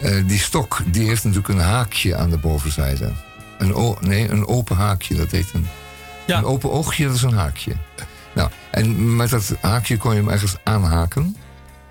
eh, 0.00 0.26
die 0.26 0.38
stok, 0.38 0.80
die 0.86 1.06
heeft 1.06 1.24
natuurlijk 1.24 1.54
een 1.54 1.60
haakje 1.60 2.16
aan 2.16 2.30
de 2.30 2.38
bovenzijde. 2.38 3.12
Een, 3.58 3.96
nee, 4.00 4.28
een 4.28 4.46
open 4.46 4.76
haakje, 4.76 5.14
dat 5.14 5.30
heet 5.30 5.48
een... 5.52 5.66
Ja. 6.26 6.38
Een 6.38 6.44
open 6.44 6.70
oogje, 6.72 7.06
dat 7.06 7.14
is 7.14 7.22
een 7.22 7.32
haakje. 7.34 7.72
Nou, 8.34 8.50
en 8.70 9.16
met 9.16 9.30
dat 9.30 9.56
haakje 9.60 9.96
kon 9.96 10.10
je 10.10 10.16
hem 10.20 10.28
ergens 10.28 10.56
aanhaken. 10.64 11.36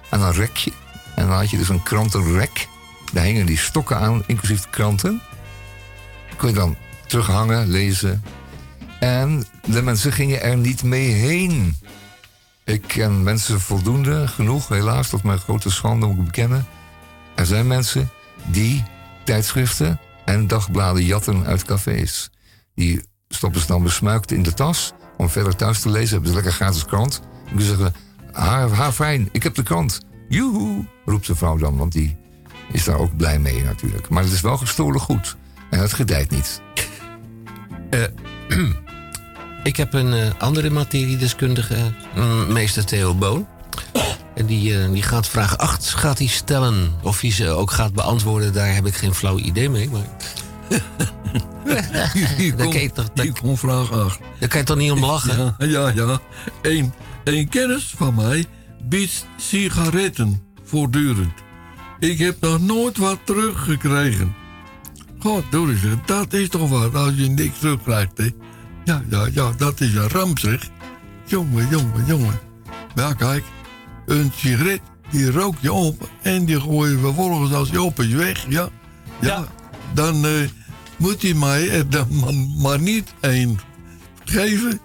Aan 0.09 0.21
een 0.21 0.33
rekje. 0.33 0.71
En 1.15 1.27
dan 1.27 1.35
had 1.35 1.49
je 1.49 1.57
dus 1.57 1.69
een 1.69 1.83
krantenrek. 1.83 2.67
Daar 3.13 3.23
hingen 3.23 3.45
die 3.45 3.57
stokken 3.57 3.97
aan, 3.97 4.23
inclusief 4.27 4.61
de 4.61 4.69
kranten. 4.69 5.21
Kon 6.39 6.49
je 6.49 6.55
dan 6.55 6.75
terughangen, 7.07 7.67
lezen. 7.67 8.23
En 8.99 9.45
de 9.65 9.81
mensen 9.81 10.11
gingen 10.11 10.41
er 10.41 10.57
niet 10.57 10.83
mee 10.83 11.09
heen. 11.09 11.75
Ik 12.65 12.81
ken 12.87 13.23
mensen 13.23 13.59
voldoende, 13.59 14.27
genoeg, 14.27 14.67
helaas, 14.67 15.09
tot 15.09 15.23
mijn 15.23 15.39
grote 15.39 15.71
schande 15.71 16.05
moet 16.05 16.17
ik 16.17 16.25
bekennen. 16.25 16.65
Er 17.35 17.45
zijn 17.45 17.67
mensen 17.67 18.09
die 18.45 18.83
tijdschriften 19.23 19.99
en 20.25 20.47
dagbladen 20.47 21.03
jatten 21.03 21.45
uit 21.45 21.63
cafés. 21.63 22.29
Die 22.75 23.01
stoppen 23.29 23.61
ze 23.61 23.67
dan 23.67 23.83
besmuikt 23.83 24.31
in 24.31 24.43
de 24.43 24.53
tas 24.53 24.93
om 25.17 25.29
verder 25.29 25.55
thuis 25.55 25.79
te 25.81 25.89
lezen. 25.89 26.11
Hebben 26.11 26.29
ze 26.29 26.35
lekker 26.35 26.53
gratis 26.53 26.85
krant. 26.85 27.21
En 27.49 27.55
dan 27.55 27.65
zeggen 27.65 27.93
haar, 28.31 28.69
haar 28.69 28.91
fijn, 28.91 29.29
ik 29.31 29.43
heb 29.43 29.55
de 29.55 29.63
krant. 29.63 29.99
Joehoe, 30.29 30.85
roept 31.05 31.27
de 31.27 31.35
vrouw 31.35 31.57
dan, 31.57 31.77
want 31.77 31.91
die 31.91 32.17
is 32.71 32.83
daar 32.83 32.97
ook 32.97 33.17
blij 33.17 33.39
mee 33.39 33.63
natuurlijk. 33.63 34.09
Maar 34.09 34.23
het 34.23 34.31
is 34.31 34.41
wel 34.41 34.57
gestolen 34.57 34.99
goed. 34.99 35.37
En 35.69 35.79
het 35.79 35.93
gedijt 35.93 36.29
niet. 36.31 36.61
Ik 39.63 39.77
heb 39.77 39.93
een 39.93 40.13
eh, 40.13 40.29
andere 40.37 40.69
materiedeskundige, 40.69 41.75
mm, 42.15 42.53
meester 42.53 42.85
Theo 42.85 43.13
Boon. 43.15 43.47
En 44.35 44.45
die, 44.45 44.79
eh, 44.81 44.91
die 44.91 45.01
gaat 45.03 45.27
vraag 45.27 45.57
8 45.57 45.89
gaat 45.89 46.17
hij 46.17 46.27
stellen. 46.27 46.93
Of 47.03 47.21
hij 47.21 47.31
ze 47.31 47.49
ook 47.49 47.71
gaat 47.71 47.93
beantwoorden, 47.93 48.53
daar 48.53 48.73
heb 48.75 48.85
ik 48.85 48.95
geen 48.95 49.13
flauw 49.13 49.37
idee 49.37 49.69
mee. 49.69 49.89
Maar 49.89 50.01
Hier 52.13 52.45
je 52.45 52.53
komt, 52.55 52.95
toch- 52.95 53.07
hier 53.13 53.33
komt 53.41 53.59
vraag 53.59 53.91
8. 53.91 54.19
daar 54.39 54.49
kan 54.49 54.59
je 54.59 54.65
toch 54.65 54.77
niet 54.77 54.91
om 54.91 55.05
lachen? 55.05 55.55
Ja, 55.57 55.65
ja, 55.67 55.91
ja. 55.95 56.19
Een, 56.61 56.93
een 57.23 57.49
kennis 57.49 57.93
van 57.97 58.15
mij 58.15 58.45
biedt 58.83 59.25
sigaretten 59.37 60.41
voortdurend. 60.63 61.33
Ik 61.99 62.17
heb 62.17 62.35
nog 62.39 62.61
nooit 62.61 62.97
wat 62.97 63.19
teruggekregen. 63.23 64.35
God, 65.19 65.43
doe 65.51 65.69
eens, 65.69 65.81
dat 66.05 66.33
is 66.33 66.49
toch 66.49 66.69
wat 66.69 66.95
als 66.95 67.13
je 67.15 67.29
niks 67.29 67.59
terugkrijgt, 67.59 68.17
hè? 68.17 68.29
Ja, 68.85 69.03
ja, 69.09 69.27
ja, 69.33 69.51
dat 69.57 69.81
is 69.81 69.93
een 69.95 70.09
ramp, 70.09 70.39
zeg. 70.39 70.69
Jongen, 71.25 71.67
jongen, 71.69 72.05
jongen. 72.07 72.39
Ja, 72.95 73.13
kijk, 73.13 73.43
een 74.05 74.31
sigaret, 74.35 74.81
die 75.11 75.31
rook 75.31 75.55
je 75.59 75.73
op 75.73 76.09
en 76.21 76.45
die 76.45 76.61
gooi 76.61 76.91
je 76.91 76.97
vervolgens 76.99 77.53
als 77.53 77.69
je 77.69 77.81
op 77.81 77.99
is 77.99 78.13
weg, 78.13 78.45
ja. 78.49 78.69
Ja, 79.21 79.27
Ja. 79.27 79.47
dan 79.93 80.25
eh, 80.25 80.31
moet 80.97 81.21
je 81.21 81.35
mij 81.35 81.69
er 81.69 81.89
dan 81.89 82.07
maar, 82.61 82.79
niet 82.79 83.13
één 83.19 83.59
geven. 84.25 84.79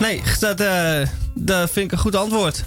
Nee, 0.00 0.22
dat, 0.40 0.60
eh, 0.60 1.06
dat 1.34 1.70
vind 1.70 1.84
ik 1.86 1.92
een 1.92 1.98
goed 1.98 2.14
antwoord. 2.16 2.64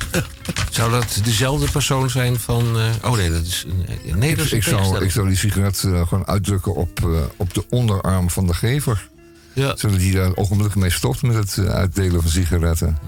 Zou 0.80 0.92
dat 0.92 1.20
dezelfde 1.24 1.70
persoon 1.70 2.10
zijn 2.10 2.38
van... 2.38 2.78
eh, 2.78 3.10
oh 3.10 3.16
nee, 3.16 3.30
dat 3.30 3.42
is 3.42 3.64
een, 3.68 3.86
een 4.12 4.22
Ik, 4.22 4.62
zou, 4.62 5.04
ik 5.04 5.10
zou 5.10 5.28
die 5.28 5.36
sigaret 5.36 5.82
eh, 5.84 6.06
gewoon 6.08 6.26
uitdrukken 6.26 6.74
op, 6.74 7.00
eh, 7.04 7.08
op 7.36 7.54
de 7.54 7.64
onderarm 7.70 8.30
van 8.30 8.46
de 8.46 8.54
gever. 8.54 9.08
Ja. 9.52 9.76
Zodat 9.76 10.00
hij 10.00 10.10
daar 10.10 10.36
ogenblikkelijk 10.36 10.74
mee 10.76 10.90
stopt 10.90 11.22
met 11.22 11.34
het 11.56 11.66
uitdelen 11.68 12.22
van 12.22 12.30
sigaretten. 12.30 12.98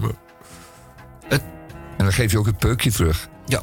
Het- 1.27 1.41
En 1.97 2.03
dan 2.03 2.13
geef 2.13 2.31
je 2.31 2.37
ook 2.37 2.45
het 2.45 2.57
peukje 2.57 2.91
terug. 2.91 3.27
Ja. 3.45 3.61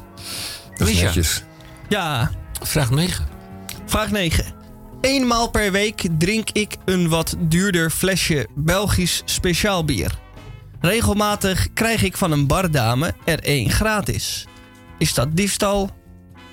Dat 0.77 0.89
is 0.89 0.95
Misha. 0.95 1.05
netjes. 1.05 1.43
Ja, 1.89 2.31
Vraag 2.63 2.91
9. 2.91 3.27
vraag 3.87 4.11
9. 4.11 4.45
Eenmaal 5.01 5.51
per 5.51 5.73
week 5.73 6.07
drink 6.19 6.51
ik 6.51 6.77
een 6.85 7.09
wat 7.09 7.37
duurder 7.39 7.91
flesje 7.91 8.47
Belgisch 8.55 9.23
speciaal 9.25 9.85
bier. 9.85 10.19
Regelmatig 10.81 11.73
krijg 11.75 12.03
ik 12.03 12.17
van 12.17 12.33
een 12.33 12.47
bardame 12.47 13.15
er 13.25 13.41
één 13.43 13.71
gratis. 13.71 14.47
Is 14.99 15.15
dat 15.15 15.37
diefstal 15.37 15.91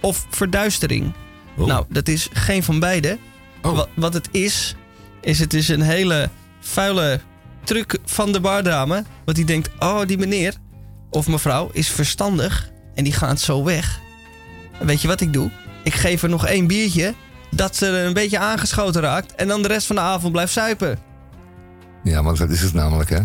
of 0.02 0.26
verduistering? 0.30 1.14
Oh. 1.58 1.68
Nou, 1.68 1.86
dat 1.90 2.08
is 2.08 2.30
geen 2.34 2.64
van 2.64 2.80
beide. 2.80 3.18
Oh. 3.62 3.76
Wat, 3.76 3.90
wat 3.96 4.14
het 4.14 4.28
is, 4.32 4.76
is 5.22 5.40
het 5.40 5.54
is 5.54 5.68
een 5.68 5.82
hele 5.82 6.30
vuile 6.60 7.20
truc 7.64 7.98
van 8.06 8.32
de 8.32 8.40
bardame. 8.40 9.04
Want 9.26 9.38
die 9.38 9.46
denkt, 9.46 9.70
oh 9.80 10.02
die 10.06 10.18
meneer 10.18 10.54
of 11.10 11.28
mevrouw 11.28 11.70
is 11.74 11.90
verstandig 11.90 12.72
en 12.96 13.04
die 13.04 13.14
gaat 13.14 13.40
zo 13.40 13.64
weg. 13.64 14.00
En 14.80 14.86
weet 14.86 15.02
je 15.02 15.08
wat 15.08 15.22
ik 15.22 15.34
doe? 15.34 15.52
Ik 15.84 15.94
geef 15.94 16.24
er 16.24 16.30
nog 16.30 16.46
één 16.46 16.68
biertje, 16.68 17.14
dat 17.52 17.76
ze 17.76 17.86
er 17.86 18.06
een 18.06 18.14
beetje 18.14 18.40
aangeschoten 18.40 19.02
raakt... 19.02 19.36
en 19.36 19.48
dan 19.48 19.62
de 19.62 19.68
rest 19.68 19.88
van 19.88 19.96
de 19.96 20.02
avond 20.02 20.32
blijft 20.32 20.54
zuipen. 20.54 21.00
Ja, 22.04 22.22
maar 22.22 22.36
dat 22.36 22.50
is 22.50 22.62
het 22.62 22.74
namelijk, 22.74 23.10
hè. 23.10 23.20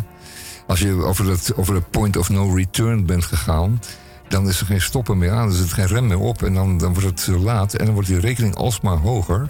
Als 0.67 0.81
je 0.81 0.93
over 0.93 1.29
het, 1.29 1.53
over 1.57 1.75
het 1.75 1.91
point 1.91 2.17
of 2.17 2.29
no 2.29 2.55
return 2.55 3.07
bent 3.07 3.25
gegaan... 3.25 3.81
dan 4.29 4.49
is 4.49 4.61
er 4.61 4.67
geen 4.67 4.81
stoppen 4.81 5.19
meer 5.19 5.31
aan. 5.31 5.49
Er 5.49 5.55
zit 5.55 5.73
geen 5.73 5.87
rem 5.87 6.07
meer 6.07 6.19
op. 6.19 6.43
En 6.43 6.55
dan, 6.55 6.79
dan 6.79 6.93
wordt 6.93 7.09
het 7.09 7.25
te 7.25 7.39
laat. 7.39 7.75
En 7.75 7.85
dan 7.85 7.95
wordt 7.95 8.09
die 8.09 8.21
rekening 8.21 8.55
alsmaar 8.55 8.97
hoger. 8.97 9.49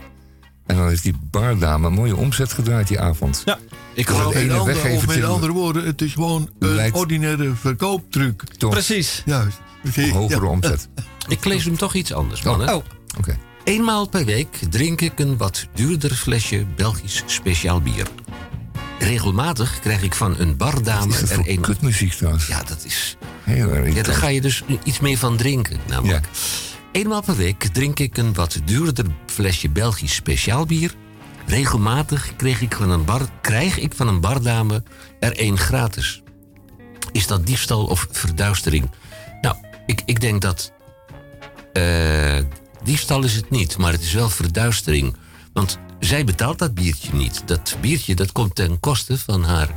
En 0.67 0.77
dan 0.77 0.89
heeft 0.89 1.03
die 1.03 1.15
bardame 1.31 1.87
een 1.87 1.93
mooie 1.93 2.17
omzet 2.17 2.53
gedraaid 2.53 2.89
die 2.89 3.01
avond. 3.01 3.43
Ja. 3.45 3.59
Ik 3.95 4.07
Door 4.07 4.17
Of 4.17 4.25
het 4.25 4.35
met, 4.35 4.43
ene 4.43 4.65
weggeven 4.65 5.09
met 5.09 5.25
andere 5.25 5.53
woorden, 5.53 5.85
het 5.87 6.03
is 6.03 6.13
gewoon 6.13 6.51
een 6.59 6.95
ordinaire 6.95 7.55
verkooptruc. 7.55 8.43
Toch 8.59 8.71
Precies. 8.71 9.23
Juist. 9.25 9.61
hogere 10.13 10.45
Ja. 10.45 10.51
omzet. 10.51 10.89
Ik 11.29 11.45
lees 11.45 11.65
hem 11.65 11.77
toch 11.77 11.95
iets 11.95 12.13
anders, 12.13 12.43
mannen. 12.43 12.75
Oh, 12.75 12.85
Oké. 13.19 13.39
Eenmaal 13.65 14.09
per 14.09 14.25
week 14.25 14.59
drink 14.71 15.01
ik 15.01 15.19
een 15.19 15.37
wat 15.37 15.67
duurder 15.75 16.15
flesje 16.15 16.67
Belgisch 16.77 17.23
speciaal 17.27 17.81
bier. 17.81 18.07
Regelmatig 19.03 19.81
krijg 19.81 20.03
ik 20.03 20.15
van 20.15 20.35
een 20.39 20.57
bardame 20.57 21.13
Is 21.13 21.21
dat 21.21 21.31
er 21.31 21.49
een... 21.49 21.61
kutmuziek 21.61 22.13
trouwens? 22.13 22.47
Ja, 22.47 22.63
dat 22.63 22.85
is... 22.85 23.17
Heel 23.43 23.71
erg. 23.71 23.95
Ja, 23.95 24.03
daar 24.03 24.15
ga 24.15 24.27
je 24.29 24.41
dus 24.41 24.63
iets 24.85 25.01
meer 25.01 25.19
van 25.19 25.37
drinken, 25.37 25.79
namelijk. 25.87 26.27
Eenmaal 26.93 27.23
per 27.23 27.37
week 27.37 27.63
drink 27.63 27.99
ik 27.99 28.17
een 28.17 28.35
wat 28.35 28.61
duurder 28.65 29.07
flesje 29.27 29.71
Belgisch 29.71 30.15
speciaal 30.15 30.67
bier. 30.67 30.95
Regelmatig 31.47 32.37
kreeg 32.37 32.61
ik 32.61 32.75
van 32.75 32.91
een 32.91 33.05
bar, 33.05 33.21
krijg 33.41 33.79
ik 33.79 33.95
van 33.95 34.09
een 34.09 34.21
bardame 34.21 34.83
er 35.21 35.37
één 35.37 35.59
gratis. 35.59 36.23
Is 37.13 37.27
dat 37.27 37.47
diefstal 37.47 37.85
of 37.85 38.07
verduistering? 38.11 38.91
Nou, 39.41 39.57
ik, 39.87 40.03
ik 40.05 40.21
denk 40.21 40.41
dat... 40.41 40.73
eh, 41.73 42.39
diefstal 42.85 43.23
is 43.23 43.35
het 43.35 43.51
niet, 43.51 43.77
maar 43.79 43.93
het 43.93 44.03
is 44.03 44.13
wel 44.13 44.29
verduistering. 44.31 45.17
Want 45.53 45.79
zij 46.05 46.25
betaalt 46.25 46.59
dat 46.59 46.75
biertje 46.75 47.15
niet. 47.15 47.43
Dat 47.47 47.77
biertje 47.81 48.15
dat 48.15 48.33
komt 48.33 48.55
ten 48.55 48.81
koste 48.81 49.19
van 49.19 49.45
haar 49.45 49.69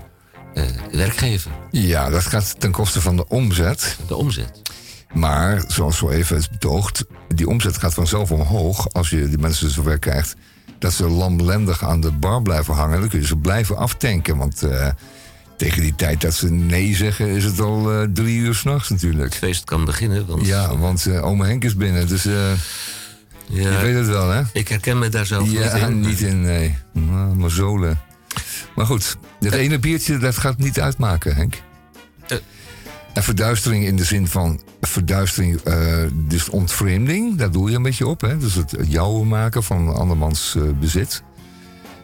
eh, 0.53 0.64
werkgever. 0.91 1.52
Ja, 1.72 2.10
dat 2.10 2.26
gaat 2.26 2.60
ten 2.60 2.72
koste 2.72 3.02
van 3.02 3.15
de 3.15 3.27
omzet. 3.27 3.97
De 4.07 4.15
omzet. 4.15 4.61
Maar, 5.14 5.64
zoals 5.68 5.97
zo 5.97 6.10
even 6.10 6.38
is 6.38 6.49
betoogd, 6.49 7.06
die 7.27 7.47
omzet 7.47 7.77
gaat 7.77 7.93
vanzelf 7.93 8.31
omhoog 8.31 8.93
als 8.93 9.10
je 9.10 9.30
die 9.30 9.38
mensen 9.38 9.69
zover 9.69 9.99
krijgt 9.99 10.35
dat 10.80 10.93
ze 10.93 11.10
lamlendig 11.10 11.84
aan 11.84 12.02
de 12.02 12.11
bar 12.11 12.41
blijven 12.41 12.73
hangen. 12.73 12.99
Dan 12.99 13.10
kun 13.10 13.19
je 13.19 13.26
ze 13.26 13.38
blijven 13.38 13.77
aftanken. 13.77 14.38
Want 14.38 14.64
eh, 14.64 14.89
tegen 15.57 15.81
die 15.81 15.95
tijd 15.95 16.22
dat 16.22 16.34
ze 16.34 16.52
nee 16.52 16.95
zeggen, 16.95 17.27
is 17.27 17.43
het 17.43 17.60
al 17.60 17.91
eh, 17.91 18.07
drie 18.14 18.38
uur 18.38 18.56
s'nachts 18.56 18.89
natuurlijk. 18.89 19.23
Het 19.23 19.35
feest 19.35 19.64
kan 19.64 19.85
beginnen. 19.85 20.26
Want... 20.26 20.45
Ja, 20.45 20.77
want 20.77 21.06
eh 21.06 21.26
ome 21.26 21.45
Henk 21.45 21.64
is 21.64 21.76
binnen. 21.76 22.07
Dus 22.07 22.27
Ja, 23.47 23.72
je 23.72 23.85
weet 23.85 23.95
het 23.95 24.07
wel, 24.07 24.30
hè? 24.30 24.41
Ik 24.53 24.67
herken 24.67 24.99
me 24.99 25.09
daar 25.09 25.26
zelf 25.26 25.51
ja, 25.51 25.73
niet 25.73 25.88
in. 25.88 25.99
niet 25.99 26.22
in, 26.22 26.41
nee. 26.41 26.76
Nou, 26.91 27.35
maar 27.35 27.51
zolen. 27.51 27.99
Maar 28.76 28.85
goed, 28.85 29.17
dat 29.39 29.53
ene 29.53 29.80
biertje, 29.80 30.17
dat 30.17 30.38
gaat 30.38 30.57
niet 30.57 30.80
uitmaken, 30.80 31.35
Henk. 31.35 31.61
Eh. 32.27 32.38
En 33.13 33.23
verduistering 33.23 33.85
in 33.85 33.95
de 33.95 34.03
zin 34.03 34.27
van 34.27 34.61
verduistering, 34.81 35.61
eh, 35.61 36.03
dus 36.13 36.49
ontvreemding, 36.49 37.38
daar 37.38 37.51
doe 37.51 37.69
je 37.69 37.76
een 37.76 37.84
beetje 37.84 38.07
op. 38.07 38.22
Hè? 38.22 38.38
Dus 38.38 38.53
het 38.53 38.76
jouwen 38.88 39.27
maken 39.27 39.63
van 39.63 39.95
andermans 39.95 40.55
eh, 40.55 40.63
bezit. 40.80 41.23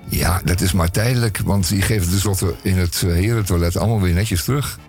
Ja, 0.09 0.41
dat 0.43 0.61
is 0.61 0.71
maar 0.71 0.91
tijdelijk, 0.91 1.37
want 1.45 1.67
die 1.67 1.81
geven 1.81 2.01
het 2.01 2.09
tenslotte 2.09 2.55
in 2.61 2.77
het 2.77 2.95
herentoilet 2.99 3.77
allemaal 3.77 4.01
weer 4.01 4.13
netjes 4.13 4.43
terug. 4.43 4.79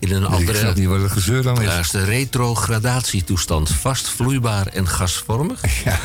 In 0.00 0.12
een 0.12 0.22
ik 0.22 0.28
andere... 0.28 0.58
snap 0.58 0.74
niet 0.74 0.86
wat 0.88 1.00
het 1.00 1.10
gezeur 1.12 1.42
dan 1.42 1.60
is. 1.60 1.66
Ja, 1.68 1.78
is 1.78 1.90
de 1.90 2.04
retrogradatietoestand. 2.04 3.70
Vast, 3.70 4.08
vloeibaar 4.08 4.66
en 4.66 4.88
gasvormig. 4.88 5.60
Ja. 5.84 5.98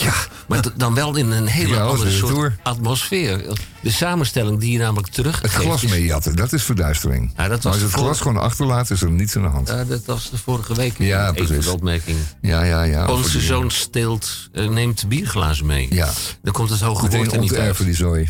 ja. 0.00 0.12
Maar 0.46 0.62
dan 0.76 0.94
wel 0.94 1.16
in 1.16 1.30
een 1.30 1.46
hele 1.46 1.74
Ja, 1.74 1.82
andere 1.82 2.10
soort 2.10 2.52
atmosfeer. 2.62 3.42
De 3.82 3.90
samenstelling 3.90 4.60
die 4.60 4.72
je 4.72 4.78
namelijk 4.78 5.08
terug 5.08 5.40
Het 5.42 5.50
glas 5.50 5.82
meejatten, 5.86 6.36
dat 6.36 6.52
is 6.52 6.62
verduistering. 6.62 7.32
Ja, 7.36 7.48
dat 7.48 7.62
was 7.62 7.64
maar 7.64 7.72
als 7.72 7.82
het 7.82 7.92
glas 7.92 8.20
gewoon 8.20 8.36
achterlaat, 8.36 8.90
is 8.90 9.02
er 9.02 9.10
niets 9.10 9.36
aan 9.36 9.42
de 9.42 9.48
hand. 9.48 9.68
Ja, 9.68 9.84
dat 9.84 10.04
was 10.04 10.30
de 10.30 10.38
vorige 10.38 10.74
week. 10.74 10.98
Ja, 10.98 11.32
precies. 11.32 11.64
de 11.64 11.72
opmerking. 11.72 12.18
Ja, 12.40 12.62
ja, 12.62 12.82
ja. 12.82 13.06
Onze 13.06 13.30
die- 13.38 13.46
zoon 13.46 13.70
steelt, 13.70 14.48
eh, 14.52 14.68
neemt 14.68 15.08
bierglazen 15.08 15.66
mee. 15.66 15.86
Ja. 15.90 16.08
Dan 16.42 16.52
komt 16.52 16.70
het 16.70 16.80
hoge 16.80 17.08
woord 17.08 17.32
er 17.32 17.38
niet 17.38 17.54
uit. 17.56 17.84
die 17.84 17.94
zooi. 17.94 18.28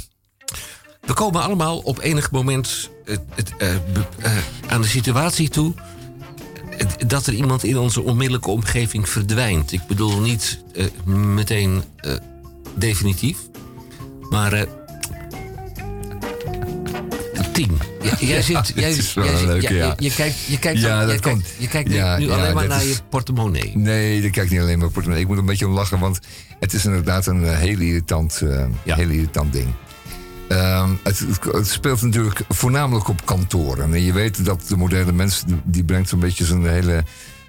We 1.10 1.16
komen 1.16 1.42
allemaal 1.42 1.78
op 1.78 1.98
enig 2.00 2.30
moment 2.30 2.90
het, 3.04 3.20
het, 3.34 3.52
eh, 3.58 3.74
eh, 3.74 3.80
aan 4.68 4.80
de 4.80 4.86
situatie 4.88 5.48
toe 5.48 5.74
eh, 6.78 6.86
dat 7.06 7.26
er 7.26 7.32
iemand 7.34 7.64
in 7.64 7.78
onze 7.78 8.02
onmiddellijke 8.02 8.50
omgeving 8.50 9.08
verdwijnt. 9.08 9.72
Ik 9.72 9.80
bedoel 9.86 10.20
niet 10.20 10.62
eh, 10.74 10.84
meteen 11.14 11.82
eh, 11.96 12.12
definitief, 12.76 13.36
maar 14.30 14.52
eh, 14.52 14.62
tien. 17.52 17.78
Ja, 18.02 18.16
jij 18.20 18.36
Ja, 18.36 18.42
zit, 18.42 18.72
jij, 18.74 18.88
het 18.88 18.98
is 18.98 19.14
wel 19.14 19.24
jij 19.24 19.36
zit- 19.36 19.46
leuk, 19.46 19.62
ja, 19.62 19.70
ja. 19.70 19.94
je, 19.98 20.04
je 20.04 20.14
kijkt, 20.14 20.36
je 20.46 20.58
kijkt, 20.58 20.80
Ja, 20.80 20.98
dan- 20.98 21.06
dat 21.08 21.24
je 21.24 21.30
komt. 21.30 21.42
kijkt, 21.42 21.56
je 21.58 21.68
kijkt 21.68 21.88
nu- 21.88 22.30
alleen 22.30 22.54
maar 22.54 22.66
naar 22.68 22.84
is- 22.84 22.88
je 22.96 23.02
portemonnee. 23.08 23.76
Nee, 23.76 24.22
ik 24.22 24.32
kijk 24.32 24.50
niet 24.50 24.60
alleen 24.60 24.78
maar 24.78 24.88
portemonnee. 24.90 25.22
Ik 25.22 25.28
moet 25.28 25.38
een 25.38 25.46
beetje 25.46 25.66
om 25.66 25.72
lachen, 25.72 25.98
want 25.98 26.18
het 26.60 26.72
is 26.72 26.84
inderdaad 26.84 27.26
een 27.26 27.44
eh, 27.44 27.58
heel 27.58 27.78
irritant, 27.78 28.40
eh, 28.42 28.64
heel 28.84 29.08
irritant 29.08 29.52
ding. 29.52 29.68
Ehm, 30.50 30.90
het, 31.02 31.24
het- 31.52 31.68
speelt 31.68 32.02
natuurlijk 32.02 32.40
voornamelijk 32.48 33.08
op 33.08 33.24
kantoren. 33.26 33.94
En 33.94 34.02
je 34.02 34.12
weet 34.12 34.44
dat 34.44 34.64
de 34.68 34.76
moderne 34.76 35.12
mens, 35.12 35.44
die- 35.64 35.84
brengt 35.84 36.08
zo'n 36.08 36.20
beetje 36.20 36.44
zijn 36.44 36.66
hele 36.66 37.04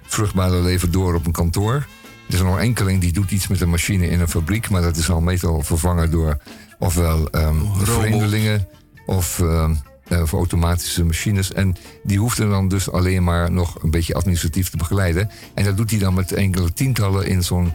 vruchtbare 0.06 0.60
leven 0.62 0.90
door 0.90 1.14
op 1.14 1.26
een 1.26 1.32
kantoor. 1.32 1.74
Er 1.74 1.86
is 2.34 2.38
er 2.38 2.44
nog 2.44 2.58
enkeling 2.58 3.00
die 3.00 3.12
doet 3.12 3.30
iets 3.30 3.46
met 3.48 3.60
een 3.60 3.70
machine 3.70 4.08
in 4.08 4.20
een 4.20 4.28
fabriek, 4.28 4.70
maar 4.70 4.82
dat 4.82 4.96
is 4.96 5.10
al 5.10 5.20
meestal 5.20 5.62
vervangen 5.62 6.10
door 6.10 6.36
ofwel 6.78 7.28
ehm 7.30 7.56
vreemdelingen 7.82 8.68
of, 9.06 9.40
ehm, 9.40 9.74
eh, 10.08 10.20
of 10.22 10.32
automatische 10.32 11.04
machines. 11.04 11.52
En 11.52 11.76
die 12.02 12.18
hoeft 12.18 12.38
er 12.38 12.48
dan 12.48 12.68
dus 12.68 12.90
alleen 12.90 13.24
maar 13.24 13.52
nog 13.52 13.82
een 13.82 13.90
beetje 13.90 14.14
administratief 14.14 14.70
te 14.70 14.76
begeleiden. 14.76 15.30
En 15.54 15.64
dat 15.64 15.76
doet 15.76 15.90
hij 15.90 15.98
dan 15.98 16.14
met 16.14 16.32
enkele 16.32 16.72
tientallen 16.72 17.26
in 17.26 17.42
zo'n 17.44 17.72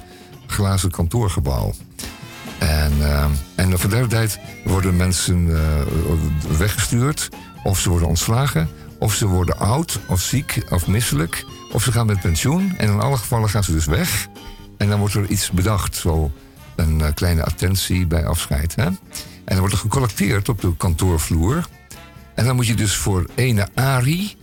glazen 0.47 0.91
kantoorgebouw. 0.91 1.73
En, 2.59 2.91
ehm, 3.01 3.31
en 3.55 3.79
voor 3.79 3.89
de 3.89 4.07
tijd 4.07 4.39
worden 4.63 4.95
mensen 4.95 5.55
eh, 5.55 6.57
weggestuurd, 6.57 7.29
of 7.63 7.79
ze 7.79 7.89
worden 7.89 8.07
ontslagen, 8.07 8.69
of 8.99 9.13
ze 9.13 9.27
worden 9.27 9.57
oud, 9.57 9.99
of 10.07 10.21
ziek, 10.21 10.63
of 10.69 10.87
misselijk, 10.87 11.45
of 11.71 11.83
ze 11.83 11.91
gaan 11.91 12.05
met 12.05 12.21
pensioen. 12.21 12.73
En 12.77 12.89
in 12.89 12.99
alle 12.99 13.17
gevallen 13.17 13.49
gaan 13.49 13.63
ze 13.63 13.71
dus 13.71 13.85
weg. 13.85 14.27
En 14.77 14.89
dan 14.89 14.99
wordt 14.99 15.13
er 15.13 15.25
iets 15.25 15.51
bedacht, 15.51 15.95
zo 15.95 16.31
een 16.75 17.01
eh, 17.01 17.13
kleine 17.13 17.43
attentie 17.43 18.07
bij 18.07 18.25
afscheid. 18.25 18.75
Hè? 18.75 18.85
En 18.85 18.97
dan 19.45 19.59
wordt 19.59 19.73
er 19.73 19.79
gecollecteerd 19.79 20.49
op 20.49 20.61
de 20.61 20.77
kantoorvloer. 20.77 21.67
En 22.35 22.45
dan 22.45 22.55
moet 22.55 22.67
je 22.67 22.75
dus 22.75 22.95
voor 22.95 23.25
ene 23.35 23.67
Ari 23.73 24.35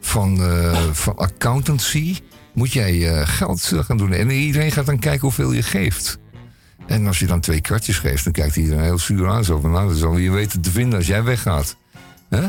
van, 0.00 0.42
eh, 0.42 0.82
van 0.92 1.16
accountancy... 1.16 2.16
moet 2.54 2.72
jij 2.72 3.26
geld 3.26 3.72
gaan 3.80 3.96
doen. 3.96 4.12
En 4.12 4.30
iedereen 4.30 4.72
gaat 4.72 4.86
dan 4.86 4.98
kijken 4.98 5.20
hoeveel 5.20 5.52
je 5.52 5.62
geeft. 5.62 6.18
En 6.88 7.06
als 7.06 7.18
je 7.18 7.26
dan 7.26 7.40
twee 7.40 7.60
kwartjes 7.60 7.98
geeft, 7.98 8.24
dan 8.24 8.32
kijkt 8.32 8.56
iedereen 8.56 8.82
heel 8.82 8.98
zuur 8.98 9.28
aan. 9.28 9.44
Zo 9.44 9.60
van, 9.60 9.70
nou, 9.70 9.88
dat 9.88 9.98
zal 9.98 10.16
je 10.16 10.30
weten 10.30 10.60
te 10.60 10.70
vinden 10.70 10.98
als 10.98 11.06
jij 11.06 11.22
weggaat. 11.22 11.76
Hè? 12.28 12.46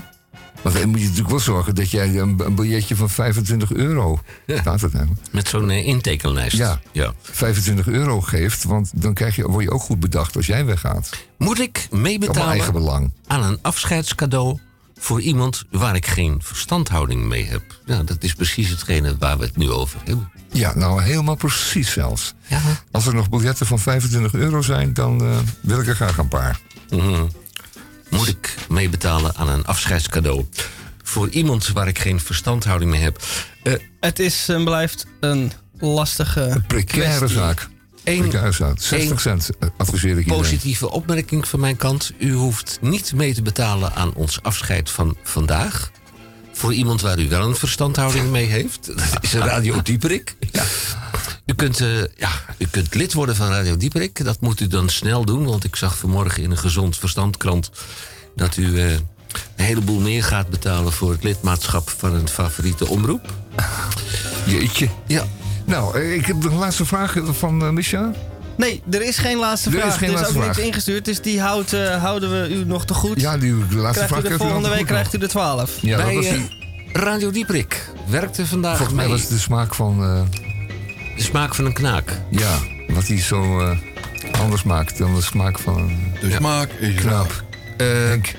Want 0.62 0.76
dan 0.76 0.90
moet 0.90 1.00
je 1.00 1.04
natuurlijk 1.04 1.30
wel 1.30 1.40
zorgen 1.40 1.76
dat 1.76 1.92
jij 1.92 2.20
een, 2.20 2.40
een 2.46 2.56
biljetje 2.56 2.96
van 2.96 3.10
25 3.10 3.74
euro... 3.74 4.20
Staat 4.48 4.82
het 4.82 4.94
eigenlijk? 4.94 5.28
Met 5.32 5.48
zo'n 5.48 5.70
eh, 5.70 5.88
intekenlijst. 5.88 6.58
Ja, 6.58 6.80
ja. 6.92 7.14
25 7.22 7.88
euro 7.88 8.22
geeft, 8.22 8.64
want 8.64 8.92
dan 8.96 9.14
krijg 9.14 9.36
je, 9.36 9.48
word 9.48 9.64
je 9.64 9.72
ook 9.72 9.82
goed 9.82 10.00
bedacht 10.00 10.36
als 10.36 10.46
jij 10.46 10.66
weggaat. 10.66 11.10
Moet 11.38 11.60
ik 11.60 11.88
meebetalen 11.92 12.50
eigen 12.50 12.74
belang. 12.74 13.12
aan 13.28 13.44
een 13.44 13.60
afscheidscadeau 13.62 14.60
voor 14.98 15.22
iemand 15.22 15.64
waar 15.72 15.96
ik 15.96 16.08
geen 16.08 16.40
verstandhouding 16.44 17.24
mee 17.24 17.46
heb? 17.46 17.62
Ja, 17.86 18.04
dat 18.04 18.24
is 18.24 18.34
precies 18.34 18.70
hetgene 18.70 19.16
waar 19.18 19.38
we 19.38 19.46
het 19.46 19.58
nu 19.58 19.72
over 19.72 20.00
hebben. 20.04 20.32
Ja, 20.52 20.76
nou 20.76 21.02
helemaal 21.02 21.36
precies 21.36 21.92
zelfs. 21.92 22.34
Ja. 22.48 22.62
Als 22.92 23.06
er 23.06 23.14
nog 23.14 23.30
biljetten 23.30 23.66
van 23.66 23.80
25 23.80 24.34
euro 24.34 24.62
zijn, 24.62 24.94
dan 24.94 25.22
eh, 25.22 25.38
wil 25.62 25.80
ik 25.80 25.88
er 25.88 25.96
graag 25.96 26.18
een 26.18 26.28
paar. 26.28 26.60
Mhm. 26.90 27.26
Moet 28.10 28.28
ik 28.28 28.56
meebetalen 28.70 29.36
aan 29.36 29.50
een 29.50 29.66
afscheidscadeau 29.66 30.46
voor 31.04 31.30
iemand 31.30 31.68
waar 31.68 31.88
ik 31.88 32.00
geen 32.00 32.20
verstandhouding 32.20 32.92
mee 32.92 33.02
heb? 33.02 33.24
Eh, 33.64 33.74
Het 34.00 34.20
is 34.20 34.50
en 34.50 34.64
blijft 34.64 35.06
een 35.20 35.52
lastige 35.78 36.64
Precaire 36.68 37.18
kwestie. 37.18 37.38
zaak. 37.40 37.68
Eén- 38.04 38.20
Precaire 38.22 38.52
zaak. 38.52 38.80
60 38.82 39.10
één 39.10 39.20
cent 39.20 39.50
eh, 39.60 39.70
adviseer 39.78 40.12
ik 40.12 40.18
iedereen. 40.18 40.40
Positieve 40.42 40.90
opmerking 40.92 41.48
van 41.48 41.60
mijn 41.60 41.76
kant. 41.78 42.12
U 42.18 42.34
hoeft 42.34 42.78
niet 42.82 43.14
mee 43.14 43.34
te 43.34 43.42
betalen 43.42 43.94
aan 43.96 44.14
ons 44.14 44.42
afscheid 44.42 44.90
van 44.90 45.18
vandaag. 45.24 45.92
Voor 46.60 46.74
iemand 46.74 47.02
waar 47.02 47.20
u 47.20 47.30
wel 47.30 47.48
een 47.48 47.56
verstandhouding 47.56 48.30
mee 48.30 48.46
heeft. 48.46 48.86
Dat 48.86 49.18
is 49.24 49.34
Radio 49.34 49.82
Dieperik. 49.82 50.36
U 51.46 51.54
kunt, 51.54 51.82
eh, 51.82 52.02
ja, 52.18 52.30
u 52.58 52.68
kunt 52.72 52.94
lid 52.94 53.14
worden 53.14 53.36
van 53.36 53.50
Radio 53.50 53.78
Dieperik. 53.78 54.24
Dat 54.24 54.42
moet 54.42 54.60
u 54.60 54.68
dan 54.68 54.90
snel 54.90 55.26
doen. 55.26 55.46
Want 55.46 55.64
ik 55.64 55.76
zag 55.76 55.98
vanmorgen 55.98 56.44
in 56.44 56.52
een 56.52 56.58
gezond 56.58 56.98
verstandkrant... 56.98 57.72
dat 58.36 58.58
u 58.58 58.80
eh, 58.80 58.92
een 58.92 59.02
heleboel 59.56 60.00
meer 60.00 60.24
gaat 60.24 60.50
betalen... 60.50 60.92
voor 60.92 61.12
het 61.12 61.24
lidmaatschap 61.24 61.90
van 61.90 62.14
een 62.14 62.28
favoriete 62.28 62.88
omroep. 62.88 63.34
Jeetje. 64.46 64.90
Ja. 65.08 65.26
Nou, 65.66 65.98
eh, 65.98 66.14
ik 66.14 66.26
heb 66.26 66.42
de 66.42 66.52
laatste 66.52 66.86
vraag 66.86 67.16
van 67.32 67.74
Misha. 67.74 68.12
Nee, 68.60 68.82
er 68.92 69.02
is 69.02 69.18
geen 69.18 69.38
laatste 69.38 69.70
Er 69.70 69.76
is 69.76 69.82
vraag. 69.82 69.98
geen 69.98 70.14
er 70.16 70.22
is 70.22 70.28
ook 70.36 70.44
niks 70.46 70.58
ingestuurd, 70.58 71.06
dus 71.06 71.22
die 71.22 71.42
houdt, 71.42 71.74
eh, 71.74 72.02
houden 72.04 72.42
we 72.42 72.50
u 72.56 72.66
nog 72.66 72.86
te 72.86 72.94
goed. 72.94 73.22
Ja, 73.22 73.38
die 73.38 73.54
laatste 73.54 73.76
krijgt 73.92 74.08
vraag 74.08 74.24
u 74.24 74.28
de 74.28 74.38
volgende 74.38 74.70
week 74.70 74.78
goed 74.78 74.88
krijgt 74.88 75.14
u 75.14 75.18
de 75.18 75.28
12. 75.28 75.78
Ja, 75.82 75.98
dat 75.98 76.14
was 76.14 76.26
eh, 76.26 76.32
die- 76.34 76.58
Radio 76.94 77.32
Dieperik 77.32 77.86
werkte 78.08 78.46
vandaag 78.46 78.76
Volgens 78.78 78.98
mij 78.98 79.06
mee. 79.06 79.14
was 79.14 79.22
het 79.24 79.32
de 79.32 79.40
smaak 79.40 79.76
van... 79.76 80.04
eh, 80.04 80.22
De 81.16 81.24
smaak 81.24 81.56
van 81.56 81.66
een 81.66 81.74
knaak. 81.74 82.22
ja, 82.30 82.58
wat 82.88 83.08
hij 83.08 83.22
zo... 83.22 83.60
eh, 83.60 83.78
andere 84.42 84.58
smaak 84.58 84.98
dan 84.98 85.16
de 85.16 85.22
smaak 85.22 85.60
van 85.60 85.78
een 85.78 86.14
De 86.22 86.32
smaak 86.36 86.70
is 86.72 86.96
knaap. 86.96 87.44
Eh, 87.78 87.88
Henk, 87.88 88.36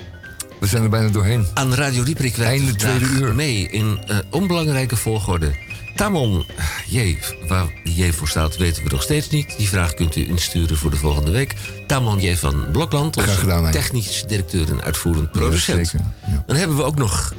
we 0.60 0.66
zijn 0.66 0.82
er 0.82 0.88
bijna 0.88 1.09
doorheen. 1.09 1.47
Aan 1.55 1.74
Radio 1.74 2.02
Dieperik 2.02 2.36
werkt 2.36 2.52
Einde 2.52 2.74
tweede 2.76 3.05
uur. 3.05 3.34
mee 3.34 3.68
in 3.70 3.98
eh, 4.06 4.16
onbelangrijke 4.30 4.97
volgorde. 4.97 5.51
Tamon 5.96 6.46
J, 6.88 7.18
waar 7.48 7.66
J 7.84 8.10
voor 8.10 8.28
staat, 8.28 8.56
weten 8.56 8.84
we 8.84 8.90
nog 8.90 9.02
steeds 9.02 9.30
niet. 9.30 9.54
Die 9.56 9.68
vraag 9.68 9.94
kunt 9.94 10.16
u 10.16 10.28
insturen 10.28 10.76
voor 10.76 10.90
de 10.90 10.96
volgende 10.96 11.30
week. 11.30 11.54
Tamon 11.86 12.20
J 12.20 12.36
van 12.36 12.70
Blokland, 12.72 13.16
onze 13.16 13.68
technisch 13.70 14.24
directeur 14.26 14.70
en 14.70 14.82
uitvoerend 14.82 15.32
producent. 15.32 15.88
zeker, 15.88 16.06
ja. 16.26 16.44
Dan 16.46 16.56
hebben 16.56 16.76
we 16.76 16.82
ook 16.82 16.96
nog 16.96 17.34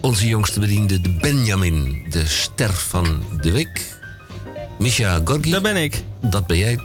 onze 0.00 0.26
jongste 0.26 0.60
bediende, 0.60 1.00
de 1.00 1.10
Benjamin, 1.10 2.06
de 2.10 2.26
ster 2.26 2.72
van 2.72 3.22
de 3.40 3.52
week. 3.52 3.96
Misha 4.78 5.20
Gorgi. 5.24 5.50
Dat 5.50 5.62
ben 5.62 5.76
ik. 5.76 6.02
Dat 6.20 6.46
ben 6.46 6.58
jij. 6.58 6.78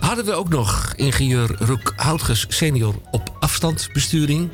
Hadden 0.00 0.24
we 0.24 0.32
ook 0.32 0.48
nog 0.48 0.92
ingenieur 0.96 1.56
Roek 1.58 1.92
Houtges 1.96 2.46
senior 2.48 2.94
op 3.10 3.36
afstandsbesturing. 3.40 4.50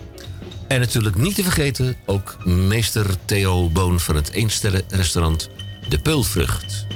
En 0.69 0.81
natuurlijk 0.81 1.17
niet 1.17 1.35
te 1.35 1.43
vergeten 1.43 1.97
ook 2.07 2.45
meester 2.45 3.07
Theo 3.25 3.69
Boon 3.69 4.01
van 4.01 4.15
het 4.15 4.31
Eensterrenrestaurant 4.31 5.49
De 5.89 5.99
Peulvrucht. 5.99 6.87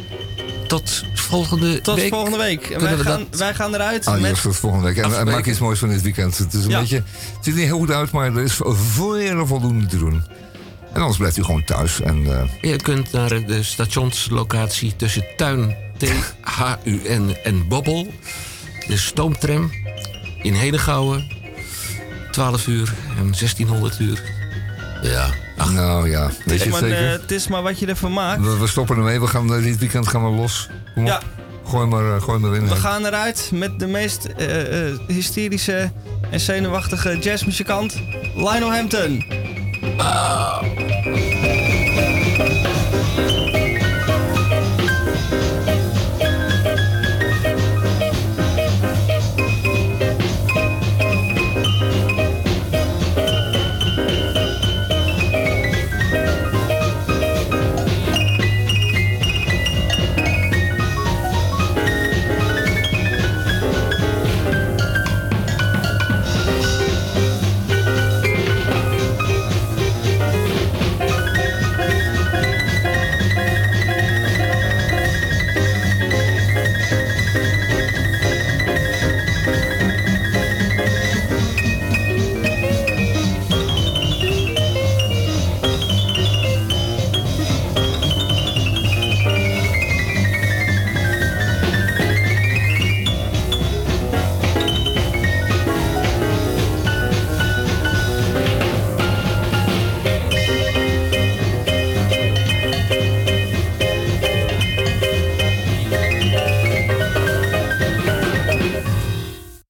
Tot 0.66 1.04
volgende 1.14 1.80
Tot 1.80 1.96
week. 1.96 2.08
volgende 2.08 2.36
week. 2.38 2.66
En 2.70 2.80
wij 2.80 2.96
gaan, 2.96 3.26
dat- 3.30 3.38
wij 3.38 3.54
gaan 3.54 3.74
eruit 3.74 4.06
Adios 4.06 4.22
met... 4.30 4.42
tot 4.42 4.56
volgende 4.56 4.84
week. 4.86 4.96
En, 4.96 5.18
en 5.18 5.26
maak 5.26 5.46
iets 5.46 5.58
moois 5.58 5.78
van 5.78 5.88
dit 5.88 6.02
weekend. 6.02 6.38
Het, 6.38 6.54
is 6.54 6.64
een 6.64 6.70
Ja. 6.70 6.80
beetje, 6.80 6.96
het 6.96 7.04
ziet 7.44 7.54
er 7.54 7.60
niet 7.60 7.68
heel 7.68 7.78
goed 7.78 7.90
uit, 7.90 8.10
maar 8.10 8.36
er 8.36 8.42
is 8.42 8.54
veel 8.54 9.46
voldoende 9.46 9.86
te 9.86 9.98
doen. 9.98 10.22
En 10.92 11.00
anders 11.00 11.16
blijft 11.16 11.36
u 11.36 11.42
gewoon 11.44 11.64
thuis. 11.64 12.00
En, 12.00 12.40
eh, 12.40 12.48
Je 12.70 12.76
kunt 12.76 13.12
naar 13.12 13.46
de 13.46 13.62
stationslocatie 13.62 14.96
tussen 14.96 15.24
Tuin, 15.36 15.76
T-H-U-N 15.96 17.36
en 17.44 17.68
Bobbel. 17.68 18.12
De 18.88 18.96
stoomtram 18.96 19.70
in 20.42 20.54
Henegouwen. 20.54 21.26
12 22.30 22.66
uur 22.66 22.92
en 23.18 23.34
1600 23.34 23.98
uur. 24.00 24.22
Ja, 25.02 25.30
ach, 25.58 25.72
nou 25.72 26.10
ja, 26.10 26.30
weet 26.44 26.58
je 26.58 26.64
het 26.64 26.70
Maar, 26.70 26.80
zeker? 26.80 27.04
eh, 27.06 27.10
het 27.12 27.30
is 27.30 27.48
maar 27.48 27.62
wat 27.62 27.78
je 27.78 27.86
ervan 27.86 28.12
maakt. 28.12 28.40
we, 28.40 28.58
we 28.58 28.66
stoppen 28.66 28.96
ermee. 28.96 29.20
We 29.20 29.26
gaan, 29.26 29.54
eh, 29.54 29.62
dit 29.62 29.78
weekend 29.78 30.08
gaan 30.08 30.24
we 30.24 30.30
los. 30.36 30.68
Kom 30.94 31.02
op. 31.02 31.08
Ja. 31.08 31.20
Gooi 31.64 31.86
maar, 31.86 32.14
eh, 32.16 32.22
gooi 32.22 32.38
maar 32.38 32.54
in. 32.54 32.68
We 32.68 32.74
gaan 32.76 33.06
eruit 33.06 33.50
met 33.54 33.78
de 33.78 33.86
meest 33.86 34.26
hysterische 35.06 35.90
en 36.30 36.40
zenuwachtige 36.40 37.18
jazzmuzikant 37.18 38.00
Lionel 38.34 38.72
Hampton. 38.74 39.24